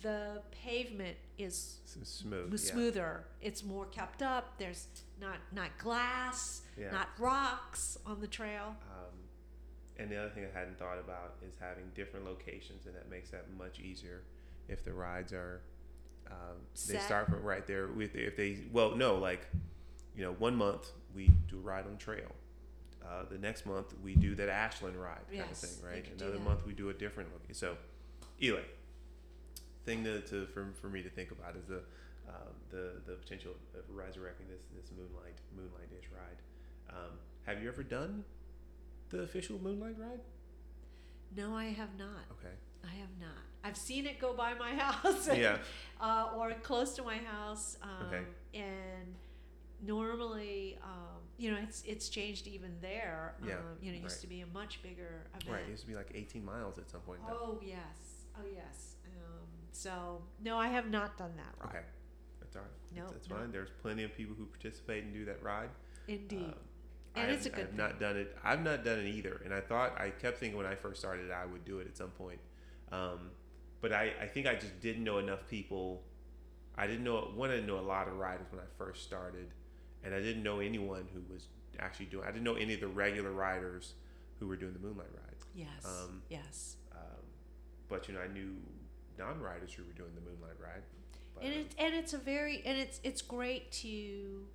the 0.00 0.42
pavement 0.52 1.18
is 1.38 1.80
smooth. 1.84 2.50
was 2.52 2.66
yeah. 2.66 2.72
smoother. 2.72 3.24
It's 3.40 3.62
more 3.64 3.86
kept 3.86 4.22
up. 4.22 4.58
There's 4.58 4.86
not 5.20 5.38
not 5.52 5.76
glass, 5.78 6.62
not 6.76 7.08
rocks 7.18 7.98
on 8.06 8.20
the 8.20 8.28
trail. 8.28 8.76
Um, 8.90 9.17
and 9.98 10.10
the 10.10 10.16
other 10.16 10.30
thing 10.30 10.44
I 10.44 10.58
hadn't 10.58 10.78
thought 10.78 10.98
about 10.98 11.34
is 11.46 11.54
having 11.60 11.84
different 11.94 12.24
locations, 12.26 12.86
and 12.86 12.94
that 12.94 13.10
makes 13.10 13.30
that 13.30 13.46
much 13.56 13.80
easier 13.80 14.22
if 14.68 14.84
the 14.84 14.92
rides 14.92 15.32
are. 15.32 15.60
Um, 16.30 16.58
they 16.86 16.98
start 16.98 17.30
from 17.30 17.42
right 17.42 17.66
there 17.66 17.86
with 17.88 18.14
if 18.14 18.36
they 18.36 18.58
well 18.70 18.94
no 18.94 19.16
like, 19.16 19.46
you 20.14 20.22
know 20.22 20.32
one 20.32 20.54
month 20.56 20.90
we 21.14 21.30
do 21.48 21.56
a 21.56 21.60
ride 21.60 21.86
on 21.86 21.96
trail, 21.96 22.30
uh, 23.02 23.24
the 23.30 23.38
next 23.38 23.64
month 23.64 23.94
we 24.04 24.14
do 24.14 24.34
that 24.34 24.48
Ashland 24.48 24.96
ride 24.96 25.24
kind 25.28 25.44
Yes, 25.48 25.62
of 25.62 25.70
thing 25.70 25.90
right. 25.90 26.06
Another 26.20 26.38
month 26.38 26.66
we 26.66 26.74
do 26.74 26.90
a 26.90 26.92
different 26.92 27.30
location. 27.32 27.54
So, 27.54 27.76
anyway, 28.40 28.64
thing 29.86 30.04
to, 30.04 30.20
to 30.20 30.46
for, 30.46 30.68
for 30.80 30.88
me 30.88 31.02
to 31.02 31.08
think 31.08 31.30
about 31.30 31.56
is 31.56 31.64
the 31.64 31.80
um, 32.28 32.52
the 32.70 32.92
the 33.06 33.14
potential 33.14 33.52
of 33.74 33.84
resurrecting 33.96 34.46
this 34.48 34.64
this 34.76 34.90
moonlight 34.96 35.38
moonlight 35.56 35.88
dish 35.90 36.10
ride. 36.14 36.36
Um, 36.90 37.12
have 37.46 37.62
you 37.62 37.68
ever 37.68 37.82
done 37.82 38.24
the 39.10 39.20
official 39.22 39.58
moonlight 39.62 39.96
ride? 39.98 40.20
No, 41.36 41.54
I 41.54 41.66
have 41.66 41.96
not. 41.98 42.24
Okay. 42.32 42.54
I 42.84 42.94
have 42.96 43.10
not. 43.20 43.42
I've 43.64 43.76
seen 43.76 44.06
it 44.06 44.18
go 44.18 44.32
by 44.34 44.54
my 44.54 44.74
house. 44.84 45.28
Yeah. 45.34 45.58
uh, 46.00 46.30
or 46.36 46.52
close 46.62 46.94
to 46.96 47.02
my 47.02 47.18
house. 47.18 47.76
Um, 47.82 48.06
Okay. 48.06 48.22
And 48.54 49.14
normally, 49.84 50.78
um, 50.82 51.20
you 51.36 51.50
know, 51.50 51.58
it's 51.62 51.82
it's 51.86 52.08
changed 52.08 52.46
even 52.46 52.72
there. 52.80 53.34
Yeah, 53.46 53.54
Um, 53.56 53.60
you 53.80 53.92
know, 53.92 53.98
it 53.98 54.02
used 54.02 54.16
right. 54.16 54.20
to 54.22 54.26
be 54.26 54.40
a 54.40 54.46
much 54.46 54.82
bigger 54.82 55.26
event. 55.40 55.50
Right. 55.56 55.62
It 55.66 55.70
used 55.70 55.82
to 55.82 55.88
be 55.88 55.94
like 55.94 56.10
18 56.14 56.44
miles 56.44 56.78
at 56.78 56.88
some 56.90 57.00
point. 57.00 57.20
Oh 57.28 57.58
yes. 57.62 58.26
Oh 58.38 58.46
yes. 58.52 58.96
Um, 59.06 59.46
so 59.72 60.22
no, 60.42 60.56
I 60.58 60.68
have 60.68 60.90
not 60.90 61.16
done 61.18 61.32
that 61.36 61.54
ride. 61.60 61.68
Okay. 61.76 61.84
That's 62.40 62.56
all 62.56 62.62
right. 62.62 62.70
No, 62.96 63.02
That's, 63.02 63.12
that's 63.14 63.28
no. 63.30 63.36
fine. 63.36 63.52
There's 63.52 63.70
plenty 63.82 64.02
of 64.04 64.14
people 64.16 64.34
who 64.36 64.46
participate 64.46 65.04
and 65.04 65.12
do 65.12 65.24
that 65.26 65.42
ride. 65.42 65.68
Indeed. 66.08 66.54
I 67.18 67.26
have- 67.26 67.42
good 67.52 67.66
I've 67.68 67.74
not 67.74 68.00
done 68.00 68.16
it. 68.16 68.36
I've 68.44 68.62
not 68.62 68.84
done 68.84 69.00
it 69.00 69.06
either. 69.06 69.40
And 69.44 69.52
I 69.54 69.60
thought 69.60 70.00
I 70.00 70.10
kept 70.10 70.38
thinking 70.38 70.56
when 70.56 70.66
I 70.66 70.74
first 70.74 71.00
started 71.00 71.30
I 71.30 71.46
would 71.46 71.64
do 71.64 71.78
it 71.80 71.86
at 71.86 71.96
some 71.96 72.10
point. 72.10 72.40
Um, 72.90 73.30
but 73.80 73.92
I, 73.92 74.12
I 74.20 74.26
think 74.26 74.46
I 74.46 74.54
just 74.54 74.80
didn't 74.80 75.04
know 75.04 75.18
enough 75.18 75.46
people. 75.48 76.02
I 76.76 76.86
didn't 76.86 77.04
know 77.04 77.30
one. 77.34 77.50
I 77.50 77.54
didn't 77.54 77.66
know 77.66 77.78
a 77.78 77.80
lot 77.80 78.08
of 78.08 78.16
riders 78.16 78.46
when 78.50 78.60
I 78.60 78.66
first 78.76 79.04
started, 79.04 79.48
and 80.04 80.14
I 80.14 80.20
didn't 80.20 80.42
know 80.42 80.60
anyone 80.60 81.06
who 81.12 81.20
was 81.32 81.46
actually 81.78 82.06
doing. 82.06 82.24
I 82.24 82.30
didn't 82.30 82.44
know 82.44 82.54
any 82.54 82.74
of 82.74 82.80
the 82.80 82.88
regular 82.88 83.32
riders 83.32 83.94
who 84.38 84.46
were 84.46 84.56
doing 84.56 84.72
the 84.72 84.78
moonlight 84.78 85.08
ride. 85.12 85.36
yes. 85.54 85.84
um, 85.84 86.22
yes. 86.28 86.76
Um, 86.92 87.22
but 87.88 88.08
you 88.08 88.14
know, 88.14 88.20
I 88.20 88.28
knew 88.28 88.56
non-riders 89.18 89.72
who 89.72 89.82
were 89.84 89.92
doing 89.92 90.10
the 90.14 90.20
moonlight 90.20 90.56
ride. 90.60 90.82
But, 91.34 91.44
and 91.44 91.54
it's 91.54 91.74
and 91.78 91.94
it's 91.94 92.12
a 92.14 92.18
very 92.18 92.62
and 92.64 92.78
it's 92.78 93.00
it's 93.02 93.22
great 93.22 93.70
to 93.72 94.46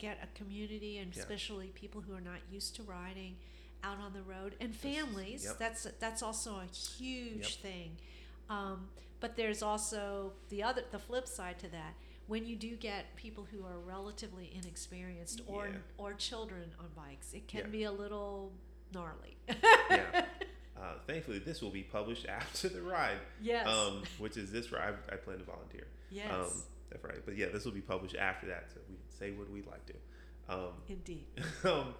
get 0.00 0.18
a 0.22 0.38
community 0.38 0.98
and 0.98 1.14
Yeah. 1.14 1.22
especially 1.22 1.68
people 1.68 2.00
who 2.00 2.12
are 2.14 2.20
not 2.32 2.40
used 2.50 2.74
to 2.76 2.82
riding 2.82 3.36
out 3.84 3.98
on 3.98 4.12
the 4.12 4.22
road 4.22 4.56
and 4.60 4.74
families 4.74 5.44
yep. 5.44 5.58
that's 5.58 5.86
that's 6.00 6.22
also 6.22 6.50
a 6.56 6.66
huge 6.98 7.42
Yep. 7.42 7.62
thing 7.66 7.90
um, 8.48 8.88
but 9.20 9.36
there's 9.36 9.62
also 9.62 10.32
the 10.48 10.62
other 10.62 10.82
the 10.90 10.98
flip 10.98 11.26
side 11.28 11.58
to 11.60 11.68
that 11.68 11.94
when 12.26 12.46
you 12.46 12.56
do 12.56 12.76
get 12.76 13.14
people 13.16 13.46
who 13.52 13.64
are 13.64 13.78
relatively 13.96 14.50
inexperienced 14.60 15.40
or 15.46 15.66
Yeah. 15.68 15.76
or 16.02 16.14
children 16.14 16.72
on 16.78 16.86
bikes 16.96 17.32
it 17.32 17.46
can 17.48 17.60
Yeah. 17.60 17.66
be 17.78 17.82
a 17.84 17.92
little 17.92 18.52
gnarly 18.92 19.36
yeah. 19.48 20.24
Uh, 20.80 20.94
thankfully, 21.06 21.38
this 21.38 21.60
will 21.60 21.68
be 21.70 21.82
published 21.82 22.24
after 22.40 22.66
the 22.70 22.80
ride. 22.80 23.18
yes 23.42 23.66
um, 23.66 24.02
which 24.18 24.38
is 24.38 24.50
this 24.50 24.72
ride. 24.72 24.94
I, 25.12 25.16
plan 25.16 25.36
to 25.38 25.44
volunteer. 25.44 25.86
yes 26.10 26.32
Um, 26.32 26.62
that's 26.90 27.04
right. 27.04 27.18
But 27.24 27.36
yeah, 27.36 27.46
this 27.52 27.64
will 27.64 27.72
be 27.72 27.80
published 27.80 28.16
after 28.16 28.46
that, 28.48 28.66
so 28.72 28.80
we 28.88 28.96
can 28.96 29.04
say 29.08 29.30
what 29.32 29.50
we'd 29.50 29.66
like 29.66 29.84
to. 29.86 29.94
Um, 30.48 30.72
indeed 30.88 31.26
um, 31.64 31.94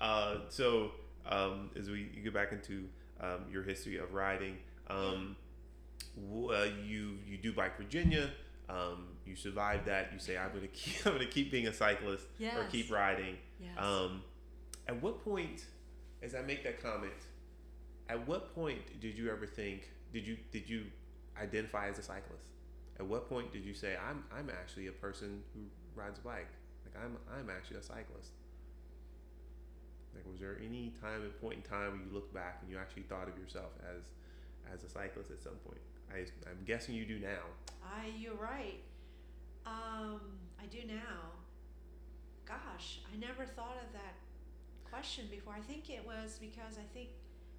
uh, 0.00 0.36
so 0.48 0.90
um, 1.26 1.70
as 1.78 1.88
we 1.88 2.04
get 2.22 2.34
back 2.34 2.50
into 2.52 2.88
um, 3.20 3.44
your 3.50 3.62
history 3.62 3.96
of 3.98 4.12
riding, 4.12 4.56
um, 4.88 5.36
uh, 6.18 6.66
you 6.84 7.18
you 7.26 7.38
do 7.40 7.52
bike 7.52 7.76
Virginia. 7.76 8.30
Um, 8.68 9.08
you 9.26 9.36
survived 9.36 9.86
that. 9.86 10.10
You 10.12 10.18
say 10.18 10.36
I'm 10.36 10.52
gonna 10.52 10.66
keep 10.72 11.06
I'm 11.06 11.12
gonna 11.12 11.26
keep 11.26 11.50
being 11.50 11.68
a 11.68 11.72
cyclist 11.72 12.26
or 12.58 12.64
keep 12.64 12.90
riding. 12.90 13.36
yes 13.60 13.70
Um, 13.78 14.22
at 14.88 15.00
what 15.00 15.22
point, 15.22 15.64
as 16.22 16.34
I 16.34 16.42
make 16.42 16.64
that 16.64 16.82
comment, 16.82 17.12
at 18.08 18.26
what 18.26 18.54
point 18.54 19.00
did 19.00 19.16
you 19.16 19.30
ever 19.30 19.46
think? 19.46 19.90
Did 20.12 20.26
you 20.26 20.36
did 20.50 20.68
you 20.68 20.86
identify 21.40 21.88
as 21.88 21.98
a 21.98 22.02
cyclist? 22.02 22.48
At 23.02 23.08
what 23.08 23.28
point 23.28 23.52
did 23.52 23.64
you 23.64 23.74
say 23.74 23.96
I'm 23.98 24.22
I'm 24.32 24.48
actually 24.48 24.86
a 24.86 24.92
person 24.92 25.42
who 25.54 25.62
rides 26.00 26.20
a 26.20 26.22
bike? 26.22 26.46
Like 26.86 27.04
I'm 27.04 27.16
I'm 27.36 27.50
actually 27.50 27.78
a 27.78 27.82
cyclist. 27.82 28.30
Like 30.14 30.24
was 30.30 30.38
there 30.38 30.56
any 30.64 30.92
time 31.00 31.24
at 31.24 31.40
point 31.40 31.56
in 31.56 31.62
time 31.62 31.98
where 31.98 32.00
you 32.06 32.12
look 32.12 32.32
back 32.32 32.58
and 32.62 32.70
you 32.70 32.78
actually 32.78 33.02
thought 33.02 33.26
of 33.28 33.36
yourself 33.36 33.72
as 33.82 34.04
as 34.72 34.84
a 34.84 34.88
cyclist 34.88 35.32
at 35.32 35.42
some 35.42 35.58
point? 35.66 35.80
I 36.14 36.18
I'm 36.48 36.62
guessing 36.64 36.94
you 36.94 37.04
do 37.04 37.18
now. 37.18 37.42
I, 37.84 38.06
you're 38.16 38.36
right. 38.36 38.78
Um, 39.66 40.20
I 40.62 40.66
do 40.70 40.86
now. 40.86 41.34
Gosh, 42.46 43.00
I 43.12 43.18
never 43.18 43.44
thought 43.46 43.78
of 43.84 43.92
that 43.94 44.14
question 44.88 45.24
before. 45.28 45.54
I 45.54 45.60
think 45.60 45.90
it 45.90 46.06
was 46.06 46.38
because 46.40 46.78
I 46.78 46.86
think 46.94 47.08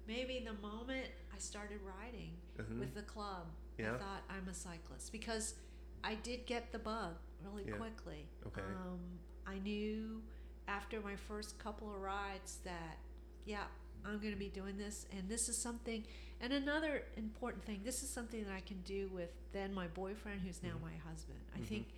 maybe 0.08 0.42
the 0.42 0.54
moment 0.66 1.08
I 1.34 1.38
started 1.38 1.80
riding 1.84 2.30
Mhm. 2.58 2.78
with 2.78 2.94
the 2.94 3.02
club, 3.02 3.48
Yeah. 3.78 3.94
I 3.94 3.98
thought 3.98 4.22
I'm 4.30 4.48
a 4.48 4.54
cyclist 4.54 5.10
because 5.12 5.54
I 6.02 6.14
did 6.16 6.46
get 6.46 6.72
the 6.72 6.78
bug 6.78 7.14
really 7.42 7.64
Yeah. 7.66 7.76
quickly. 7.76 8.26
Okay. 8.46 8.60
Um, 8.62 9.00
I 9.46 9.58
knew 9.58 10.22
after 10.68 11.00
my 11.00 11.16
first 11.16 11.58
couple 11.58 11.92
of 11.94 12.00
rides 12.00 12.58
that, 12.64 12.98
yeah, 13.44 13.64
I'm 14.04 14.18
going 14.18 14.32
to 14.32 14.38
be 14.38 14.48
doing 14.48 14.76
this, 14.76 15.06
and 15.16 15.28
this 15.28 15.48
is 15.48 15.62
something. 15.62 16.04
And 16.40 16.52
another 16.52 17.04
important 17.16 17.64
thing, 17.64 17.80
this 17.84 18.02
is 18.02 18.10
something 18.10 18.44
that 18.44 18.52
I 18.52 18.60
can 18.60 18.80
do 18.82 19.08
with 19.08 19.30
then 19.52 19.72
my 19.72 19.86
boyfriend, 19.88 20.42
who's 20.42 20.62
now 20.62 20.76
Mhm. 20.76 20.82
my 20.82 20.96
husband. 20.96 21.40
I 21.54 21.58
Mhm. 21.60 21.66
think 21.66 21.88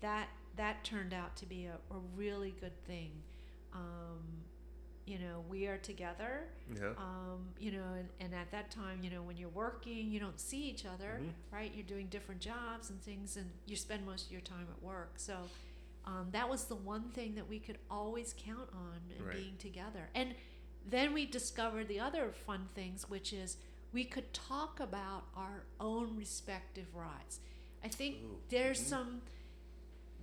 that 0.00 0.28
that 0.56 0.84
turned 0.84 1.12
out 1.12 1.36
to 1.36 1.46
be 1.46 1.66
a, 1.66 1.78
a 1.90 1.98
really 2.14 2.52
good 2.52 2.82
thing. 2.84 3.22
Um, 3.72 4.44
you 5.06 5.18
know, 5.18 5.44
we 5.48 5.66
are 5.66 5.78
together. 5.78 6.48
Yeah. 6.74 6.90
Um, 6.98 7.46
you 7.58 7.70
know, 7.72 7.84
and, 7.96 8.08
and 8.20 8.34
at 8.34 8.50
that 8.50 8.70
time, 8.70 9.00
you 9.02 9.10
know, 9.10 9.22
when 9.22 9.36
you're 9.36 9.48
working, 9.50 10.10
you 10.10 10.18
don't 10.18 10.38
see 10.40 10.64
each 10.68 10.84
other, 10.84 11.20
Mhm. 11.22 11.32
right? 11.52 11.72
You're 11.74 11.86
doing 11.86 12.08
different 12.08 12.40
jobs 12.40 12.90
and 12.90 13.00
things, 13.02 13.36
and 13.36 13.48
you 13.66 13.76
spend 13.76 14.04
most 14.04 14.26
of 14.26 14.32
your 14.32 14.40
time 14.40 14.66
at 14.70 14.82
work. 14.82 15.12
So 15.16 15.36
um, 16.04 16.28
that 16.32 16.48
was 16.48 16.64
the 16.66 16.74
one 16.76 17.08
thing 17.10 17.34
that 17.34 17.48
we 17.48 17.58
could 17.58 17.78
always 17.90 18.34
count 18.38 18.68
on 18.72 19.00
in 19.16 19.24
Right. 19.24 19.36
being 19.36 19.56
together. 19.58 20.08
And 20.14 20.34
then 20.88 21.12
we 21.12 21.26
discovered 21.26 21.88
the 21.88 21.98
other 22.00 22.30
fun 22.32 22.68
things, 22.74 23.08
which 23.08 23.32
is 23.32 23.56
we 23.92 24.04
could 24.04 24.32
talk 24.32 24.78
about 24.80 25.24
our 25.34 25.64
own 25.80 26.16
respective 26.16 26.94
rides. 26.94 27.40
I 27.82 27.88
think 27.88 28.16
Ooh, 28.22 28.38
there's 28.50 28.80
mhm. 28.80 28.84
some, 28.88 29.22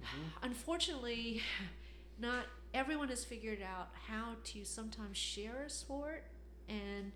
Mhm. 0.01 0.29
unfortunately, 0.41 1.41
not 2.19 2.45
everyone 2.73 3.09
has 3.09 3.23
figured 3.23 3.59
out 3.61 3.89
how 4.07 4.33
to 4.43 4.63
sometimes 4.65 5.17
share 5.17 5.63
a 5.65 5.69
sport. 5.69 6.23
And 6.69 7.11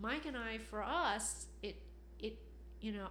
Mike 0.00 0.26
and 0.26 0.36
I, 0.36 0.58
for 0.58 0.82
us, 0.82 1.46
it 1.62 1.76
it 2.18 2.38
you 2.80 2.92
know, 2.92 3.08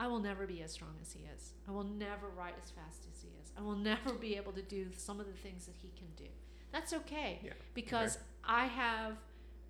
I 0.00 0.06
will 0.06 0.20
never 0.20 0.46
be 0.46 0.62
as 0.62 0.72
strong 0.72 0.94
as 1.00 1.12
he 1.12 1.20
is. 1.34 1.52
I 1.68 1.70
will 1.70 1.84
never 1.84 2.28
ride 2.28 2.54
as 2.62 2.70
fast 2.70 3.06
as 3.12 3.20
he 3.22 3.28
is. 3.42 3.52
I 3.56 3.62
will 3.62 3.76
never 3.92 4.12
be 4.14 4.36
able 4.36 4.52
to 4.52 4.62
do 4.62 4.86
some 4.96 5.20
of 5.20 5.26
the 5.26 5.32
things 5.32 5.66
that 5.66 5.76
he 5.80 5.90
can 5.96 6.08
do. 6.16 6.30
That's 6.72 6.92
okay 6.94 7.40
Yeah. 7.44 7.52
because 7.74 8.18
I 8.44 8.66
have 8.66 9.16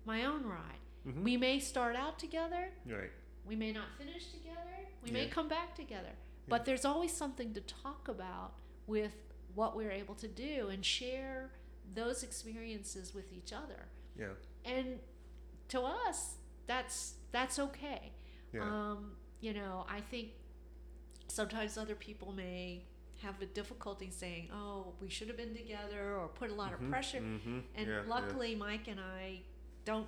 my 0.05 0.25
own 0.25 0.45
ride. 0.45 0.79
Mhm. 1.05 1.23
We 1.23 1.35
may 1.37 1.59
start 1.59 1.95
out 1.97 2.17
together, 2.17 2.71
Right. 2.85 3.11
we 3.45 3.55
may 3.57 3.73
not 3.73 3.87
finish 3.97 4.31
together. 4.31 4.59
We 5.03 5.11
may 5.11 5.27
come 5.27 5.49
back 5.49 5.75
together. 5.75 6.13
But 6.47 6.63
there's 6.65 6.85
always 6.85 7.11
something 7.13 7.53
to 7.53 7.61
talk 7.61 8.07
about 8.07 8.53
with 8.87 9.32
what 9.55 9.75
we're 9.75 9.91
able 9.91 10.15
to 10.15 10.27
do 10.27 10.69
and 10.69 10.83
share 10.85 11.51
those 11.93 12.23
experiences 12.23 13.13
with 13.13 13.31
each 13.33 13.53
other. 13.53 13.85
Yeah. 14.17 14.33
And 14.65 14.99
to 15.69 15.81
us, 15.81 16.35
that's 16.67 17.15
that's 17.31 17.59
okay. 17.59 18.11
Yeah. 18.53 18.61
Um, 18.61 19.11
you 19.41 19.53
know, 19.53 19.85
I 19.89 19.99
think 20.01 20.29
sometimes 21.27 21.77
other 21.77 21.95
people 21.95 22.31
may 22.31 22.83
have 23.21 23.41
a 23.41 23.45
difficulty 23.45 24.09
saying, 24.11 24.49
"Oh, 24.53 24.93
we 25.01 25.09
should 25.09 25.27
have 25.27 25.37
been 25.37 25.55
together," 25.55 26.15
or 26.17 26.27
put 26.27 26.49
a 26.51 26.53
lot 26.53 26.71
Mhm. 26.71 26.83
of 26.85 26.89
pressure. 26.89 27.19
Mm-hmm, 27.21 27.59
And 27.75 27.87
Yeah, 27.87 28.01
yeah. 28.03 28.07
luckily, 28.07 28.55
Mike 28.55 28.87
and 28.87 28.99
I 28.99 29.41
don't 29.85 30.07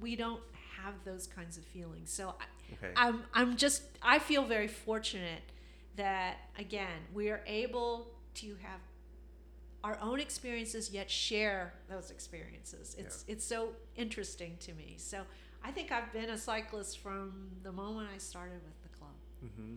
we 0.00 0.14
don't 0.14 0.42
have 0.76 0.94
those 1.04 1.26
kinds 1.26 1.58
of 1.58 1.64
feelings. 1.64 2.10
So 2.12 2.34
I, 2.40 2.44
Okay. 2.74 2.92
I'm 2.96 3.24
I'm 3.34 3.56
just 3.56 3.82
I 4.02 4.18
feel 4.18 4.44
very 4.44 4.68
fortunate 4.68 5.42
that 5.96 6.36
again 6.56 7.06
we 7.14 7.30
are 7.30 7.42
able 7.46 8.14
to 8.34 8.56
have 8.62 8.80
our 9.84 9.98
own 10.02 10.20
experiences 10.20 10.90
yet 10.90 11.10
share 11.10 11.72
those 11.88 12.10
experiences. 12.10 12.96
It's 12.98 13.24
it's 13.28 13.44
so 13.44 13.70
interesting 13.96 14.56
to 14.60 14.72
me. 14.74 14.94
So 14.96 15.22
I 15.62 15.70
think 15.70 15.92
I've 15.92 16.12
been 16.12 16.30
a 16.30 16.38
cyclist 16.38 16.98
from 16.98 17.48
the 17.62 17.72
moment 17.72 18.08
I 18.14 18.18
started 18.18 18.60
with 18.64 18.82
the 18.82 18.98
club. 18.98 19.12
hmm 19.56 19.74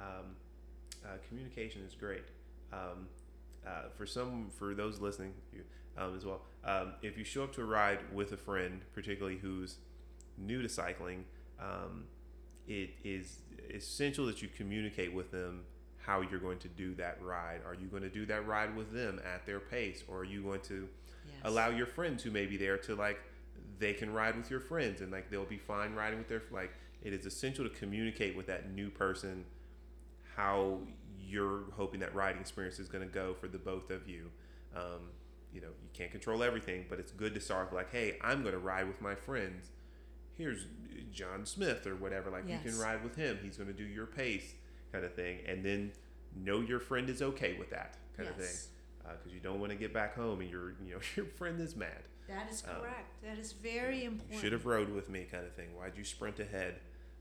Um, 0.00 0.36
uh, 1.04 1.08
communication 1.28 1.82
is 1.86 1.94
great. 1.94 2.24
Um, 2.72 3.08
uh, 3.66 3.88
for 3.96 4.06
some, 4.06 4.50
for 4.50 4.74
those 4.74 5.00
listening 5.00 5.32
you, 5.52 5.62
um, 5.96 6.16
as 6.16 6.24
well, 6.24 6.42
um, 6.64 6.94
if 7.02 7.16
you 7.16 7.24
show 7.24 7.44
up 7.44 7.52
to 7.54 7.62
a 7.62 7.64
ride 7.64 8.00
with 8.12 8.32
a 8.32 8.36
friend, 8.36 8.80
particularly 8.92 9.38
who's 9.38 9.78
new 10.36 10.60
to 10.62 10.68
cycling, 10.68 11.24
um, 11.60 12.04
it 12.66 12.90
is 13.04 13.38
essential 13.72 14.26
that 14.26 14.42
you 14.42 14.48
communicate 14.48 15.12
with 15.14 15.30
them 15.30 15.64
how 16.04 16.20
you're 16.20 16.40
going 16.40 16.58
to 16.58 16.68
do 16.68 16.94
that 16.96 17.18
ride. 17.22 17.60
Are 17.66 17.74
you 17.74 17.86
going 17.86 18.02
to 18.02 18.10
do 18.10 18.26
that 18.26 18.46
ride 18.46 18.76
with 18.76 18.92
them 18.92 19.20
at 19.24 19.46
their 19.46 19.60
pace, 19.60 20.02
or 20.08 20.18
are 20.18 20.24
you 20.24 20.42
going 20.42 20.60
to 20.62 20.88
Yes. 21.26 21.36
allow 21.44 21.70
your 21.70 21.86
friends 21.86 22.22
who 22.22 22.30
may 22.30 22.44
be 22.44 22.58
there 22.58 22.76
to 22.78 22.94
like 22.94 23.18
they 23.78 23.94
can 23.94 24.12
ride 24.12 24.36
with 24.36 24.50
your 24.50 24.60
friends 24.60 25.00
and 25.00 25.10
like 25.10 25.30
they'll 25.30 25.46
be 25.46 25.56
fine 25.58 25.94
riding 25.94 26.18
with 26.18 26.28
their 26.28 26.42
like 26.50 26.72
it 27.02 27.12
is 27.14 27.24
essential 27.24 27.64
to 27.64 27.70
communicate 27.70 28.36
with 28.36 28.46
that 28.46 28.70
new 28.72 28.90
person 28.90 29.44
how 30.36 30.78
you're 31.18 31.62
hoping 31.72 32.00
that 32.00 32.14
riding 32.14 32.40
experience 32.40 32.78
is 32.78 32.88
going 32.88 33.02
to 33.06 33.12
go 33.12 33.34
for 33.34 33.48
the 33.48 33.58
both 33.58 33.90
of 33.90 34.06
you. 34.08 34.30
Um, 34.76 35.10
you 35.52 35.60
know 35.60 35.68
you 35.68 35.88
can't 35.94 36.10
control 36.10 36.42
everything 36.42 36.84
but 36.90 36.98
it's 36.98 37.12
good 37.12 37.32
to 37.34 37.40
start 37.40 37.70
with 37.70 37.76
like 37.76 37.92
hey 37.92 38.18
i'm 38.22 38.42
going 38.42 38.54
to 38.54 38.58
ride 38.58 38.86
with 38.88 39.00
my 39.00 39.14
friends. 39.14 39.70
Here's 40.36 40.66
john 41.12 41.46
smith 41.46 41.86
or 41.86 41.94
whatever 41.94 42.28
like 42.30 42.42
you 42.48 42.58
can 42.70 42.78
ride 42.80 43.02
with 43.04 43.14
him. 43.16 43.38
He's 43.42 43.56
going 43.56 43.68
to 43.68 43.72
do 43.74 43.84
your 43.84 44.06
pace 44.06 44.54
kind 44.94 45.04
of 45.04 45.12
thing 45.14 45.38
and 45.48 45.64
then 45.64 45.92
know 46.36 46.60
your 46.60 46.78
friend 46.80 47.08
is 47.10 47.20
okay 47.20 47.56
with 47.58 47.70
that 47.70 47.96
kind 48.16 48.28
of 48.28 48.36
thing 48.36 48.44
Yes. 48.46 48.68
because 49.02 49.32
you 49.32 49.40
don't 49.40 49.58
want 49.60 49.70
to 49.72 49.76
get 49.78 49.92
back 49.92 50.14
home 50.16 50.40
and 50.40 50.48
your 50.50 50.70
you 50.84 50.92
know 50.94 51.00
your 51.16 51.26
friend 51.26 51.60
is 51.60 51.74
mad. 51.76 52.02
That 52.28 52.50
is 52.50 52.62
Um, 52.68 52.76
correct. 52.80 53.22
that 53.22 53.38
is 53.38 53.52
very 53.52 54.02
You 54.02 54.08
important. 54.12 54.40
should 54.40 54.52
have 54.52 54.64
rode 54.66 54.88
with 54.90 55.08
me, 55.10 55.26
kind 55.30 55.44
of 55.44 55.52
thing. 55.54 55.74
Why'd 55.76 55.96
you 55.96 56.04
sprint 56.04 56.38
ahead, 56.40 56.76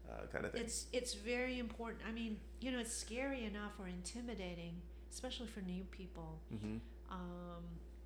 uh, 0.09 0.27
kind 0.31 0.45
of 0.45 0.51
thing. 0.53 0.61
It's 0.61 0.85
it's 0.93 1.13
very 1.15 1.57
important. 1.59 2.01
I 2.07 2.11
mean, 2.11 2.39
you 2.61 2.71
know, 2.71 2.79
it's 2.79 2.95
scary 2.95 3.43
enough 3.45 3.73
or 3.79 3.87
intimidating, 3.87 4.75
especially 5.11 5.47
for 5.47 5.61
new 5.61 5.83
people. 5.99 6.39
hmm 6.49 6.77
Um, 7.09 7.63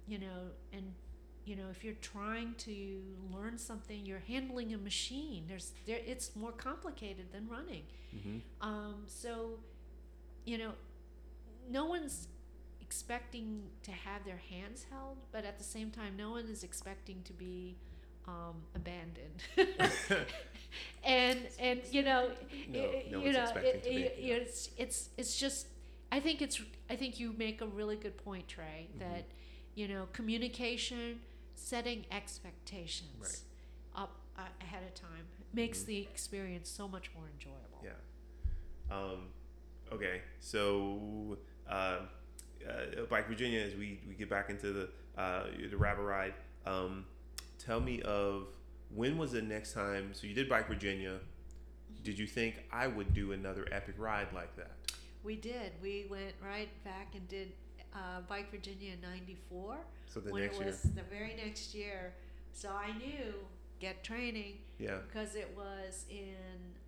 you 0.08 0.18
know, 0.20 0.40
and 0.74 0.94
you 1.48 1.56
know, 1.56 1.70
if 1.72 1.84
you're 1.84 2.02
trying 2.16 2.54
to 2.70 2.76
learn 3.34 3.58
something, 3.58 4.06
you're 4.06 4.24
handling 4.28 4.74
a 4.74 4.78
machine. 4.78 5.46
There's 5.48 5.72
there, 5.88 6.02
it's 6.06 6.36
more 6.36 6.52
complicated 6.52 7.28
than 7.32 7.48
running. 7.48 7.84
hmm 8.12 8.38
Um, 8.62 8.96
so, 9.06 9.32
you 10.46 10.58
know, 10.58 10.72
no 11.70 11.86
one's 11.86 12.28
expecting 12.82 13.64
to 13.84 13.92
have 13.92 14.24
their 14.26 14.42
hands 14.50 14.86
held, 14.92 15.18
but 15.32 15.46
at 15.46 15.58
the 15.58 15.64
same 15.64 15.90
time, 15.92 16.16
no 16.18 16.32
one 16.32 16.46
is 16.56 16.64
expecting 16.64 17.22
to 17.24 17.34
be 17.34 17.78
um, 18.28 18.56
abandoned. 18.76 19.40
and 21.04 21.40
and 21.60 21.82
you 21.92 22.04
know, 22.04 22.30
No, 22.70 22.80
it- 22.80 23.12
no 23.12 23.20
you 23.24 23.32
know, 23.32 23.52
it, 23.56 23.86
it- 23.86 24.16
yeah. 24.20 24.34
it's 24.36 24.70
it's 24.78 25.10
it's 25.18 25.40
just. 25.40 25.68
I 26.12 26.20
think 26.22 26.42
it's. 26.42 26.62
I 26.90 26.96
think 26.96 27.20
you 27.20 27.34
make 27.38 27.62
a 27.62 27.68
really 27.68 27.96
good 27.98 28.18
point, 28.24 28.48
Trey. 28.48 28.88
Mhm. 28.96 29.00
That 29.00 29.26
you 29.76 29.88
know, 29.88 30.08
communication, 30.14 31.20
setting 31.58 32.06
expectations 32.12 33.44
up 33.96 34.16
uh, 34.38 34.42
ahead 34.62 34.84
of 34.84 34.94
time 34.94 35.26
makes 35.54 35.80
Mhm. 35.82 35.86
the 35.88 35.98
experience 36.02 36.70
so 36.70 36.88
much 36.88 37.12
more 37.16 37.28
enjoyable. 37.28 37.82
Yeah. 37.84 38.96
Um, 38.96 39.30
okay, 39.92 40.22
so 40.40 41.38
uh, 41.68 42.02
uh, 42.68 43.06
Bike 43.10 43.28
Virginia, 43.28 43.60
as 43.62 43.74
we, 43.76 44.00
we 44.08 44.14
get 44.14 44.30
back 44.30 44.50
into 44.50 44.72
the 44.72 44.90
uh, 45.18 45.48
the 45.72 45.76
rabbit 45.76 46.04
ride, 46.04 46.36
um, 46.66 47.06
tell 47.58 47.80
me 47.80 48.02
of 48.04 48.48
when 48.94 49.18
was 49.18 49.32
the 49.32 49.42
next 49.42 49.74
time? 49.74 50.14
So 50.14 50.28
you 50.28 50.36
did 50.36 50.48
Bike 50.48 50.68
Virginia. 50.68 51.20
Did 52.04 52.20
you 52.20 52.28
think 52.28 52.64
I 52.72 52.86
would 52.88 53.14
do 53.16 53.32
another 53.32 53.68
epic 53.72 53.96
ride 53.98 54.32
like 54.32 54.56
that? 54.58 54.72
We 55.24 55.36
did. 55.36 55.72
We 55.82 56.06
went 56.10 56.36
right 56.42 56.70
back 56.84 57.16
and 57.16 57.28
did 57.28 57.52
uh, 57.96 58.22
Bike 58.30 58.52
Virginia 58.52 58.94
in 58.94 59.02
'94 59.02 59.78
So 60.08 60.20
the 60.20 60.32
when 60.32 60.44
next 60.44 60.60
it 60.60 60.66
year, 60.66 60.76
the 60.96 61.16
very 61.16 61.36
next 61.44 61.76
year. 61.76 62.14
So 62.54 62.70
I 62.70 62.98
knew 62.98 63.34
get 63.80 64.04
training 64.04 64.56
yeah. 64.80 64.98
because 65.08 65.36
it 65.36 65.54
was 65.56 66.06
in 66.10 66.36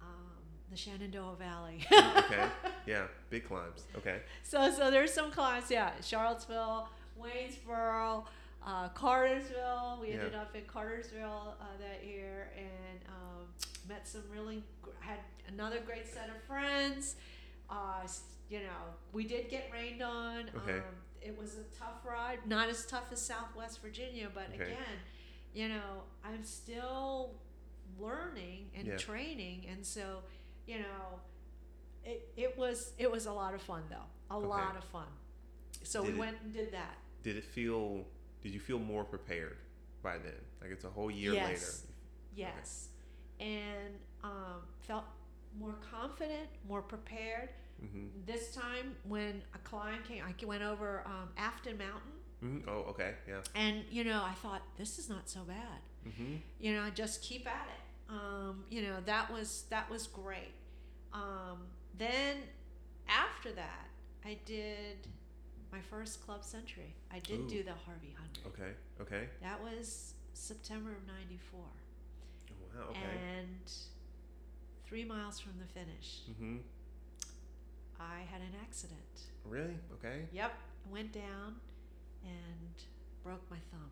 um, 0.02 0.32
the 0.72 0.78
Shenandoah 0.78 1.36
Valley. 1.36 1.86
Okay, 2.18 2.48
yeah, 2.86 3.08
big 3.30 3.48
climbs. 3.48 3.86
Okay, 3.98 4.22
So 4.44 4.72
so 4.72 4.91
there's 4.91 5.14
some 5.14 5.32
climbs. 5.32 5.70
Yeah, 5.70 5.91
Charlottesville, 6.02 6.90
Waynesboro. 7.20 8.26
Uh, 8.66 8.90
Cartersville. 8.90 10.00
We 10.02 10.12
ended 10.12 10.36
up 10.36 10.54
in 10.54 10.64
Cartersville 10.66 11.56
uh, 11.62 11.66
that 11.80 12.06
year 12.06 12.52
and 12.58 13.00
um, 13.08 13.48
met 13.88 14.06
some 14.06 14.24
really 14.32 14.64
gr- 14.82 14.90
had 15.00 15.20
another 15.48 15.80
great 15.86 16.08
set 16.08 16.30
of 16.30 16.44
friends. 16.44 17.16
Uh, 17.70 18.06
you 18.50 18.60
know, 18.60 18.94
we 19.14 19.24
did 19.24 19.50
get 19.50 19.70
rained 19.74 20.02
on. 20.02 20.50
Okay. 20.58 20.78
Um, 20.78 20.84
it 21.22 21.38
was 21.38 21.56
a 21.58 21.64
tough 21.78 22.06
ride, 22.06 22.40
not 22.46 22.70
as 22.70 22.86
tough 22.86 23.12
as 23.12 23.22
Southwest 23.22 23.82
Virginia, 23.82 24.30
but 24.34 24.48
Okay. 24.54 24.64
again, 24.64 25.00
you 25.54 25.68
know, 25.70 26.04
I'm 26.24 26.44
still 26.44 27.36
learning 28.00 28.70
and 28.76 28.88
Yeah. 28.88 28.98
training, 28.98 29.66
and 29.68 29.86
so, 29.86 30.24
you 30.66 30.80
know, 30.80 31.20
it, 32.06 32.32
it 32.38 32.58
was 32.58 32.94
it 32.98 33.12
was 33.12 33.26
a 33.26 33.34
lot 33.34 33.54
of 33.54 33.62
fun 33.62 33.84
though, 33.90 34.06
a 34.32 34.38
Okay. 34.38 34.48
lot 34.48 34.78
of 34.78 34.84
fun. 34.86 35.08
So 35.84 36.02
Did 36.04 36.10
we 36.14 36.16
it- 36.16 36.20
went 36.20 36.41
and 36.41 36.54
did 36.54 36.72
that. 36.72 36.98
did 37.24 37.36
it 37.38 37.44
feel? 37.44 38.06
Did 38.41 38.54
you 38.54 38.60
feel 38.60 38.80
more 38.80 39.04
prepared 39.04 39.58
by 40.02 40.18
then? 40.18 40.40
Like 40.62 40.72
it's 40.72 40.86
a 40.86 40.90
whole 40.90 41.12
year 41.12 41.34
Yes. 41.34 41.48
later. 41.50 41.94
Yes, 42.36 42.90
and 43.40 44.00
um, 44.24 44.62
felt 44.80 45.06
more 45.58 45.74
confident, 45.82 46.48
more 46.68 46.82
prepared. 46.82 47.50
Hmm 47.80 48.07
This 48.26 48.53
time, 48.53 48.95
when 49.07 49.41
a 49.53 49.57
climb 49.60 50.03
came, 50.07 50.23
I 50.23 50.34
went 50.45 50.64
over 50.64 51.03
um, 51.06 51.30
Afton 51.38 51.77
Mountain, 51.77 52.11
hmm 52.41 52.69
Oh, 52.69 52.85
okay, 52.91 53.14
yeah. 53.27 53.41
and 53.56 53.84
you 53.91 54.03
know, 54.03 54.22
I 54.23 54.34
thought 54.34 54.61
this 54.77 54.99
is 54.99 55.10
not 55.10 55.30
so 55.30 55.41
bad. 55.41 55.80
hmm 56.03 56.35
You 56.60 56.73
know, 56.73 56.89
just 56.93 57.22
keep 57.22 57.47
at 57.47 57.68
it. 57.76 57.84
Um, 58.14 58.64
you 58.69 58.81
know, 58.81 58.97
that 59.06 59.31
was 59.31 59.65
that 59.69 59.89
was 59.89 60.07
great. 60.07 60.53
Um, 61.14 61.68
then 61.97 62.38
after 63.07 63.51
that, 63.53 63.88
I 64.26 64.38
did 64.45 65.07
my 65.72 65.80
first 65.81 66.26
club 66.26 66.43
century. 66.43 66.93
I 67.11 67.19
did 67.19 67.39
Ooh. 67.41 67.49
do 67.49 67.64
the 67.64 67.73
Harvey 67.85 68.15
Hundred. 68.18 68.47
Okay, 68.47 68.72
okay. 69.01 69.30
That 69.41 69.61
was 69.61 70.14
September 70.34 70.91
of 70.91 71.06
'94. 71.07 71.60
Oh, 71.61 72.53
wow, 72.80 72.89
okay. 72.91 72.99
And 73.39 73.72
three 74.88 75.06
miles 75.06 75.39
from 75.39 75.53
the 75.60 75.65
finish, 75.68 76.22
hmm 76.39 76.57
I 77.99 78.21
had 78.31 78.41
an 78.41 78.53
accident. 78.61 78.99
Really? 79.45 79.76
Okay. 79.93 80.21
Yep, 80.31 80.51
I 80.89 80.93
went 80.93 81.11
down 81.13 81.55
and 82.23 82.73
broke 83.23 83.41
my 83.49 83.57
thumb. 83.71 83.89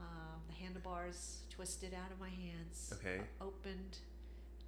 Um, 0.00 0.40
the 0.48 0.54
handlebars 0.54 1.38
twisted 1.50 1.94
out 1.94 2.10
of 2.10 2.18
my 2.18 2.28
hands. 2.30 2.92
Okay. 2.94 3.20
Opened, 3.40 3.98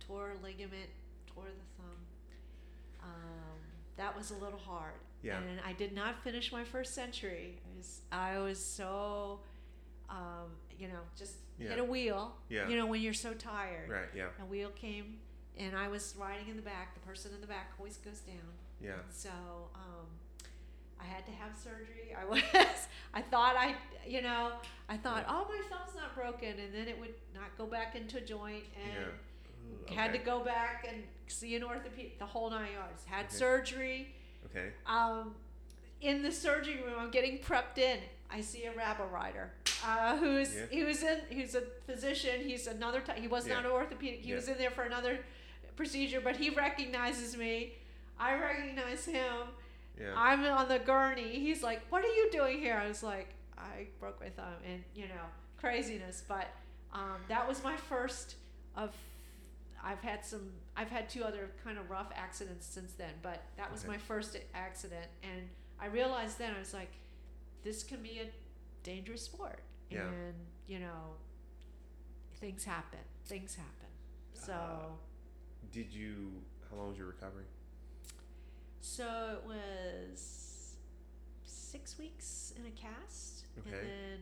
tore 0.00 0.32
a 0.40 0.44
ligament, 0.44 0.90
tore 1.26 1.44
the 1.46 1.82
thumb. 1.82 1.96
Um, 3.02 3.58
that 3.96 4.16
was 4.16 4.30
a 4.30 4.34
little 4.34 4.58
hard. 4.58 4.92
Yeah. 5.22 5.38
And 5.38 5.60
I 5.66 5.72
did 5.72 5.92
not 5.94 6.22
finish 6.22 6.52
my 6.52 6.64
first 6.64 6.94
century. 6.94 7.58
I 7.64 7.76
was, 7.76 8.00
I 8.12 8.38
was 8.38 8.58
so, 8.64 9.40
um, 10.10 10.50
you 10.78 10.88
know, 10.88 11.00
just 11.16 11.36
Yeah. 11.58 11.70
hit 11.70 11.78
a 11.78 11.84
wheel. 11.84 12.36
Yeah. 12.48 12.68
You 12.68 12.76
know, 12.76 12.86
when 12.86 13.00
you're 13.00 13.14
so 13.14 13.32
tired. 13.34 13.88
Right. 13.88 14.08
Yeah. 14.14 14.28
A 14.40 14.44
wheel 14.44 14.70
came, 14.70 15.18
and 15.58 15.76
I 15.76 15.88
was 15.88 16.14
riding 16.18 16.48
in 16.48 16.56
the 16.56 16.62
back. 16.62 16.94
The 16.94 17.00
person 17.00 17.32
in 17.34 17.40
the 17.40 17.46
back 17.46 17.72
always 17.78 17.96
goes 17.98 18.20
down. 18.20 18.36
Yeah. 18.82 18.92
So 19.10 19.30
um, 19.74 20.06
I 21.00 21.04
had 21.04 21.24
to 21.26 21.32
have 21.32 21.52
surgery. 21.56 22.14
I 22.18 22.24
was, 22.28 22.42
I 23.14 23.22
thought 23.22 23.56
I, 23.56 23.74
you 24.06 24.22
know, 24.22 24.52
I 24.88 24.96
thought, 24.96 25.24
oh, 25.28 25.46
my 25.48 25.60
thumb's 25.68 25.94
not 25.96 26.14
broken, 26.14 26.48
and 26.58 26.74
then 26.74 26.88
it 26.88 26.98
would 26.98 27.14
not 27.34 27.56
go 27.58 27.66
back 27.66 27.94
into 27.96 28.18
a 28.18 28.20
joint, 28.20 28.64
and 28.82 28.92
Yeah. 28.94 29.92
Ooh, 29.92 29.94
had 29.94 30.12
to 30.12 30.18
go 30.18 30.40
back 30.40 30.86
and 30.90 31.02
see 31.28 31.54
an 31.56 31.62
orthopedic, 31.62 32.18
the 32.18 32.26
whole 32.26 32.50
nine 32.50 32.72
yards. 32.72 33.04
Had 33.04 33.26
Okay. 33.26 33.34
surgery. 33.36 34.14
Okay. 34.46 34.70
Um, 34.86 35.34
in 36.00 36.22
the 36.22 36.32
surgery 36.32 36.82
room, 36.84 36.96
I'm 36.98 37.10
getting 37.12 37.38
prepped 37.38 37.78
in. 37.78 37.98
I 38.28 38.40
see 38.40 38.64
a 38.64 38.72
RABA 38.72 39.04
rider. 39.12 39.52
Uh, 39.86 40.16
who's 40.16 40.54
Yeah. 40.54 40.62
he 40.70 40.82
was 40.84 41.02
in? 41.02 41.20
He's 41.30 41.54
a 41.54 41.62
physician. 41.86 42.40
He's 42.42 42.66
another. 42.66 43.00
T- 43.00 43.20
he 43.20 43.28
was 43.28 43.46
Yeah. 43.46 43.54
not 43.54 43.66
an 43.66 43.70
orthopedic. 43.70 44.20
He 44.22 44.32
was 44.34 44.48
in 44.48 44.58
there 44.58 44.70
for 44.70 44.82
another 44.82 45.20
procedure, 45.76 46.20
but 46.20 46.36
he 46.36 46.50
recognizes 46.50 47.36
me. 47.36 47.74
I 48.18 48.34
recognize 48.38 49.04
him. 49.04 49.48
Yeah. 50.00 50.14
I'm 50.16 50.44
on 50.44 50.68
the 50.68 50.78
gurney. 50.78 51.38
He's 51.40 51.62
like, 51.62 51.82
"What 51.90 52.04
are 52.04 52.08
you 52.14 52.30
doing 52.30 52.58
here?" 52.58 52.76
I 52.76 52.88
was 52.88 53.02
like, 53.02 53.28
"I 53.58 53.88
broke 54.00 54.20
my 54.20 54.30
thumb," 54.30 54.54
and 54.66 54.82
you 54.94 55.06
know, 55.08 55.24
craziness. 55.58 56.22
But 56.26 56.48
Um, 56.92 57.22
that 57.28 57.46
was 57.48 57.62
my 57.64 57.76
first 57.76 58.36
of. 58.76 58.94
I've 59.84 60.00
had 60.00 60.24
some. 60.24 60.52
I've 60.76 60.90
had 60.90 61.08
two 61.08 61.24
other 61.24 61.50
kind 61.64 61.76
of 61.78 61.90
rough 61.90 62.10
accidents 62.14 62.66
since 62.66 62.92
then, 62.92 63.14
but 63.22 63.42
that 63.56 63.70
was 63.72 63.80
Okay. 63.82 63.92
my 63.92 63.98
first 63.98 64.36
accident, 64.54 65.06
and 65.22 65.48
I 65.80 65.86
realized 65.86 66.38
then 66.38 66.54
I 66.54 66.58
was 66.58 66.72
like, 66.72 66.92
this 67.64 67.82
can 67.82 68.02
be 68.02 68.20
a 68.20 68.30
dangerous 68.84 69.22
sport, 69.22 69.60
Yeah. 69.90 70.06
and 70.06 70.34
you 70.68 70.78
know, 70.80 71.16
things 72.36 72.64
happen. 72.64 73.00
Things 73.24 73.54
happen. 73.56 73.88
So. 74.34 74.52
Uh, 74.52 74.92
Did 75.72 75.92
you? 75.92 76.30
How 76.70 76.76
long 76.76 76.88
was 76.90 76.98
your 76.98 77.06
recovery? 77.08 77.44
So 78.80 79.38
it 79.38 79.46
was 79.46 80.74
six 81.44 81.98
weeks 81.98 82.52
in 82.56 82.66
a 82.66 82.70
cast, 82.70 83.44
Okay. 83.58 83.76
and 83.78 83.88
then 83.88 84.18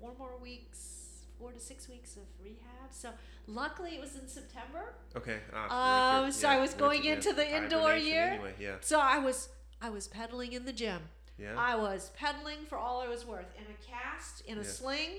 four 0.00 0.12
more 0.18 0.36
weeks, 0.40 1.22
four 1.38 1.52
to 1.52 1.60
six 1.60 1.88
weeks 1.88 2.16
of 2.16 2.22
rehab. 2.42 2.90
So 2.90 3.10
luckily 3.46 3.92
it 3.94 4.00
was 4.00 4.16
in 4.16 4.28
September. 4.28 4.94
Okay. 5.16 5.40
Ah, 5.52 6.24
Um, 6.24 6.32
so 6.32 6.48
I 6.48 6.58
was 6.58 6.74
going 6.74 7.04
yeah, 7.04 7.14
into 7.14 7.32
the 7.32 7.48
indoor 7.56 7.94
year. 7.96 8.24
Anyway, 8.32 8.54
yeah. 8.58 8.76
So 8.80 8.98
I 9.00 9.18
was 9.18 9.48
I 9.80 9.88
was 9.90 10.08
pedaling 10.08 10.52
in 10.52 10.64
the 10.66 10.72
gym. 10.72 11.00
Yeah. 11.38 11.54
I 11.56 11.74
was 11.76 12.10
pedaling 12.18 12.66
for 12.68 12.76
all 12.76 13.00
I 13.00 13.08
was 13.08 13.24
worth 13.24 13.54
in 13.56 13.64
a 13.64 13.76
cast 13.90 14.42
in 14.44 14.58
a 14.58 14.62
Yeah. 14.62 14.66
sling. 14.68 15.10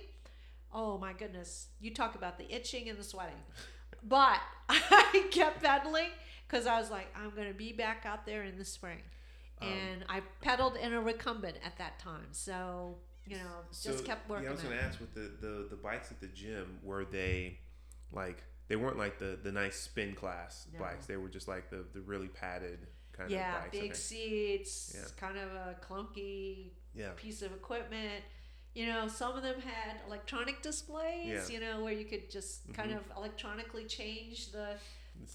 Oh 0.73 0.97
my 0.97 1.11
goodness! 1.13 1.67
You 1.81 1.93
talk 1.93 2.15
about 2.15 2.37
the 2.37 2.53
itching 2.53 2.87
and 2.89 2.97
the 2.99 3.03
sweating, 3.03 3.41
but 4.03 4.40
I 4.69 5.28
kept 5.32 5.61
pedaling 5.64 6.10
because 6.48 6.68
I 6.68 6.80
was 6.80 6.90
like, 6.90 7.07
I'm 7.15 7.32
going 7.36 7.48
to 7.48 7.53
be 7.53 7.72
back 7.73 8.06
out 8.06 8.26
there 8.26 8.44
in 8.44 8.57
the 8.57 8.65
spring, 8.65 9.02
Um, 9.61 9.68
and 9.68 10.06
I 10.10 10.22
pedaled 10.41 10.76
in 10.78 10.94
a 10.94 11.02
recumbent 11.02 11.57
at 11.65 11.78
that 11.78 11.99
time. 11.99 12.28
So 12.32 12.98
you 13.28 13.38
know, 13.38 13.61
just 13.84 14.03
kept 14.03 14.28
working. 14.30 14.45
Yeah, 14.45 14.49
I 14.49 14.53
was 14.53 14.64
gonna 14.64 14.76
ask 14.76 14.99
with 14.99 15.14
the, 15.14 15.32
the 15.45 15.68
the 15.69 15.76
bikes 15.76 16.11
at 16.11 16.19
the 16.19 16.28
gym 16.28 16.80
were 16.84 17.06
they 17.06 17.60
like 18.11 18.44
they 18.68 18.76
weren't 18.76 18.98
like 18.98 19.19
the 19.19 19.38
the 19.41 19.52
nice 19.52 19.76
spin 19.80 20.15
class 20.15 20.68
No. 20.73 20.80
bikes. 20.80 21.06
They 21.06 21.18
were 21.18 21.30
just 21.30 21.48
like 21.48 21.69
the 21.69 21.86
the 21.94 22.02
really 22.02 22.28
padded 22.30 22.80
kind 23.14 23.30
yeah, 23.30 23.57
of 23.57 23.72
bikes. 23.72 23.80
big 23.80 23.95
seats, 23.95 24.95
Yeah. 24.95 25.06
kind 25.18 25.38
of 25.38 25.52
a 25.52 25.76
clunky 25.88 26.72
Yeah. 26.95 27.11
piece 27.15 27.41
of 27.44 27.52
equipment. 27.53 28.23
You 28.73 28.85
know, 28.88 29.07
some 29.07 29.35
of 29.35 29.43
them 29.43 29.60
had 29.61 29.98
electronic 30.07 30.61
displays. 30.61 31.27
Yeah. 31.27 31.48
You 31.53 31.60
know, 31.60 31.84
where 31.84 31.93
you 31.93 32.06
could 32.06 32.30
just 32.31 32.73
kind 32.73 32.91
Mhm. 32.91 32.98
of 32.98 33.11
electronically 33.18 33.85
change 33.85 34.52
the 34.52 34.77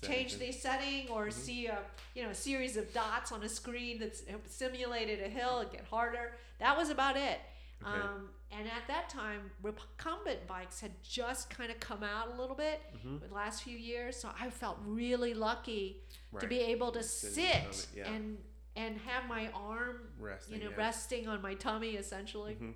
The 0.00 0.06
change 0.06 0.36
the 0.38 0.50
setting 0.52 1.08
or 1.10 1.26
Mhm. 1.26 1.32
see 1.32 1.66
a 1.66 1.78
you 2.14 2.22
know 2.24 2.30
a 2.30 2.34
series 2.34 2.76
of 2.76 2.92
dots 2.92 3.30
on 3.30 3.42
a 3.44 3.48
screen 3.48 3.98
that 4.00 4.16
simulated 4.50 5.22
a 5.22 5.28
hill 5.28 5.58
and 5.58 5.70
get 5.70 5.84
harder. 5.84 6.36
That 6.58 6.76
was 6.76 6.88
about 6.90 7.16
it. 7.16 7.40
Okay. 7.82 7.90
Um, 8.00 8.30
and 8.50 8.66
at 8.68 8.86
that 8.88 9.10
time, 9.10 9.50
recumbent 9.62 10.46
bikes 10.46 10.80
had 10.80 10.92
just 11.04 11.50
kind 11.50 11.70
of 11.70 11.78
come 11.78 12.02
out 12.02 12.28
a 12.28 12.34
little 12.40 12.56
bit 12.56 12.80
Mhm. 12.94 13.20
the 13.28 13.34
last 13.34 13.62
few 13.62 13.76
years. 13.76 14.16
So 14.16 14.32
I 14.38 14.48
felt 14.50 14.78
really 14.84 15.34
lucky 15.34 16.02
to 16.40 16.46
be 16.46 16.60
able 16.60 16.90
to 16.92 17.02
Sit 17.02 17.28
in 17.28 17.34
sit 17.34 17.44
the 17.44 17.52
recumbent, 17.52 17.88
yeah. 17.94 18.12
and 18.12 18.44
and 18.76 18.98
have 19.02 19.26
my 19.26 19.50
arm 19.52 20.12
resting. 20.18 20.58
you 20.58 20.64
know 20.64 20.70
yeah. 20.70 20.76
resting 20.76 21.28
on 21.28 21.40
my 21.40 21.54
tummy 21.54 21.96
essentially 21.96 22.56
Mhm. 22.56 22.74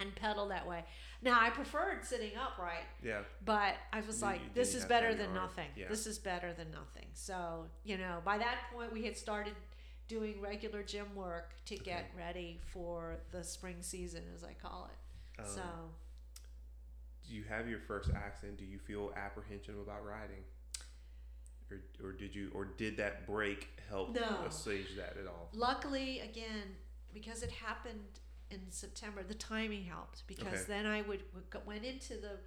And 0.00 0.14
pedal 0.14 0.48
that 0.48 0.66
way. 0.66 0.84
Now 1.22 1.40
I 1.40 1.50
preferred 1.50 2.04
sitting 2.04 2.30
upright 2.36 2.84
Yeah. 3.02 3.22
but 3.44 3.74
I 3.92 4.00
was 4.02 4.20
You- 4.20 4.26
like, 4.26 4.40
you 4.40 4.50
this 4.54 4.74
is 4.74 4.84
better 4.84 5.14
than 5.14 5.26
arm. 5.30 5.34
nothing. 5.34 5.70
Yeah. 5.76 5.88
This 5.88 6.06
is 6.06 6.18
better 6.18 6.52
than 6.52 6.70
nothing. 6.70 7.06
So, 7.14 7.68
you 7.84 7.98
know, 7.98 8.22
by 8.24 8.38
that 8.38 8.70
point, 8.72 8.92
we 8.92 9.04
had 9.04 9.16
started 9.16 9.54
doing 10.06 10.40
regular 10.40 10.82
gym 10.82 11.14
work 11.14 11.54
to 11.66 11.76
get 11.76 12.10
ready 12.16 12.60
for 12.72 13.18
the 13.30 13.42
spring 13.44 13.82
season, 13.82 14.22
as 14.34 14.44
I 14.44 14.54
call 14.54 14.88
it. 14.92 15.40
Um, 15.40 15.46
so, 15.46 15.62
do 17.26 17.34
you 17.34 17.42
have 17.44 17.68
your 17.68 17.80
first 17.80 18.10
accident? 18.10 18.58
Do 18.58 18.64
you 18.64 18.78
feel 18.78 19.12
apprehension 19.16 19.78
about 19.80 20.04
riding? 20.04 20.44
Or, 21.70 21.82
or 22.02 22.12
did 22.12 22.34
you 22.34 22.50
or 22.54 22.64
did 22.64 22.96
that 22.96 23.26
break 23.26 23.68
help 23.90 24.14
No. 24.14 24.44
assuage 24.46 24.96
that 24.96 25.18
at 25.18 25.26
all? 25.26 25.50
luckily, 25.52 26.20
again, 26.20 26.76
because 27.12 27.42
it 27.42 27.50
happened 27.50 28.20
in 28.50 28.70
September, 28.70 29.22
the 29.22 29.34
timing 29.34 29.84
helped 29.84 30.26
because 30.26 30.46
Okay. 30.46 30.64
then 30.68 30.86
I 30.86 31.02
would, 31.02 31.22
would 31.34 31.50
go, 31.50 31.60
went 31.66 31.84
into 31.84 32.14
the 32.14 32.38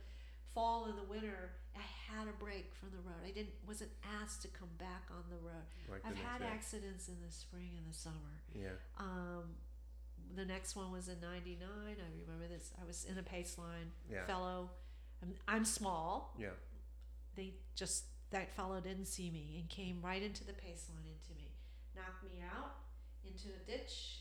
fall 0.53 0.85
and 0.85 0.97
the 0.97 1.03
winter. 1.03 1.51
I 1.75 1.81
had 2.13 2.27
a 2.27 2.33
break 2.43 2.73
from 2.75 2.89
the 2.91 2.97
road. 2.97 3.21
I 3.25 3.31
didn't 3.31 3.53
wasn't 3.65 3.91
asked 4.21 4.41
to 4.41 4.47
come 4.49 4.69
back 4.77 5.03
on 5.09 5.23
the 5.29 5.37
road. 5.37 5.63
Like 5.89 6.01
I've 6.05 6.15
next 6.15 6.25
had 6.27 6.41
accidents 6.41 7.07
in 7.07 7.15
the 7.25 7.31
spring 7.31 7.71
and 7.77 7.87
the 7.89 7.97
summer. 7.97 8.41
Yeah. 8.53 8.75
Um, 8.97 9.55
the 10.35 10.43
next 10.45 10.75
one 10.75 10.91
was 10.91 11.07
in 11.07 11.19
'99. 11.21 11.57
I 11.71 12.21
remember 12.21 12.47
this. 12.53 12.71
I 12.81 12.85
was 12.85 13.05
in 13.05 13.17
a 13.17 13.23
pace 13.23 13.57
line. 13.57 13.91
Yeah. 14.11 14.25
Fellow, 14.25 14.69
I'm, 15.21 15.33
I'm 15.47 15.65
small. 15.65 16.35
Yeah. 16.37 16.49
They 17.35 17.53
just 17.75 18.05
that 18.31 18.51
fellow 18.53 18.79
didn't 18.81 19.05
see 19.07 19.29
me 19.29 19.57
and 19.59 19.69
came 19.69 20.01
right 20.01 20.21
into 20.21 20.43
the 20.45 20.53
pace 20.53 20.87
line 20.89 21.03
into 21.07 21.33
me, 21.37 21.51
knocked 21.95 22.23
me 22.23 22.41
out 22.43 22.75
into 23.23 23.47
a 23.55 23.65
ditch. 23.71 24.19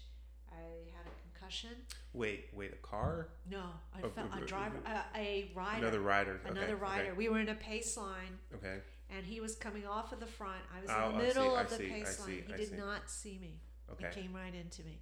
I 0.53 0.91
had 0.97 1.07
a 1.07 1.15
concussion. 1.51 1.77
Wait, 2.13 2.47
wait, 2.55 2.73
a 2.73 2.77
car? 2.87 3.29
No, 3.51 3.63
I 3.95 4.01
Oh, 4.03 4.09
felt 4.09 4.33
uh, 4.33 4.39
a 4.39 4.43
uh, 4.43 4.47
driver, 4.47 4.77
a 5.15 5.51
rider, 5.55 5.79
Another 5.79 6.01
rider. 6.01 6.41
Okay, 6.43 6.51
another 6.51 6.75
okay, 6.75 6.83
rider. 6.83 7.15
We 7.15 7.29
were 7.29 7.41
in 7.41 7.49
a 7.49 7.55
pace 7.55 7.97
line, 7.97 8.39
Okay. 8.55 8.79
and 9.11 9.25
he 9.25 9.41
was 9.41 9.55
coming 9.57 9.87
off 9.87 10.13
of 10.13 10.21
the 10.21 10.27
front. 10.27 10.63
I 10.77 10.81
was 10.81 10.91
Oh, 10.91 11.11
in 11.11 11.19
the 11.19 11.23
middle 11.25 11.57
of 11.57 11.69
the 11.71 11.77
see, 11.77 11.87
I 11.87 11.89
pace 11.89 12.19
see, 12.19 12.33
line. 12.33 12.45
He 12.47 12.55
I 12.55 12.57
did 12.57 12.79
not 12.79 13.11
see 13.11 13.39
me. 13.41 13.61
Okay. 13.93 14.09
He 14.15 14.23
came 14.23 14.35
right 14.35 14.55
into 14.55 14.83
me. 14.85 14.99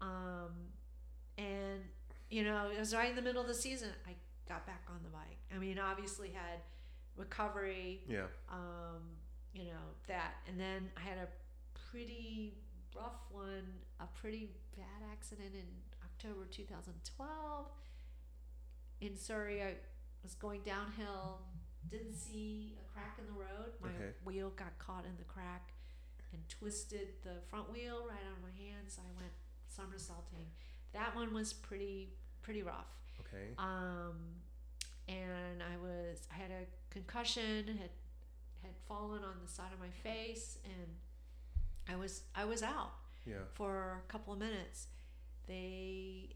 Um, 0.00 0.50
and 1.38 1.80
you 2.30 2.44
know, 2.44 2.70
it 2.74 2.78
was 2.78 2.94
right 2.94 3.10
in 3.10 3.16
the 3.16 3.22
middle 3.22 3.42
of 3.42 3.48
the 3.48 3.54
season. 3.54 3.88
I 4.06 4.12
got 4.48 4.66
back 4.66 4.84
on 4.88 5.00
the 5.02 5.10
bike. 5.10 5.38
I 5.54 5.58
mean, 5.58 5.78
obviously 5.78 6.28
had 6.28 6.60
recovery, 7.16 8.02
Yeah. 8.08 8.26
um, 8.48 9.02
you 9.52 9.64
know, 9.64 9.94
that. 10.06 10.34
And 10.48 10.58
then 10.60 10.90
I 10.96 11.00
had 11.00 11.18
a 11.18 11.28
pretty 11.90 12.54
rough 12.94 13.20
one, 13.30 13.64
a 14.00 14.06
pretty 14.18 14.48
bad 14.76 15.02
accident 15.12 15.50
in 15.54 15.66
October 16.04 16.46
2012 16.50 17.66
in 19.00 19.16
Surry. 19.16 19.62
I 19.62 19.74
was 20.22 20.34
going 20.34 20.60
downhill, 20.62 21.40
didn't 21.90 22.14
see 22.14 22.76
a 22.80 22.92
crack 22.92 23.18
in 23.18 23.26
the 23.26 23.38
road. 23.38 23.72
My 23.80 23.88
Okay. 23.88 24.12
wheel 24.24 24.50
got 24.50 24.78
caught 24.78 25.04
in 25.04 25.16
the 25.16 25.24
crack 25.24 25.72
and 26.32 26.46
twisted 26.48 27.08
the 27.22 27.40
front 27.48 27.70
wheel 27.72 28.06
right 28.08 28.20
out 28.26 28.36
of 28.36 28.42
my 28.42 28.50
hands. 28.50 28.98
I 28.98 29.10
went 29.20 29.32
somersaulting. 29.68 30.50
That 30.92 31.14
one 31.14 31.32
was 31.34 31.52
pretty 31.52 32.14
pretty 32.42 32.62
rough. 32.62 32.88
Okay. 33.20 33.54
Um, 33.58 34.34
and 35.08 35.62
I 35.62 35.76
was 35.76 36.26
I 36.30 36.34
had 36.34 36.50
a 36.50 36.64
concussion, 36.90 37.66
had 37.78 37.90
had 38.62 38.76
fallen 38.88 39.22
on 39.24 39.36
the 39.44 39.48
side 39.50 39.72
of 39.72 39.78
my 39.80 39.90
face, 39.90 40.58
and 40.64 40.96
I 41.88 41.96
was 41.96 42.22
I 42.34 42.44
was 42.44 42.62
out 42.62 42.92
Yeah. 43.26 43.44
for 43.54 44.02
a 44.06 44.12
couple 44.12 44.32
of 44.32 44.38
minutes. 44.38 44.88
They 45.46 46.30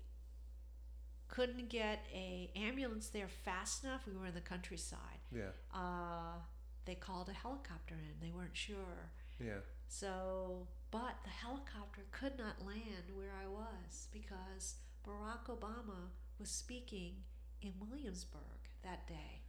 couldn't 1.29 1.69
get 1.69 2.07
a 2.13 2.51
ambulance 2.55 3.09
there 3.09 3.29
fast 3.29 3.85
enough. 3.85 4.03
We 4.07 4.17
were 4.17 4.27
in 4.27 4.35
the 4.35 4.41
countryside. 4.41 5.21
Yeah. 5.35 5.51
Uh, 5.73 6.39
they 6.85 6.95
called 6.95 7.29
a 7.29 7.33
helicopter 7.33 7.95
in. 7.95 8.21
They 8.27 8.33
weren't 8.33 8.57
sure. 8.57 9.11
Yeah. 9.41 9.61
So, 9.89 10.69
but 10.91 11.17
the 11.25 11.31
helicopter 11.31 12.03
could 12.13 12.39
not 12.39 12.65
land 12.65 13.11
where 13.15 13.33
I 13.43 13.49
was 13.49 14.09
because 14.13 14.77
Barack 15.07 15.47
Obama 15.49 16.11
was 16.39 16.51
speaking 16.51 17.15
in 17.63 17.73
Williamsburg 17.81 18.41
that 18.83 19.07
day. 19.07 19.43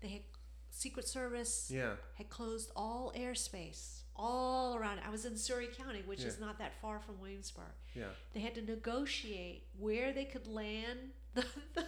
They 0.00 0.08
had 0.08 0.22
Secret 0.74 1.06
Service 1.06 1.70
Yeah. 1.72 1.94
had 2.16 2.28
closed 2.28 2.70
all 2.74 3.12
airspace 3.16 4.00
all 4.16 4.76
around. 4.76 5.00
I 5.06 5.10
was 5.10 5.24
in 5.24 5.36
Surry 5.36 5.68
County, 5.68 6.02
which 6.04 6.22
is 6.24 6.38
not 6.40 6.58
that 6.58 6.72
far 6.80 6.98
from 7.00 7.20
Williamsburg. 7.20 7.72
Yeah. 7.94 8.08
They 8.32 8.40
had 8.40 8.54
to 8.56 8.62
negotiate 8.62 9.66
where 9.78 10.12
they 10.12 10.24
could 10.24 10.46
land 10.46 10.98
the 11.34 11.44
the, 11.74 11.84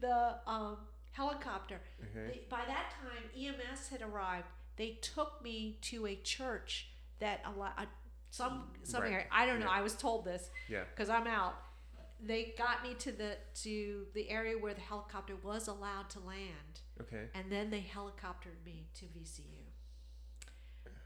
the 0.00 0.34
um, 0.46 0.78
helicopter. 1.12 1.80
Okay. 2.00 2.26
They, 2.32 2.40
by 2.48 2.62
that 2.66 2.92
time, 3.00 3.24
EMS 3.36 3.88
had 3.88 4.02
arrived. 4.02 4.46
They 4.76 4.98
took 5.02 5.42
me 5.42 5.78
to 5.82 6.06
a 6.06 6.16
church 6.16 6.88
that 7.18 7.40
a 7.44 7.50
lot, 7.58 7.74
uh, 7.76 7.86
some 8.30 8.70
some 8.82 9.02
Right. 9.02 9.12
area. 9.12 9.26
I 9.30 9.46
don't 9.46 9.60
know. 9.60 9.66
Yeah. 9.66 9.72
I 9.78 9.82
was 9.82 9.94
told 9.94 10.24
this 10.24 10.48
Yeah. 10.68 10.84
because 10.94 11.08
I'm 11.10 11.26
out. 11.26 11.54
They 12.24 12.54
got 12.56 12.84
me 12.84 12.94
to 12.94 13.10
the 13.12 13.36
to 13.62 14.06
the 14.14 14.30
area 14.30 14.56
where 14.56 14.74
the 14.74 14.80
helicopter 14.80 15.34
was 15.42 15.66
allowed 15.68 16.08
to 16.10 16.20
land, 16.20 16.80
Okay. 17.02 17.24
and 17.34 17.50
then 17.50 17.70
they 17.70 17.80
helicoptered 17.80 18.64
me 18.64 18.86
to 18.94 19.04
VCU. 19.06 19.64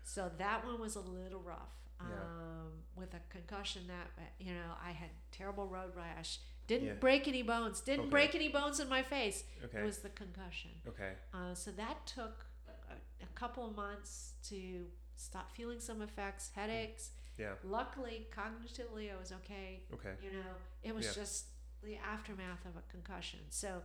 So 0.05 0.31
that 0.39 0.65
one 0.65 0.81
was 0.81 0.97
a 0.97 1.01
little 1.01 1.41
rough. 1.41 1.73
Yeah. 2.01 2.07
Um, 2.09 2.73
with 2.95 3.15
a 3.15 3.21
concussion 3.31 3.83
that 3.89 4.11
uh, 4.19 4.23
you 4.39 4.53
know 4.53 4.73
I 4.85 4.91
had 4.93 5.09
terrible 5.33 5.67
road 5.67 5.93
rash. 5.97 6.39
Didn't 6.67 6.89
Yeah. 6.89 6.95
break 6.95 7.27
any 7.27 7.43
bones. 7.43 7.81
Didn't 7.81 8.01
Okay. 8.07 8.11
break 8.11 8.35
any 8.35 8.49
bones 8.49 8.81
in 8.81 8.89
my 8.89 9.03
face. 9.03 9.45
Okay. 9.65 9.81
It 9.81 9.85
was 9.85 9.99
the 9.99 10.11
concussion. 10.11 10.73
okay. 10.87 11.13
Uh, 11.33 11.55
so 11.55 11.71
that 11.73 12.07
took 12.07 12.45
a, 12.69 12.95
a 13.25 13.27
couple 13.35 13.67
of 13.67 13.75
months 13.77 14.33
to 14.51 14.87
stop 15.17 15.55
feeling 15.57 15.81
some 15.81 16.03
effects, 16.03 16.51
headaches. 16.55 17.13
Yeah. 17.39 17.55
Luckily, 17.65 18.27
cognitively, 18.31 19.11
I 19.13 19.17
was 19.19 19.33
okay. 19.33 19.83
Okay. 19.95 20.15
You 20.23 20.33
know, 20.33 20.51
it 20.83 20.95
was 20.95 21.07
Yeah. 21.07 21.13
just 21.15 21.47
the 21.83 21.97
aftermath 21.97 22.65
of 22.67 22.77
a 22.77 22.83
concussion. 22.91 23.41
So 23.51 23.83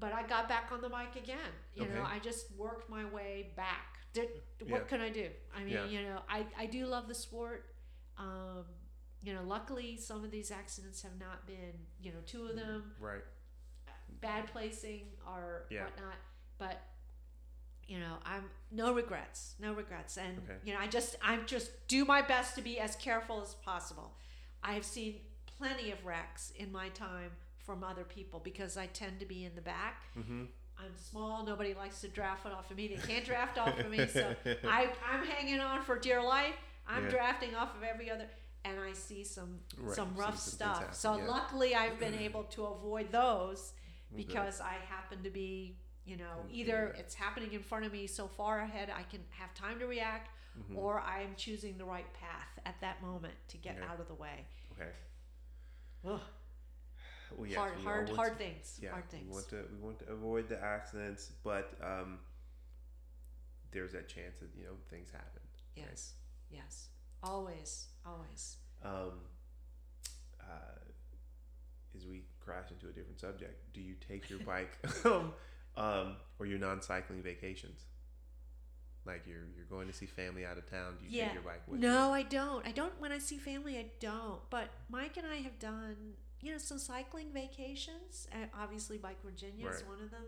but 0.00 0.12
I 0.12 0.22
got 0.26 0.48
back 0.48 0.70
on 0.72 0.80
the 0.80 0.88
bike 0.88 1.16
again. 1.16 1.52
You 1.74 1.86
know, 1.88 2.04
I 2.04 2.18
just 2.18 2.50
worked 2.56 2.88
my 2.90 3.04
way 3.04 3.52
back. 3.56 3.98
Did, 4.12 4.28
Yeah. 4.64 4.72
what 4.72 4.88
can 4.88 5.00
I 5.00 5.10
do? 5.10 5.28
I 5.54 5.60
mean, 5.64 5.74
Yeah. 5.74 5.84
you 5.86 6.02
know, 6.02 6.22
I, 6.28 6.46
I 6.56 6.66
do 6.66 6.86
love 6.86 7.08
the 7.08 7.14
sport. 7.14 7.74
Um, 8.16 8.64
you 9.22 9.34
know, 9.34 9.42
luckily 9.42 9.96
some 9.96 10.24
of 10.24 10.30
these 10.30 10.50
accidents 10.50 11.02
have 11.02 11.18
not 11.18 11.46
been, 11.46 11.74
you 12.00 12.12
know, 12.12 12.20
two 12.26 12.46
of 12.46 12.56
them 12.56 12.94
Right. 13.00 13.22
bad 14.20 14.46
placing 14.48 15.06
or 15.26 15.66
Yeah. 15.70 15.84
whatnot. 15.84 16.16
But 16.58 16.80
you 17.86 17.98
know, 17.98 18.18
I'm 18.24 18.50
no 18.70 18.92
regrets, 18.92 19.54
no 19.58 19.72
regrets, 19.72 20.18
and 20.18 20.38
Okay. 20.44 20.58
you 20.62 20.74
know, 20.74 20.80
I 20.80 20.86
just 20.88 21.16
I'm 21.22 21.46
just 21.46 21.86
do 21.88 22.04
my 22.04 22.20
best 22.20 22.54
to 22.56 22.60
be 22.62 22.78
as 22.78 22.94
careful 22.96 23.40
as 23.40 23.54
possible. 23.54 24.14
I 24.62 24.74
have 24.74 24.84
seen 24.84 25.20
plenty 25.46 25.90
of 25.90 26.04
wrecks 26.04 26.50
in 26.56 26.70
my 26.70 26.90
time 26.90 27.32
from 27.68 27.84
other 27.84 28.02
people 28.04 28.40
because 28.42 28.78
I 28.78 28.86
tend 28.86 29.20
to 29.20 29.26
be 29.26 29.44
in 29.44 29.54
the 29.54 29.60
back. 29.60 30.04
Mm-hmm. 30.18 30.44
I'm 30.78 30.96
small. 30.96 31.44
Nobody 31.44 31.74
likes 31.74 32.00
to 32.00 32.08
draft 32.08 32.46
off 32.46 32.70
of 32.70 32.78
me. 32.78 32.88
They 32.88 33.06
can't 33.12 33.26
draft 33.26 33.58
off 33.58 33.78
of 33.78 33.90
me, 33.90 34.06
so 34.06 34.34
I 34.66 34.88
I'm 35.06 35.22
hanging 35.26 35.60
on 35.60 35.82
for 35.82 35.98
dear 35.98 36.22
life. 36.22 36.54
I'm 36.86 37.04
Yeah. 37.04 37.10
drafting 37.10 37.54
off 37.54 37.76
of 37.76 37.82
every 37.82 38.10
other, 38.10 38.26
and 38.64 38.80
I 38.80 38.94
see 38.94 39.22
some 39.22 39.58
Right, 39.76 39.94
some 39.94 40.14
rough 40.16 40.38
some 40.38 40.52
stuff. 40.54 40.94
So 40.94 41.18
yeah. 41.18 41.26
luckily, 41.28 41.74
I've 41.74 41.98
been 41.98 42.14
able 42.28 42.44
to 42.44 42.64
avoid 42.64 43.12
those 43.12 43.74
Good. 44.10 44.16
because 44.26 44.62
I 44.62 44.76
happen 44.88 45.22
to 45.24 45.30
be, 45.30 45.76
you 46.06 46.16
know, 46.16 46.36
Mm, 46.46 46.52
either 46.54 46.92
yeah. 46.94 47.00
it's 47.00 47.14
happening 47.14 47.52
in 47.52 47.62
front 47.62 47.84
of 47.84 47.92
me 47.92 48.06
so 48.06 48.26
far 48.28 48.60
ahead 48.60 48.88
I 48.88 49.02
can 49.02 49.20
have 49.30 49.52
time 49.52 49.78
to 49.80 49.86
react, 49.86 50.30
Mhm. 50.58 50.78
or 50.78 51.00
I 51.00 51.20
am 51.20 51.34
choosing 51.36 51.76
the 51.76 51.84
right 51.84 52.10
path 52.14 52.58
at 52.64 52.80
that 52.80 53.02
moment 53.02 53.34
to 53.48 53.58
get 53.58 53.76
Okay. 53.76 53.84
out 53.86 54.00
of 54.00 54.08
the 54.08 54.14
way. 54.14 54.46
Okay. 54.72 54.90
Ugh, 56.06 56.20
Well, 57.36 57.46
yes, 57.46 57.58
hard, 57.58 57.76
we 57.78 57.84
hard, 57.84 58.08
hard 58.10 58.32
to- 58.32 58.38
things. 58.38 58.78
Yeah, 58.82 58.90
hard 58.90 59.04
we 59.12 59.32
want 59.32 59.48
to 59.50 59.64
we 59.72 59.78
want 59.84 59.98
to 60.00 60.12
avoid 60.12 60.48
the 60.48 60.62
accidents, 60.62 61.32
but 61.44 61.72
um, 61.82 62.18
there's 63.72 63.92
that 63.92 64.08
chance 64.08 64.38
that 64.40 64.48
you 64.56 64.64
know 64.64 64.76
things 64.90 65.10
happen. 65.10 65.42
yes, 65.76 66.14
yes, 66.50 66.88
always, 67.22 67.88
always. 68.06 68.56
Um, 68.82 69.20
uh, 70.40 70.78
as 71.96 72.06
we 72.06 72.22
crash 72.40 72.70
into 72.70 72.88
a 72.88 72.92
different 72.92 73.20
subject, 73.20 73.72
do 73.74 73.80
you 73.80 73.94
take 74.08 74.30
your 74.30 74.38
bike 74.46 74.78
um, 75.76 76.16
or 76.38 76.46
your 76.46 76.58
non-cycling 76.58 77.22
vacations? 77.22 77.84
Like 79.08 79.22
you're 79.26 79.46
you're 79.56 79.64
going 79.70 79.88
to 79.88 79.92
see 79.94 80.06
family 80.06 80.44
out 80.44 80.58
of 80.58 80.70
town. 80.70 80.96
Do 81.00 81.06
you 81.06 81.10
Yeah. 81.18 81.24
take 81.26 81.34
your 81.34 81.42
bike 81.42 81.62
with 81.66 81.80
you? 81.80 81.88
No, 81.88 82.12
I 82.12 82.22
don't. 82.22 82.64
I 82.66 82.72
don't. 82.72 82.92
When 83.00 83.10
I 83.10 83.18
see 83.18 83.38
family, 83.38 83.78
I 83.78 83.86
don't. 84.00 84.40
But 84.50 84.68
Mike 84.90 85.16
and 85.16 85.26
I 85.26 85.36
have 85.36 85.58
done, 85.58 85.96
you 86.42 86.52
know, 86.52 86.58
some 86.58 86.78
cycling 86.78 87.28
vacations. 87.32 88.28
Obviously, 88.54 88.98
Bike 88.98 89.22
Virginia 89.24 89.66
is 89.68 89.82
one 89.86 90.00
of 90.02 90.10
them. 90.10 90.24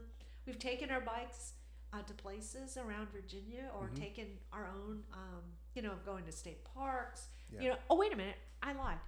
We've 0.46 0.58
taken 0.58 0.90
our 0.90 1.02
bikes 1.02 1.52
uh, 1.92 2.02
to 2.02 2.14
places 2.14 2.76
around 2.78 3.08
Virginia, 3.12 3.64
or 3.78 3.88
Mhm. 3.88 3.96
taken 4.00 4.26
our 4.52 4.66
own. 4.68 5.04
Um, 5.12 5.42
you 5.74 5.82
know, 5.82 5.94
going 6.06 6.24
to 6.24 6.32
state 6.32 6.64
parks. 6.64 7.28
Yeah. 7.52 7.60
You 7.60 7.68
know. 7.70 7.76
Oh, 7.90 7.96
wait 7.96 8.12
a 8.12 8.16
minute. 8.16 8.38
I 8.62 8.72
lied. 8.72 8.98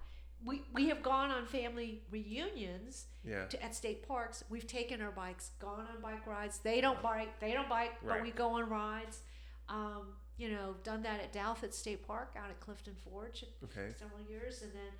We 0.45 0.61
we 0.73 0.89
have 0.89 1.01
gone 1.01 1.31
on 1.31 1.45
family 1.47 2.03
reunions? 2.11 3.07
Yeah. 3.25 3.45
to, 3.47 3.63
at 3.63 3.73
state 3.73 4.05
parks. 4.07 4.43
We've 4.49 4.67
taken 4.67 5.01
our 5.01 5.11
bikes, 5.11 5.51
gone 5.59 5.87
on 5.87 6.01
bike 6.01 6.27
rides. 6.27 6.59
They 6.59 6.81
don't 6.81 7.01
bike. 7.01 7.39
They 7.39 7.53
don't 7.53 7.69
bike, 7.69 7.93
but 8.05 8.21
we 8.21 8.31
go 8.31 8.49
on 8.51 8.69
rides. 8.69 9.21
Um, 9.69 10.07
you 10.37 10.49
know, 10.49 10.75
done 10.83 11.03
that 11.03 11.19
at 11.19 11.31
Douthat 11.33 11.73
State 11.73 12.05
Park 12.05 12.35
out 12.37 12.49
at 12.49 12.59
Clifton 12.59 12.95
Forge 13.09 13.45
Okay. 13.63 13.93
several 13.97 14.19
years, 14.27 14.61
and 14.63 14.71
then 14.73 14.91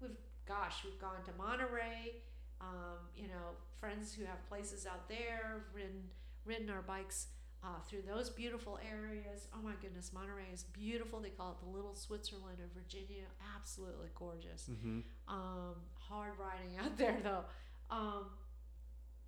we've, 0.00 0.16
gosh, 0.46 0.84
we've 0.84 0.98
gone 1.00 1.22
to 1.24 1.30
Monterey. 1.38 2.16
Um, 2.60 2.98
you 3.16 3.26
know, 3.28 3.56
friends 3.80 4.14
who 4.14 4.24
have 4.24 4.46
places 4.48 4.86
out 4.86 5.08
there, 5.08 5.64
ridden 5.74 6.02
ridden 6.44 6.70
our 6.70 6.82
bikes 6.82 7.28
uh, 7.64 7.80
through 7.88 8.02
those 8.06 8.28
beautiful 8.30 8.78
areas. 8.88 9.48
Oh 9.54 9.62
my 9.62 9.72
goodness, 9.80 10.12
Monterey 10.12 10.46
is 10.52 10.62
beautiful. 10.64 11.20
They 11.20 11.30
call 11.30 11.52
it 11.52 11.64
the 11.64 11.70
little 11.74 11.94
Switzerland 11.94 12.58
of 12.62 12.70
Virginia. 12.80 13.24
Absolutely 13.56 14.08
gorgeous 14.14 14.68
Mm-hmm. 14.70 15.00
um, 15.28 15.74
hard 15.94 16.32
riding 16.38 16.76
out 16.78 16.96
there 16.98 17.16
though. 17.22 17.44
Um, 17.90 18.26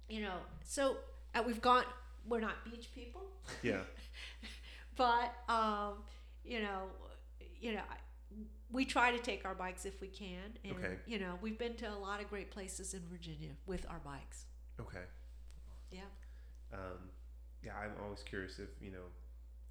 you 0.08 0.20
know, 0.20 0.36
so 0.64 0.96
uh, 1.34 1.42
we've 1.46 1.60
gone. 1.62 1.84
We're 2.28 2.40
not 2.40 2.64
beach 2.64 2.88
people, 2.94 3.22
Yeah. 3.62 3.80
but 4.96 5.34
um, 5.48 5.94
you 6.44 6.60
know, 6.60 6.82
you 7.60 7.72
know, 7.74 7.82
we 8.70 8.84
try 8.84 9.10
to 9.12 9.18
take 9.18 9.44
our 9.44 9.54
bikes 9.54 9.84
if 9.84 10.00
we 10.00 10.08
can, 10.08 10.58
and 10.64 10.74
Okay. 10.76 10.96
you 11.06 11.18
know, 11.18 11.38
we've 11.40 11.58
been 11.58 11.74
to 11.76 11.86
a 11.92 11.94
lot 11.96 12.20
of 12.20 12.28
great 12.28 12.50
places 12.50 12.94
in 12.94 13.00
Virginia 13.10 13.50
with 13.66 13.86
our 13.88 14.00
bikes. 14.04 14.46
Okay. 14.80 15.04
Yeah. 15.90 16.00
Um, 16.72 17.10
yeah, 17.62 17.72
I'm 17.80 17.92
always 18.02 18.22
curious 18.22 18.58
if 18.58 18.68
you 18.80 18.90
know 18.90 19.06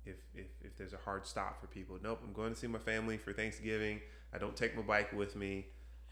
if, 0.06 0.16
if 0.36 0.48
if 0.62 0.76
there's 0.78 0.94
a 0.94 0.98
hard 0.98 1.26
stop 1.26 1.60
for 1.60 1.68
people. 1.68 1.98
Nope, 2.02 2.22
I'm 2.26 2.34
going 2.34 2.54
to 2.54 2.60
see 2.60 2.68
my 2.68 2.80
family 2.80 3.18
for 3.18 3.34
Thanksgiving. 3.34 4.00
I 4.34 4.38
don't 4.38 4.56
take 4.56 4.76
my 4.76 4.82
bike 4.82 5.12
with 5.14 5.36
me. 5.36 5.68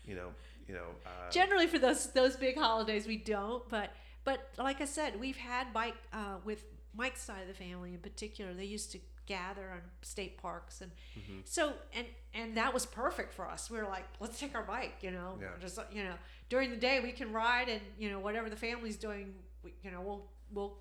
You 0.05 0.15
know, 0.15 0.29
you 0.67 0.73
know. 0.73 0.87
Uh, 1.05 1.29
Generally, 1.31 1.67
for 1.67 1.79
those 1.79 2.11
those 2.11 2.35
big 2.35 2.57
holidays, 2.57 3.07
we 3.07 3.17
don't. 3.17 3.67
But 3.69 3.91
but 4.23 4.49
like 4.57 4.81
I 4.81 4.85
said, 4.85 5.19
we've 5.19 5.37
had 5.37 5.73
bike 5.73 5.95
uh, 6.11 6.37
with 6.43 6.63
Mike's 6.93 7.21
side 7.21 7.41
of 7.41 7.47
the 7.47 7.53
family 7.53 7.93
in 7.93 7.99
particular. 7.99 8.53
They 8.53 8.65
used 8.65 8.91
to 8.93 8.99
gather 9.27 9.71
on 9.71 9.81
state 10.01 10.37
parks, 10.37 10.81
and 10.81 10.91
Mhm. 11.17 11.41
so 11.47 11.73
and 11.93 12.07
and 12.33 12.57
that 12.57 12.73
was 12.73 12.85
perfect 12.85 13.33
for 13.33 13.47
us. 13.49 13.69
We 13.69 13.77
were 13.77 13.87
like, 13.87 14.05
let's 14.19 14.39
take 14.39 14.55
our 14.55 14.63
bike. 14.63 14.95
You 15.01 15.11
know, 15.11 15.37
Yeah. 15.41 15.57
just 15.59 15.79
you 15.91 16.03
know, 16.03 16.15
during 16.49 16.69
the 16.69 16.75
day 16.77 16.99
we 16.99 17.11
can 17.11 17.31
ride, 17.31 17.69
and 17.69 17.81
you 17.97 18.09
know 18.09 18.19
whatever 18.19 18.49
the 18.49 18.55
family's 18.57 18.97
doing, 18.97 19.33
we, 19.63 19.73
you 19.83 19.91
know, 19.91 20.01
we'll 20.01 20.29
we'll 20.51 20.77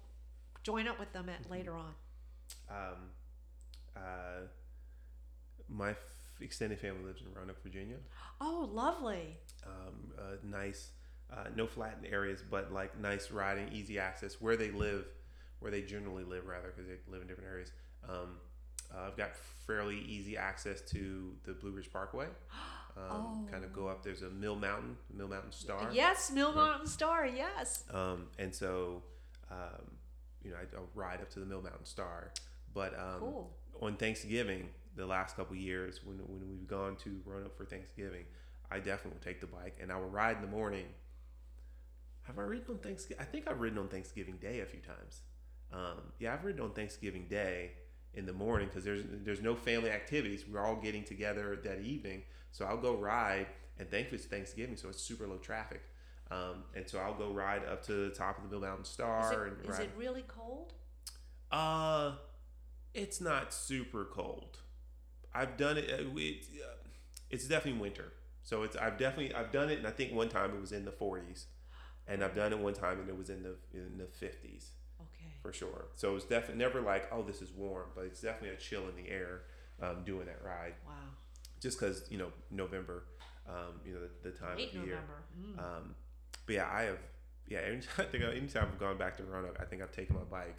join 0.63 0.89
up 0.89 0.99
with 0.99 1.13
them 1.13 1.29
at 1.29 1.43
Mm-hmm. 1.43 1.53
later 1.53 1.75
on. 1.75 1.95
um, 2.69 3.11
uh, 3.97 4.41
my 5.69 5.91
f- 5.91 5.97
extended 6.41 6.79
family 6.81 7.05
lives 7.05 7.23
in 7.23 7.33
Roanoke, 7.35 7.63
Virginia. 7.63 7.97
Oh, 8.41 8.69
lovely. 8.73 9.37
Um, 9.67 10.13
uh, 10.19 10.37
nice, 10.43 10.91
uh, 11.33 11.45
no 11.55 11.67
flattened 11.67 12.07
areas, 12.07 12.43
but 12.49 12.73
like 12.73 12.99
nice 12.99 13.31
riding, 13.31 13.69
easy 13.73 13.99
access 13.99 14.41
where 14.41 14.57
they 14.57 14.71
live, 14.71 15.07
where 15.61 15.71
they 15.71 15.83
generally 15.83 16.25
live 16.25 16.47
rather, 16.47 16.69
because 16.75 16.87
they 16.89 16.97
live 17.11 17.23
in 17.23 17.29
different 17.29 17.49
areas. 17.51 17.73
Um, 18.09 18.37
uh, 18.95 19.07
I've 19.07 19.17
got 19.17 19.37
fairly 19.67 20.01
easy 20.09 20.37
access 20.37 20.81
to 20.91 21.33
the 21.45 21.53
Blue 21.53 21.71
Ridge 21.71 21.93
Parkway. 21.93 22.27
Um, 22.97 23.47
Kind 23.51 23.65
of 23.65 23.73
go 23.73 23.87
up. 23.87 24.03
There's 24.03 24.23
a 24.23 24.29
Mill 24.31 24.57
Mountain, 24.57 24.97
Mill 25.15 25.29
Mountain 25.29 25.53
Star. 25.53 25.89
Yes, 25.93 26.31
Mill. 26.33 26.53
Mountain 26.53 26.89
Star. 26.89 27.25
Yes. 27.25 27.85
Um, 27.95 28.27
and 28.37 28.53
so, 28.53 29.05
um, 29.51 29.93
you 30.43 30.51
know, 30.51 30.57
I, 30.57 30.77
I'll 30.77 30.89
ride 30.95 31.21
up 31.21 31.31
to 31.31 31.41
the 31.41 31.47
Mill 31.47 31.63
Mountain 31.63 31.85
Star. 31.87 32.33
But 32.75 32.95
um, 32.99 33.21
Cool. 33.21 33.57
on 33.81 33.97
Thanksgiving, 33.97 34.71
the 34.97 35.07
last 35.07 35.37
couple 35.37 35.55
years, 35.55 36.01
when, 36.05 36.19
when 36.19 36.51
we've 36.51 36.67
gone 36.67 36.97
to 37.05 37.21
Roanoke 37.25 37.57
for 37.57 37.65
Thanksgiving, 37.65 38.25
I 38.73 38.79
definitely 38.79 39.13
will 39.13 39.25
take 39.25 39.41
the 39.41 39.47
bike 39.47 39.77
and 39.81 39.91
I 39.93 39.97
will 39.97 40.11
ride 40.11 40.37
in 40.37 40.43
the 40.43 40.49
morning. 40.49 40.87
Have 42.25 42.39
I 42.39 42.43
ridden 42.43 42.67
on 42.71 42.79
Thanksgiving? 42.79 43.23
I 43.23 43.25
think 43.25 43.49
I've 43.49 43.61
ridden 43.61 43.79
on 43.79 43.89
Thanksgiving 43.89 44.37
Day 44.37 44.61
a 44.61 44.67
few 44.67 44.81
times. 44.81 45.23
Um, 45.73 46.13
yeah, 46.19 46.35
I've 46.35 46.45
ridden 46.45 46.61
on 46.63 46.73
Thanksgiving 46.73 47.27
Day 47.29 47.73
in 48.15 48.27
the 48.27 48.33
morning 48.33 48.69
because 48.69 48.85
there's 48.85 49.05
there's 49.25 49.41
no 49.41 49.55
family 49.55 49.91
activities. 49.91 50.45
We're 50.51 50.65
all 50.65 50.77
getting 50.77 51.05
together 51.05 51.59
that 51.65 51.81
evening, 51.81 52.23
so 52.51 52.65
I'll 52.65 52.77
go 52.81 52.97
ride. 52.97 53.47
And 53.79 53.89
thankfully, 53.91 54.19
it's 54.19 54.27
Thanksgiving, 54.27 54.77
so 54.77 54.89
it's 54.89 55.03
super 55.03 55.27
low 55.27 55.39
traffic. 55.39 55.83
Um, 56.31 56.65
and 56.77 56.89
so 56.89 56.99
I'll 56.99 57.15
go 57.15 57.31
ride 57.33 57.63
up 57.65 57.85
to 57.87 57.93
the 57.93 58.11
top 58.11 58.39
of 58.39 58.45
the 58.45 58.51
Mill 58.51 58.61
Mountain 58.61 58.83
Is 58.85 58.91
Star 58.91 59.47
it, 59.47 59.53
and 59.65 59.71
is 59.71 59.79
it 59.79 59.91
really 59.97 60.25
cold? 60.29 60.75
Uh, 61.51 62.13
it's 62.95 63.21
not 63.21 63.53
super 63.53 64.05
cold. 64.05 64.59
I've 65.35 65.57
done 65.57 65.79
it. 65.79 65.91
uh, 65.91 66.05
It's, 67.31 67.45
uh, 67.45 67.49
definitely 67.49 67.81
winter. 67.81 68.13
So 68.43 68.63
it's 68.63 68.77
I've 68.77 68.99
definitely 68.99 69.35
I've 69.35 69.53
done 69.53 69.71
it, 69.71 69.79
and 69.79 69.87
I 69.87 69.91
think 69.91 70.13
one 70.13 70.29
time 70.29 70.51
it 70.55 70.61
was 70.61 70.73
in 70.73 70.85
the 70.85 70.93
40s, 70.93 71.47
and 72.07 72.23
I've 72.25 72.35
done 72.35 72.53
it 72.53 72.59
one 72.59 72.75
time 72.75 73.01
and 73.01 73.09
it 73.09 73.17
was 73.17 73.31
in 73.31 73.43
the 73.43 73.57
in 73.73 73.99
the 73.99 74.05
50s 74.05 74.27
Okay. 74.27 74.80
For 75.43 75.53
sure. 75.53 75.87
So 75.97 76.17
it's 76.17 76.25
definitely 76.25 76.63
never 76.63 76.81
like 76.81 77.09
oh 77.13 77.23
this 77.23 77.41
is 77.43 77.51
warm, 77.53 77.87
but 77.95 78.05
it's 78.05 78.21
definitely 78.21 78.57
a 78.57 78.59
chill 78.59 78.83
in 78.89 79.03
the 79.03 79.11
air 79.11 79.43
um, 79.83 80.05
doing 80.05 80.27
that 80.27 80.43
ride. 80.45 80.75
Wow. 80.87 80.93
Just 81.61 81.79
because 81.79 82.05
you 82.11 82.19
know 82.19 82.29
November, 82.51 83.05
um, 83.49 83.81
you 83.85 83.95
know 83.95 84.01
the, 84.01 84.31
the 84.31 84.37
time 84.37 84.57
Late 84.57 84.75
of 84.75 84.81
the 84.81 84.87
year. 84.87 84.97
November. 84.97 85.25
Mm. 85.41 85.59
Um, 85.59 85.95
but 86.47 86.55
yeah, 86.55 86.69
I 86.73 86.83
have. 86.83 86.99
Yeah, 87.49 87.59
anytime, 87.61 87.91
I 87.99 88.03
think 88.05 88.25
anytime 88.25 88.69
I've 88.73 88.79
gone 88.79 88.97
back 88.97 89.17
to 89.17 89.25
Roanoke, 89.25 89.59
I 89.61 89.65
think 89.65 89.83
I've 89.83 89.91
taken 89.93 90.15
my 90.17 90.23
bike 90.23 90.57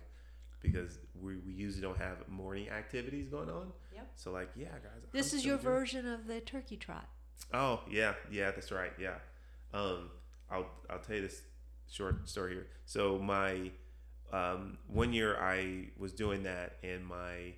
because 0.62 1.00
we, 1.20 1.38
we 1.38 1.54
usually 1.54 1.82
don't 1.82 1.98
have 1.98 2.28
morning 2.28 2.70
activities 2.70 3.30
going 3.30 3.50
on. 3.50 3.72
Yep. 3.96 4.12
So 4.16 4.32
like, 4.32 4.50
yeah, 4.56 4.68
guys. 4.70 5.02
This 5.12 5.32
I'm 5.34 5.40
is 5.40 5.46
your 5.46 5.56
doing- 5.58 5.64
version 5.74 6.06
of 6.08 6.28
the 6.28 6.42
turkey 6.42 6.78
trot. 6.78 7.08
Oh 7.54 7.82
yeah, 7.90 8.14
yeah, 8.32 8.52
that's 8.52 8.72
right. 8.72 8.92
Yeah. 9.00 9.16
Um, 9.74 10.10
I'll 10.52 10.68
I'll 10.90 11.00
tell 11.00 11.16
you 11.16 11.22
this 11.22 11.42
short 11.90 12.28
story 12.30 12.54
here. 12.54 12.68
So 12.86 13.18
my 13.18 13.72
um, 14.32 14.78
one 14.88 15.14
year 15.14 15.38
I 15.40 15.90
was 15.98 16.14
doing 16.14 16.44
that, 16.44 16.78
and 16.84 17.06
my 17.06 17.54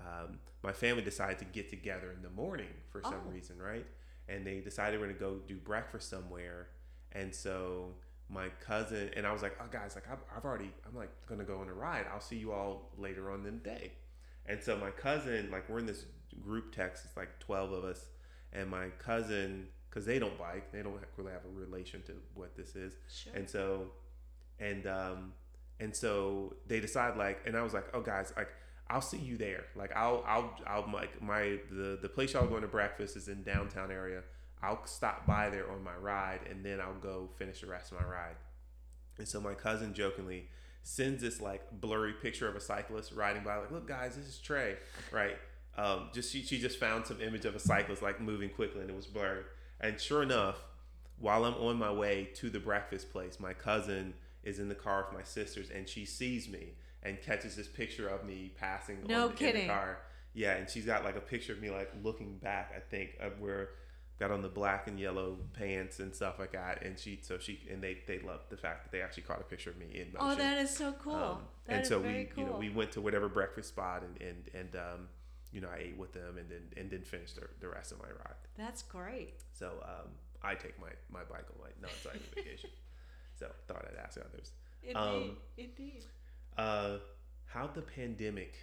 um, 0.00 0.38
my 0.62 0.72
family 0.72 1.02
decided 1.02 1.38
to 1.38 1.44
get 1.46 1.70
together 1.70 2.12
in 2.14 2.22
the 2.22 2.30
morning 2.30 2.68
for 2.90 3.02
some 3.02 3.14
Oh. 3.26 3.30
reason, 3.30 3.58
right? 3.58 3.86
And 4.28 4.46
they 4.46 4.60
decided 4.60 5.00
we're 5.00 5.06
gonna 5.06 5.18
go 5.18 5.36
do 5.46 5.56
breakfast 5.56 6.08
somewhere, 6.10 6.68
and 7.12 7.34
so 7.34 7.94
my 8.28 8.48
cousin 8.60 9.08
and 9.16 9.24
I 9.26 9.32
was 9.32 9.40
like, 9.42 9.56
oh 9.60 9.66
guys, 9.70 9.94
like 9.94 10.10
I've, 10.10 10.18
I've 10.36 10.44
already, 10.44 10.72
I'm 10.86 10.96
like 10.96 11.10
gonna 11.26 11.44
go 11.44 11.58
on 11.60 11.68
a 11.68 11.72
ride. 11.72 12.06
I'll 12.12 12.20
see 12.20 12.36
you 12.36 12.52
all 12.52 12.90
later 12.98 13.30
on 13.30 13.38
in 13.46 13.60
the 13.62 13.70
day. 13.70 13.92
And 14.46 14.60
so 14.62 14.76
my 14.76 14.90
cousin, 14.90 15.48
like 15.52 15.68
we're 15.68 15.78
in 15.78 15.86
this 15.86 16.04
group 16.42 16.74
text, 16.74 17.04
it's 17.04 17.16
like 17.16 17.38
12 17.38 17.72
of 17.72 17.84
us. 17.84 18.06
And 18.52 18.68
my 18.68 18.88
cousin, 18.98 19.68
cause 19.90 20.04
they 20.04 20.18
don't 20.18 20.36
bike, 20.38 20.72
they 20.72 20.82
don't 20.82 20.98
really 21.16 21.30
have 21.32 21.44
a 21.44 21.48
relation 21.58 22.02
to 22.02 22.12
what 22.34 22.56
this 22.56 22.74
is. 22.74 22.94
Sure. 23.12 23.32
And 23.34 23.48
so, 23.48 23.92
and, 24.58 24.86
um, 24.88 25.32
and 25.80 25.94
so 25.94 26.54
they 26.66 26.80
decide 26.80 27.16
like, 27.16 27.40
and 27.46 27.56
I 27.56 27.62
was 27.62 27.74
like, 27.74 27.86
oh 27.94 28.00
guys, 28.00 28.32
like 28.36 28.48
I'll 28.88 29.00
see 29.00 29.18
you 29.18 29.36
there. 29.36 29.64
Like 29.74 29.94
I'll, 29.96 30.24
I'll, 30.26 30.54
I'll 30.66 30.90
like 30.92 31.20
my, 31.22 31.58
the, 31.70 31.98
the 32.00 32.08
place 32.08 32.32
y'all 32.32 32.46
going 32.46 32.62
to 32.62 32.68
breakfast 32.68 33.16
is 33.16 33.28
in 33.28 33.42
downtown 33.42 33.90
area. 33.90 34.22
I'll 34.62 34.86
stop 34.86 35.26
by 35.26 35.50
there 35.50 35.70
on 35.70 35.84
my 35.84 35.94
ride 35.94 36.40
and 36.48 36.64
then 36.64 36.80
I'll 36.80 36.94
go 36.94 37.28
finish 37.36 37.60
the 37.60 37.66
rest 37.66 37.92
of 37.92 38.00
my 38.00 38.06
ride. 38.06 38.36
And 39.18 39.26
so 39.26 39.40
my 39.40 39.54
cousin 39.54 39.92
jokingly 39.92 40.48
sends 40.82 41.22
this 41.22 41.40
like 41.40 41.62
blurry 41.80 42.12
picture 42.14 42.48
of 42.48 42.54
a 42.54 42.60
cyclist 42.60 43.12
riding 43.12 43.42
by, 43.42 43.56
like, 43.56 43.70
look 43.70 43.88
guys, 43.88 44.16
this 44.16 44.26
is 44.26 44.38
Trey, 44.38 44.76
right? 45.10 45.36
Um, 45.76 46.08
just 46.14 46.32
she, 46.32 46.42
she 46.42 46.58
just 46.58 46.78
found 46.78 47.06
some 47.06 47.20
image 47.20 47.44
of 47.44 47.54
a 47.54 47.58
cyclist 47.58 48.02
like 48.02 48.20
moving 48.20 48.48
quickly 48.48 48.80
and 48.80 48.88
it 48.88 48.96
was 48.96 49.06
blurry. 49.06 49.42
And 49.80 50.00
sure 50.00 50.22
enough, 50.22 50.56
while 51.18 51.44
I'm 51.44 51.54
on 51.54 51.76
my 51.76 51.92
way 51.92 52.30
to 52.36 52.50
the 52.50 52.60
breakfast 52.60 53.10
place, 53.12 53.38
my 53.40 53.52
cousin 53.52 54.14
is 54.46 54.58
in 54.58 54.68
the 54.70 54.74
car 54.74 55.04
with 55.08 55.18
my 55.18 55.24
sisters 55.24 55.68
and 55.70 55.86
she 55.88 56.06
sees 56.06 56.48
me 56.48 56.74
and 57.02 57.20
catches 57.20 57.54
this 57.56 57.68
picture 57.68 58.08
of 58.08 58.24
me 58.24 58.52
passing 58.58 58.98
No 59.06 59.24
on, 59.24 59.30
in 59.32 59.36
kidding. 59.36 59.66
the 59.66 59.72
car. 59.74 59.98
Yeah, 60.32 60.54
and 60.56 60.68
she's 60.68 60.86
got 60.86 61.04
like 61.04 61.16
a 61.16 61.20
picture 61.20 61.52
of 61.52 61.60
me 61.60 61.70
like 61.70 61.90
looking 62.02 62.38
back, 62.38 62.72
I 62.76 62.80
think, 62.80 63.16
of 63.20 63.40
where 63.40 63.70
got 64.18 64.30
on 64.30 64.40
the 64.40 64.48
black 64.48 64.88
and 64.88 64.98
yellow 64.98 65.36
pants 65.52 65.98
and 66.00 66.14
stuff 66.14 66.38
like 66.38 66.52
that. 66.52 66.82
And 66.82 66.98
she 66.98 67.18
so 67.22 67.38
she 67.38 67.60
and 67.70 67.82
they 67.82 67.98
they 68.06 68.18
loved 68.20 68.50
the 68.50 68.56
fact 68.56 68.84
that 68.84 68.92
they 68.92 69.02
actually 69.02 69.24
caught 69.24 69.40
a 69.40 69.44
picture 69.44 69.70
of 69.70 69.78
me 69.78 69.86
in 69.94 70.12
motion. 70.12 70.18
oh, 70.20 70.34
that 70.34 70.58
is 70.58 70.70
so 70.70 70.92
cool. 70.92 71.14
Um, 71.14 71.38
and 71.68 71.86
so 71.86 71.98
we 72.00 72.24
cool. 72.34 72.44
you 72.44 72.50
know 72.50 72.56
we 72.58 72.70
went 72.70 72.92
to 72.92 73.00
whatever 73.00 73.28
breakfast 73.28 73.68
spot 73.70 74.02
and 74.02 74.20
and 74.28 74.44
and 74.54 74.76
um, 74.76 75.08
you 75.52 75.60
know 75.60 75.68
I 75.68 75.78
ate 75.88 75.96
with 75.98 76.12
them 76.12 76.36
and 76.38 76.48
then 76.50 76.62
and 76.76 76.90
then 76.90 77.02
finished 77.02 77.36
the, 77.36 77.42
the 77.60 77.68
rest 77.68 77.92
of 77.92 77.98
my 77.98 78.08
ride. 78.08 78.34
That's 78.56 78.82
great. 78.82 79.34
So 79.52 79.72
um, 79.84 80.10
I 80.42 80.54
take 80.54 80.78
my 80.80 80.90
my 81.10 81.20
bike 81.24 81.46
on 81.54 81.60
my 81.62 81.70
non-cycling 81.80 82.22
vacation. 82.34 82.70
So 83.38 83.50
thought 83.68 83.84
I'd 83.90 83.98
ask 84.02 84.18
others. 84.18 84.52
Indeed. 84.82 84.96
Um, 84.96 85.36
Indeed. 85.56 86.04
Uh, 86.56 86.98
how'd 87.46 87.74
the 87.74 87.82
pandemic 87.82 88.54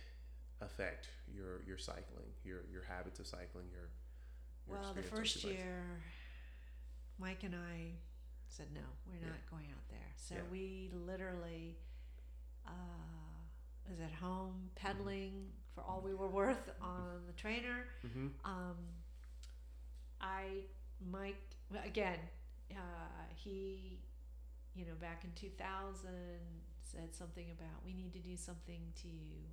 affect 0.62 1.08
your 1.34 1.62
your 1.68 1.78
cycling, 1.78 2.32
your 2.44 2.62
your 2.72 2.84
habits 2.84 3.20
of 3.20 3.28
cycling, 3.28 3.68
your, 3.72 3.90
your 4.68 4.80
Well, 4.80 4.94
the 4.94 5.04
first 5.04 5.44
year, 5.44 5.84
Mike 7.20 7.44
and 7.44 7.56
I 7.56 7.92
said 8.48 8.68
no, 8.74 8.82
we're 9.08 9.20
Yeah. 9.22 9.28
not 9.34 9.50
going 9.52 9.68
out 9.72 9.88
there. 9.90 10.12
So 10.16 10.36
Yeah. 10.36 10.42
we 10.52 10.90
literally 10.94 11.78
uh, 12.66 12.72
was 13.90 14.00
at 14.00 14.12
home 14.12 14.70
pedaling 14.76 15.52
for 15.76 15.82
all 15.84 16.02
we 16.02 16.14
were 16.14 16.30
worth 16.30 16.70
on 16.82 17.26
the 17.28 17.34
trainer. 17.34 17.86
Mhm. 18.06 18.32
Um, 18.46 18.78
I, 20.22 20.64
Mike, 21.12 21.56
again, 21.84 22.20
uh, 22.72 23.26
he, 23.36 24.00
you 24.76 24.86
know, 24.86 24.96
back 25.00 25.24
in 25.24 25.32
2000 25.36 26.10
said 26.82 27.14
something 27.16 27.46
about 27.52 27.84
we 27.86 27.94
need 27.94 28.14
to 28.14 28.20
do 28.20 28.36
something 28.38 28.82
to 29.02 29.08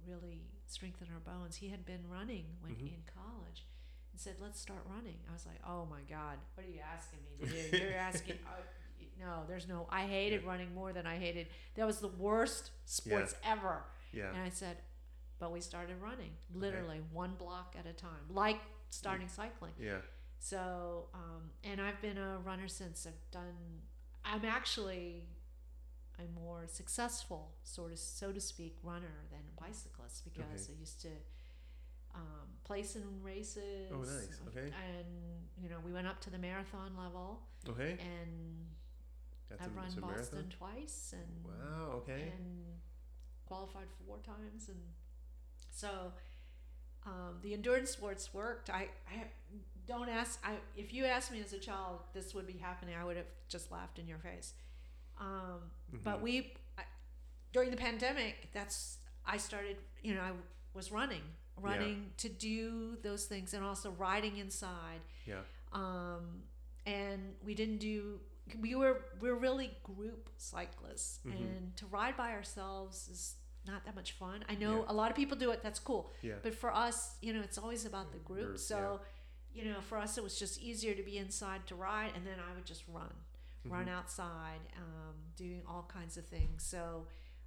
really 0.07 0.43
strengthen 0.67 1.09
our 1.13 1.21
bones. 1.21 1.57
He 1.57 1.69
had 1.69 1.85
been 1.87 2.01
running 2.11 2.45
when 2.61 2.73
Mhm. 2.75 2.95
in 2.95 3.03
college 3.15 3.67
and 4.13 4.21
said, 4.21 4.37
let's 4.41 4.61
start 4.61 4.85
running. 4.87 5.19
I 5.29 5.33
was 5.33 5.47
like, 5.47 5.61
oh 5.67 5.87
my 5.87 6.03
God, 6.03 6.39
what 6.55 6.67
are 6.67 6.71
you 6.71 6.81
asking 6.81 7.21
me 7.25 7.47
to 7.47 7.71
do? 7.71 7.77
You're 7.85 7.95
asking, 7.95 8.39
oh, 8.47 8.63
no, 9.19 9.45
there's 9.47 9.69
no, 9.69 9.87
I 9.91 10.07
hated 10.07 10.45
running 10.45 10.75
more 10.75 10.93
than 10.93 11.07
I 11.07 11.17
hated. 11.19 11.47
That 11.77 11.87
was 11.87 11.99
the 12.01 12.09
worst 12.09 12.71
sports 12.85 13.35
ever. 13.45 13.85
Yeah. 14.13 14.31
And 14.31 14.39
I 14.43 14.49
said, 14.51 14.79
but 15.39 15.53
we 15.53 15.61
started 15.61 15.97
running 16.03 16.33
literally 16.55 17.01
one 17.13 17.35
block 17.37 17.75
at 17.79 17.87
a 17.87 17.93
time, 17.95 18.27
like 18.29 18.61
starting 18.91 19.29
cycling. 19.29 19.73
Yeah. 19.79 19.99
So, 20.39 21.09
um, 21.15 21.51
and 21.65 21.81
I've 21.81 22.01
been 22.03 22.19
a 22.19 22.39
runner 22.39 22.69
since 22.69 23.07
I've 23.07 23.31
done, 23.31 23.55
I'm 24.25 24.45
actually 24.45 25.27
a 26.19 26.39
more 26.39 26.65
successful, 26.67 27.53
sort 27.65 27.93
of, 27.93 27.99
so 27.99 28.31
to 28.33 28.41
speak, 28.41 28.77
runner 28.83 29.25
than 29.31 29.41
a 29.57 29.61
bicyclist 29.61 30.25
because 30.25 30.45
Okay. 30.69 30.73
I 30.77 30.81
used 30.81 31.01
to 31.03 31.09
um, 32.15 32.49
place 32.65 32.97
in 32.97 33.03
races. 33.23 33.91
Oh, 33.93 33.99
nice. 33.99 34.41
Okay. 34.49 34.67
And, 34.67 35.07
you 35.63 35.69
know, 35.71 35.77
we 35.85 35.93
went 35.93 36.07
up 36.07 36.21
to 36.23 36.31
the 36.31 36.39
marathon 36.39 36.93
level 36.99 37.41
Okay. 37.69 37.93
and 38.01 38.67
That's 39.49 39.63
I've 39.63 39.69
a, 39.69 39.75
run 39.75 39.85
Boston 39.87 40.07
marathon. 40.09 40.45
twice 40.59 41.15
and 41.15 41.45
Wow. 41.45 41.93
Okay. 41.99 42.33
and 42.37 42.65
qualified 43.47 43.87
four 44.07 44.19
times 44.19 44.69
and 44.69 44.79
so 45.73 46.13
um, 47.07 47.39
the 47.43 47.53
endurance 47.55 47.91
sports 47.91 48.33
worked 48.35 48.71
I, 48.71 48.89
I 49.11 49.25
don't 49.93 50.09
ask 50.21 50.33
I 50.51 50.53
if 50.83 50.89
you 50.97 51.03
asked 51.17 51.31
me 51.35 51.41
as 51.47 51.53
a 51.61 51.63
child 51.69 51.97
this 52.17 52.27
would 52.35 52.47
be 52.55 52.59
happening 52.69 52.95
I 53.03 53.05
would 53.09 53.17
have 53.23 53.31
just 53.55 53.67
laughed 53.77 53.99
in 54.03 54.07
your 54.13 54.19
face 54.29 54.49
um, 55.29 55.61
but 56.07 56.17
Mhm. 56.19 56.23
we 56.27 56.33
I, 56.79 56.83
during 57.55 57.71
the 57.71 57.77
pandemic 57.89 58.35
that's 58.57 58.79
I 59.35 59.37
started 59.49 59.77
you 60.07 60.13
know 60.15 60.23
I 60.31 60.33
was 60.79 60.87
running 61.01 61.23
running 61.69 61.99
to 62.25 62.29
do 62.51 62.97
those 63.07 63.23
things 63.33 63.49
and 63.55 63.63
also 63.71 63.89
riding 64.09 64.35
inside 64.45 65.01
Yeah. 65.27 65.43
um, 65.73 66.25
and 66.87 67.21
we 67.47 67.53
didn't 67.61 67.79
do 67.91 68.21
we 68.67 68.75
were 68.81 68.97
we're 69.23 69.39
really 69.49 69.69
group 69.91 70.23
cyclists 70.53 71.21
Mhm. 71.25 71.33
and 71.37 71.77
to 71.81 71.85
ride 71.99 72.17
by 72.17 72.31
ourselves 72.39 72.97
is 73.15 73.23
not 73.67 73.85
that 73.87 73.95
much 74.01 74.11
fun 74.23 74.39
i 74.49 74.55
know 74.55 74.75
Yeah. 74.79 74.93
a 74.93 74.95
lot 75.01 75.09
of 75.13 75.17
people 75.23 75.37
do 75.47 75.51
it 75.55 75.61
that's 75.63 75.79
cool 75.91 76.03
Yeah. 76.23 76.39
but 76.43 76.55
for 76.63 76.71
us 76.87 76.97
you 77.21 77.33
know 77.35 77.43
it's 77.49 77.59
always 77.65 77.85
about 77.93 78.09
the 78.17 78.19
group 78.31 78.47
Group, 78.47 78.59
so 78.59 78.79
you 79.55 79.65
know 79.65 79.81
for 79.81 79.99
us 79.99 80.17
it 80.19 80.25
was 80.25 80.39
just 80.39 80.61
easier 80.61 80.95
to 80.95 81.03
be 81.03 81.19
inside 81.19 81.67
to 81.67 81.75
ride 81.75 82.11
and 82.15 82.27
then 82.27 82.37
i 82.51 82.55
would 82.55 82.65
just 82.65 82.85
run 82.89 83.13
run 83.69 83.87
Mhm. 83.87 83.91
outside 83.99 84.61
um, 84.77 85.15
doing 85.37 85.63
all 85.69 85.83
kinds 85.93 86.17
of 86.17 86.25
things 86.27 86.63
so 86.63 87.07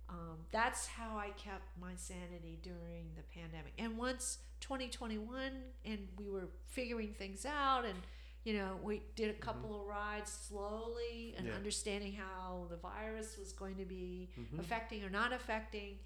um, 0.10 0.38
that's 0.52 0.86
how 0.86 1.18
i 1.18 1.30
kept 1.32 1.68
my 1.80 1.96
sanity 1.96 2.60
during 2.62 3.06
the 3.16 3.24
pandemic 3.34 3.74
and 3.78 3.98
once 3.98 4.40
2021 4.60 5.52
and 5.86 6.08
we 6.18 6.30
were 6.30 6.48
figuring 6.68 7.14
things 7.14 7.46
out 7.46 7.84
and 7.86 7.98
you 8.44 8.54
know 8.54 8.78
we 8.84 9.02
did 9.16 9.30
a 9.30 9.40
couple 9.40 9.82
of 9.82 9.88
rides 9.88 10.32
slowly 10.32 11.34
and 11.38 11.46
Mm-hmm. 11.46 11.48
Yeah. 11.48 11.56
understanding 11.56 12.14
how 12.14 12.66
the 12.70 12.78
virus 12.78 13.38
was 13.38 13.52
going 13.54 13.76
to 13.78 13.86
be 13.86 14.30
Mhm. 14.38 14.60
affecting 14.60 15.04
or 15.04 15.10
not 15.10 15.32
affecting 15.34 15.98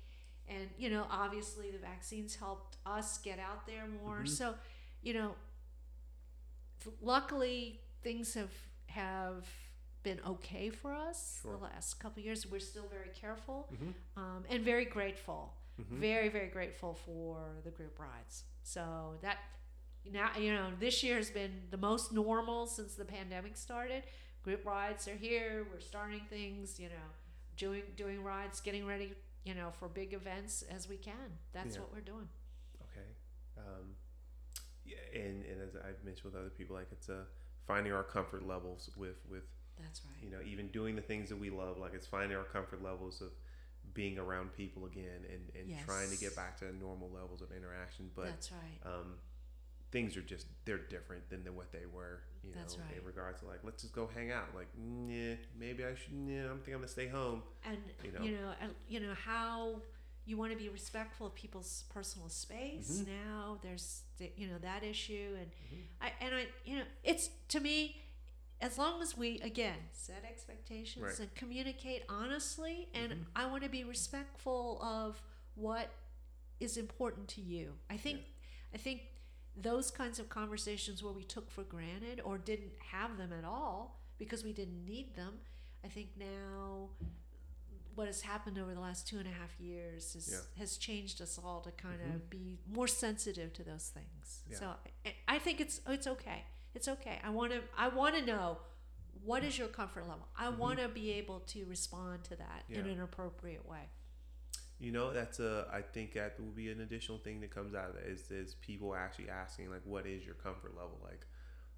and 0.47 0.69
you 0.77 0.89
know 0.89 1.05
obviously 1.09 1.71
the 1.71 1.79
vaccines 1.79 2.35
helped 2.35 2.77
us 2.85 3.17
get 3.17 3.39
out 3.39 3.65
there 3.67 3.85
more 3.87 4.19
Mhm. 4.23 4.27
so 4.29 4.55
you 5.01 5.13
know 5.13 5.35
luckily 7.01 7.81
things 8.03 8.33
have 8.33 8.51
have 8.87 9.45
been 10.03 10.19
okay 10.25 10.69
for 10.69 10.93
us 10.93 11.39
Sure. 11.41 11.51
the 11.57 11.63
last 11.63 11.95
couple 11.99 12.19
of 12.21 12.25
years 12.25 12.45
we're 12.47 12.59
still 12.59 12.87
very 12.87 13.09
careful 13.09 13.67
Mhm. 13.73 13.93
um, 14.15 14.45
and 14.49 14.63
very 14.63 14.85
grateful 14.85 15.53
Mhm. 15.79 15.97
very 15.99 16.29
very 16.29 16.47
grateful 16.47 16.93
for 16.93 17.59
the 17.63 17.71
group 17.71 17.99
rides 17.99 18.45
so 18.63 19.17
that 19.21 19.37
now 20.05 20.35
you 20.37 20.53
know 20.53 20.73
this 20.79 21.03
year 21.03 21.17
has 21.17 21.29
been 21.29 21.67
the 21.69 21.77
most 21.77 22.11
normal 22.13 22.65
since 22.67 22.95
the 22.95 23.05
pandemic 23.05 23.57
started 23.57 24.03
group 24.43 24.65
rides 24.65 25.07
are 25.07 25.15
here 25.17 25.65
we're 25.71 25.79
starting 25.81 26.21
things 26.29 26.79
you 26.79 26.87
know 26.89 27.07
doing 27.57 27.83
doing 27.95 28.23
rides 28.23 28.61
getting 28.61 28.85
ready 28.85 29.13
you 29.43 29.53
know 29.53 29.71
for 29.71 29.89
big 29.89 30.13
events 30.13 30.61
as 30.63 30.87
we 30.87 30.97
can 30.97 31.37
that's 31.51 31.75
Yeah. 31.75 31.81
what 31.81 31.91
we're 31.91 32.01
doing 32.01 32.29
Okay. 32.83 33.09
Um, 33.57 33.95
and, 35.13 35.43
and 35.45 35.61
as 35.61 35.75
I've 35.75 36.03
mentioned 36.03 36.31
with 36.31 36.35
other 36.39 36.49
people, 36.49 36.75
like 36.75 36.87
it's 36.91 37.09
uh, 37.09 37.23
finding 37.65 37.93
our 37.93 38.03
comfort 38.03 38.47
levels 38.47 38.89
with 38.97 39.17
with 39.29 39.43
that's 39.79 40.01
right 40.05 40.23
you 40.23 40.31
know 40.31 40.39
even 40.43 40.69
doing 40.69 40.95
the 40.95 41.01
things 41.01 41.29
that 41.29 41.37
we 41.39 41.49
love. 41.49 41.77
Like 41.77 41.93
it's 41.93 42.07
finding 42.07 42.37
our 42.37 42.43
comfort 42.43 42.83
levels 42.83 43.21
of 43.21 43.29
being 43.93 44.17
around 44.17 44.53
people 44.55 44.85
again 44.85 45.21
and 45.31 45.49
and 45.55 45.85
trying 45.85 46.09
to 46.09 46.17
get 46.17 46.35
back 46.35 46.57
to 46.59 46.65
normal 46.77 47.09
levels 47.13 47.41
of 47.41 47.51
interaction. 47.51 48.09
But 48.15 48.25
that's 48.25 48.51
right 48.51 48.91
um, 48.93 49.13
things 49.91 50.17
are 50.17 50.21
just 50.21 50.47
they're 50.65 50.77
different 50.77 51.29
than, 51.29 51.43
than 51.43 51.55
what 51.55 51.71
they 51.71 51.85
were. 51.91 52.21
You 52.43 52.51
know, 52.51 52.57
That's 52.59 52.77
right. 52.77 52.97
in 52.97 53.05
regards 53.05 53.41
to 53.41 53.47
like 53.47 53.59
let's 53.63 53.81
just 53.81 53.93
go 53.93 54.09
hang 54.13 54.31
out. 54.31 54.47
Like 54.55 54.67
yeah, 55.07 55.35
maybe 55.57 55.83
I 55.83 55.95
should. 55.95 56.13
Yeah, 56.27 56.49
I'm 56.51 56.57
thinking 56.57 56.73
I'm 56.75 56.79
gonna 56.81 56.87
stay 56.87 57.07
home. 57.07 57.43
and 57.65 57.77
you 58.03 58.11
you 58.23 58.31
know. 58.35 58.41
know 58.41 58.49
uh, 58.49 58.67
you 58.87 58.99
know 58.99 59.13
how 59.25 59.81
you 60.25 60.37
want 60.37 60.51
to 60.51 60.57
be 60.57 60.67
respectful 60.69 61.27
of 61.27 61.35
people's 61.35 61.85
personal 61.89 62.27
space 62.27 63.01
Mhm. 63.01 63.07
now 63.07 63.57
there's 63.61 64.01
the, 64.17 64.31
you 64.35 64.47
know 64.47 64.57
that 64.59 64.83
issue 64.83 65.35
and 65.39 65.47
Mhm. 65.51 65.83
I 66.01 66.13
and 66.21 66.35
I 66.35 66.47
you 66.65 66.77
know 66.77 66.85
it's 67.03 67.29
to 67.49 67.59
me 67.59 68.01
as 68.61 68.77
long 68.77 69.01
as 69.01 69.15
we 69.17 69.39
again 69.41 69.77
set 69.91 70.23
expectations 70.23 71.03
Right. 71.03 71.19
and 71.19 71.35
communicate 71.35 72.03
honestly 72.09 72.89
and 72.93 73.11
Mhm. 73.13 73.25
I 73.35 73.45
want 73.45 73.63
to 73.63 73.69
be 73.69 73.83
respectful 73.83 74.81
of 74.81 75.21
what 75.55 75.93
is 76.59 76.77
important 76.77 77.27
to 77.29 77.41
you. 77.41 77.77
I 77.89 77.97
think 77.97 78.21
I 78.73 78.77
think 78.77 79.01
those 79.55 79.89
kinds 79.91 80.19
of 80.19 80.29
conversations 80.29 81.01
where 81.03 81.13
we 81.13 81.23
took 81.23 81.49
for 81.49 81.63
granted 81.63 82.19
or 82.21 82.37
didn't 82.37 82.77
have 82.91 83.17
them 83.17 83.31
at 83.33 83.43
all 83.43 83.99
because 84.17 84.43
we 84.43 84.53
didn't 84.53 84.85
need 84.85 85.15
them 85.15 85.39
I 85.83 85.89
think 85.89 86.17
now 86.17 86.89
what 87.97 88.05
has 88.07 88.21
happened 88.21 88.57
over 88.59 88.73
the 88.75 88.79
last 88.79 89.07
two 89.07 89.17
and 89.17 89.27
a 89.27 89.31
half 89.31 89.53
years 89.59 90.15
is, 90.15 90.29
Yeah. 90.31 90.59
has 90.61 90.77
changed 90.77 91.19
us 91.21 91.39
all 91.43 91.61
to 91.61 91.71
kind 91.71 91.99
Mhm. 91.99 92.15
of 92.15 92.29
be 92.29 92.59
more 92.67 92.87
sensitive 92.87 93.51
to 93.53 93.63
those 93.63 93.89
things. 93.89 94.43
Yeah. 94.49 94.59
So 94.59 94.65
I, 95.05 95.15
I 95.35 95.39
think 95.39 95.59
it's 95.59 95.81
it's 95.87 96.05
okay. 96.15 96.43
It's 96.75 96.87
okay. 96.87 97.19
I 97.23 97.31
want 97.31 97.51
to 97.53 97.61
I 97.75 97.87
want 97.87 98.13
to 98.15 98.23
know 98.33 98.59
what 99.23 99.43
is 99.43 99.57
your 99.57 99.67
comfort 99.79 100.05
level. 100.07 100.27
I 100.37 100.45
Mhm. 100.45 100.57
want 100.57 100.77
to 100.79 100.87
be 100.89 101.11
able 101.13 101.39
to 101.53 101.65
respond 101.65 102.23
to 102.25 102.35
that 102.35 102.65
in 102.69 102.85
an 102.85 103.01
appropriate 103.01 103.65
way. 103.65 103.89
You 104.79 104.91
know, 104.91 105.11
that's 105.11 105.39
a. 105.39 105.67
I 105.73 105.81
think 105.81 106.13
that 106.13 106.39
will 106.39 106.51
be 106.63 106.69
an 106.71 106.81
additional 106.81 107.17
thing 107.17 107.39
that 107.41 107.49
comes 107.49 107.73
out 107.73 107.89
of 107.89 107.95
that 107.95 108.05
is 108.05 108.29
is 108.29 108.53
people 108.69 108.93
actually 108.93 109.27
asking 109.29 109.71
like, 109.71 109.83
what 109.85 110.05
is 110.05 110.23
your 110.23 110.35
comfort 110.35 110.75
level? 110.75 110.99
Like, 111.03 111.25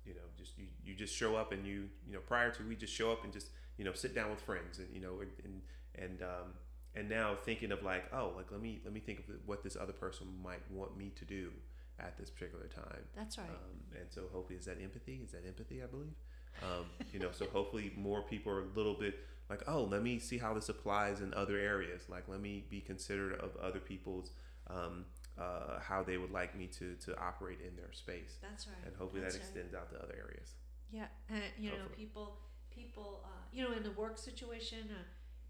you 0.06 0.14
know, 0.16 0.28
just 0.38 0.58
you, 0.58 0.68
you 0.84 0.96
just 0.96 1.16
show 1.16 1.38
up 1.38 1.54
and 1.54 1.66
you 1.66 1.90
you 2.06 2.12
know 2.16 2.20
prior 2.20 2.52
to 2.52 2.64
we 2.68 2.76
just 2.76 2.94
show 2.94 3.10
up 3.14 3.24
and 3.24 3.32
just 3.32 3.52
you 3.78 3.86
know 3.86 3.94
sit 3.94 4.14
down 4.14 4.30
with 4.30 4.42
friends 4.42 4.80
and 4.80 4.94
you 4.94 5.00
know 5.00 5.22
and 5.22 5.32
and 5.46 5.62
and, 6.02 6.22
um, 6.22 6.54
and 6.96 7.08
now 7.08 7.36
thinking 7.46 7.72
of 7.72 7.84
like 7.84 8.06
oh 8.12 8.34
like 8.36 8.52
let 8.52 8.62
me 8.62 8.82
let 8.84 8.94
me 8.94 9.00
think 9.00 9.20
of 9.20 9.26
what 9.46 9.64
this 9.64 9.78
other 9.80 9.94
person 9.94 10.26
might 10.44 10.60
want 10.72 10.98
me 10.98 11.12
to 11.16 11.24
do 11.24 11.52
at 12.00 12.18
this 12.18 12.30
particular 12.30 12.66
time. 12.68 13.04
That's 13.16 13.38
right. 13.38 13.48
Um, 13.50 14.00
and 14.00 14.06
so 14.10 14.24
hopefully, 14.34 14.58
is 14.58 14.66
that 14.66 14.78
empathy? 14.82 15.22
Is 15.24 15.32
that 15.32 15.46
empathy? 15.46 15.84
I 15.84 15.86
believe. 15.86 16.16
Um, 16.64 16.86
you 17.14 17.20
know, 17.20 17.30
so 17.32 17.46
hopefully 17.46 17.94
more 17.96 18.22
people 18.24 18.52
are 18.52 18.62
a 18.62 18.68
little 18.76 18.96
bit 18.96 19.20
like, 19.50 19.64
oh, 19.68 19.84
let 19.84 20.04
me 20.04 20.20
see 20.20 20.38
how 20.38 20.54
this 20.54 20.70
applies 20.70 21.22
in 21.22 21.34
other 21.34 21.58
areas. 21.58 22.04
Like, 22.10 22.28
let 22.28 22.40
me 22.40 22.66
be 22.70 22.82
considerate 22.82 23.40
of 23.42 23.56
other 23.58 23.80
people's 23.80 24.32
um, 24.68 25.06
uh, 25.40 25.80
how 25.80 26.04
they 26.04 26.18
would 26.18 26.32
like 26.32 26.56
me 26.56 26.68
to 26.68 26.96
to 26.96 27.18
operate 27.20 27.60
in 27.66 27.76
their 27.76 27.92
space, 27.94 28.38
That's 28.42 28.68
right. 28.68 28.76
and 28.86 28.96
hopefully 28.96 29.22
That's 29.22 29.36
that 29.36 29.42
right. 29.42 29.50
extends 29.50 29.74
out 29.74 29.90
to 29.92 29.98
other 29.98 30.16
areas. 30.18 30.54
Yeah, 30.92 31.06
and 31.30 31.42
you 31.58 31.70
know, 31.70 31.86
people, 31.96 32.38
people, 32.72 33.22
uh, 33.24 33.30
you 33.52 33.64
know, 33.64 33.76
in 33.76 33.84
the 33.84 33.92
work 33.92 34.18
situation, 34.18 34.90
uh, 34.90 35.04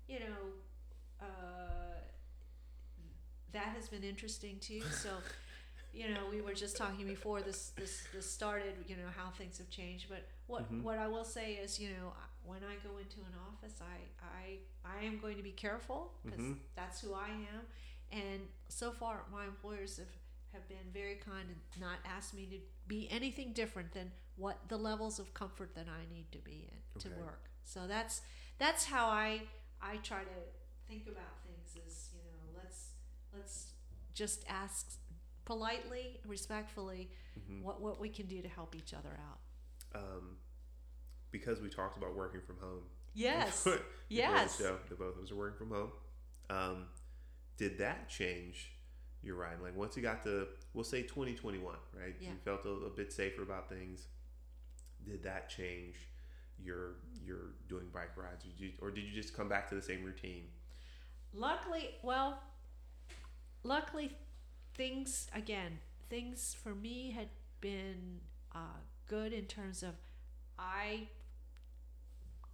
you 0.09 0.19
know, 0.19 0.43
uh, 1.21 1.99
that 3.51 3.69
has 3.75 3.89
been 3.89 4.03
interesting 4.03 4.57
too. 4.59 4.81
So, 4.91 5.09
you 5.93 6.09
know, 6.09 6.21
we 6.31 6.41
were 6.41 6.53
just 6.53 6.77
talking 6.77 7.07
before 7.07 7.41
this 7.41 7.71
this 7.77 8.07
this 8.13 8.29
started. 8.31 8.73
You 8.87 8.95
know 8.97 9.09
how 9.15 9.31
things 9.31 9.57
have 9.59 9.69
changed, 9.69 10.07
but 10.09 10.27
what 10.47 10.69
Mhm. 10.71 10.83
what 10.83 10.99
I 10.99 11.07
will 11.07 11.25
say 11.25 11.53
is, 11.53 11.79
you 11.79 11.89
know, 11.89 12.13
when 12.43 12.59
I 12.63 12.75
go 12.87 12.97
into 12.97 13.19
an 13.21 13.33
office, 13.49 13.81
I 13.81 13.97
I 14.23 14.59
I 14.99 15.05
am 15.05 15.19
going 15.19 15.37
to 15.37 15.43
be 15.43 15.51
careful 15.51 16.13
because 16.25 16.45
Mhm. 16.45 16.59
that's 16.75 17.01
who 17.01 17.13
I 17.13 17.29
am. 17.29 17.67
And 18.11 18.41
so 18.69 18.91
far, 18.91 19.25
my 19.31 19.45
employers 19.45 19.97
have 19.97 20.13
have 20.53 20.67
been 20.67 20.91
very 20.93 21.15
kind 21.15 21.47
and 21.49 21.59
not 21.79 21.99
asked 22.05 22.33
me 22.33 22.45
to 22.47 22.59
be 22.87 23.07
anything 23.11 23.53
different 23.53 23.91
than 23.93 24.11
what 24.37 24.57
the 24.67 24.77
levels 24.77 25.19
of 25.19 25.33
comfort 25.33 25.75
that 25.75 25.87
I 25.87 26.05
need 26.13 26.31
to 26.31 26.39
be 26.39 26.67
in 26.71 26.79
to 27.01 27.09
work. 27.09 27.49
So 27.63 27.87
that's 27.87 28.21
that's 28.57 28.85
how 28.85 29.07
I 29.09 29.41
I 29.81 29.97
try 29.97 30.23
to 30.23 30.39
think 30.87 31.07
about 31.07 31.43
things 31.45 31.77
as 31.85 32.09
you 32.13 32.19
know, 32.31 32.59
let's 32.61 32.89
let's 33.33 33.73
just 34.13 34.43
ask 34.47 34.91
politely, 35.45 36.19
respectfully 36.25 37.09
Mhm. 37.39 37.61
what 37.63 37.81
what 37.81 37.99
we 37.99 38.09
can 38.09 38.27
do 38.27 38.41
to 38.41 38.47
help 38.49 38.75
each 38.75 38.93
other 38.93 39.19
out. 39.29 39.39
Um, 39.95 40.37
because 41.31 41.61
we 41.61 41.69
talked 41.69 41.97
about 41.97 42.15
working 42.15 42.41
from 42.41 42.57
home. 42.57 42.83
Yes. 43.13 43.67
yes. 44.09 44.57
The 44.57 44.63
show, 44.63 44.79
the 44.89 44.95
both 44.95 45.17
of 45.17 45.23
us 45.23 45.31
are 45.31 45.35
working 45.35 45.57
from 45.57 45.69
home. 45.75 45.91
Um, 46.49 46.85
did 47.57 47.77
that 47.79 48.09
change 48.09 48.71
your 49.21 49.35
riding? 49.35 49.61
Like 49.61 49.75
once 49.75 49.95
you 49.95 50.01
got 50.03 50.23
to, 50.23 50.47
we'll 50.73 50.83
say 50.83 51.03
2021, 51.03 51.75
right? 51.93 52.15
Yeah. 52.19 52.29
You 52.29 52.35
felt 52.43 52.65
a, 52.65 52.69
a 52.69 52.89
bit 52.89 53.11
safer 53.11 53.41
about 53.43 53.69
things. 53.69 54.07
Did 55.05 55.23
that 55.23 55.49
change 55.49 55.95
your 56.63 56.95
your 57.25 57.53
doing 57.67 57.85
bike 57.93 58.15
rides, 58.17 58.45
or 58.45 58.49
did, 58.49 58.59
you, 58.59 58.71
or 58.81 58.91
did 58.91 59.03
you 59.03 59.13
just 59.13 59.35
come 59.35 59.47
back 59.49 59.67
to 59.69 59.75
the 59.75 59.81
same 59.81 60.03
routine? 60.03 60.47
Luckily, 61.33 61.91
well, 62.01 62.41
luckily, 63.63 64.11
things 64.73 65.27
again, 65.33 65.79
things 66.09 66.55
for 66.61 66.73
me 66.75 67.11
had 67.11 67.29
been 67.61 68.19
uh, 68.55 68.79
good 69.07 69.33
in 69.33 69.45
terms 69.45 69.83
of 69.83 69.95
I 70.57 71.07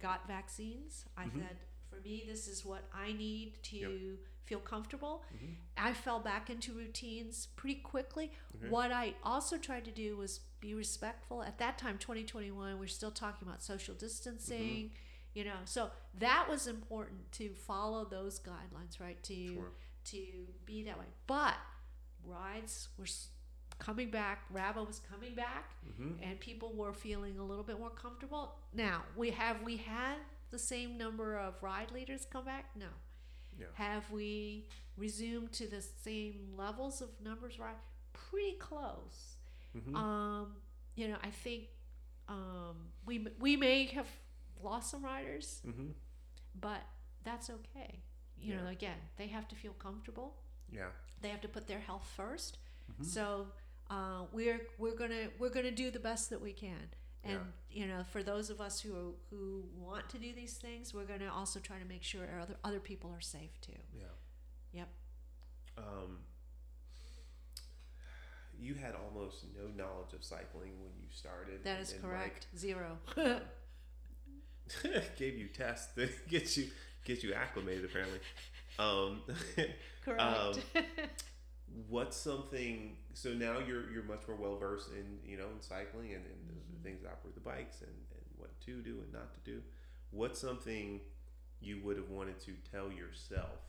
got 0.00 0.26
vaccines. 0.26 1.04
I 1.16 1.26
Mhm. 1.26 1.38
said, 1.40 1.56
for 1.88 2.00
me, 2.00 2.24
this 2.26 2.46
is 2.48 2.64
what 2.64 2.88
I 2.92 3.12
need 3.12 3.62
to 3.64 3.76
Yep. 3.78 4.18
feel 4.44 4.60
comfortable. 4.60 5.24
Mhm. 5.34 5.56
I 5.76 5.92
fell 5.94 6.20
back 6.20 6.50
into 6.50 6.72
routines 6.74 7.46
pretty 7.56 7.80
quickly. 7.80 8.30
Okay. 8.54 8.68
What 8.68 8.92
I 8.92 9.14
also 9.22 9.58
tried 9.58 9.84
to 9.86 9.90
do 9.92 10.16
was 10.16 10.40
be 10.66 10.74
respectful. 10.74 11.42
At 11.42 11.58
that 11.58 11.78
time, 11.78 11.96
2021, 11.98 12.78
we're 12.78 12.86
still 12.88 13.10
talking 13.12 13.46
about 13.46 13.62
social 13.62 13.94
distancing, 13.94 14.90
you 15.34 15.44
know. 15.44 15.58
So 15.64 15.90
that 16.18 16.46
was 16.48 16.66
important 16.66 17.30
to 17.32 17.50
follow 17.54 18.04
those 18.04 18.40
guidelines, 18.40 18.98
right? 19.00 19.22
To 19.24 19.54
Sure. 19.54 19.70
to 20.06 20.22
be 20.64 20.82
that 20.84 20.98
way. 20.98 21.06
But 21.26 21.54
rides 22.24 22.88
were 22.98 23.06
coming 23.78 24.10
back. 24.10 24.44
RABA 24.50 24.82
was 24.82 25.00
coming 25.00 25.34
back, 25.34 25.70
Mm-hmm. 25.86 26.22
and 26.22 26.40
people 26.40 26.72
were 26.74 26.92
feeling 26.92 27.38
a 27.38 27.44
little 27.44 27.64
bit 27.64 27.78
more 27.78 27.90
comfortable. 27.90 28.54
Now 28.72 29.04
we 29.16 29.30
have 29.30 29.62
we 29.62 29.76
had 29.76 30.16
the 30.50 30.58
same 30.58 30.96
number 30.98 31.36
of 31.38 31.54
ride 31.62 31.90
leaders 31.92 32.26
come 32.30 32.44
back? 32.44 32.70
No. 32.76 32.86
Yeah. 33.58 33.66
Have 33.74 34.10
we 34.10 34.68
resumed 34.96 35.52
to 35.52 35.66
the 35.66 35.82
same 35.82 36.54
levels 36.56 37.00
of 37.00 37.08
numbers? 37.22 37.58
Right, 37.58 37.76
pretty 38.12 38.56
close. 38.58 39.35
Mm-hmm. 39.76 39.96
Um, 39.96 40.56
you 40.94 41.08
know, 41.08 41.16
I 41.22 41.30
think 41.30 41.64
um, 42.28 42.76
we 43.04 43.26
we 43.38 43.56
may 43.56 43.86
have 43.86 44.08
lost 44.62 44.90
some 44.90 45.04
riders, 45.04 45.60
mm-hmm. 45.66 45.88
but 46.60 46.82
that's 47.24 47.50
okay. 47.50 48.00
You 48.38 48.54
know, 48.54 48.66
again, 48.68 48.98
they 49.16 49.26
have 49.28 49.48
to 49.48 49.56
feel 49.56 49.72
comfortable. 49.72 50.36
Yeah. 50.70 50.90
They 51.20 51.28
have 51.30 51.40
to 51.40 51.48
put 51.48 51.66
their 51.66 51.80
health 51.80 52.06
1st 52.16 52.58
Mhm. 52.92 53.04
So 53.04 53.48
uh, 53.90 54.22
we're 54.32 54.60
we're 54.78 54.94
gonna 54.94 55.28
we're 55.38 55.50
gonna 55.50 55.70
do 55.70 55.90
the 55.90 55.98
best 55.98 56.30
that 56.30 56.40
we 56.40 56.52
can. 56.52 56.90
And 57.24 57.40
you 57.68 57.88
know, 57.88 58.04
for 58.12 58.22
those 58.22 58.50
of 58.50 58.60
us 58.60 58.80
who 58.80 59.14
who 59.30 59.64
want 59.76 60.08
to 60.10 60.18
do 60.18 60.32
these 60.32 60.54
things, 60.54 60.94
we're 60.94 61.04
gonna 61.04 61.32
also 61.32 61.58
try 61.58 61.78
to 61.78 61.84
make 61.84 62.04
sure 62.04 62.28
our 62.32 62.40
other 62.40 62.56
other 62.62 62.78
people 62.78 63.10
are 63.10 63.20
safe 63.20 63.60
too. 63.60 63.72
Yeah. 63.92 64.04
Yep. 64.72 64.88
Um, 65.78 66.18
you 68.60 68.74
had 68.74 68.94
almost 68.94 69.44
no 69.56 69.66
knowledge 69.76 70.12
of 70.14 70.24
cycling 70.24 70.72
when 70.80 70.92
you 71.00 71.08
started. 71.10 71.62
That 71.64 71.80
is 71.80 71.92
and, 71.92 72.02
correct. 72.02 72.46
Zero. 72.56 72.98
Gave 75.16 75.38
you 75.38 75.46
tests 75.48 75.94
to 75.94 76.08
get 76.28 76.56
you 76.56 76.68
get 77.04 77.22
you 77.22 77.34
acclimated. 77.34 77.84
Apparently. 77.84 78.18
Um, 78.78 79.22
correct. 80.04 80.58
what's 81.88 82.16
something? 82.16 82.96
So 83.14 83.30
now 83.30 83.58
you're 83.60 83.90
you're 83.90 84.02
much 84.04 84.26
more 84.26 84.36
well 84.36 84.56
versed 84.56 84.90
in 84.90 85.18
you 85.30 85.36
know 85.38 85.46
in 85.54 85.60
cycling 85.62 86.14
and, 86.14 86.24
and 86.24 86.48
the, 86.48 86.54
Mhm. 86.54 86.76
the 86.82 86.88
things 86.88 87.02
that 87.02 87.10
operate 87.12 87.34
the 87.34 87.40
bikes 87.40 87.80
and, 87.82 87.90
and 87.90 88.24
what 88.36 88.58
to 88.62 88.80
do 88.82 88.98
and 89.02 89.12
not 89.12 89.32
to 89.34 89.40
do. 89.50 89.62
What's 90.10 90.40
something 90.40 91.00
you 91.60 91.80
would 91.84 91.96
have 91.96 92.10
wanted 92.10 92.38
to 92.40 92.52
tell 92.70 92.90
yourself, 92.92 93.60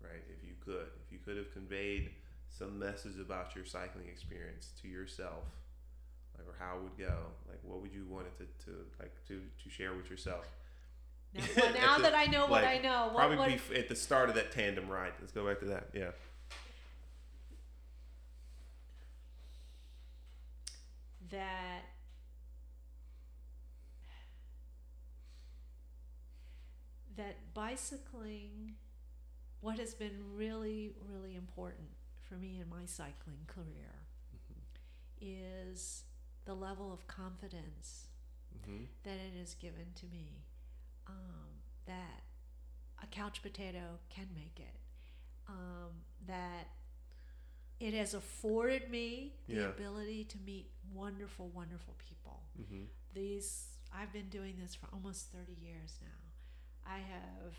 right? 0.00 0.22
If 0.36 0.44
you 0.46 0.54
could, 0.64 0.88
if 1.04 1.12
you 1.12 1.18
could 1.24 1.36
have 1.36 1.52
conveyed 1.52 2.10
some 2.56 2.78
message 2.78 3.18
about 3.18 3.54
your 3.56 3.64
cycling 3.64 4.06
experience 4.08 4.72
to 4.82 4.88
yourself, 4.88 5.44
like 6.38 6.46
or 6.46 6.54
how 6.58 6.76
it 6.76 6.82
would 6.82 6.98
go, 6.98 7.14
like 7.48 7.58
what 7.62 7.80
would 7.80 7.92
you 7.92 8.06
want 8.08 8.26
it 8.26 8.36
to, 8.38 8.64
to 8.66 8.76
like 9.00 9.12
to 9.28 9.40
to 9.62 9.70
share 9.70 9.94
with 9.94 10.10
yourself? 10.10 10.46
now, 11.34 11.42
well, 11.56 11.72
now 11.74 11.96
the- 11.96 12.02
that 12.04 12.14
I 12.14 12.26
know 12.26 12.42
what 12.46 12.62
like, 12.62 12.78
I 12.78 12.82
know, 12.82 13.04
what, 13.06 13.16
Probably 13.16 13.36
what, 13.38 13.50
f- 13.52 13.72
at 13.74 13.88
the 13.88 13.96
start 13.96 14.28
of 14.28 14.34
that 14.34 14.52
tandem 14.52 14.88
ride. 14.88 15.12
Let's 15.20 15.32
go 15.32 15.46
back 15.46 15.60
to 15.60 15.66
that. 15.66 15.88
Yeah. 15.94 16.10
that 21.30 21.84
that 27.16 27.54
bicycling 27.54 28.74
what 29.60 29.78
has 29.78 29.94
been 29.94 30.12
really 30.34 30.92
really 31.10 31.36
important 31.36 31.88
for 32.32 32.38
me 32.38 32.60
in 32.62 32.68
my 32.70 32.86
cycling 32.86 33.44
career 33.46 33.92
is 35.20 36.02
the 36.44 36.54
level 36.54 36.92
of 36.92 37.06
confidence 37.06 38.06
Mm-hmm. 38.68 38.84
that 39.04 39.14
it 39.14 39.32
has 39.38 39.54
given 39.54 39.86
to 39.94 40.04
me 40.12 40.42
um, 41.08 41.48
that 41.86 42.20
a 43.02 43.06
couch 43.06 43.40
potato 43.42 43.98
can 44.10 44.26
make 44.34 44.60
it 44.60 44.76
um, 45.48 45.88
that 46.26 46.68
it 47.80 47.94
has 47.94 48.12
afforded 48.12 48.90
me 48.90 49.32
the 49.48 49.54
Yeah. 49.54 49.68
ability 49.68 50.24
to 50.24 50.36
meet 50.44 50.70
wonderful 50.92 51.48
wonderful 51.48 51.94
people 51.98 52.42
Mm-hmm. 52.60 52.82
these 53.14 53.68
i've 53.96 54.12
been 54.12 54.28
doing 54.28 54.56
this 54.60 54.74
for 54.74 54.86
almost 54.92 55.32
30 55.32 55.52
years 55.60 55.94
now 56.02 56.90
i 56.92 56.98
have 56.98 57.54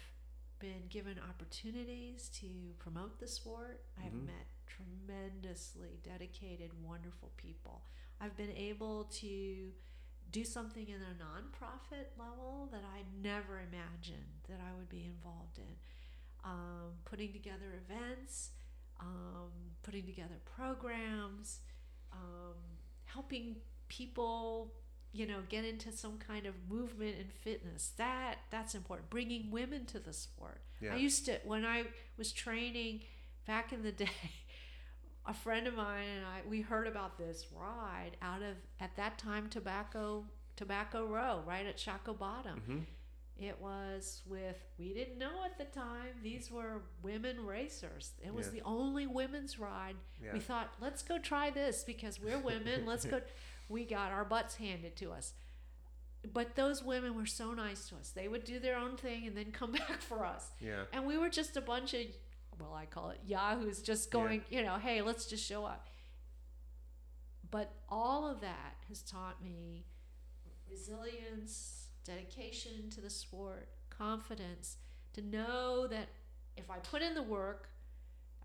been 0.68 0.84
given 0.90 1.18
opportunities 1.32 2.30
to 2.42 2.48
promote 2.80 3.14
the 3.20 3.28
sport 3.28 3.78
i've 4.04 4.14
Mhm. 4.14 4.26
met 4.34 4.48
tremendously 4.66 5.94
dedicated 6.12 6.72
wonderful 6.92 7.32
people 7.46 7.76
i've 8.22 8.36
been 8.44 8.56
able 8.72 8.98
to 9.06 9.32
do 10.32 10.44
something 10.44 10.88
in 10.88 11.02
a 11.12 11.14
nonprofit 11.28 12.08
level 12.18 12.68
that 12.72 12.84
I 12.98 13.00
never 13.22 13.60
imagined 13.60 14.34
that 14.50 14.60
I 14.68 14.72
would 14.78 14.90
be 14.90 15.04
involved 15.06 15.60
in. 15.60 15.74
Um, 16.44 16.92
putting 17.06 17.32
together 17.34 17.70
events, 17.86 18.50
um, 19.00 19.52
putting 19.84 20.06
together 20.08 20.40
programs, 20.56 21.60
um, 22.12 22.56
helping 23.06 23.62
people, 23.90 24.74
you 25.14 25.28
know, 25.28 25.40
get 25.48 25.64
into 25.64 25.92
some 25.92 26.18
kind 26.18 26.46
of 26.46 26.56
movement 26.70 27.16
and 27.20 27.32
fitness. 27.32 27.92
That 27.98 28.36
that's 28.50 28.74
important. 28.76 29.10
Bringing 29.10 29.52
women 29.52 29.86
to 29.86 30.00
the 30.00 30.12
sport. 30.14 30.62
Yeah. 30.82 30.94
I 30.94 30.98
used 30.98 31.26
to 31.26 31.40
when 31.46 31.64
I 31.66 31.86
was 32.18 32.32
training 32.32 33.02
back 33.48 33.72
in 33.72 33.84
the 33.84 33.92
day. 34.06 34.10
A 35.26 35.34
friend 35.34 35.68
of 35.68 35.76
mine 35.76 36.06
and 36.18 36.26
I 36.26 36.42
we 36.50 36.60
heard 36.62 36.86
about 36.88 37.18
this 37.18 37.46
ride 37.56 38.18
out 38.22 38.42
of 38.42 38.58
at 38.82 38.94
that 38.98 39.18
time 39.18 39.48
tobacco 39.50 40.26
tobacco 40.58 41.06
row 41.06 41.42
right 41.46 41.66
at 41.66 41.78
Shockoe 41.78 42.18
Bottom. 42.18 42.60
hmm 42.66 42.80
It 43.40 43.58
was 43.62 44.22
with, 44.28 44.58
we 44.78 44.94
didn't 44.94 45.18
know 45.18 45.44
at 45.46 45.58
the 45.58 45.64
time, 45.66 46.14
these 46.22 46.52
were 46.52 46.82
women 47.02 47.46
racers. 47.46 48.12
It 48.24 48.34
was 48.34 48.48
Yeah. 48.48 48.54
the 48.60 48.62
only 48.64 49.08
women's 49.08 49.58
ride. 49.58 49.96
Yeah. 50.24 50.34
We 50.34 50.40
thought, 50.40 50.74
let's 50.82 51.02
go 51.04 51.18
try 51.20 51.50
this 51.50 51.84
because 51.84 52.20
we're 52.20 52.38
women. 52.38 52.86
let's 52.86 53.06
go. 53.06 53.22
We 53.74 53.86
got 53.86 54.12
our 54.12 54.24
butts 54.24 54.56
handed 54.56 54.96
to 54.98 55.12
us. 55.12 55.34
But 56.32 56.56
those 56.56 56.84
women 56.84 57.16
were 57.16 57.26
so 57.26 57.54
nice 57.54 57.90
to 57.90 57.96
us. 57.96 58.12
They 58.12 58.28
would 58.28 58.44
do 58.46 58.60
their 58.60 58.78
own 58.78 58.96
thing 58.98 59.26
and 59.28 59.36
then 59.36 59.52
come 59.52 59.72
back 59.88 60.02
for 60.02 60.24
us. 60.26 60.46
Yeah. 60.62 60.84
And 60.94 61.06
we 61.06 61.18
were 61.18 61.30
just 61.30 61.58
a 61.58 61.62
bunch 61.62 61.94
of, 61.96 62.02
well, 62.60 62.74
I 62.74 62.86
call 62.86 63.10
it 63.10 63.20
yahoos, 63.26 63.82
just 63.82 64.08
Yeah. 64.08 64.20
going, 64.22 64.42
you 64.52 64.62
know, 64.64 64.78
hey, 64.78 65.02
let's 65.02 65.26
just 65.26 65.44
show 65.44 65.66
up. 65.66 65.88
But 67.50 67.72
all 67.90 68.30
of 68.30 68.42
that 68.42 68.76
has 68.90 69.02
taught 69.02 69.44
me 69.44 69.86
resilience, 70.70 71.88
dedication 72.06 72.90
to 72.92 73.02
the 73.02 73.10
sport, 73.10 73.70
confidence, 73.90 74.78
to 75.14 75.22
know 75.22 75.88
that 75.88 76.10
if 76.56 76.70
I 76.70 76.78
put 76.78 77.02
in 77.02 77.16
the 77.16 77.24
work, 77.24 77.70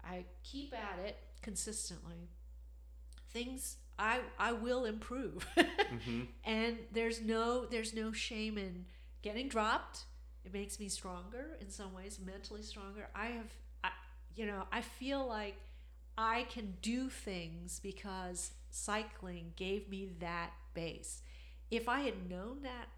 I 0.03 0.25
keep 0.43 0.75
at 0.75 0.99
it 1.05 1.17
consistently, 1.43 2.29
things 3.31 3.77
I 3.99 4.21
I 4.39 4.53
will 4.53 4.85
improve. 4.85 5.47
hmm 5.57 6.23
and 6.45 6.79
there's 6.93 7.21
no 7.23 7.67
there's 7.67 7.95
no 7.95 8.13
shame 8.13 8.59
in 8.59 8.85
getting 9.23 9.49
dropped. 9.49 10.05
It 10.45 10.53
makes 10.53 10.81
me 10.81 10.89
stronger 10.89 11.57
in 11.61 11.71
some 11.71 11.93
ways 11.95 12.19
mentally 12.25 12.63
stronger. 12.63 13.09
I 13.15 13.27
have 13.27 13.53
I, 13.85 13.91
you 14.35 14.47
know 14.47 14.65
i 14.73 14.81
feel 14.81 15.27
like 15.27 15.57
i 16.17 16.47
can 16.51 16.75
do 16.83 17.09
things 17.09 17.81
because 17.83 18.53
cycling 18.71 19.53
gave 19.57 19.89
me 19.89 20.09
that 20.21 20.51
base. 20.75 21.23
If 21.71 21.89
i 21.89 22.01
had 22.01 22.29
known 22.31 22.63
that 22.63 22.89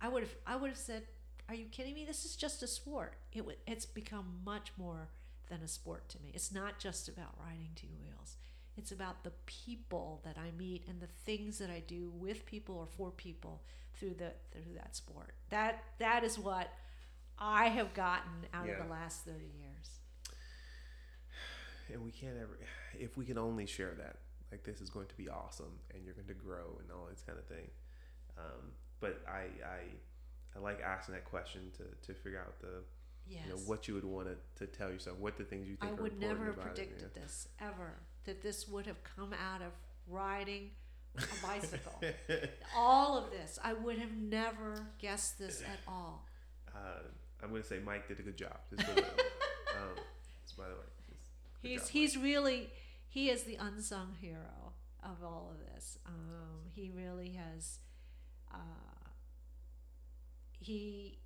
i 0.00 0.08
would 0.08 0.22
have 0.22 0.34
i 0.46 0.56
would 0.56 0.68
have 0.70 0.78
said 0.78 1.02
are 1.48 1.54
you 1.54 1.64
kidding 1.64 1.94
me? 1.94 2.04
This 2.04 2.24
is 2.24 2.36
just 2.36 2.62
a 2.62 2.68
sport. 2.68 3.14
It 3.32 3.44
would 3.44 3.56
it's 3.66 3.84
become 3.86 4.40
much 4.44 4.70
more 4.76 5.08
than 5.48 5.62
a 5.62 5.68
sport 5.68 6.08
to 6.10 6.18
me. 6.22 6.30
It's 6.32 6.52
not 6.52 6.78
just 6.78 7.08
about 7.08 7.34
riding 7.44 7.70
two 7.74 7.88
wheels 8.00 8.36
it's 8.76 8.92
about 8.92 9.24
the 9.24 9.32
people 9.46 10.20
that 10.24 10.36
I 10.38 10.50
meet 10.56 10.84
and 10.88 11.00
the 11.00 11.08
things 11.24 11.58
that 11.58 11.70
I 11.70 11.82
do 11.86 12.10
with 12.14 12.46
people 12.46 12.76
or 12.76 12.86
for 12.86 13.10
people 13.10 13.62
through 13.94 14.14
the 14.14 14.32
through 14.52 14.74
that 14.76 14.96
sport. 14.96 15.34
That 15.50 15.82
that 15.98 16.24
is 16.24 16.38
what 16.38 16.68
I 17.38 17.68
have 17.68 17.94
gotten 17.94 18.46
out 18.52 18.66
Yeah. 18.66 18.72
of 18.74 18.84
the 18.86 18.90
last 18.90 19.24
30 19.24 19.38
years. 19.44 20.00
And 21.92 22.04
we 22.04 22.10
can't 22.12 22.36
ever, 22.40 22.58
if 22.98 23.16
we 23.16 23.24
can 23.24 23.36
only 23.38 23.66
share 23.66 23.94
that, 23.98 24.16
like 24.52 24.62
this 24.64 24.80
is 24.80 24.90
going 24.90 25.06
to 25.08 25.14
be 25.16 25.28
awesome 25.28 25.78
and 25.92 26.04
you're 26.04 26.14
going 26.14 26.28
to 26.28 26.34
grow 26.34 26.76
and 26.80 26.90
all 26.92 27.06
this 27.10 27.22
kind 27.26 27.38
of 27.38 27.46
thing. 27.46 27.68
Um, 28.38 28.72
but 29.00 29.22
I, 29.28 29.46
I, 29.66 30.56
I 30.56 30.58
like 30.60 30.80
asking 30.82 31.14
that 31.14 31.24
question 31.24 31.72
to, 31.78 32.06
to 32.06 32.14
figure 32.20 32.38
out 32.40 32.60
the, 32.60 32.84
Yes. 33.28 33.42
you 33.46 33.50
know, 33.52 33.58
what 33.66 33.86
you 33.86 33.94
would 33.94 34.04
want 34.04 34.26
to, 34.28 34.64
to 34.66 34.72
tell 34.72 34.90
yourself, 34.90 35.16
what 35.18 35.36
the 35.36 35.44
things 35.44 35.68
you 35.68 35.76
I 35.80 35.86
think 35.86 36.00
are 36.00 36.02
would 36.02 36.12
important 36.14 36.40
never 36.40 36.50
have 36.52 36.58
it, 36.58 36.74
predicted 36.74 37.14
this 37.14 37.46
ever 37.60 37.94
that 38.24 38.42
this 38.42 38.68
would 38.68 38.86
have 38.86 39.02
come 39.02 39.32
out 39.32 39.62
of 39.62 39.72
riding 40.06 40.70
a 41.16 41.22
bicycle. 41.46 42.00
all 42.76 43.18
of 43.18 43.30
this, 43.30 43.58
I 43.62 43.72
would 43.72 43.98
have 43.98 44.16
never 44.16 44.86
guessed 44.98 45.38
this 45.38 45.62
at 45.62 45.80
all. 45.88 46.26
uh, 46.74 47.02
I'm 47.42 47.50
going 47.50 47.62
to 47.62 47.68
say 47.68 47.78
Mike 47.84 48.06
did 48.08 48.18
a 48.20 48.22
good 48.22 48.36
job. 48.36 48.58
Just 48.70 48.86
for 48.88 48.94
the, 49.00 49.02
um, 49.02 49.96
just 50.44 50.56
by 50.56 50.64
the 50.64 50.74
way. 50.74 50.80
He's 51.62 51.80
job, 51.80 51.88
he's 51.90 52.16
really 52.16 52.70
he 53.08 53.28
is 53.28 53.42
the 53.42 53.56
unsung 53.56 54.14
hero 54.20 54.72
of 55.02 55.22
all 55.22 55.52
of 55.52 55.74
this. 55.74 55.98
Um, 56.06 56.60
he 56.74 56.90
really 56.94 57.30
has. 57.32 57.78
Uh, 58.52 58.56
he 60.58 61.18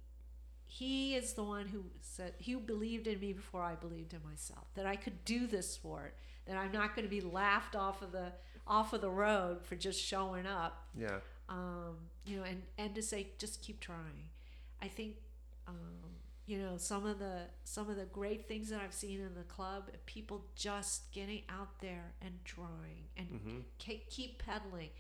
he 0.66 1.14
is 1.14 1.34
the 1.34 1.42
one 1.42 1.68
who 1.68 1.84
said 2.00 2.34
he 2.38 2.54
believed 2.54 3.06
in 3.06 3.20
me 3.20 3.32
before 3.32 3.62
I 3.62 3.74
believed 3.74 4.12
in 4.12 4.20
myself 4.28 4.66
that 4.74 4.86
I 4.86 4.96
could 4.96 5.24
do 5.24 5.46
this 5.46 5.70
sport 5.72 6.16
that 6.46 6.56
I'm 6.56 6.72
not 6.72 6.94
going 6.94 7.06
to 7.06 7.10
be 7.10 7.20
laughed 7.20 7.76
off 7.76 8.02
of 8.02 8.12
the 8.12 8.32
off 8.66 8.92
of 8.92 9.00
the 9.00 9.10
road 9.10 9.62
for 9.62 9.76
just 9.76 10.00
showing 10.02 10.46
up 10.46 10.86
Yeah. 10.98 11.18
um, 11.48 11.96
you 12.24 12.38
know, 12.38 12.44
and, 12.44 12.62
and 12.78 12.94
to 12.94 13.02
say 13.02 13.28
just 13.38 13.62
keep 13.62 13.80
trying. 13.80 14.30
I 14.80 14.88
think, 14.88 15.16
um, 15.68 15.74
you 16.46 16.58
know, 16.58 16.76
some 16.76 17.06
of 17.06 17.18
the 17.18 17.42
some 17.64 17.88
of 17.90 17.96
the 17.96 18.04
great 18.06 18.46
things 18.48 18.68
that 18.70 18.80
I've 18.80 18.94
seen 18.94 19.20
in 19.20 19.34
the 19.34 19.44
club, 19.44 19.90
people 20.06 20.44
just 20.54 21.10
getting 21.12 21.42
out 21.48 21.80
there 21.80 22.12
and 22.22 22.34
trying 22.44 23.08
and 23.16 23.28
hmm 23.28 23.60
ke- 23.78 24.08
keep 24.10 24.42
pedaling, 24.44 24.90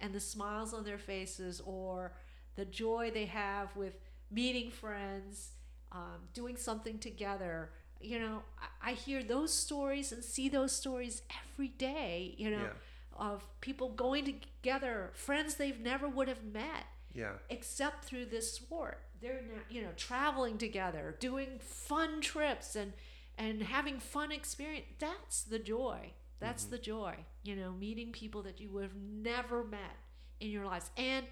and 0.00 0.12
the 0.14 0.20
smiles 0.20 0.72
on 0.74 0.84
their 0.84 0.98
faces 0.98 1.60
or 1.64 2.12
the 2.56 2.64
joy 2.64 3.10
they 3.12 3.26
have 3.26 3.74
with 3.76 3.94
meeting 4.30 4.70
friends, 4.70 5.52
um, 5.92 6.28
doing 6.32 6.56
something 6.56 6.98
together. 6.98 7.70
You 8.04 8.18
know, 8.20 8.42
I, 8.60 8.90
I 8.90 8.92
hear 8.94 9.22
those 9.22 9.52
stories 9.52 10.12
and 10.12 10.22
see 10.24 10.48
those 10.48 10.72
stories 10.72 11.22
every 11.52 11.68
day. 11.68 12.34
You 12.38 12.50
know, 12.50 12.62
Yeah. 12.64 12.72
of 13.16 13.44
people 13.60 13.90
going 13.90 14.24
together, 14.24 15.10
friends 15.14 15.54
they've 15.54 15.78
never 15.80 16.08
would 16.08 16.28
have 16.28 16.44
met 16.44 16.86
Yeah. 17.14 17.34
except 17.48 18.04
through 18.04 18.26
this 18.26 18.52
sport. 18.52 19.00
They're 19.20 19.42
now, 19.42 19.62
you 19.70 19.82
know, 19.82 19.92
traveling 19.96 20.58
together, 20.58 21.16
doing 21.20 21.58
fun 21.60 22.20
trips 22.20 22.76
and 22.76 22.92
and 23.36 23.62
having 23.62 23.98
fun 23.98 24.30
experience. 24.30 24.86
That's 24.98 25.42
the 25.42 25.58
joy. 25.58 26.12
That's 26.38 26.64
Mhm. 26.66 26.70
the 26.70 26.78
joy. 26.78 27.24
You 27.42 27.56
know, 27.56 27.72
meeting 27.72 28.12
people 28.12 28.42
that 28.42 28.60
you 28.60 28.70
would 28.70 28.84
have 28.84 28.94
never 28.96 29.64
met 29.64 29.96
in 30.40 30.50
your 30.50 30.64
lives. 30.66 30.90
And 30.96 31.26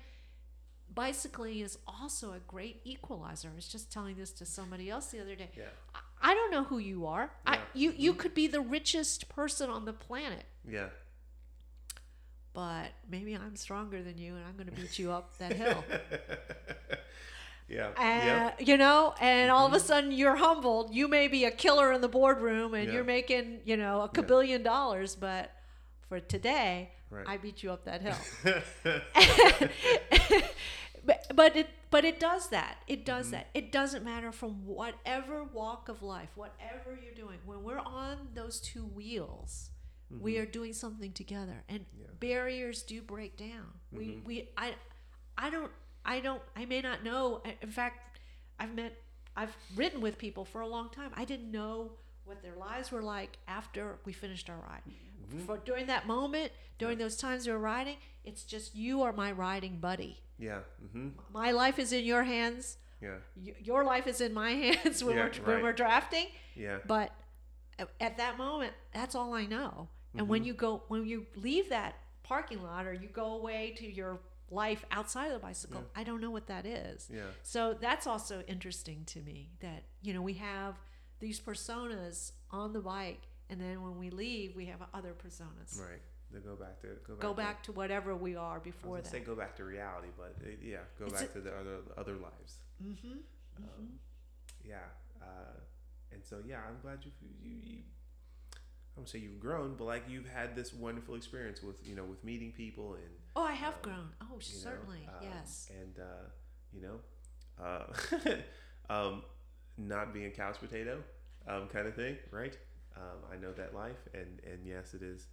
bicycling 0.95 1.61
is 1.61 1.79
also 1.87 2.33
a 2.33 2.41
great 2.41 2.81
equalizer. 2.85 3.51
I 3.51 3.55
was 3.55 3.69
just 3.69 3.91
telling 3.93 4.17
this 4.17 4.31
to 4.33 4.47
somebody 4.47 4.91
else 4.91 5.07
the 5.11 5.21
other 5.21 5.35
day. 5.35 5.51
Yeah. 5.57 5.65
I, 6.23 6.31
I 6.31 6.35
don't 6.35 6.51
know 6.51 6.65
who 6.65 6.79
you 6.79 7.07
are. 7.07 7.31
I, 7.47 7.55
Yeah. 7.55 7.61
you 7.75 7.95
you 7.97 8.15
could 8.15 8.35
be 8.35 8.47
the 8.47 8.61
richest 8.61 9.29
person 9.29 9.69
on 9.71 9.85
the 9.85 9.93
planet 9.93 10.45
Yeah. 10.69 10.89
but 12.53 12.93
maybe 13.11 13.35
I'm 13.35 13.57
stronger 13.57 14.03
than 14.03 14.19
you 14.19 14.37
and 14.37 14.45
I'm 14.45 14.57
going 14.57 14.67
to 14.69 14.73
beat 14.81 14.99
you 14.99 15.11
up 15.13 15.37
that 15.39 15.53
hill. 15.55 15.85
yeah. 17.69 17.89
Uh, 17.89 17.93
yeah. 18.03 18.53
You 18.59 18.77
know, 18.77 19.15
and 19.21 19.51
all 19.51 19.67
of 19.67 19.73
a 19.73 19.81
sudden 19.81 20.13
you're 20.13 20.37
humbled. 20.37 20.95
You 20.95 21.09
may 21.09 21.29
be 21.29 21.45
a 21.45 21.51
killer 21.51 21.93
in 21.93 22.01
the 22.01 22.09
boardroom 22.09 22.75
and 22.75 22.87
Yeah. 22.87 22.93
you're 22.95 23.05
making, 23.05 23.61
you 23.65 23.77
know, 23.77 24.03
a 24.03 24.09
Yeah. 24.15 24.23
dollars, 24.63 25.17
but 25.17 25.51
for 26.09 26.21
today, 26.21 26.93
Right. 27.11 27.27
I 27.29 27.37
beat 27.37 27.63
you 27.63 27.71
up 27.73 27.85
that 27.85 28.01
hill. 28.03 28.17
but, 31.05 31.27
but 31.35 31.57
it 31.57 31.69
but 31.91 32.05
it 32.07 32.19
does 32.19 32.49
that. 32.49 32.79
It 32.87 33.05
does 33.05 33.29
Mhm. 33.29 33.31
that. 33.33 33.47
It 33.55 33.71
doesn't 33.71 34.03
matter 34.05 34.33
from 34.33 34.65
whatever 34.65 35.45
walk 35.45 35.89
of 35.91 36.03
life, 36.03 36.31
whatever 36.37 36.99
you're 37.03 37.15
doing. 37.15 37.39
When 37.45 37.63
we're 37.63 37.79
on 37.79 38.31
those 38.35 38.61
two 38.61 38.85
wheels, 38.85 39.71
we 40.09 40.35
Mhm. 40.35 40.43
are 40.43 40.47
doing 40.47 40.73
something 40.73 41.13
together 41.13 41.65
and 41.69 41.85
Yeah. 41.99 42.07
barriers 42.21 42.83
do 42.83 43.01
break 43.03 43.37
down 43.37 43.81
we 43.91 44.07
Mhm. 44.09 44.25
we 44.25 44.49
i 44.59 44.75
i 45.39 45.49
don't 45.49 45.73
i 46.05 46.21
don't 46.21 46.43
i 46.55 46.67
may 46.67 46.83
not 46.83 47.03
know 47.03 47.43
in 47.63 47.71
fact 47.71 48.21
i've 48.59 48.75
met 48.75 48.93
i've 49.37 49.57
ridden 49.75 50.03
with 50.03 50.19
people 50.19 50.45
for 50.45 50.61
a 50.61 50.67
long 50.69 50.91
time 50.91 51.11
i 51.15 51.25
didn't 51.25 51.51
know 51.51 51.97
what 52.25 52.43
their 52.43 52.55
lives 52.57 52.93
were 52.93 53.01
like 53.03 53.39
after 53.49 53.99
we 54.05 54.13
finished 54.13 54.51
our 54.51 54.59
ride 54.61 54.83
Mhm. 55.33 55.47
for 55.47 55.57
during 55.59 55.87
that 55.87 56.07
moment 56.07 56.53
during 56.79 56.99
those 56.99 57.17
times 57.17 57.47
we're 57.47 57.59
riding 57.59 57.97
it's 58.25 58.45
just 58.45 58.75
you 58.75 59.03
are 59.03 59.13
my 59.13 59.31
riding 59.33 59.79
buddy 59.79 60.21
Yeah. 60.39 60.61
hmm 60.93 61.11
my 61.33 61.51
life 61.53 61.79
is 61.79 61.93
in 61.93 62.05
your 62.05 62.25
hands 62.25 62.79
Yeah. 63.01 63.19
y- 63.37 63.55
your 63.61 63.85
life 63.85 64.07
is 64.07 64.21
in 64.21 64.33
my 64.35 64.51
hands 64.65 65.03
when 65.05 65.17
Yeah, 65.17 65.25
we're 65.25 65.45
when 65.47 65.55
right. 65.57 65.63
we're 65.65 65.73
drafting 65.73 66.27
Yeah. 66.55 66.79
but 66.87 67.13
at 68.01 68.17
that 68.19 68.37
moment 68.39 68.73
that's 68.93 69.15
all 69.15 69.33
i 69.35 69.45
know 69.47 69.89
and 70.13 70.23
Mm-hmm. 70.23 70.31
when 70.31 70.45
you 70.45 70.55
go 70.55 70.83
when 70.89 71.07
you 71.07 71.27
leave 71.37 71.69
that 71.71 71.95
parking 72.23 72.63
lot 72.63 72.87
or 72.87 72.93
you 72.93 73.09
go 73.09 73.33
away 73.39 73.75
to 73.79 73.87
your 73.91 74.21
life 74.51 74.85
outside 74.91 75.27
of 75.29 75.33
the 75.33 75.39
bicycle 75.39 75.81
Yeah. 75.81 76.01
i 76.01 76.05
don't 76.05 76.21
know 76.21 76.31
what 76.31 76.47
that 76.49 76.67
is 76.67 77.09
Yeah. 77.13 77.23
so 77.43 77.75
that's 77.75 78.07
also 78.07 78.43
interesting 78.47 79.05
to 79.07 79.21
me 79.21 79.51
that 79.61 79.85
you 80.03 80.13
know 80.15 80.21
we 80.23 80.35
have 80.35 80.75
these 81.21 81.41
personas 81.41 82.33
on 82.51 82.73
the 82.73 82.81
bike 82.81 83.23
and 83.51 83.61
then 83.61 83.83
when 83.83 83.99
we 83.99 84.11
leave 84.11 84.55
we 84.57 84.67
have 84.67 84.81
other 84.95 85.13
personas 85.15 85.79
Right. 85.81 86.01
To 86.33 86.39
go 86.41 86.55
back 86.57 86.81
to 86.81 86.87
go 87.07 87.13
back. 87.15 87.21
go 87.21 87.29
to, 87.29 87.35
back 87.35 87.63
to 87.65 87.73
whatever 87.73 88.17
we 88.17 88.37
are 88.37 88.55
I 88.55 88.59
was 88.59 88.65
before 88.65 88.97
that. 89.03 89.07
say 89.07 89.21
go 89.21 89.35
back 89.35 89.55
to 89.57 89.65
reality, 89.65 90.09
but 90.17 90.35
it, 90.43 90.61
yeah, 90.63 90.79
go 90.99 91.05
It's 91.05 91.21
back 91.21 91.31
a- 91.31 91.33
to 91.35 91.41
the 91.43 91.51
other 91.55 91.77
other 91.99 92.15
lives. 92.15 92.57
mm-hmm. 92.83 93.19
Um, 93.59 93.89
yeah, 94.65 94.77
uh, 95.21 95.59
and 96.11 96.25
so 96.25 96.39
yeah, 96.47 96.61
I'm 96.67 96.79
glad 96.81 97.01
you 97.05 97.11
you 97.43 97.57
you. 97.63 97.79
I 98.55 98.97
don't 98.97 99.07
say 99.09 99.19
you've 99.19 99.41
grown, 99.41 99.75
but 99.77 99.85
like 99.85 100.05
you've 100.09 100.27
had 100.29 100.57
this 100.57 100.73
wonderful 100.73 101.17
experience 101.17 101.63
with 101.63 101.87
you 101.87 101.95
know 101.95 102.05
with 102.05 102.25
meeting 102.25 102.53
people 102.53 102.95
and 102.95 103.13
Oh, 103.37 103.43
I 103.45 103.53
have 103.53 103.75
um, 103.75 103.81
grown. 103.83 104.09
Oh, 104.23 104.25
you 104.31 104.33
know, 104.33 104.41
certainly. 104.41 105.09
um, 105.09 105.15
yes. 105.23 105.71
and 105.81 105.99
uh, 105.99 106.29
you 106.73 106.81
know, 106.81 106.99
uh, 107.63 108.33
um, 108.95 109.23
not 109.77 110.15
being 110.15 110.27
a 110.27 110.31
couch 110.31 110.57
potato 110.61 111.03
um, 111.47 111.69
kind 111.69 111.87
of 111.87 111.95
thing, 111.95 112.17
right? 112.31 112.57
Um, 112.97 113.19
I 113.33 113.37
know 113.37 113.53
that 113.53 113.75
life, 113.75 114.09
and 114.15 114.41
and 114.45 114.67
yes, 114.67 114.95
it 114.95 115.03
is. 115.03 115.27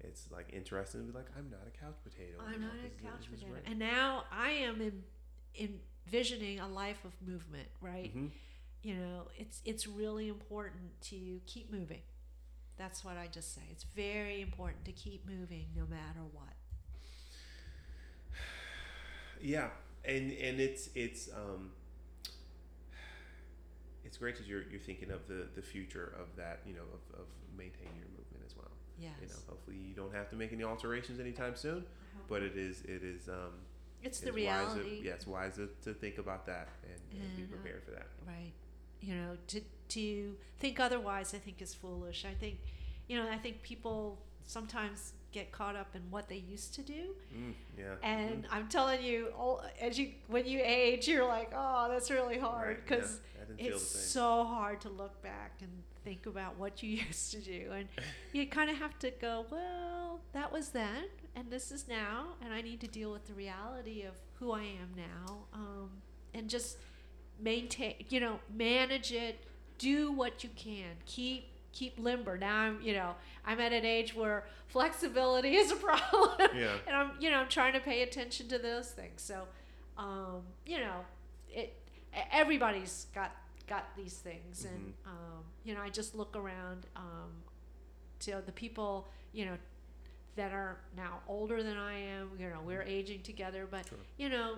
It's 0.00 0.28
like 0.32 0.48
interesting 0.52 1.06
to 1.06 1.12
be 1.12 1.16
like, 1.16 1.28
I'm 1.38 1.48
not 1.48 1.60
a 1.66 1.70
couch 1.70 1.94
potato. 2.02 2.32
I'm 2.40 2.60
not 2.60 2.72
a 2.74 3.02
couch 3.02 3.28
is 3.32 3.40
potato. 3.40 3.60
And 3.66 3.78
now 3.78 4.24
I 4.32 4.50
am 4.50 4.80
in, 4.80 5.04
envisioning 6.06 6.58
a 6.58 6.66
life 6.66 7.04
of 7.04 7.12
movement, 7.24 7.68
right? 7.80 8.12
Mhm. 8.16 8.30
You 8.82 8.94
know, 8.96 9.28
it's 9.38 9.60
it's 9.64 9.86
really 9.86 10.28
important 10.28 11.00
to 11.02 11.40
keep 11.46 11.70
moving. 11.72 12.02
That's 12.76 13.04
what 13.04 13.16
I 13.16 13.28
just 13.28 13.54
say. 13.54 13.62
It's 13.70 13.84
very 13.84 14.40
important 14.40 14.84
to 14.86 14.92
keep 14.92 15.24
moving 15.28 15.66
no 15.76 15.86
matter 15.86 16.22
what. 16.32 16.54
Yeah, 19.40 19.70
and 20.04 20.32
and 20.32 20.60
it's 20.60 20.88
it's 20.94 21.28
um 21.32 21.72
it's 24.12 24.18
great 24.18 24.36
that 24.36 24.46
you're 24.46 24.64
you're 24.70 24.78
thinking 24.90 25.10
of 25.10 25.26
the 25.26 25.46
the 25.54 25.62
future 25.62 26.12
of 26.20 26.26
that 26.36 26.60
you 26.66 26.74
know 26.74 26.82
of, 26.92 27.20
of 27.20 27.26
maintaining 27.56 27.96
your 27.98 28.08
movement 28.18 28.42
as 28.46 28.54
well. 28.54 28.70
Yes. 28.98 29.12
You 29.22 29.28
know, 29.28 29.40
hopefully 29.48 29.78
you 29.78 29.94
don't 29.94 30.14
have 30.14 30.28
to 30.30 30.36
make 30.36 30.52
any 30.52 30.64
alterations 30.64 31.18
anytime 31.18 31.56
soon, 31.56 31.84
but 32.28 32.42
it 32.42 32.56
is 32.58 32.82
it 32.82 33.02
is 33.02 33.26
um 33.28 33.54
it's 34.02 34.20
it 34.20 34.26
the 34.26 34.32
reality. 34.32 34.80
Wise 34.82 34.98
to, 35.00 35.04
yeah, 35.06 35.12
it's 35.14 35.26
wise 35.26 35.54
to, 35.56 35.70
to 35.84 35.94
think 35.94 36.18
about 36.18 36.44
that 36.44 36.68
and, 36.84 37.00
and 37.22 37.36
be 37.36 37.42
And, 37.44 37.52
uh, 37.52 37.56
prepared 37.56 37.82
for 37.84 37.92
that. 37.92 38.08
right 38.26 38.52
you 39.00 39.14
know 39.14 39.36
to 39.48 39.60
to 39.88 40.36
think 40.60 40.78
otherwise 40.78 41.34
i 41.34 41.38
think 41.38 41.60
is 41.60 41.74
foolish 41.74 42.24
i 42.24 42.34
think 42.34 42.56
you 43.08 43.16
know 43.18 43.28
i 43.28 43.36
think 43.36 43.60
people 43.62 44.16
sometimes 44.46 45.12
get 45.32 45.50
caught 45.50 45.74
up 45.74 45.96
in 45.96 46.02
what 46.10 46.28
they 46.28 46.36
used 46.36 46.72
to 46.74 46.82
do 46.82 47.02
Mm, 47.36 47.54
yeah. 47.76 47.94
and 48.04 48.44
mhm. 48.44 48.48
i'm 48.54 48.68
telling 48.68 49.02
you 49.02 49.32
all, 49.36 49.64
as 49.80 49.98
you 49.98 50.10
when 50.28 50.46
you 50.46 50.60
age 50.62 51.08
you're 51.08 51.26
like 51.26 51.50
oh 51.56 51.88
that's 51.90 52.10
really 52.12 52.38
hard 52.38 52.76
because 52.84 53.18
didn't 53.56 53.68
feel 53.68 53.76
it's 53.76 53.92
the 53.92 53.98
same. 53.98 54.08
so 54.22 54.44
hard 54.44 54.80
to 54.80 54.88
look 54.88 55.20
back 55.22 55.52
and 55.60 55.70
think 56.04 56.26
about 56.26 56.58
what 56.58 56.82
you 56.82 56.90
used 57.06 57.30
to 57.32 57.38
do 57.40 57.70
and 57.72 57.88
you 58.32 58.46
kind 58.46 58.70
of 58.70 58.76
have 58.76 58.98
to 58.98 59.10
go 59.10 59.46
well 59.50 60.20
that 60.32 60.52
was 60.52 60.70
then 60.70 61.04
and 61.36 61.50
this 61.50 61.70
is 61.70 61.86
now 61.88 62.28
and 62.44 62.52
i 62.52 62.60
need 62.60 62.80
to 62.80 62.86
deal 62.88 63.10
with 63.12 63.26
the 63.26 63.34
reality 63.34 64.02
of 64.02 64.14
who 64.38 64.52
i 64.52 64.62
am 64.62 64.90
now 64.96 65.38
um, 65.54 65.90
and 66.34 66.48
just 66.48 66.76
maintain 67.40 67.94
you 68.08 68.20
know 68.20 68.38
manage 68.56 69.12
it 69.12 69.38
do 69.78 70.12
what 70.12 70.44
you 70.44 70.50
can 70.56 70.90
keep 71.06 71.44
keep 71.72 71.98
limber 71.98 72.36
now 72.36 72.56
i'm 72.58 72.80
you 72.82 72.92
know 72.92 73.14
i'm 73.46 73.58
at 73.60 73.72
an 73.72 73.84
age 73.84 74.14
where 74.14 74.44
flexibility 74.68 75.54
is 75.56 75.70
a 75.72 75.76
problem 75.88 76.50
Yeah. 76.54 76.72
and 76.86 76.94
i'm 76.96 77.10
you 77.18 77.30
know 77.30 77.38
i'm 77.38 77.48
trying 77.48 77.72
to 77.72 77.80
pay 77.80 78.02
attention 78.02 78.48
to 78.48 78.58
those 78.58 78.90
things 78.90 79.22
so 79.22 79.44
um, 79.98 80.42
you 80.66 80.78
know 80.78 81.00
it 81.50 81.74
everybody's 82.32 83.06
got 83.14 83.32
got 83.68 83.84
these 83.96 84.14
things 84.14 84.64
and 84.64 84.92
Mm-hmm. 85.06 85.08
um, 85.10 85.44
you 85.64 85.74
know 85.74 85.80
i 85.80 85.88
just 85.88 86.14
look 86.14 86.36
around 86.36 86.86
um, 86.96 87.30
to 88.20 88.42
the 88.44 88.52
people 88.52 89.08
you 89.32 89.44
know 89.46 89.56
that 90.36 90.52
are 90.52 90.78
now 90.96 91.20
older 91.28 91.62
than 91.62 91.76
i 91.76 91.94
am 91.94 92.30
you 92.38 92.48
know 92.48 92.60
we're 92.64 92.82
aging 92.82 93.20
together 93.22 93.66
but 93.70 93.86
Sure. 93.88 93.98
you 94.18 94.28
know 94.28 94.56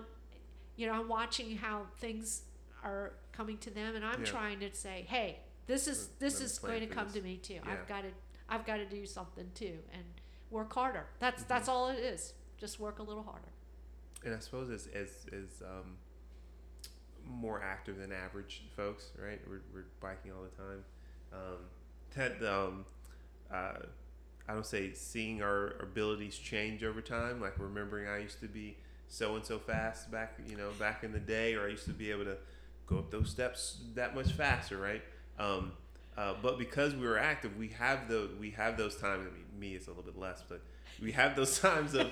you 0.75 0.87
know 0.87 0.93
i'm 0.93 1.07
watching 1.07 1.55
how 1.55 1.83
things 1.99 2.41
are 2.83 3.13
coming 3.31 3.57
to 3.59 3.69
them 3.69 3.95
and 3.95 4.03
i'm 4.03 4.19
Yeah. 4.21 4.25
trying 4.25 4.59
to 4.61 4.73
say 4.73 5.05
hey 5.07 5.39
this 5.67 5.87
is 5.87 6.09
this 6.19 6.41
is 6.41 6.59
going 6.59 6.81
to 6.81 6.87
come 6.87 7.05
this. 7.05 7.13
to 7.15 7.21
me 7.21 7.37
too 7.37 7.55
Yeah. 7.55 7.71
i've 7.71 7.87
got 7.87 8.01
to 8.01 8.09
i've 8.49 8.65
got 8.65 8.77
to 8.77 8.85
do 8.85 9.05
something 9.05 9.49
too 9.53 9.77
and 9.93 10.03
work 10.49 10.73
harder 10.73 11.05
that's 11.19 11.43
Mhm. 11.43 11.47
that's 11.47 11.69
all 11.69 11.89
it 11.89 11.99
is 11.99 12.33
just 12.57 12.79
work 12.79 12.99
a 12.99 13.03
little 13.03 13.23
harder 13.23 13.51
And 14.25 14.33
I 14.33 14.39
suppose 14.39 14.69
as 14.71 14.87
as 14.87 15.09
as 15.31 15.61
um, 15.61 15.97
more 17.29 17.61
active 17.63 17.97
than 17.97 18.11
average 18.11 18.63
folks, 18.75 19.11
right? 19.21 19.39
We're, 19.47 19.61
we're 19.73 19.85
biking 19.99 20.31
all 20.31 20.43
the 20.43 20.55
time. 20.55 20.83
Um, 21.33 21.57
that 22.15 22.41
um, 22.43 22.85
uh, 23.51 23.85
I 24.47 24.53
don't 24.53 24.65
say 24.65 24.93
seeing 24.93 25.41
our 25.41 25.75
abilities 25.81 26.37
change 26.37 26.83
over 26.83 27.01
time. 27.01 27.41
Like 27.41 27.53
remembering 27.57 28.07
I 28.07 28.19
used 28.19 28.39
to 28.41 28.47
be 28.47 28.77
so 29.07 29.35
and 29.35 29.45
so 29.45 29.59
fast 29.59 30.11
back, 30.11 30.39
you 30.47 30.57
know, 30.57 30.69
back 30.79 31.03
in 31.03 31.11
the 31.11 31.19
day, 31.19 31.55
or 31.55 31.65
I 31.65 31.69
used 31.69 31.85
to 31.85 31.93
be 31.93 32.11
able 32.11 32.25
to 32.25 32.37
go 32.87 32.99
up 32.99 33.11
those 33.11 33.29
steps 33.29 33.79
that 33.95 34.15
much 34.15 34.31
faster, 34.31 34.77
right? 34.77 35.01
Um, 35.39 35.73
uh, 36.17 36.35
but 36.41 36.57
because 36.57 36.95
we 36.95 37.05
were 37.05 37.17
active, 37.17 37.57
we 37.57 37.69
have 37.69 38.07
the 38.07 38.29
we 38.39 38.51
have 38.51 38.77
those 38.77 38.95
times. 38.95 39.27
I 39.27 39.33
mean, 39.33 39.59
me 39.59 39.75
it's 39.75 39.87
a 39.87 39.89
little 39.89 40.03
bit 40.03 40.17
less, 40.17 40.43
but 40.47 40.61
we 41.01 41.11
have 41.11 41.35
those 41.35 41.59
times 41.61 41.93
of. 41.93 42.11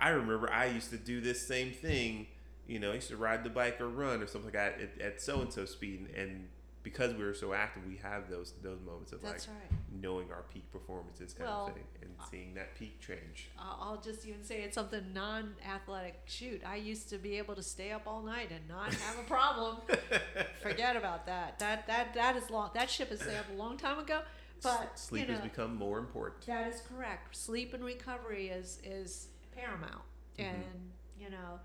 I 0.00 0.08
remember 0.10 0.50
I 0.50 0.66
used 0.66 0.90
to 0.90 0.96
do 0.96 1.20
this 1.20 1.46
same 1.46 1.70
thing. 1.70 2.26
You 2.66 2.78
know, 2.78 2.92
I 2.92 2.94
used 2.94 3.08
to 3.08 3.16
ride 3.16 3.44
the 3.44 3.50
bike 3.50 3.80
or 3.80 3.88
run 3.88 4.22
or 4.22 4.26
something 4.26 4.52
like 4.52 4.54
that 4.54 4.80
at, 4.80 5.00
at 5.00 5.20
so 5.22 5.40
and 5.40 5.52
so 5.52 5.64
speed, 5.64 6.08
and 6.16 6.48
because 6.82 7.14
we 7.14 7.22
were 7.24 7.34
so 7.34 7.52
active, 7.52 7.82
we 7.86 7.96
have 7.96 8.28
those 8.30 8.54
those 8.62 8.80
moments 8.80 9.12
of 9.12 9.22
that's 9.22 9.46
like 9.48 9.56
right 9.56 9.78
knowing 10.00 10.30
our 10.32 10.42
peak 10.52 10.70
performances 10.72 11.34
kind 11.34 11.48
Well, 11.48 11.66
of 11.66 11.74
thing 11.74 11.84
and 12.00 12.10
seeing 12.30 12.54
that 12.54 12.74
peak 12.76 12.98
change. 13.00 13.50
I'll 13.58 13.78
I'll 13.80 14.00
just 14.00 14.26
even 14.26 14.42
say 14.42 14.62
it's 14.62 14.74
something 14.74 15.12
non-athletic. 15.12 16.22
Shoot, 16.26 16.62
I 16.66 16.76
used 16.76 17.08
to 17.10 17.18
be 17.18 17.36
able 17.38 17.54
to 17.56 17.62
stay 17.62 17.92
up 17.92 18.02
all 18.06 18.22
night 18.22 18.50
and 18.50 18.66
not 18.68 18.92
have 18.94 19.18
a 19.18 19.22
problem. 19.28 19.76
Forget 20.62 20.96
about 20.96 21.26
that. 21.26 21.58
That 21.58 21.86
that 21.86 22.14
that 22.14 22.36
is 22.36 22.50
long. 22.50 22.70
That 22.74 22.88
ship 22.90 23.10
has 23.10 23.20
sailed 23.20 23.46
a 23.52 23.56
long 23.56 23.76
time 23.76 23.98
ago. 23.98 24.20
But 24.62 24.98
sleep 24.98 25.22
you 25.22 25.28
know, 25.28 25.34
has 25.40 25.42
become 25.42 25.74
more 25.74 25.98
important. 25.98 26.46
that 26.46 26.72
is 26.72 26.80
correct. 26.82 27.36
Sleep 27.36 27.74
and 27.74 27.84
recovery 27.84 28.48
is 28.48 28.78
is 28.84 29.28
paramount, 29.54 30.02
Mhm. 30.38 30.44
and 30.50 30.92
you 31.18 31.30
know, 31.30 31.58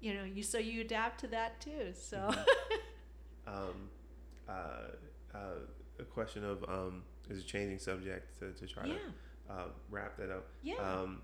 you 0.00 0.14
know, 0.14 0.24
you 0.24 0.42
so 0.42 0.58
you 0.58 0.80
adapt 0.82 1.20
to 1.20 1.26
that 1.28 1.60
too. 1.60 1.92
So 1.94 2.16
Mhm. 2.18 2.44
Um, 3.46 3.88
uh, 4.46 4.52
uh, 5.34 5.38
a 5.98 6.04
question 6.04 6.44
of 6.44 6.62
um, 6.68 7.02
is 7.30 7.40
a 7.40 7.42
changing 7.42 7.78
subject 7.78 8.38
to, 8.40 8.52
to 8.52 8.66
try 8.66 8.84
yeah, 8.86 8.94
to 9.48 9.52
uh, 9.52 9.64
wrap 9.90 10.16
that 10.18 10.30
up. 10.30 10.46
yeah, 10.62 10.74
Um, 10.76 11.22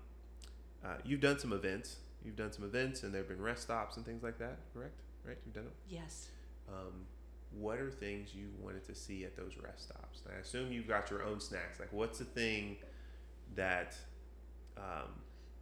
uh, 0.83 0.95
you've 1.05 1.21
done 1.21 1.37
some 1.37 1.53
events. 1.53 1.97
You've 2.25 2.35
done 2.35 2.51
some 2.51 2.65
events, 2.65 3.03
and 3.03 3.13
there 3.13 3.21
have 3.21 3.27
been 3.29 3.41
rest 3.41 3.61
stops 3.63 3.97
and 3.97 4.05
things 4.05 4.23
like 4.23 4.39
that. 4.39 4.57
Correct? 4.73 4.95
Right? 5.23 5.37
You've 5.45 5.53
done 5.53 5.65
it. 5.65 5.73
yes. 5.87 6.29
Um, 6.67 7.05
what 7.51 7.77
are 7.77 7.91
things 7.91 8.33
you 8.33 8.47
wanted 8.59 8.83
to 8.85 8.95
see 8.95 9.23
at 9.23 9.35
those 9.37 9.53
rest 9.63 9.83
stops? 9.83 10.23
I 10.35 10.39
assume 10.39 10.71
you've 10.73 10.87
got 10.87 11.11
your 11.11 11.21
own 11.23 11.39
snacks. 11.39 11.79
Like, 11.79 11.93
what's 11.93 12.17
the 12.17 12.25
thing 12.25 12.77
that, 13.53 13.95
um, 14.77 15.09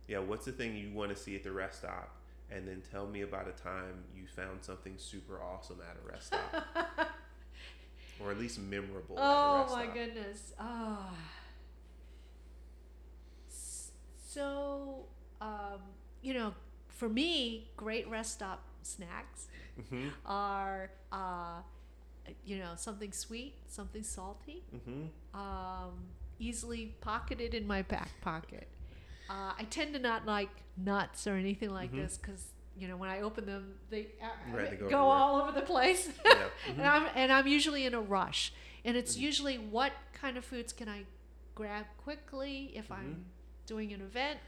yeah, 0.07 0.19
what's 0.19 0.45
the 0.45 0.53
thing 0.53 0.76
you 0.77 0.91
want 0.94 1.10
to 1.10 1.15
see 1.22 1.35
at 1.35 1.44
the 1.44 1.52
rest 1.52 1.80
stop? 1.80 2.15
And 2.53 2.67
then 2.67 2.81
tell 2.91 3.07
me 3.07 3.21
about 3.21 3.47
a 3.47 3.51
time 3.63 4.03
you 4.15 4.27
found 4.27 4.63
something 4.63 4.93
super 4.97 5.41
awesome 5.41 5.80
at 5.89 5.97
a 5.97 6.07
rest 6.11 6.27
stop, 6.27 6.53
or 8.19 8.31
at 8.31 8.38
least 8.39 8.59
memorable. 8.59 9.17
at 9.17 9.23
a 9.23 9.25
Oh 9.25 9.75
my 9.75 9.84
stop. 9.84 9.93
goodness. 9.95 10.53
Ah. 10.59 11.13
S- 13.49 13.91
So, 14.25 15.05
um, 15.41 15.80
you 16.21 16.34
know, 16.34 16.53
for 16.89 17.09
me, 17.09 17.69
great 17.77 18.07
rest 18.09 18.34
stop 18.34 18.63
snacks 18.84 19.47
Mhm. 19.80 20.11
are, 20.25 20.91
uh, 21.11 21.61
you 22.45 22.57
know, 22.59 22.73
something 22.75 23.11
sweet, 23.11 23.55
something 23.67 24.03
salty, 24.03 24.63
Mhm. 24.73 25.09
um, 25.34 26.05
easily 26.39 26.95
pocketed 27.01 27.53
in 27.53 27.65
my 27.67 27.81
back 27.84 28.09
pocket. 28.21 28.67
Uh, 29.29 29.53
I 29.57 29.63
tend 29.69 29.93
to 29.93 29.99
not 29.99 30.25
like 30.25 30.49
nuts 30.77 31.27
or 31.27 31.35
anything 31.35 31.69
like 31.69 31.91
Mhm. 31.91 31.97
this 32.03 32.17
because 32.17 32.47
you 32.75 32.87
know 32.87 32.97
when 32.97 33.09
I 33.09 33.21
open 33.21 33.45
them, 33.45 33.75
they, 33.89 34.07
uh, 34.21 34.27
Right, 34.51 34.71
they 34.71 34.75
go 34.87 34.99
all 35.07 35.41
over 35.41 35.51
the 35.51 35.65
place. 35.65 36.09
Yeah. 36.25 36.49
and 36.67 36.77
Mhm. 36.79 36.85
I'm 36.89 37.09
and 37.15 37.31
I'm 37.31 37.47
usually 37.47 37.85
in 37.85 37.93
a 37.93 38.01
rush, 38.01 38.51
and 38.83 38.97
it's 38.97 39.15
Mhm. 39.15 39.19
usually 39.21 39.57
what 39.57 39.93
kind 40.13 40.37
of 40.37 40.43
foods 40.45 40.73
can 40.73 40.89
I 40.89 41.05
grab 41.55 41.85
quickly 41.97 42.71
if 42.75 42.91
I'm 42.91 43.15
Mhm. 43.15 43.67
doing 43.67 43.93
an 43.93 44.01
event, 44.01 44.39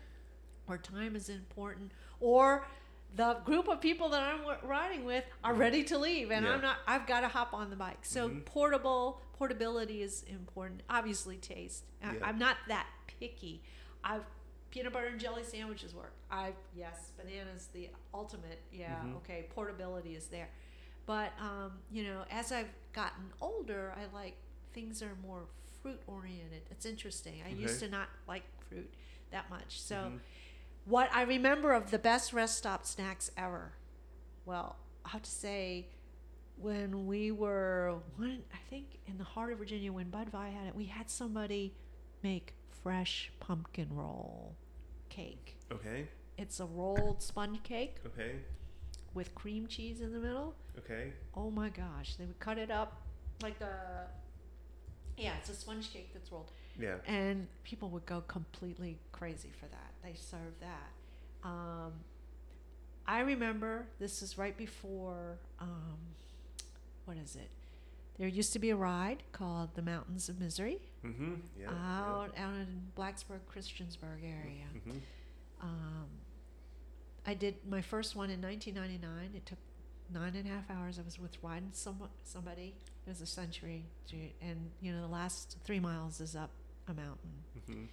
or 0.68 0.78
time 0.78 1.16
is 1.16 1.30
important, 1.30 1.92
or 2.20 2.66
the 3.16 3.36
group 3.46 3.68
of 3.70 3.80
people 3.80 4.10
that 4.10 4.22
I'm 4.24 4.40
w- 4.40 4.60
riding 4.64 5.06
with 5.06 5.24
are 5.44 5.54
Mhm. 5.54 5.60
ready 5.60 5.84
to 5.86 5.98
leave, 5.98 6.32
and 6.32 6.46
Yeah. 6.46 6.54
I'm 6.54 6.62
not. 6.62 6.80
I've 6.88 7.06
got 7.08 7.22
to 7.22 7.28
hop 7.30 7.54
on 7.54 7.70
the 7.70 7.76
bike. 7.78 8.04
So 8.04 8.28
Mhm. 8.30 8.44
portable 8.46 9.22
portability 9.34 10.02
is 10.02 10.24
important. 10.24 10.82
Obviously, 10.90 11.38
taste. 11.38 11.86
I, 12.04 12.16
Yeah. 12.16 12.26
I'm 12.26 12.38
not 12.40 12.58
that 12.68 12.88
picky. 13.08 13.62
I've 14.04 14.26
peanut 14.76 14.92
butter 14.92 15.08
and 15.08 15.20
jelly 15.22 15.42
sandwiches 15.44 15.96
work. 15.96 16.12
I 16.30 16.52
yes, 16.76 17.12
bananas 17.18 17.70
the 17.74 17.90
ultimate. 18.14 18.60
Yeah, 18.74 19.04
Mhm. 19.06 19.16
okay, 19.18 19.48
portability 19.56 20.16
is 20.16 20.28
there. 20.28 20.50
But 21.06 21.32
um, 21.40 21.80
you 21.90 22.04
know, 22.04 22.26
as 22.30 22.52
I've 22.52 22.74
gotten 22.92 23.32
older, 23.40 23.94
I 23.96 24.06
like 24.14 24.36
things 24.74 25.02
are 25.02 25.16
more 25.16 25.48
fruit 25.82 26.02
oriented. 26.08 26.64
It's 26.70 26.86
interesting. 26.86 27.42
I 27.46 27.50
used 27.52 27.80
to 27.80 27.88
not 27.90 28.10
like 28.28 28.44
fruit 28.68 28.94
that 29.32 29.50
much. 29.50 29.80
So, 29.80 29.96
Mhm. 29.96 30.20
what 30.84 31.10
I 31.14 31.22
remember 31.22 31.72
of 31.72 31.90
the 31.92 32.00
best 32.00 32.34
rest 32.34 32.58
stop 32.58 32.86
snacks 32.86 33.32
ever, 33.38 33.78
well, 34.46 34.76
I 35.06 35.10
have 35.10 35.22
to 35.24 35.32
say, 35.32 35.88
when 36.58 37.06
we 37.06 37.32
were, 37.32 38.02
one, 38.18 38.44
I 38.54 38.58
think 38.70 39.00
in 39.06 39.18
the 39.18 39.24
heart 39.24 39.52
of 39.54 39.60
Virginia, 39.60 39.94
when 39.94 40.10
Bike 40.10 40.30
VA 40.32 40.50
had 40.52 40.68
it, 40.68 40.76
we 40.76 40.86
had 40.86 41.10
somebody 41.10 41.74
make 42.24 42.56
fresh 42.70 43.32
pumpkin 43.40 43.94
roll 43.96 44.56
cake. 45.16 45.58
Okay. 45.72 46.08
It's 46.38 46.60
a 46.60 46.66
rolled 46.66 47.22
sponge 47.22 47.64
cake 47.64 47.96
Okay. 48.06 48.32
with 49.14 49.34
cream 49.36 49.68
cheese 49.68 50.02
in 50.02 50.12
the 50.12 50.20
middle. 50.20 50.54
Okay. 50.78 51.14
Oh 51.34 51.50
my 51.50 51.70
gosh. 51.70 52.16
They 52.16 52.26
would 52.26 52.40
cut 52.40 52.58
it 52.58 52.70
up 52.72 53.02
like 53.42 53.58
the 53.60 53.70
Yeah, 55.18 55.34
it's 55.40 55.50
a 55.50 55.56
sponge 55.56 55.92
cake 55.94 56.10
that's 56.14 56.32
rolled. 56.32 56.52
Yeah. 56.80 56.96
And 57.08 57.48
people 57.64 57.90
would 57.92 58.06
go 58.06 58.22
completely 58.28 58.98
crazy 59.14 59.52
for 59.60 59.68
that. 59.68 59.92
They 60.04 60.14
serve 60.16 60.54
that. 60.60 61.48
Um, 61.48 61.94
I 63.08 63.22
remember 63.22 63.86
this 64.00 64.22
is 64.22 64.38
right 64.38 64.58
before 64.58 65.38
um, 65.60 65.98
what 67.06 67.18
is 67.18 67.36
it? 67.38 67.50
There 68.18 68.28
used 68.28 68.54
to 68.54 68.60
be 68.60 68.70
a 68.70 68.76
ride 68.76 69.24
called 69.32 69.76
the 69.76 69.82
Mountains 69.82 70.30
of 70.30 70.40
Misery 70.40 70.80
Mm-hmm. 71.06 71.34
Yeah. 71.60 71.70
out 71.70 72.32
out 72.38 72.54
in 72.56 72.84
Blacksburg, 72.98 73.42
Christiansburg 73.54 74.24
area. 74.24 74.66
Yeah. 74.74 74.82
hmm 74.94 74.98
Um, 75.62 76.08
I 77.28 77.34
did 77.34 77.56
my 77.70 77.82
first 77.82 78.16
one 78.16 78.30
in 78.30 78.42
1999. 78.42 79.36
It 79.36 79.46
took 79.46 79.60
nine 80.14 80.36
and 80.36 80.48
a 80.48 80.52
half 80.52 80.70
hours. 80.70 80.98
I 81.00 81.04
was 81.04 81.20
with 81.20 81.38
riding 81.44 81.70
some, 81.74 81.98
somebody. 82.24 82.76
It 83.06 83.10
was 83.10 83.22
a 83.22 83.26
century, 83.28 83.86
and 84.42 84.72
you 84.82 84.92
know 84.94 85.02
the 85.02 85.08
last 85.08 85.58
three 85.64 85.80
miles 85.80 86.22
is 86.22 86.36
up 86.36 86.50
a 86.88 86.94
mountain. 86.94 87.34
hmm 87.68 87.84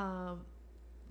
Um, 0.00 0.40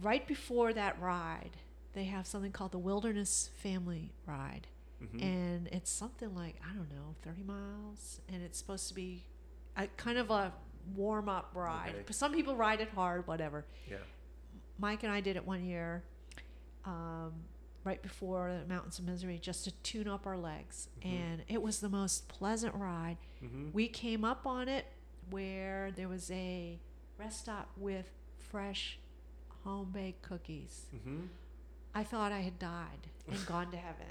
right 0.02 0.26
before 0.28 0.74
that 0.74 1.00
ride, 1.02 1.58
they 1.94 2.06
have 2.06 2.26
something 2.28 2.52
called 2.52 2.72
the 2.72 2.78
Wilderness 2.80 3.50
Family 3.62 4.12
Ride, 4.26 4.68
hmm 5.12 5.20
and 5.22 5.68
it's 5.72 5.92
something 5.92 6.34
like 6.36 6.56
I 6.64 6.74
don't 6.74 6.90
know, 6.90 7.16
30 7.24 7.44
miles, 7.44 8.22
and 8.30 8.42
it's 8.44 8.58
supposed 8.58 8.88
to 8.90 8.94
be 8.94 9.24
a 9.78 9.88
kind 9.98 10.18
of 10.18 10.30
a 10.32 10.54
warm 10.96 11.30
up 11.30 11.52
ride. 11.54 11.94
Okay. 12.02 12.14
Some 12.14 12.34
people 12.34 12.56
ride 12.56 12.82
it 12.82 12.90
hard, 12.90 13.26
whatever. 13.28 13.66
Yeah. 13.90 13.98
Mike 14.78 15.04
and 15.04 15.12
I 15.12 15.22
did 15.22 15.36
it 15.36 15.46
one 15.46 15.64
year, 15.64 16.04
um, 16.86 17.32
right 17.84 18.02
before 18.02 18.52
the 18.62 18.68
Mountains 18.68 19.00
of 19.00 19.06
Misery, 19.06 19.38
just 19.40 19.64
to 19.66 19.72
tune 19.84 20.08
up 20.08 20.26
our 20.26 20.38
legs, 20.38 20.90
Mhm. 21.02 21.06
and 21.12 21.44
it 21.48 21.62
was 21.62 21.80
the 21.80 21.90
most 21.90 22.28
pleasant 22.28 22.74
ride. 22.76 23.18
hmm 23.40 23.70
We 23.72 23.88
came 23.88 24.24
up 24.26 24.46
on 24.46 24.68
it 24.68 24.86
where 25.30 25.92
there 25.92 26.08
was 26.10 26.30
a 26.32 26.80
rest 27.18 27.40
stop 27.42 27.70
with 27.78 28.10
fresh 28.38 29.00
home 29.64 29.92
baked 29.92 30.22
cookies. 30.22 30.88
hmm 31.04 31.28
I 31.96 32.04
thought 32.04 32.32
I 32.32 32.40
had 32.42 32.58
died 32.58 33.08
and 33.28 33.46
gone 33.46 33.70
to 33.72 33.78
heaven. 33.78 34.08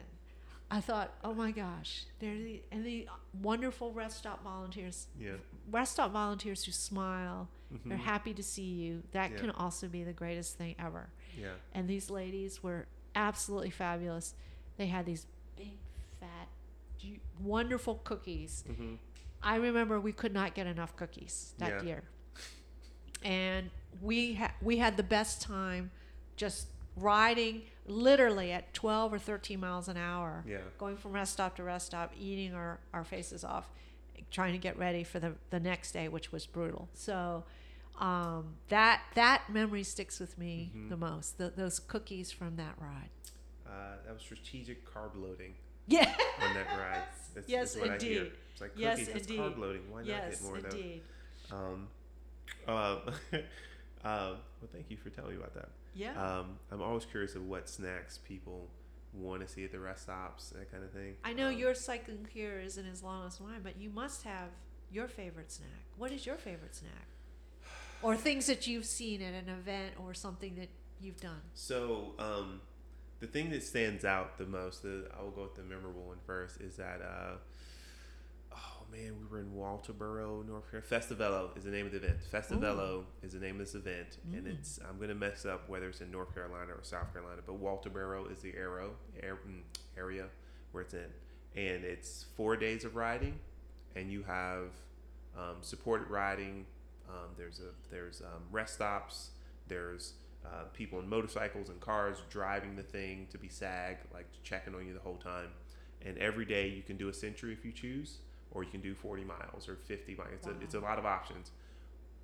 I 0.72 0.80
thought, 0.80 1.12
oh 1.22 1.34
my 1.34 1.50
gosh, 1.50 2.04
they're 2.18 2.34
the 2.34 2.62
and 2.72 2.84
the 2.84 3.06
wonderful 3.42 3.92
rest 3.92 4.18
stop 4.18 4.42
volunteers, 4.42 5.06
Yeah. 5.20 5.32
rest 5.70 5.92
stop 5.92 6.12
volunteers 6.12 6.64
who 6.64 6.72
smile. 6.72 7.48
hmm 7.70 7.88
They're 7.88 7.98
happy 7.98 8.32
to 8.34 8.42
see 8.42 8.62
you. 8.82 9.02
That 9.12 9.30
Yeah. 9.32 9.36
can 9.38 9.50
also 9.50 9.86
be 9.88 10.02
the 10.04 10.12
greatest 10.14 10.56
thing 10.58 10.74
ever. 10.78 11.10
Yeah. 11.38 11.54
And 11.74 11.88
these 11.88 12.08
ladies 12.10 12.62
were 12.62 12.86
absolutely 13.14 13.70
fabulous. 13.70 14.34
They 14.78 14.86
had 14.86 15.04
these 15.06 15.26
big, 15.56 15.76
fat, 16.20 16.48
wonderful 17.40 17.96
cookies. 18.04 18.64
Mm-hmm. 18.68 18.94
I 19.42 19.56
remember 19.56 20.00
we 20.00 20.12
could 20.12 20.32
not 20.32 20.54
get 20.54 20.66
enough 20.66 20.94
cookies 20.96 21.54
that 21.58 21.70
Yeah. 21.70 21.82
year, 21.82 22.02
and 23.22 23.70
we 24.00 24.34
ha- 24.34 24.54
we 24.62 24.78
had 24.78 24.96
the 24.96 25.02
best 25.02 25.42
time, 25.42 25.90
just 26.36 26.68
riding 26.96 27.62
literally 27.86 28.52
at 28.52 28.72
twelve 28.74 29.12
or 29.12 29.18
thirteen 29.18 29.60
miles 29.60 29.88
an 29.88 29.96
hour, 29.96 30.44
Yeah. 30.46 30.58
going 30.78 30.96
from 30.96 31.12
rest 31.12 31.32
stop 31.34 31.56
to 31.56 31.62
rest 31.64 31.86
stop, 31.86 32.12
eating 32.18 32.54
our, 32.54 32.78
our 32.92 33.04
faces 33.04 33.44
off, 33.44 33.68
trying 34.30 34.52
to 34.52 34.58
get 34.58 34.78
ready 34.78 35.04
for 35.04 35.18
the 35.20 35.34
the 35.50 35.60
next 35.60 35.92
day, 35.92 36.08
which 36.08 36.32
was 36.32 36.46
brutal. 36.46 36.88
So. 36.94 37.44
Um, 38.00 38.54
that 38.68 39.02
that 39.16 39.42
memory 39.50 39.82
sticks 39.84 40.18
with 40.18 40.38
me 40.38 40.72
Mhm. 40.74 40.88
the 40.88 40.96
most. 40.96 41.36
The, 41.36 41.50
those 41.50 41.78
cookies 41.78 42.32
from 42.32 42.56
that 42.56 42.74
ride. 42.80 43.10
Uh, 43.66 43.96
that 44.06 44.14
was 44.14 44.22
strategic 44.22 44.86
carb 44.90 45.10
loading 45.14 45.54
Yeah. 45.86 46.10
on 46.40 46.54
that 46.54 46.66
ride. 46.68 47.04
That's, 47.34 47.48
Yes, 47.48 47.74
that's 47.74 47.76
what 47.86 48.00
I 48.00 48.02
hear. 48.02 48.22
indeed. 48.22 48.32
It's 48.52 48.60
like 48.62 48.72
Yes, 48.76 48.98
cookies. 48.98 49.14
It's 49.14 49.26
indeed. 49.26 49.40
carb 49.40 49.58
loading. 49.58 49.90
Why 49.90 49.98
not 50.00 50.06
yes, 50.08 50.34
get 50.40 50.42
more 50.42 50.56
of 50.56 50.62
those? 50.62 50.72
indeed. 50.74 51.02
Um, 51.52 51.88
uh, 52.66 52.70
uh, 52.72 53.36
well, 54.02 54.38
thank 54.72 54.90
you 54.90 54.96
for 54.96 55.10
telling 55.10 55.32
me 55.32 55.36
about 55.36 55.54
that. 55.54 55.68
Yeah. 55.94 56.12
Um, 56.20 56.58
I'm 56.70 56.80
always 56.82 57.04
curious 57.04 57.34
of 57.34 57.46
what 57.46 57.68
snacks 57.68 58.18
people 58.18 58.68
want 59.12 59.46
to 59.46 59.48
see 59.52 59.64
at 59.64 59.72
the 59.72 59.78
rest 59.78 60.04
stops, 60.04 60.50
that 60.50 60.70
kind 60.72 60.82
of 60.84 60.90
thing. 60.90 61.16
I 61.22 61.32
know 61.34 61.48
Um, 61.48 61.58
your 61.58 61.74
cycling 61.74 62.26
career 62.32 62.60
isn't 62.60 62.86
as 62.86 63.02
long 63.02 63.26
as 63.26 63.38
mine, 63.40 63.60
but 63.62 63.76
you 63.76 63.90
must 63.90 64.22
have 64.22 64.48
your 64.90 65.06
favorite 65.06 65.52
snack. 65.52 65.68
What 65.96 66.12
is 66.12 66.24
your 66.24 66.36
favorite 66.36 66.74
snack? 66.74 67.06
Or 68.02 68.16
things 68.16 68.46
that 68.46 68.66
you've 68.66 68.86
seen 68.86 69.22
at 69.22 69.34
an 69.34 69.48
event 69.48 69.94
or 70.02 70.14
something 70.14 70.54
that 70.56 70.68
you've 71.00 71.20
done. 71.20 71.42
So, 71.54 72.14
um, 72.18 72.62
the 73.20 73.26
thing 73.26 73.50
that 73.50 73.62
stands 73.62 74.04
out 74.04 74.38
the 74.38 74.46
most, 74.46 74.82
the, 74.82 75.08
I 75.16 75.22
will 75.22 75.30
go 75.30 75.42
with 75.42 75.54
the 75.54 75.62
memorable 75.62 76.02
one 76.02 76.18
first, 76.26 76.60
is 76.60 76.76
that, 76.76 77.00
uh, 77.02 77.36
man, 78.92 79.14
we 79.18 79.26
were 79.26 79.40
in 79.40 79.50
Walterboro, 79.52 80.46
North 80.46 80.70
Carolina. 80.70 80.86
Festivelo 80.88 81.50
is 81.56 81.64
the 81.64 81.70
name 81.70 81.86
of 81.86 81.92
the 81.92 81.98
event. 81.98 82.18
Festivelo 82.30 83.04
is 83.22 83.32
the 83.32 83.38
name 83.38 83.52
of 83.54 83.58
this 83.60 83.74
event, 83.74 84.18
and 84.32 84.46
Mm. 84.46 84.58
it's 84.58 84.78
I'm 84.86 84.98
gonna 84.98 85.14
mess 85.14 85.44
up 85.46 85.68
whether 85.68 85.88
it's 85.88 86.00
in 86.00 86.10
North 86.10 86.34
Carolina 86.34 86.72
or 86.74 86.82
South 86.82 87.12
Carolina, 87.12 87.40
but 87.44 87.58
Walterboro 87.60 88.30
is 88.30 88.40
the 88.40 88.54
arrow 88.54 88.94
air, 89.20 89.36
mm, 89.46 89.62
area 89.96 90.28
where 90.72 90.82
it's 90.82 90.94
in, 90.94 91.10
and 91.56 91.84
it's 91.84 92.24
four 92.36 92.56
days 92.56 92.84
of 92.84 92.94
riding, 92.94 93.40
and 93.96 94.10
you 94.10 94.22
have 94.24 94.70
um, 95.36 95.56
supported 95.62 96.10
riding. 96.10 96.66
Um, 97.08 97.30
there's 97.38 97.60
a 97.60 97.70
there's 97.90 98.20
um, 98.20 98.42
rest 98.50 98.74
stops. 98.74 99.30
There's 99.68 100.14
uh, 100.44 100.64
people 100.74 100.98
in 101.00 101.08
motorcycles 101.08 101.70
and 101.70 101.80
cars 101.80 102.18
driving 102.28 102.76
the 102.76 102.82
thing 102.82 103.26
to 103.30 103.38
be 103.38 103.48
SAG, 103.48 103.98
like 104.12 104.26
checking 104.42 104.74
on 104.74 104.86
you 104.86 104.92
the 104.92 105.00
whole 105.00 105.16
time. 105.16 105.48
And 106.04 106.18
every 106.18 106.44
day 106.44 106.68
you 106.68 106.82
can 106.82 106.96
do 106.96 107.08
a 107.08 107.12
century 107.14 107.52
if 107.52 107.64
you 107.64 107.70
choose, 107.72 108.18
or 108.52 108.62
you 108.62 108.70
can 108.70 108.80
do 108.80 108.94
40 108.94 109.24
miles 109.24 109.68
or 109.68 109.76
50 109.76 110.14
miles. 110.14 110.30
It's, 110.34 110.46
a, 110.46 110.54
it's 110.60 110.74
a 110.74 110.80
lot 110.80 110.98
of 110.98 111.06
options, 111.06 111.50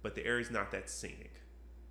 but 0.02 0.14
the 0.14 0.24
area's 0.24 0.50
not 0.50 0.70
that 0.72 0.90
scenic. 0.90 1.40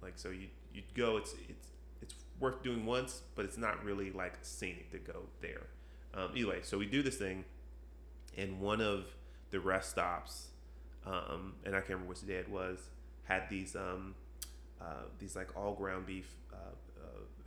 Like 0.01 0.13
so, 0.15 0.29
you 0.29 0.47
you 0.73 0.83
go. 0.93 1.17
It's 1.17 1.33
it's 1.49 1.67
it's 2.01 2.13
worth 2.39 2.61
doing 2.61 2.85
once, 2.85 3.21
but 3.35 3.45
it's 3.45 3.57
not 3.57 3.83
really 3.83 4.11
like 4.11 4.33
scenic 4.41 4.91
to 4.91 4.99
go 4.99 5.23
there. 5.41 5.67
Um, 6.13 6.31
anyway, 6.31 6.59
so 6.61 6.77
we 6.77 6.85
do 6.85 7.01
this 7.01 7.17
thing, 7.17 7.45
and 8.37 8.59
one 8.59 8.79
of 8.79 9.05
the 9.49 9.59
rest 9.59 9.89
stops, 9.91 10.49
um, 11.05 11.53
and 11.65 11.75
I 11.75 11.79
can't 11.79 11.89
remember 11.89 12.09
which 12.09 12.25
day 12.25 12.35
it 12.35 12.49
was, 12.49 12.79
had 13.23 13.49
these 13.49 13.75
um, 13.75 14.13
uh, 14.79 15.05
these 15.19 15.35
like 15.35 15.55
all 15.57 15.73
ground 15.73 16.05
beef 16.05 16.31
uh, 16.53 16.75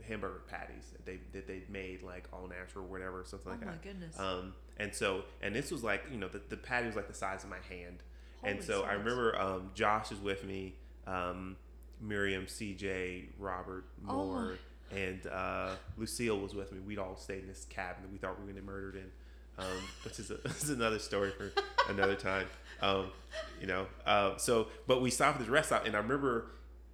hamburger 0.07 0.41
patties 0.49 0.91
that 0.91 1.05
they 1.05 1.19
that 1.33 1.47
they 1.47 1.63
made 1.69 2.01
like 2.01 2.27
all 2.33 2.47
natural 2.47 2.85
or 2.85 2.87
whatever 2.87 3.23
something 3.25 3.47
Oh 3.47 3.51
like 3.51 3.59
that. 3.61 3.67
Oh 3.67 3.71
my 3.71 3.83
goodness. 3.83 4.19
Um, 4.19 4.53
and 4.77 4.93
so 4.93 5.23
and 5.41 5.55
this 5.55 5.71
was 5.71 5.83
like 5.83 6.03
you 6.11 6.17
know 6.17 6.27
the, 6.27 6.41
the 6.49 6.57
patty 6.57 6.87
was 6.87 6.95
like 6.95 7.07
the 7.07 7.13
size 7.13 7.43
of 7.43 7.49
my 7.49 7.59
hand, 7.69 8.03
and 8.43 8.55
Holy 8.55 8.65
so 8.65 8.83
I 8.83 8.93
remember 8.93 9.39
um, 9.39 9.71
Josh 9.73 10.11
is 10.11 10.19
with 10.19 10.43
me, 10.43 10.75
um, 11.07 11.57
Miriam, 11.99 12.45
CJ, 12.45 13.27
Robert 13.39 13.85
Oh 14.07 14.25
Moore, 14.25 14.57
and 14.95 15.25
uh, 15.27 15.71
Lucille 15.97 16.39
was 16.39 16.53
with 16.53 16.71
me. 16.71 16.79
We'd 16.79 16.99
all 16.99 17.15
stayed 17.15 17.41
in 17.41 17.47
this 17.47 17.65
cabin 17.69 18.03
that 18.03 18.11
we 18.11 18.17
thought 18.17 18.37
we 18.39 18.45
were 18.45 18.51
going 18.51 18.55
to 18.55 18.61
get 18.61 18.65
murdered 18.65 18.95
in. 18.95 19.11
Um, 19.59 19.65
which 20.03 20.17
is, 20.19 20.31
a, 20.31 20.35
this 20.43 20.63
is 20.63 20.69
another 20.69 20.99
story 20.99 21.31
for 21.31 21.51
another 21.89 22.15
time. 22.15 22.47
Um, 22.81 23.11
you 23.59 23.67
know, 23.67 23.85
uh, 24.05 24.37
so 24.37 24.67
but 24.87 25.01
we 25.01 25.11
stopped 25.11 25.35
at 25.35 25.41
this 25.41 25.49
rest 25.49 25.67
stop, 25.67 25.85
and 25.85 25.95
I 25.95 25.99
remember 25.99 26.47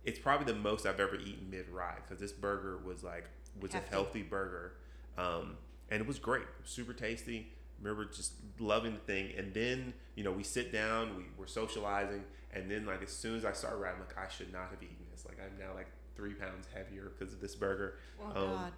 it's 0.08 0.18
probably 0.18 0.52
the 0.52 0.58
most 0.58 0.86
I've 0.86 1.02
ever 1.02 1.18
eaten 1.18 1.50
mid 1.52 1.70
ride 1.70 1.98
because 2.04 2.20
this 2.20 2.32
burger 2.32 2.80
was 2.84 3.04
like 3.04 3.26
was 3.60 3.74
Hefty. 3.74 3.88
a 3.88 3.92
healthy 3.92 4.24
burger, 4.24 4.74
um, 5.18 5.58
and 5.92 6.02
it 6.02 6.08
was 6.08 6.18
great, 6.18 6.46
super 6.64 6.94
tasty. 6.94 7.52
Remember 7.82 8.06
just 8.06 8.34
loving 8.58 8.94
the 8.94 9.00
thing, 9.00 9.34
and 9.38 9.54
then 9.54 9.94
you 10.16 10.24
know 10.24 10.32
we 10.32 10.44
sit 10.44 10.72
down, 10.72 11.18
we 11.18 11.26
were 11.38 11.46
socializing, 11.46 12.24
and 12.54 12.72
then 12.72 12.86
like 12.86 13.04
as 13.04 13.12
soon 13.12 13.36
as 13.36 13.44
I 13.44 13.52
started 13.52 13.78
riding, 13.78 14.00
like 14.00 14.18
I 14.18 14.32
should 14.32 14.52
not 14.54 14.70
have 14.72 14.82
eaten 14.82 14.96
this. 15.12 15.26
Like 15.26 15.40
I'm 15.44 15.60
now 15.60 15.76
like 15.76 15.90
three 16.16 16.34
pounds 16.34 16.68
heavier 16.74 17.12
because 17.18 17.34
of 17.34 17.42
this 17.42 17.54
burger. 17.54 17.96
oh 18.22 18.28
um, 18.28 18.50
God. 18.50 18.72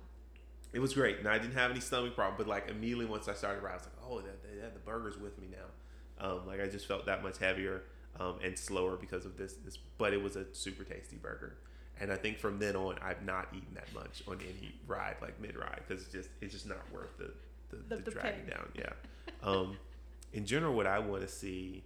It 0.73 0.79
was 0.79 0.95
great, 0.95 1.19
and 1.19 1.27
I 1.27 1.37
didn't 1.37 1.55
have 1.55 1.69
any 1.69 1.79
stomach 1.79 2.15
problem. 2.15 2.37
But 2.39 2.47
like 2.47 2.69
immediately 2.69 3.05
once 3.05 3.27
I 3.27 3.35
started 3.35 3.61
riding, 3.61 3.81
I 3.81 3.83
was 3.83 3.85
like, 3.85 4.09
oh, 4.09 4.21
that, 4.21 4.61
that, 4.61 4.73
the 4.73 4.79
burger's 4.79 5.17
with 5.17 5.39
me 5.39 5.47
now. 5.51 6.27
Um, 6.27 6.47
like 6.47 6.59
I 6.59 6.67
just 6.67 6.87
felt 6.87 7.05
that 7.05 7.21
much 7.21 7.37
heavier 7.37 7.83
um, 8.19 8.35
and 8.43 8.57
slower 8.57 8.95
because 8.95 9.25
of 9.25 9.37
this. 9.37 9.53
This, 9.65 9.77
but 9.97 10.13
it 10.13 10.21
was 10.21 10.35
a 10.35 10.45
super 10.53 10.83
tasty 10.83 11.15
burger, 11.17 11.55
and 11.99 12.11
I 12.11 12.15
think 12.15 12.37
from 12.39 12.59
then 12.59 12.75
on, 12.75 12.95
I've 13.01 13.23
not 13.25 13.47
eaten 13.53 13.73
that 13.75 13.93
much 13.93 14.23
on 14.27 14.39
any 14.41 14.73
ride, 14.87 15.15
like 15.21 15.39
mid 15.41 15.55
ride, 15.57 15.81
because 15.87 16.03
it's 16.03 16.11
just 16.11 16.29
it's 16.41 16.53
just 16.53 16.67
not 16.67 16.79
worth 16.93 17.17
the 17.17 17.31
the, 17.69 17.95
The- 17.95 18.01
the, 18.03 18.11
dragging 18.11 18.41
pain. 18.41 18.49
down. 18.49 18.69
Yeah. 18.75 18.91
Um, 19.43 19.77
in 20.33 20.45
general, 20.45 20.73
what 20.75 20.85
I 20.87 20.99
want 20.99 21.21
to 21.23 21.27
see, 21.27 21.83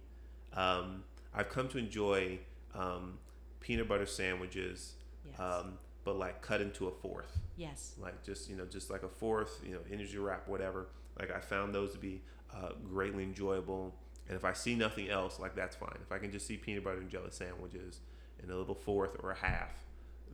um, 0.54 1.02
I've 1.34 1.48
come 1.48 1.68
to 1.68 1.78
enjoy 1.78 2.38
um, 2.74 3.18
peanut 3.60 3.88
butter 3.88 4.06
sandwiches, 4.06 4.94
Yes. 5.26 5.40
um, 5.40 5.78
but 6.04 6.18
like 6.18 6.42
cut 6.42 6.60
into 6.60 6.86
a 6.86 6.90
fourth, 6.90 7.38
yes. 7.56 7.94
like 7.98 8.22
just 8.22 8.50
you 8.50 8.56
know 8.56 8.66
just 8.66 8.90
like 8.90 9.02
a 9.02 9.08
fourth, 9.08 9.60
you 9.66 9.72
know, 9.72 9.80
energy 9.90 10.18
wrap, 10.18 10.46
whatever. 10.48 10.88
Like 11.18 11.30
I 11.30 11.40
found 11.40 11.74
those 11.74 11.92
to 11.92 11.98
be 11.98 12.20
uh, 12.54 12.70
greatly 12.90 13.22
enjoyable. 13.22 13.94
And 14.28 14.36
if 14.36 14.44
I 14.44 14.52
see 14.54 14.74
nothing 14.74 15.08
else, 15.10 15.38
like 15.38 15.54
that's 15.54 15.76
fine. 15.76 15.98
If 16.02 16.10
I 16.12 16.18
can 16.18 16.32
just 16.32 16.46
see 16.46 16.56
peanut 16.56 16.84
butter 16.84 16.98
and 16.98 17.10
jelly 17.10 17.30
sandwiches 17.30 18.00
in 18.42 18.50
a 18.50 18.56
little 18.56 18.74
fourth 18.74 19.16
or 19.22 19.30
a 19.32 19.36
half, 19.36 19.70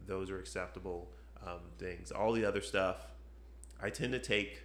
those 0.07 0.31
are 0.31 0.39
acceptable 0.39 1.11
um, 1.47 1.61
things. 1.79 2.11
All 2.13 2.33
the 2.33 2.45
other 2.45 2.61
stuff, 2.61 2.99
I 3.83 3.91
tend 3.91 4.13
to 4.13 4.19
take 4.21 4.63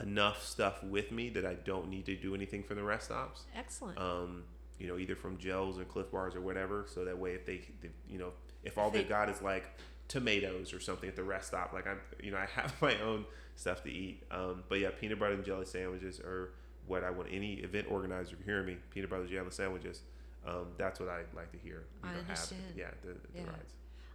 enough 0.00 0.42
stuff 0.44 0.82
with 0.82 1.12
me 1.12 1.28
that 1.30 1.44
I 1.44 1.54
don't 1.54 1.88
need 1.88 2.06
to 2.06 2.16
do 2.16 2.34
anything 2.34 2.62
for 2.62 2.74
the 2.74 2.82
rest 2.82 3.06
stops. 3.06 3.44
Excellent. 3.54 3.98
Um, 3.98 4.44
you 4.78 4.86
know, 4.88 4.96
either 4.98 5.14
from 5.14 5.36
gels 5.38 5.78
or 5.78 5.84
Clif 5.84 6.10
Bars 6.10 6.34
or 6.34 6.40
whatever. 6.40 6.86
So 6.88 7.04
that 7.04 7.18
way, 7.18 7.32
if 7.32 7.44
they, 7.44 7.60
they 7.82 7.90
you 8.08 8.18
know, 8.18 8.32
if 8.64 8.78
all 8.78 8.90
They- 8.90 9.00
they've 9.00 9.08
got 9.08 9.28
is 9.28 9.42
like 9.42 9.64
tomatoes 10.08 10.72
or 10.72 10.80
something 10.80 11.08
at 11.08 11.16
the 11.16 11.22
rest 11.22 11.48
stop, 11.48 11.72
like 11.72 11.86
I'm, 11.86 12.00
you 12.22 12.30
know, 12.30 12.38
I 12.38 12.46
have 12.54 12.74
my 12.80 12.98
own 13.00 13.26
stuff 13.56 13.82
to 13.84 13.90
eat. 13.90 14.22
Um, 14.30 14.64
but 14.68 14.80
yeah, 14.80 14.90
peanut 14.98 15.18
butter 15.18 15.34
and 15.34 15.44
jelly 15.44 15.66
sandwiches 15.66 16.18
are 16.20 16.54
what 16.86 17.04
I 17.04 17.10
want. 17.10 17.28
Any 17.30 17.54
event 17.54 17.86
organizer, 17.90 18.36
you're 18.36 18.44
hearing 18.44 18.66
me, 18.66 18.76
peanut 18.90 19.10
butter 19.10 19.22
and 19.22 19.30
jelly 19.30 19.50
sandwiches. 19.50 20.02
Um, 20.46 20.66
that's 20.78 20.98
what 21.00 21.08
I 21.08 21.22
like 21.36 21.52
to 21.52 21.58
hear. 21.58 21.84
You 22.02 22.08
I 22.10 22.12
know, 22.14 22.20
understand. 22.20 22.62
Have, 22.68 22.76
yeah, 22.78 22.90
the, 23.02 23.08
the 23.12 23.40
Yeah. 23.42 23.46
rides. 23.50 23.72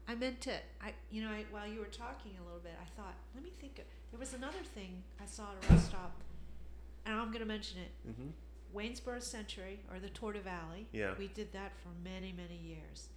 I 0.07 0.15
meant 0.15 0.39
to. 0.41 0.53
I 0.81 0.93
you 1.09 1.23
know 1.23 1.29
I, 1.29 1.45
while 1.51 1.67
you 1.67 1.79
were 1.79 1.85
talking 1.85 2.31
a 2.39 2.43
little 2.43 2.59
bit, 2.59 2.73
I 2.81 2.85
thought 2.99 3.15
let 3.33 3.43
me 3.43 3.51
think. 3.59 3.79
Of, 3.79 3.85
there 4.11 4.19
was 4.19 4.33
another 4.33 4.63
thing 4.75 5.03
I 5.21 5.25
saw 5.25 5.43
at 5.51 5.69
a 5.69 5.73
rest 5.73 5.87
stop, 5.87 6.21
and 7.05 7.15
I'm 7.15 7.27
going 7.27 7.39
to 7.39 7.45
mention 7.45 7.79
it. 7.79 7.91
hmm 8.11 8.29
Waynesboro 8.73 9.21
Century 9.23 9.79
or 9.91 9.99
the 9.99 10.09
Torta 10.09 10.41
Valley. 10.41 10.87
Yeah. 10.91 11.13
We 11.17 11.27
did 11.27 11.53
that 11.53 11.71
for 11.81 11.89
many 12.03 12.33
many 12.35 12.57
years, 12.57 13.09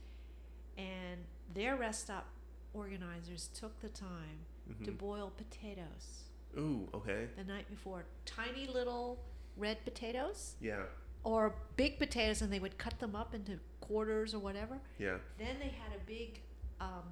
and 0.77 1.21
their 1.55 1.77
rest 1.77 2.03
stop 2.03 2.27
organizers 2.75 3.49
took 3.55 3.81
the 3.81 3.89
time 3.89 4.47
to 4.85 4.91
hmm 4.91 4.97
boil 4.97 5.33
potatoes 5.37 6.25
Ooh, 6.59 6.89
okay. 6.95 7.27
the 7.37 7.45
night 7.45 7.69
before. 7.71 8.05
Tiny 8.27 8.67
little 8.67 9.19
red 9.59 9.85
potatoes 9.85 10.55
Yeah, 10.61 10.83
or 11.25 11.55
big 11.77 11.99
potatoes, 11.99 12.43
and 12.43 12.53
they 12.53 12.59
would 12.61 12.79
cut 12.79 12.99
them 13.01 13.15
up 13.17 13.35
into 13.35 13.59
quarters 13.81 14.35
or 14.35 14.39
whatever. 14.39 14.79
yeah. 14.99 15.17
Then 15.39 15.57
they 15.59 15.69
had 15.83 15.93
a 15.97 16.05
big 16.07 16.41
um, 16.81 17.05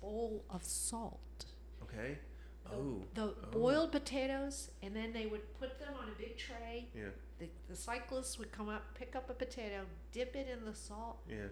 bowl 0.00 0.44
of 0.50 0.62
salt. 0.64 1.46
Okay. 1.82 2.18
The, 2.70 2.74
Oh, 2.76 3.02
the 3.14 3.22
oh. 3.22 3.34
boiled 3.52 3.92
potatoes, 3.92 4.70
and 4.82 4.96
then 4.96 5.12
they 5.12 5.26
would 5.26 5.52
put 5.60 5.78
them 5.78 5.92
on 6.00 6.08
a 6.08 6.18
big 6.18 6.38
tray. 6.38 6.88
yeah, 6.96 7.10
The, 7.38 7.48
the 7.68 7.76
cyclists 7.76 8.38
would 8.38 8.52
come 8.52 8.70
up, 8.70 8.82
pick 8.94 9.14
up 9.14 9.28
a 9.28 9.34
potato, 9.34 9.80
dip 10.12 10.34
it 10.34 10.48
in 10.50 10.64
the 10.64 10.74
salt. 10.74 11.18
yeah. 11.28 11.48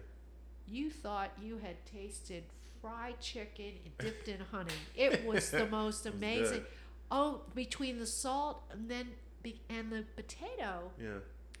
You 0.67 0.89
thought 0.89 1.31
you 1.41 1.57
had 1.57 1.85
tasted 1.85 2.43
fried 2.81 3.19
chicken 3.19 3.73
dipped 3.99 4.27
in 4.29 4.39
honey. 4.51 4.71
It 4.95 5.25
was 5.25 5.51
the 5.51 5.67
most 5.79 6.05
was 6.05 6.13
amazing. 6.13 6.63
Oh, 7.11 7.41
between 7.53 7.99
the 7.99 8.05
salt 8.07 8.63
and 8.71 8.89
then 8.89 9.07
be, 9.43 9.61
and 9.69 9.91
the 9.91 10.03
potato 10.15 10.91
Yeah. 10.99 11.19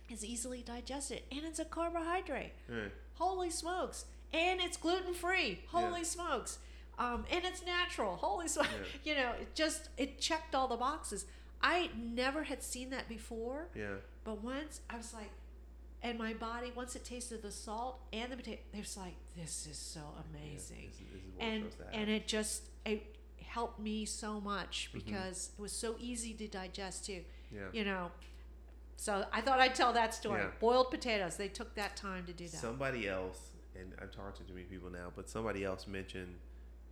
is 0.09 0.23
easily 0.25 0.61
digested, 0.63 1.21
and 1.31 1.43
it's 1.45 1.59
a 1.59 1.65
carbohydrate. 1.65 2.53
yeah. 2.69 2.87
Holy 3.15 3.49
smokes! 3.51 4.05
And 4.33 4.59
it's 4.59 4.77
gluten 4.77 5.13
free. 5.13 5.59
Holy 5.67 5.99
Yeah. 5.99 6.05
smokes! 6.05 6.57
Um, 6.97 7.25
and 7.29 7.43
it's 7.45 7.63
natural. 7.63 8.15
Holy 8.15 8.47
smokes! 8.47 8.69
You 9.03 9.15
know, 9.15 9.33
it 9.33 9.53
just 9.55 9.89
it 9.97 10.19
checked 10.19 10.55
all 10.55 10.67
the 10.67 10.77
boxes. 10.77 11.25
I 11.61 11.89
never 11.95 12.43
had 12.43 12.63
seen 12.63 12.89
that 12.89 13.07
before, 13.07 13.67
Yeah. 13.75 13.95
but 14.23 14.41
once 14.43 14.81
I 14.89 14.97
was 14.97 15.13
like, 15.13 15.29
and 16.01 16.17
my 16.17 16.33
body 16.33 16.71
once 16.75 16.95
it 16.95 17.05
tasted 17.05 17.41
the 17.41 17.51
salt 17.51 17.99
and 18.11 18.31
the 18.31 18.35
potato, 18.37 18.61
it 18.73 18.79
was 18.79 18.97
like, 18.97 19.13
this 19.37 19.65
is 19.67 19.77
so 19.77 20.01
amazing. 20.29 20.89
This, 20.89 20.97
this 20.97 21.07
is 21.07 21.33
and 21.39 21.63
we're 21.63 21.69
supposed 21.71 21.91
to 21.91 21.97
and 21.97 22.09
it 22.09 22.27
just 22.27 22.63
it 22.85 23.15
helped 23.45 23.79
me 23.79 24.05
so 24.05 24.41
much 24.41 24.89
Mhm. 24.89 25.05
because 25.05 25.51
it 25.57 25.61
was 25.61 25.71
so 25.71 25.95
easy 25.99 26.33
to 26.33 26.47
digest 26.47 27.05
too. 27.05 27.23
Yeah. 27.53 27.61
You 27.71 27.85
know. 27.85 28.11
So 28.95 29.25
I 29.33 29.41
thought 29.41 29.59
I'd 29.59 29.75
tell 29.75 29.93
that 29.93 30.13
story. 30.13 30.41
Yeah. 30.41 30.49
Boiled 30.59 30.89
potatoes. 30.91 31.35
They 31.35 31.47
took 31.47 31.75
that 31.75 31.95
time 31.95 32.25
to 32.25 32.33
do 32.33 32.47
that. 32.47 32.57
Somebody 32.57 33.07
else, 33.07 33.49
and 33.75 33.91
I'm 34.01 34.09
talking 34.09 34.45
to 34.45 34.47
too 34.47 34.53
many 34.53 34.65
people 34.65 34.89
now, 34.89 35.11
but 35.15 35.29
somebody 35.29 35.63
else 35.63 35.87
mentioned 35.87 36.35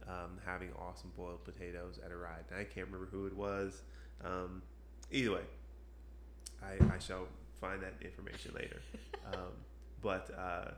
um, 0.08 0.38
having 0.46 0.70
awesome 0.80 1.12
boiled 1.16 1.44
potatoes 1.44 2.00
at 2.04 2.12
a 2.12 2.16
ride. 2.16 2.44
And 2.50 2.60
I 2.60 2.64
can't 2.64 2.88
remember 2.88 3.08
who 3.12 3.28
it 3.28 3.36
was. 3.36 3.82
Um, 4.24 4.62
either 5.12 5.32
way, 5.32 5.42
I, 6.62 6.94
I 6.94 7.00
shall 7.00 7.28
find 7.60 7.82
that 7.82 7.94
information 8.02 8.52
later. 8.56 8.82
um, 9.34 9.52
but 10.02 10.32
uh, 10.38 10.72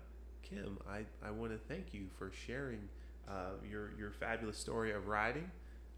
Kim, 0.44 0.78
I, 0.90 1.06
I 1.26 1.32
want 1.32 1.52
to 1.52 1.58
thank 1.58 1.94
you 1.94 2.08
for 2.18 2.32
sharing 2.46 2.90
uh, 3.28 3.52
your 3.70 3.92
your 3.98 4.12
fabulous 4.12 4.58
story 4.58 4.92
of 4.92 5.08
riding. 5.08 5.50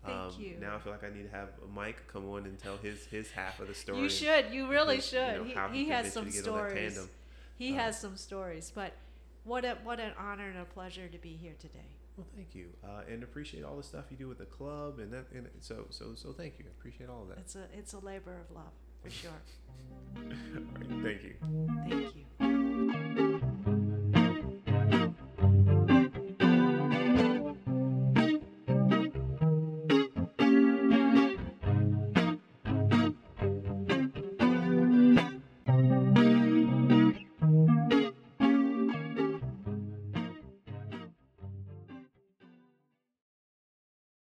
Thank 0.05 0.17
um, 0.17 0.33
you. 0.37 0.57
Now 0.59 0.75
I 0.75 0.79
feel 0.79 0.91
like 0.91 1.03
I 1.03 1.09
need 1.09 1.29
to 1.29 1.35
have 1.35 1.49
Mike 1.73 2.07
come 2.07 2.29
on 2.29 2.45
and 2.45 2.57
tell 2.59 2.77
his 2.77 3.05
his 3.05 3.31
half 3.31 3.59
of 3.59 3.67
the 3.67 3.73
story. 3.73 4.01
You 4.01 4.09
should. 4.09 4.51
You 4.51 4.67
really 4.67 4.97
you 4.97 5.01
should. 5.01 5.37
know, 5.55 5.69
he, 5.71 5.77
he 5.77 5.83
he 5.85 5.89
has 5.89 6.13
some 6.13 6.25
to 6.25 6.31
get 6.31 6.47
on 6.47 6.57
that 6.57 6.69
stories. 6.69 6.99
He 7.57 7.71
Um, 7.71 7.75
has 7.75 7.99
some 7.99 8.17
stories. 8.17 8.71
But 8.73 8.93
what 9.43 9.65
a 9.65 9.77
what 9.83 9.99
an 9.99 10.13
honor 10.17 10.49
and 10.49 10.59
a 10.59 10.65
pleasure 10.65 11.07
to 11.07 11.17
be 11.17 11.35
here 11.35 11.53
today. 11.59 11.95
Well, 12.17 12.27
thank 12.33 12.55
you, 12.55 12.67
uh, 12.83 13.01
and 13.11 13.23
appreciate 13.23 13.65
all 13.65 13.75
the 13.75 13.83
stuff 13.83 14.05
you 14.09 14.15
do 14.15 14.29
with 14.29 14.37
the 14.37 14.45
club, 14.45 14.99
and 14.99 15.11
that, 15.11 15.25
and 15.33 15.49
so, 15.59 15.85
so, 15.89 16.13
so, 16.15 16.31
thank 16.31 16.57
you. 16.59 16.65
Appreciate 16.79 17.09
all 17.09 17.23
of 17.23 17.27
that. 17.27 17.39
It's 17.39 17.55
a 17.55 17.65
it's 17.77 17.91
a 17.91 17.99
labor 17.99 18.39
of 18.39 18.55
love 18.55 18.71
for 19.03 19.09
sure. 19.09 19.31
all 20.17 20.23
right, 20.23 21.03
thank 21.03 21.23
you. 21.23 21.35
Thank 21.89 22.15
you. 23.19 23.31